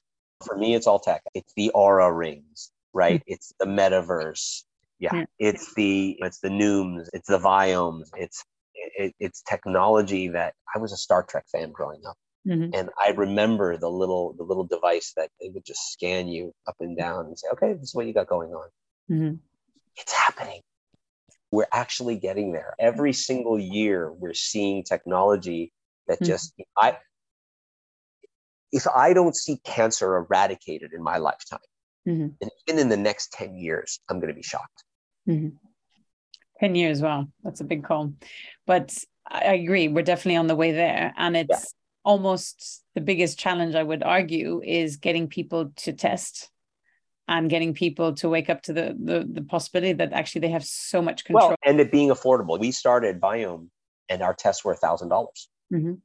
For 0.47 0.57
me, 0.57 0.75
it's 0.75 0.87
all 0.87 0.99
tech. 0.99 1.23
It's 1.35 1.53
the 1.57 1.71
Oura 1.75 2.17
rings, 2.17 2.71
right? 2.95 3.23
It's 3.27 3.53
the 3.61 3.67
metaverse. 3.67 4.63
Yeah. 4.99 5.15
Yeah. 5.15 5.25
It's 5.39 5.75
the 5.75 6.17
it's 6.21 6.39
the 6.39 6.49
Nooms. 6.49 7.09
It's 7.13 7.29
the 7.29 7.39
Viomes. 7.39 8.09
It's 8.17 8.43
it, 8.75 9.15
it's 9.21 9.43
technology 9.43 10.29
that 10.29 10.55
I 10.75 10.79
was 10.79 10.93
a 10.93 10.97
Star 10.97 11.23
Trek 11.23 11.45
fan 11.53 11.71
growing 11.73 12.01
up. 12.09 12.17
Mhm. 12.47 12.71
and 12.75 12.91
I 12.99 13.11
remember 13.11 13.77
the 13.77 13.91
little 13.91 14.33
the 14.35 14.45
little 14.45 14.65
device 14.65 15.13
that 15.17 15.31
they 15.41 15.49
would 15.51 15.65
just 15.65 15.93
scan 15.93 16.29
you 16.29 16.55
up 16.67 16.77
and 16.81 16.97
down 16.97 17.27
and 17.27 17.39
say, 17.39 17.49
"Okay, 17.53 17.73
this 17.75 17.89
is 17.91 17.95
what 17.95 18.07
you 18.07 18.13
got 18.15 18.27
going 18.27 18.53
on." 18.55 18.69
Mhm. 19.11 19.39
It's 19.97 20.13
happening. 20.13 20.61
We're 21.51 21.67
actually 21.73 22.17
getting 22.17 22.53
there. 22.53 22.75
Every 22.79 23.13
single 23.13 23.59
year, 23.59 24.11
we're 24.13 24.35
seeing 24.35 24.85
technology 24.85 25.73
that 26.07 26.21
Mhm. 26.21 26.27
just 26.27 26.55
I. 26.77 26.99
If 28.73 28.87
I 28.89 29.13
don't 29.13 29.37
see 29.37 29.59
cancer 29.59 30.17
eradicated 30.17 30.95
in 30.95 31.03
my 31.03 31.19
lifetime, 31.19 31.61
and 32.41 32.51
even 32.67 32.81
in 32.81 32.89
the 32.89 32.97
next 32.97 33.33
ten 33.33 33.57
years, 33.57 34.01
I'm 34.09 34.19
going 34.19 34.29
to 34.29 34.35
be 34.35 34.43
shocked. 34.43 34.85
Mhm. 35.29 35.59
10 36.59 36.75
years, 36.75 37.03
wow, 37.03 37.27
that's 37.43 37.61
a 37.61 37.65
big 37.65 37.85
call. 37.85 38.15
But 38.67 38.97
I 39.27 39.41
I 39.41 39.53
agree, 39.55 39.89
we're 39.89 40.03
definitely 40.03 40.37
on 40.37 40.47
the 40.47 40.57
way 40.57 40.73
there. 40.73 41.13
And 41.17 41.37
it's 41.37 41.75
almost 42.05 42.83
the 42.95 43.01
biggest 43.01 43.39
challenge, 43.39 43.75
I 43.75 43.83
would 43.83 44.03
argue, 44.03 44.61
is 44.65 44.97
getting 44.97 45.29
people 45.29 45.73
to 45.77 45.93
test 45.93 46.51
and 47.29 47.49
getting 47.49 47.73
people 47.75 48.15
to 48.15 48.29
wake 48.29 48.51
up 48.51 48.63
to 48.63 48.73
the 48.73 48.97
the, 48.99 49.29
the 49.31 49.43
possibility 49.43 49.93
that 49.95 50.13
actually 50.13 50.41
they 50.41 50.51
have 50.51 50.65
so 50.65 51.01
much 51.01 51.25
control. 51.25 51.51
Well, 51.51 51.57
and 51.65 51.81
it 51.81 51.93
being 51.93 52.11
affordable. 52.11 52.59
We 52.59 52.73
started 52.73 53.21
Viome, 53.21 53.69
and 54.09 54.23
our 54.23 54.35
tests 54.35 54.65
were 54.65 54.75
thousand 54.75 55.09
dollars. 55.09 55.49
Mhm. 55.73 56.01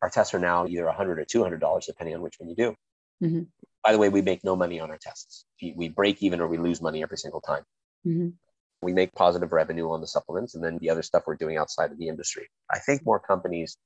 Our 0.00 0.10
tests 0.10 0.34
are 0.34 0.38
now 0.38 0.66
either 0.66 0.86
a 0.86 0.92
hundred 0.92 1.18
or 1.18 1.24
two 1.24 1.42
hundred 1.42 1.60
dollars, 1.60 1.86
depending 1.86 2.14
on 2.14 2.22
which 2.22 2.38
one 2.38 2.48
you 2.48 2.56
do. 2.56 2.76
Mhm. 3.22 3.46
By 3.84 3.92
the 3.92 3.98
way, 3.98 4.08
we 4.08 4.22
make 4.22 4.44
no 4.44 4.54
money 4.54 4.78
on 4.80 4.90
our 4.90 4.98
tests. 4.98 5.44
We 5.60 5.88
break 5.88 6.22
even 6.22 6.40
or 6.40 6.46
we 6.46 6.58
lose 6.58 6.80
money 6.80 7.02
every 7.02 7.18
single 7.18 7.40
time. 7.40 7.64
Mhm. 8.06 8.34
We 8.80 8.92
make 8.92 9.12
positive 9.12 9.52
revenue 9.52 9.90
on 9.90 10.00
the 10.00 10.06
supplements, 10.06 10.54
and 10.54 10.64
then 10.64 10.78
the 10.78 10.90
other 10.90 11.02
stuff 11.02 11.24
we're 11.26 11.36
doing 11.36 11.56
outside 11.56 11.92
of 11.92 11.98
the 11.98 12.08
industry. 12.08 12.48
I 12.70 12.78
think 12.78 13.04
more 13.04 13.20
companies 13.20 13.76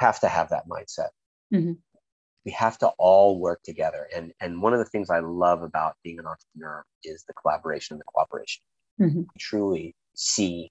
have 0.00 0.20
to 0.20 0.28
have 0.28 0.50
that 0.50 0.68
mindset. 0.68 1.10
Mhm. 1.52 1.78
we 2.46 2.52
have 2.52 2.78
to 2.78 2.88
all 2.98 3.38
work 3.38 3.62
together. 3.62 4.08
And, 4.16 4.32
and 4.40 4.62
one 4.62 4.72
of 4.72 4.78
the 4.78 4.86
things 4.86 5.10
I 5.10 5.18
love 5.20 5.62
about 5.62 5.96
being 6.02 6.18
an 6.18 6.26
entrepreneur 6.26 6.84
is 7.04 7.22
the 7.24 7.34
collaboration 7.34 7.94
and 7.94 8.00
the 8.00 8.04
cooperation. 8.04 8.62
Mm-hmm. 9.00 9.22
truly 9.38 9.94
see 10.14 10.70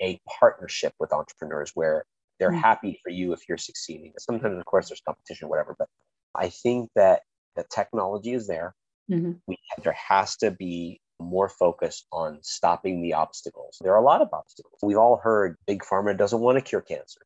a 0.00 0.20
partnership 0.38 0.94
with 1.00 1.12
entrepreneurs 1.12 1.72
where 1.74 2.04
they're 2.38 2.50
mm-hmm. 2.50 2.58
happy 2.58 3.00
for 3.02 3.10
you 3.10 3.32
if 3.32 3.48
you're 3.48 3.58
succeeding. 3.58 4.12
Sometimes, 4.18 4.58
of 4.58 4.64
course, 4.64 4.88
there's 4.88 5.00
competition, 5.00 5.48
whatever, 5.48 5.74
but 5.76 5.88
I 6.36 6.50
think 6.50 6.90
that 6.94 7.22
the 7.56 7.64
technology 7.74 8.32
is 8.32 8.46
there. 8.46 8.74
Mm-hmm. 9.10 9.32
We, 9.48 9.58
there 9.82 9.96
has 10.08 10.36
to 10.36 10.52
be 10.52 11.00
more 11.18 11.48
focus 11.48 12.06
on 12.12 12.38
stopping 12.42 13.02
the 13.02 13.14
obstacles. 13.14 13.78
There 13.80 13.92
are 13.92 14.00
a 14.00 14.04
lot 14.04 14.22
of 14.22 14.28
obstacles. 14.32 14.78
We've 14.82 14.98
all 14.98 15.16
heard 15.16 15.56
big 15.66 15.82
pharma 15.82 16.16
doesn't 16.16 16.40
want 16.40 16.58
to 16.58 16.62
cure 16.62 16.80
cancer 16.80 17.22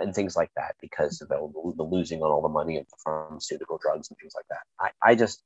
and 0.00 0.14
things 0.14 0.36
like 0.36 0.50
that 0.56 0.74
because 0.80 1.20
of 1.20 1.28
the, 1.28 1.72
the 1.76 1.82
losing 1.82 2.22
on 2.22 2.30
all 2.30 2.42
the 2.42 2.48
money 2.48 2.78
of 2.78 2.86
the 2.88 2.96
pharmaceutical 3.04 3.78
drugs 3.80 4.08
and 4.10 4.18
things 4.18 4.32
like 4.34 4.46
that. 4.50 4.62
I, 4.80 5.10
I 5.12 5.14
just, 5.14 5.42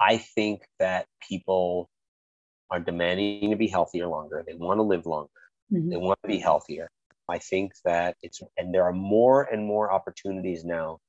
I 0.00 0.18
think 0.18 0.62
that 0.78 1.06
people 1.26 1.88
are 2.70 2.80
demanding 2.80 3.50
to 3.50 3.56
be 3.56 3.68
healthier 3.68 4.06
longer. 4.06 4.44
They 4.46 4.54
want 4.54 4.78
to 4.78 4.82
live 4.82 5.06
longer. 5.06 5.30
Mm-hmm. 5.72 5.90
They 5.90 5.96
want 5.96 6.18
to 6.22 6.28
be 6.28 6.38
healthier. 6.38 6.90
I 7.28 7.38
think 7.38 7.72
that 7.84 8.16
it's, 8.22 8.40
and 8.56 8.72
there 8.74 8.84
are 8.84 8.92
more 8.92 9.42
and 9.42 9.66
more 9.66 9.92
opportunities 9.92 10.64
now 10.64 11.00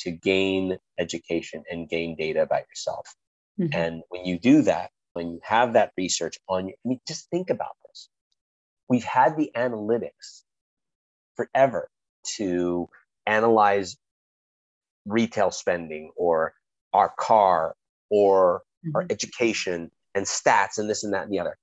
to 0.00 0.10
gain 0.10 0.78
education 0.98 1.64
and 1.70 1.88
gain 1.88 2.16
data 2.16 2.42
about 2.42 2.62
yourself. 2.68 3.14
Mm-hmm. 3.58 3.78
And 3.78 4.02
when 4.10 4.24
you 4.24 4.38
do 4.38 4.62
that, 4.62 4.90
when 5.14 5.30
you 5.30 5.40
have 5.42 5.72
that 5.72 5.92
research 5.96 6.38
on 6.48 6.68
you, 6.68 6.74
I 6.84 6.88
mean, 6.88 7.00
just 7.06 7.28
think 7.30 7.50
about 7.50 7.76
this. 7.86 8.08
We've 8.88 9.04
had 9.04 9.36
the 9.36 9.50
analytics 9.56 10.42
forever 11.38 11.88
to 12.36 12.88
analyze 13.26 13.96
retail 15.06 15.50
spending 15.50 16.10
or 16.16 16.52
our 16.92 17.12
car 17.18 17.74
or 18.10 18.62
mm-hmm. 18.84 18.96
our 18.96 19.06
education 19.08 19.90
and 20.14 20.26
stats 20.26 20.78
and 20.78 20.90
this 20.90 21.04
and 21.04 21.14
that 21.14 21.22
and 21.22 21.32
the 21.32 21.38
other. 21.38 21.56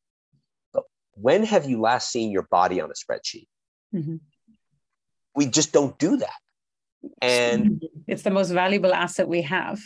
But 0.73 0.83
when 1.13 1.43
have 1.43 1.69
you 1.69 1.81
last 1.81 2.09
seen 2.09 2.31
your 2.31 2.47
body 2.49 2.79
on 2.79 2.89
a 2.89 2.93
spreadsheet? 2.93 3.47
Mm-hmm. 3.93 4.17
We 5.35 5.47
just 5.47 5.73
don't 5.73 5.97
do 5.99 6.17
that. 6.17 6.39
And 7.21 7.83
it's 8.07 8.23
the 8.23 8.31
most 8.31 8.49
valuable 8.49 8.93
asset 8.93 9.27
we 9.27 9.41
have. 9.43 9.79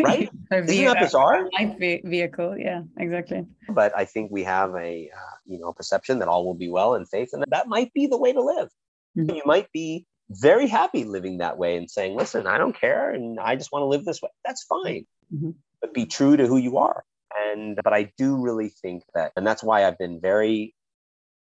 Right? 0.00 0.30
Isn't 0.52 0.84
that 0.84 1.00
bizarre? 1.00 1.48
Life 1.52 1.76
vehicle. 1.78 2.56
Yeah, 2.58 2.82
exactly. 2.98 3.44
But 3.68 3.96
I 3.96 4.06
think 4.06 4.30
we 4.30 4.44
have 4.44 4.74
a, 4.74 5.10
uh, 5.14 5.36
you 5.44 5.58
know, 5.58 5.72
perception 5.72 6.18
that 6.20 6.28
all 6.28 6.44
will 6.44 6.54
be 6.54 6.70
well 6.70 6.94
and 6.94 7.08
faith, 7.08 7.30
and 7.32 7.44
that 7.48 7.68
might 7.68 7.92
be 7.92 8.06
the 8.06 8.18
way 8.18 8.32
to 8.32 8.40
live. 8.40 8.70
Mm-hmm. 9.16 9.34
You 9.34 9.42
might 9.44 9.70
be 9.72 10.06
very 10.30 10.66
happy 10.66 11.04
living 11.04 11.38
that 11.38 11.58
way 11.58 11.76
and 11.76 11.90
saying, 11.90 12.16
listen, 12.16 12.46
I 12.46 12.58
don't 12.58 12.78
care 12.78 13.10
and 13.10 13.38
I 13.38 13.56
just 13.56 13.72
want 13.72 13.82
to 13.82 13.86
live 13.86 14.04
this 14.04 14.22
way. 14.22 14.30
That's 14.44 14.64
fine. 14.64 15.06
Mm-hmm. 15.34 15.50
But 15.80 15.94
be 15.94 16.06
true 16.06 16.36
to 16.36 16.46
who 16.46 16.56
you 16.56 16.78
are. 16.78 17.04
And, 17.36 17.78
but 17.82 17.92
I 17.92 18.12
do 18.16 18.36
really 18.36 18.68
think 18.68 19.02
that, 19.14 19.32
and 19.36 19.46
that's 19.46 19.62
why 19.62 19.86
I've 19.86 19.98
been 19.98 20.20
very, 20.20 20.74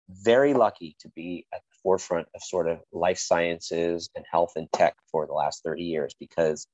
very 0.09 0.55
lucky 0.55 0.97
to 1.01 1.09
be 1.15 1.47
at 1.53 1.61
the 1.61 1.77
forefront 1.83 2.29
of 2.35 2.43
sort 2.43 2.69
of 2.69 2.79
life 2.93 3.19
sciences 3.19 4.09
and 4.15 4.25
health 4.31 4.53
and 4.57 4.71
tech 4.73 4.95
for 5.11 5.27
the 5.27 5.33
last 5.33 5.63
30 5.65 5.83
years 5.83 6.15
because 6.19 6.67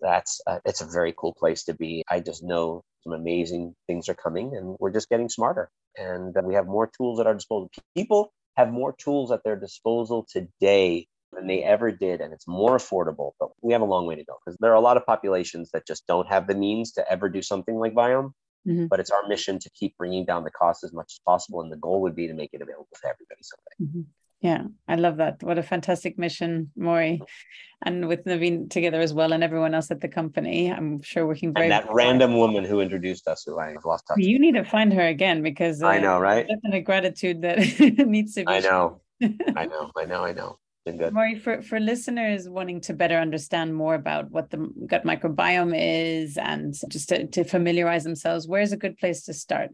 that's 0.00 0.40
uh, 0.46 0.58
it's 0.64 0.82
a 0.82 0.86
very 0.86 1.14
cool 1.16 1.32
place 1.32 1.64
to 1.64 1.74
be. 1.74 2.04
I 2.10 2.20
just 2.20 2.42
know 2.42 2.82
some 3.02 3.12
amazing 3.12 3.74
things 3.86 4.08
are 4.08 4.14
coming 4.14 4.56
and 4.56 4.76
we're 4.78 4.90
just 4.90 5.08
getting 5.08 5.28
smarter 5.28 5.70
and 5.96 6.34
we 6.42 6.54
have 6.54 6.66
more 6.66 6.90
tools 6.96 7.20
at 7.20 7.26
our 7.26 7.34
disposal. 7.34 7.70
People 7.96 8.32
have 8.56 8.72
more 8.72 8.94
tools 8.96 9.30
at 9.30 9.42
their 9.44 9.56
disposal 9.56 10.26
today 10.30 11.08
than 11.32 11.46
they 11.46 11.62
ever 11.62 11.90
did, 11.90 12.20
and 12.20 12.32
it's 12.32 12.46
more 12.46 12.76
affordable. 12.76 13.32
But 13.40 13.50
we 13.62 13.72
have 13.72 13.82
a 13.82 13.86
long 13.86 14.06
way 14.06 14.14
to 14.14 14.24
go 14.24 14.36
because 14.44 14.56
there 14.60 14.70
are 14.70 14.76
a 14.76 14.80
lot 14.80 14.96
of 14.96 15.06
populations 15.06 15.70
that 15.72 15.86
just 15.86 16.06
don't 16.06 16.28
have 16.28 16.46
the 16.46 16.54
means 16.54 16.92
to 16.92 17.10
ever 17.10 17.28
do 17.28 17.42
something 17.42 17.76
like 17.76 17.94
Viome. 17.94 18.32
Mm-hmm. 18.66 18.86
But 18.86 19.00
it's 19.00 19.10
our 19.10 19.26
mission 19.28 19.58
to 19.58 19.70
keep 19.70 19.96
bringing 19.98 20.24
down 20.24 20.42
the 20.42 20.50
cost 20.50 20.84
as 20.84 20.92
much 20.92 21.12
as 21.12 21.20
possible, 21.26 21.60
and 21.60 21.70
the 21.70 21.76
goal 21.76 22.00
would 22.02 22.16
be 22.16 22.28
to 22.28 22.34
make 22.34 22.50
it 22.54 22.62
available 22.62 22.88
to 22.94 23.08
everybody 23.08 23.42
someday. 23.42 23.90
Mm-hmm. 23.90 24.02
Yeah, 24.44 24.64
I 24.86 24.96
love 24.96 25.16
that. 25.16 25.42
What 25.42 25.56
a 25.56 25.62
fantastic 25.62 26.18
mission, 26.18 26.70
Morri, 26.78 27.18
and 27.82 28.06
with 28.06 28.26
Naveen 28.26 28.68
together 28.68 29.00
as 29.00 29.14
well, 29.14 29.32
and 29.32 29.42
everyone 29.42 29.72
else 29.72 29.90
at 29.90 30.02
the 30.02 30.08
company. 30.08 30.70
I'm 30.70 31.00
sure 31.00 31.26
working 31.26 31.54
very. 31.54 31.64
And 31.64 31.72
that 31.72 31.86
random 31.90 32.36
woman 32.36 32.62
who 32.62 32.82
introduced 32.82 33.26
us, 33.26 33.44
who 33.46 33.58
I 33.58 33.74
lost 33.82 34.06
touch. 34.06 34.18
You 34.18 34.38
need 34.38 34.52
to 34.56 34.64
find 34.64 34.92
her 34.92 35.06
again 35.06 35.40
because 35.40 35.82
uh, 35.82 35.86
I 35.86 35.98
know, 35.98 36.20
right? 36.20 36.46
Definite 36.46 36.82
gratitude 36.82 37.40
that 37.40 37.56
needs 38.06 38.34
to 38.34 38.44
be. 38.44 38.52
I 38.52 38.60
know, 38.60 39.00
I 39.56 39.64
know, 39.64 39.90
I 39.96 40.04
know, 40.04 40.24
I 40.24 40.32
know. 40.34 40.58
Good. 40.84 41.14
Morri, 41.14 41.40
for 41.40 41.62
for 41.62 41.80
listeners 41.80 42.46
wanting 42.46 42.82
to 42.82 42.92
better 42.92 43.16
understand 43.16 43.74
more 43.74 43.94
about 43.94 44.30
what 44.30 44.50
the 44.50 44.70
gut 44.86 45.06
microbiome 45.06 45.74
is 45.74 46.36
and 46.36 46.74
just 46.90 47.08
to, 47.08 47.26
to 47.28 47.44
familiarize 47.44 48.04
themselves, 48.04 48.46
where's 48.46 48.72
a 48.72 48.76
good 48.76 48.98
place 48.98 49.22
to 49.22 49.32
start? 49.32 49.70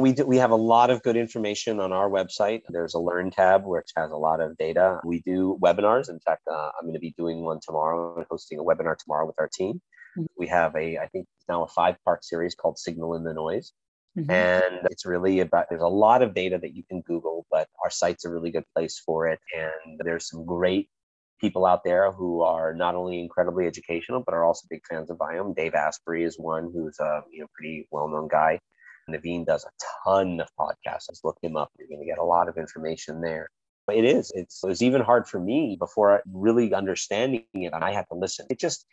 We, 0.00 0.12
do, 0.12 0.26
we 0.26 0.36
have 0.38 0.50
a 0.50 0.56
lot 0.56 0.90
of 0.90 1.02
good 1.02 1.16
information 1.16 1.80
on 1.80 1.92
our 1.92 2.08
website. 2.08 2.62
There's 2.68 2.94
a 2.94 2.98
Learn 2.98 3.30
tab, 3.30 3.64
which 3.64 3.90
has 3.96 4.10
a 4.10 4.16
lot 4.16 4.40
of 4.40 4.56
data. 4.56 5.00
We 5.04 5.20
do 5.20 5.58
webinars. 5.62 6.08
In 6.08 6.20
fact, 6.20 6.42
uh, 6.50 6.70
I'm 6.78 6.84
going 6.84 6.94
to 6.94 7.00
be 7.00 7.14
doing 7.16 7.42
one 7.42 7.60
tomorrow 7.64 8.16
and 8.16 8.26
hosting 8.30 8.58
a 8.58 8.62
webinar 8.62 8.96
tomorrow 8.96 9.26
with 9.26 9.36
our 9.38 9.48
team. 9.52 9.80
Mm-hmm. 10.18 10.24
We 10.36 10.48
have 10.48 10.74
a, 10.76 10.98
I 10.98 11.06
think 11.08 11.26
now 11.48 11.64
a 11.64 11.68
five 11.68 11.96
part 12.04 12.24
series 12.24 12.54
called 12.54 12.78
Signal 12.78 13.14
in 13.14 13.24
the 13.24 13.34
Noise. 13.34 13.72
Mm-hmm. 14.18 14.30
And 14.30 14.86
it's 14.90 15.06
really 15.06 15.40
about, 15.40 15.66
there's 15.68 15.82
a 15.82 15.86
lot 15.86 16.22
of 16.22 16.34
data 16.34 16.58
that 16.60 16.74
you 16.74 16.82
can 16.88 17.00
Google, 17.02 17.46
but 17.50 17.68
our 17.82 17.90
site's 17.90 18.24
a 18.24 18.30
really 18.30 18.50
good 18.50 18.64
place 18.74 19.00
for 19.04 19.28
it. 19.28 19.38
And 19.56 20.00
there's 20.00 20.28
some 20.28 20.44
great 20.44 20.88
people 21.40 21.64
out 21.64 21.84
there 21.84 22.10
who 22.12 22.42
are 22.42 22.74
not 22.74 22.94
only 22.94 23.20
incredibly 23.20 23.66
educational, 23.66 24.22
but 24.24 24.34
are 24.34 24.44
also 24.44 24.66
big 24.68 24.82
fans 24.88 25.10
of 25.10 25.18
Viome. 25.18 25.54
Dave 25.56 25.74
Asprey 25.74 26.24
is 26.24 26.38
one 26.38 26.70
who's 26.72 26.98
a 26.98 27.22
you 27.30 27.40
know, 27.40 27.46
pretty 27.54 27.86
well 27.90 28.08
known 28.08 28.28
guy. 28.28 28.58
Naveen 29.14 29.46
does 29.46 29.64
a 29.64 29.70
ton 30.04 30.40
of 30.40 30.48
podcasts. 30.58 31.08
Just 31.08 31.24
look 31.24 31.38
him 31.42 31.56
up. 31.56 31.70
You're 31.78 31.88
going 31.88 32.00
to 32.00 32.06
get 32.06 32.18
a 32.18 32.24
lot 32.24 32.48
of 32.48 32.56
information 32.56 33.20
there. 33.20 33.48
But 33.86 33.96
it 33.96 34.04
is. 34.04 34.30
It's, 34.34 34.62
it 34.62 34.66
was 34.66 34.82
even 34.82 35.00
hard 35.00 35.26
for 35.26 35.40
me 35.40 35.76
before 35.78 36.22
really 36.32 36.72
understanding 36.74 37.44
it. 37.54 37.72
And 37.72 37.82
I 37.82 37.92
had 37.92 38.06
to 38.10 38.18
listen. 38.18 38.46
It 38.50 38.58
just, 38.58 38.86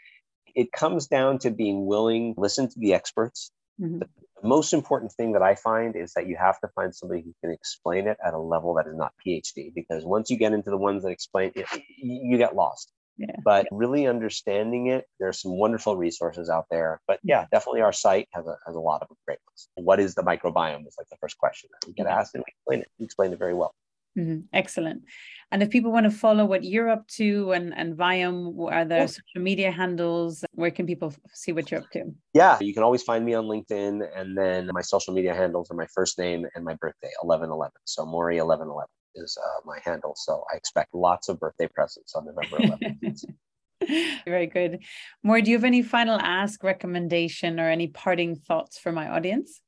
it 0.56 0.72
comes 0.72 1.08
down 1.08 1.40
to 1.40 1.52
being 1.52 1.86
willing 1.86 2.36
to 2.36 2.42
listen 2.42 2.68
to 2.70 2.80
the 2.80 2.94
experts. 2.94 3.52
Mm-hmm. 3.80 4.00
The 4.00 4.48
most 4.48 4.74
important 4.74 5.12
thing 5.12 5.34
that 5.34 5.42
I 5.42 5.56
find 5.56 5.96
is 5.96 6.14
that 6.14 6.28
you 6.28 6.36
have 6.38 6.60
to 6.62 6.68
find 6.70 6.96
somebody 6.96 7.22
who 7.22 7.34
can 7.42 7.52
explain 7.52 8.08
it 8.08 8.18
at 8.26 8.34
a 8.34 8.40
level 8.40 8.74
that 8.76 8.88
is 8.88 8.96
not 8.96 9.14
PhD. 9.26 9.74
Because 9.74 10.06
once 10.06 10.30
you 10.30 10.38
get 10.38 10.54
into 10.54 10.70
the 10.70 10.78
ones 10.78 11.04
that 11.04 11.10
explain 11.10 11.52
it, 11.56 11.68
you 11.98 12.38
get 12.38 12.56
lost. 12.56 12.92
Yeah. 13.18 13.36
But 13.44 13.68
really 13.72 14.06
understanding 14.08 14.88
it, 14.88 15.06
there's 15.20 15.42
some 15.42 15.58
wonderful 15.58 15.98
resources 15.98 16.50
out 16.50 16.66
there. 16.70 17.02
But 17.08 17.20
yeah, 17.24 17.46
definitely 17.52 17.82
our 17.82 17.94
site 17.94 18.28
has 18.34 18.46
a, 18.46 18.56
has 18.66 18.76
a 18.76 18.80
lot 18.80 19.02
of 19.02 19.08
great 19.26 19.40
ones. 19.48 19.70
What 19.76 20.00
is 20.00 20.16
the 20.16 20.24
microbiome 20.24 20.88
is 20.88 20.96
like 20.98 21.10
the 21.10 21.18
first 21.20 21.38
question 21.38 21.70
that 21.74 21.88
we 21.88 21.94
get 21.94 22.06
asked 22.06 22.36
and 22.36 22.44
we 22.46 22.52
explain 22.52 22.82
it. 22.82 22.88
We 23.00 23.06
explain 23.06 23.34
it 23.34 23.40
very 23.40 23.56
well. 23.56 23.74
Mm-hmm. 24.18 24.42
Excellent. 24.54 25.04
And 25.52 25.62
if 25.62 25.70
people 25.70 25.92
want 25.92 26.06
to 26.06 26.12
follow 26.12 26.44
what 26.44 26.64
you're 26.64 26.90
up 26.90 27.08
to 27.10 27.52
and, 27.52 27.74
and 27.78 27.96
Viome, 27.96 28.54
are 28.72 28.84
there 28.84 29.02
yeah. 29.02 29.06
social 29.06 29.42
media 29.42 29.72
handles? 29.72 30.44
Where 30.54 30.72
can 30.72 30.86
people 30.86 31.14
see 31.34 31.52
what 31.52 31.70
you're 31.70 31.82
up 31.82 31.90
to? 31.92 32.06
Yeah, 32.34 32.58
you 32.60 32.74
can 32.74 32.84
always 32.84 33.04
find 33.04 33.24
me 33.24 33.34
on 33.36 33.46
LinkedIn. 33.46 34.08
And 34.16 34.38
then 34.38 34.70
my 34.74 34.82
social 34.82 35.14
media 35.14 35.34
handles 35.34 35.70
are 35.72 35.76
my 35.76 35.88
first 35.94 36.18
name 36.18 36.46
and 36.56 36.66
my 36.66 36.74
birthday, 36.76 37.12
1111. 37.22 37.72
So 37.86 38.06
Morri 38.06 38.44
1111 38.44 38.88
is 39.16 39.38
uh, 39.42 39.62
my 39.66 39.80
handle. 39.84 40.14
So 40.16 40.44
I 40.52 40.58
expect 40.58 40.94
lots 40.94 41.30
of 41.30 41.40
birthday 41.40 41.68
presents 41.68 42.16
on 42.16 42.26
November 42.26 42.58
11th. 42.58 43.26
Very 44.26 44.48
good. 44.48 44.84
More, 45.24 45.42
do 45.42 45.52
you 45.52 45.58
have 45.58 45.64
any 45.64 45.82
final 45.82 46.20
ask, 46.20 46.64
recommendation, 46.64 47.60
or 47.60 47.70
any 47.70 47.88
parting 47.88 48.36
thoughts 48.36 48.78
for 48.78 48.92
my 48.92 49.08
audience? 49.08 49.62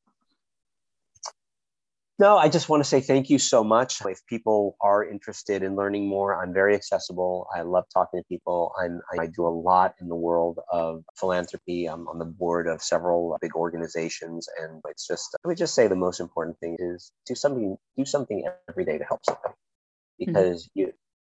No, 2.20 2.38
I 2.38 2.50
just 2.50 2.68
want 2.68 2.84
to 2.84 2.90
say 2.90 3.00
thank 3.00 3.30
you 3.30 3.40
so 3.40 3.64
much. 3.64 4.02
If 4.06 4.26
people 4.26 4.76
are 4.82 5.06
interested 5.06 5.64
in 5.64 5.78
learning 5.78 6.10
more, 6.10 6.36
I'm 6.36 6.54
very 6.54 6.76
accessible. 6.76 7.48
I 7.56 7.62
love 7.62 7.86
talking 7.94 8.20
to 8.20 8.26
people. 8.28 8.74
I'm, 8.78 9.00
I 9.18 9.28
do 9.28 9.48
a 9.48 9.48
lot 9.48 9.96
in 10.02 10.10
the 10.10 10.18
world 10.18 10.60
of 10.70 11.06
philanthropy. 11.16 11.86
I'm 11.86 12.10
on 12.10 12.20
the 12.20 12.26
board 12.26 12.68
of 12.68 12.84
several 12.84 13.38
big 13.40 13.56
organizations, 13.56 14.50
and 14.62 14.82
it's 14.90 15.08
just 15.08 15.34
I 15.46 15.48
would 15.48 15.58
just 15.58 15.74
say 15.74 15.88
the 15.88 15.96
most 15.96 16.20
important 16.20 16.60
thing 16.60 16.76
is 16.78 17.10
do 17.26 17.36
something 17.36 17.78
do 17.98 18.04
something 18.04 18.46
every 18.68 18.84
day 18.84 18.98
to 18.98 19.06
help 19.06 19.22
somebody, 19.26 19.54
mm-hmm. 19.54 20.26
because 20.26 20.66
mm-hmm. 20.66 20.80
you 20.80 20.94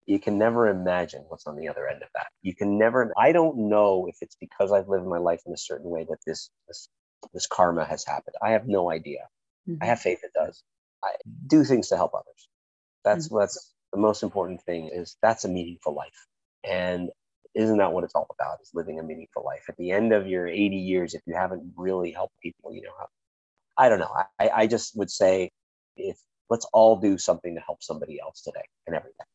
you 0.08 0.20
can 0.20 0.40
never 0.40 0.68
imagine 0.68 1.26
what's 1.28 1.46
on 1.46 1.58
the 1.58 1.68
other 1.68 1.88
end 1.88 2.02
of 2.02 2.10
that. 2.16 2.30
You 2.42 2.56
can 2.56 2.80
never. 2.80 3.14
I 3.16 3.34
don't 3.34 3.70
know 3.70 4.08
if 4.10 4.18
it's 4.22 4.36
because 4.42 4.72
I've 4.72 4.90
lived 4.90 5.06
my 5.06 5.20
life 5.20 5.42
in 5.46 5.54
a 5.54 5.58
certain 5.58 5.92
way 5.92 6.08
that 6.10 6.18
this 6.26 6.50
this 6.68 6.90
this 7.36 7.46
karma 7.46 7.86
has 7.86 8.04
happened. 8.04 8.36
I 8.42 8.54
have 8.54 8.68
no 8.68 8.90
idea. 8.90 9.28
Mm-hmm. 9.70 9.84
I 9.84 9.86
have 9.88 10.00
faith 10.00 10.20
it 10.24 10.32
does. 10.34 10.64
I 11.04 11.12
do 11.48 11.64
things 11.64 11.90
to 11.90 11.98
help 11.98 12.14
others. 12.14 12.48
That's 13.04 13.28
mm-hmm. 13.28 13.36
what's 13.36 13.74
the 13.92 14.00
most 14.00 14.24
important 14.24 14.62
thing 14.62 14.90
is 14.94 15.18
that's 15.22 15.46
a 15.46 15.50
meaningful 15.50 15.94
life. 15.94 16.28
And 16.64 17.10
isn't 17.56 17.78
that 17.78 17.92
what 17.92 18.04
it's 18.04 18.16
all 18.16 18.28
about 18.40 18.60
is 18.62 18.72
living 18.74 19.00
a 19.00 19.04
meaningful 19.04 19.44
life 19.44 19.66
at 19.68 19.78
the 19.78 19.92
end 19.92 20.14
of 20.14 20.28
your 20.28 20.48
80 20.48 20.76
years 20.78 21.14
if 21.14 21.22
you 21.26 21.36
haven't 21.36 21.74
really 21.76 22.12
helped 22.12 22.40
people 22.42 22.74
you 22.74 22.82
know 22.82 22.92
i 23.78 23.90
don't 23.90 24.00
know 24.00 24.12
i, 24.40 24.50
I 24.50 24.68
just 24.68 24.96
would 24.98 25.12
say 25.12 25.52
if 25.98 26.18
let's 26.50 26.66
all 26.74 26.98
do 27.00 27.18
something 27.18 27.56
to 27.56 27.62
help 27.62 27.84
somebody 27.84 28.20
else 28.22 28.42
today 28.42 28.64
and 28.88 28.96
every 28.96 29.12
day 29.12 29.26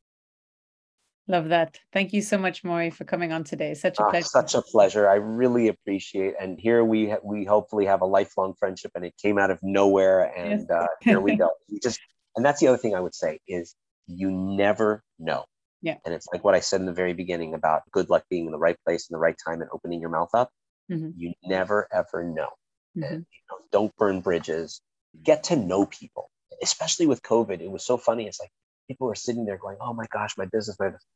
Love 1.29 1.49
that. 1.49 1.79
Thank 1.93 2.13
you 2.13 2.23
so 2.23 2.39
much, 2.39 2.63
Morri, 2.63 2.93
for 2.93 3.05
coming 3.05 3.33
on 3.33 3.43
today. 3.43 3.75
Such 3.75 3.99
a 3.99 4.05
ah, 4.05 4.11
pleasure. 4.11 4.27
Such 4.27 4.55
a 4.55 4.63
pleasure. 4.63 5.09
I 5.09 5.17
really 5.17 5.67
appreciate. 5.67 6.35
And 6.41 6.59
here 6.59 6.85
we 6.85 7.15
we 7.25 7.45
hopefully 7.45 7.87
have 7.87 8.01
a 8.01 8.07
lifelong 8.07 8.55
friendship, 8.59 8.93
and 8.95 9.05
it 9.05 9.15
came 9.21 9.37
out 9.37 9.51
of 9.51 9.59
nowhere. 9.63 10.33
And 10.37 10.67
yes. 10.69 10.71
uh, 10.71 10.87
here 11.01 11.21
we 11.21 11.37
go. 11.37 11.51
We 11.71 11.81
just 11.83 11.99
and 12.37 12.45
that's 12.45 12.61
the 12.61 12.69
other 12.69 12.79
thing 12.79 12.95
I 12.95 13.01
would 13.01 13.15
say 13.15 13.41
is 13.49 13.75
you 14.07 14.31
never 14.31 15.03
know. 15.19 15.47
Yeah. 15.83 15.97
And 16.05 16.15
it's 16.15 16.29
like 16.33 16.45
what 16.45 16.55
I 16.55 16.61
said 16.61 16.81
in 16.81 16.87
the 16.87 16.93
very 16.93 17.13
beginning 17.13 17.55
about 17.55 17.83
good 17.91 18.09
luck 18.09 18.25
being 18.31 18.47
in 18.47 18.53
the 18.53 18.59
right 18.59 18.77
place 18.85 19.09
in 19.11 19.15
the 19.15 19.19
right 19.19 19.37
time 19.47 19.63
and 19.63 19.71
opening 19.73 20.01
your 20.01 20.11
mouth 20.11 20.31
up. 20.33 20.51
Mm-hmm. 20.91 21.11
You 21.17 21.33
never 21.45 21.89
ever 21.93 22.23
know. 22.23 22.51
Mm-hmm. 22.97 23.03
And 23.03 23.15
you 23.19 23.41
know, 23.51 23.59
don't 23.73 23.97
burn 23.97 24.21
bridges. 24.21 24.81
Get 25.25 25.45
to 25.45 25.57
know 25.57 25.87
people, 25.87 26.31
especially 26.63 27.07
with 27.07 27.23
COVID. 27.23 27.61
It 27.61 27.71
was 27.71 27.85
so 27.85 27.97
funny. 27.97 28.29
It's 28.29 28.39
like 28.39 28.51
people 28.89 29.11
are 29.11 29.15
sitting 29.15 29.45
there 29.45 29.59
going, 29.59 29.77
"Oh 29.81 29.95
my 29.95 30.07
gosh, 30.11 30.37
my 30.37 30.47
business, 30.47 30.77
my." 30.79 30.87
Business. 30.87 31.07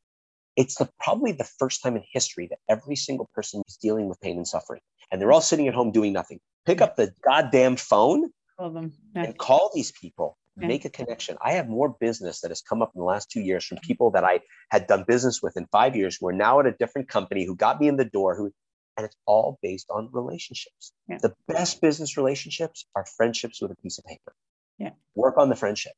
It's 0.57 0.75
the, 0.75 0.91
probably 0.99 1.33
the 1.33 1.49
first 1.59 1.83
time 1.83 1.97
in 1.97 2.03
history 2.13 2.49
that 2.49 2.59
every 2.69 2.97
single 2.97 3.31
person 3.35 3.63
is 3.69 3.77
dealing 3.77 4.09
with 4.09 4.21
pain 4.21 4.37
and 4.37 4.47
suffering, 4.47 4.81
and 5.11 5.21
they're 5.21 5.33
all 5.33 5.41
sitting 5.41 5.69
at 5.69 5.75
home 5.75 5.93
doing 5.93 6.13
nothing. 6.13 6.41
Pick 6.67 6.81
up 6.81 6.97
the 6.97 7.13
goddamn 7.23 7.77
phone 7.77 8.31
call 8.59 8.71
them. 8.71 8.93
And 9.15 9.39
call 9.39 9.71
these 9.75 9.93
people 9.93 10.37
make 10.57 10.85
a 10.85 10.91
connection. 10.91 11.37
I 11.43 11.53
have 11.53 11.69
more 11.69 11.97
business 12.01 12.41
that 12.41 12.51
has 12.51 12.61
come 12.61 12.83
up 12.83 12.93
in 12.95 13.01
the 13.01 13.05
last 13.05 13.31
two 13.31 13.41
years 13.41 13.65
from 13.65 13.79
people 13.79 14.11
that 14.11 14.25
I 14.25 14.41
had 14.71 14.87
done 14.87 15.05
business 15.07 15.41
with 15.43 15.57
in 15.57 15.67
five 15.73 15.97
years 15.97 16.19
who 16.21 16.29
are 16.29 16.33
now 16.33 16.61
at 16.61 16.67
a 16.67 16.73
different 16.73 17.09
company 17.09 17.47
who 17.47 17.57
got 17.57 17.81
me 17.81 17.89
in 17.89 17.97
the 17.97 18.05
door 18.05 18.37
who 18.37 18.53
and 18.97 19.07
it's 19.07 19.17
all 19.25 19.59
based 19.63 19.87
on 19.89 20.11
relationships. 20.13 20.93
Yeah. 21.09 21.19
The 21.23 21.33
best 21.49 21.81
business 21.81 22.19
relationships 22.19 22.85
are 22.95 23.07
friendships 23.07 23.63
with 23.63 23.71
a 23.71 23.77
piece 23.77 23.99
of 23.99 24.05
paper. 24.05 24.35
Yeah. 24.79 24.91
Work 25.15 25.39
on 25.39 25.49
the 25.49 25.57
friendship. 25.57 25.93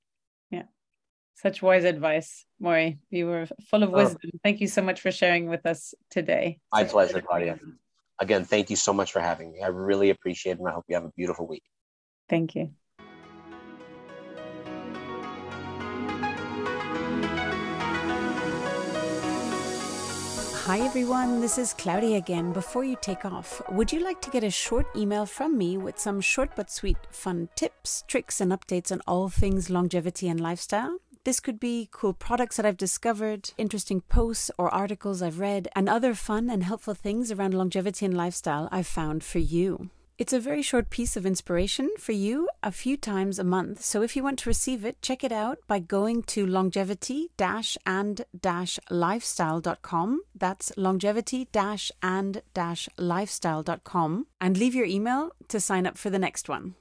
Yeah. 1.36 1.42
Such 1.42 1.62
wise 1.62 1.84
advice, 1.84 2.46
Morri. 2.62 2.98
You 3.10 3.26
were 3.26 3.46
full 3.68 3.82
of 3.82 3.90
oh. 3.90 3.96
wisdom. 3.96 4.30
Oh. 4.34 4.38
Thank 4.42 4.60
you 4.60 4.68
so 4.68 4.82
much 4.82 5.00
for 5.00 5.10
sharing 5.10 5.48
with 5.48 5.66
us 5.66 5.94
today. 6.10 6.58
My 6.72 6.82
Such 6.82 6.92
pleasure, 6.92 7.20
Claudia. 7.20 7.58
Again, 8.20 8.44
thank 8.44 8.70
you 8.70 8.76
so 8.76 8.92
much 8.92 9.12
for 9.12 9.20
having 9.20 9.52
me. 9.52 9.62
I 9.62 9.68
really 9.68 10.10
appreciate 10.10 10.52
it, 10.52 10.58
and 10.60 10.68
I 10.68 10.72
hope 10.72 10.84
you 10.88 10.94
have 10.94 11.04
a 11.04 11.12
beautiful 11.16 11.46
week. 11.46 11.64
Thank 12.28 12.54
you. 12.54 12.70
Hi 20.64 20.78
everyone, 20.78 21.40
this 21.40 21.58
is 21.58 21.74
Claudia 21.74 22.16
again. 22.16 22.52
Before 22.52 22.84
you 22.84 22.96
take 23.00 23.24
off, 23.24 23.60
would 23.68 23.92
you 23.92 23.98
like 23.98 24.22
to 24.22 24.30
get 24.30 24.44
a 24.44 24.50
short 24.50 24.86
email 24.94 25.26
from 25.26 25.58
me 25.58 25.76
with 25.76 25.98
some 25.98 26.20
short 26.20 26.50
but 26.54 26.70
sweet 26.70 26.96
fun 27.10 27.48
tips, 27.56 28.04
tricks, 28.06 28.40
and 28.40 28.52
updates 28.52 28.92
on 28.92 29.02
all 29.08 29.28
things 29.28 29.70
longevity 29.70 30.28
and 30.28 30.38
lifestyle? 30.38 31.01
This 31.24 31.38
could 31.38 31.60
be 31.60 31.88
cool 31.92 32.14
products 32.14 32.56
that 32.56 32.66
I've 32.66 32.76
discovered, 32.76 33.50
interesting 33.56 34.00
posts 34.00 34.50
or 34.58 34.74
articles 34.74 35.22
I've 35.22 35.38
read, 35.38 35.68
and 35.76 35.88
other 35.88 36.14
fun 36.14 36.50
and 36.50 36.64
helpful 36.64 36.94
things 36.94 37.30
around 37.30 37.54
longevity 37.54 38.04
and 38.04 38.16
lifestyle 38.16 38.68
I've 38.72 38.88
found 38.88 39.22
for 39.22 39.38
you. 39.38 39.90
It's 40.18 40.32
a 40.32 40.40
very 40.40 40.62
short 40.62 40.90
piece 40.90 41.16
of 41.16 41.24
inspiration 41.24 41.90
for 41.98 42.12
you 42.12 42.48
a 42.62 42.70
few 42.70 42.96
times 42.96 43.38
a 43.38 43.44
month. 43.44 43.82
So 43.82 44.02
if 44.02 44.14
you 44.14 44.22
want 44.22 44.40
to 44.40 44.50
receive 44.50 44.84
it, 44.84 45.00
check 45.00 45.24
it 45.24 45.32
out 45.32 45.58
by 45.66 45.78
going 45.78 46.22
to 46.24 46.46
longevity 46.46 47.30
and 47.86 48.24
lifestyle.com. 48.90 50.22
That's 50.34 50.72
longevity 50.76 51.48
and 52.02 52.42
lifestyle.com 52.98 54.26
and 54.40 54.56
leave 54.56 54.74
your 54.74 54.86
email 54.86 55.30
to 55.48 55.60
sign 55.60 55.86
up 55.86 55.96
for 55.96 56.10
the 56.10 56.18
next 56.18 56.48
one. 56.48 56.74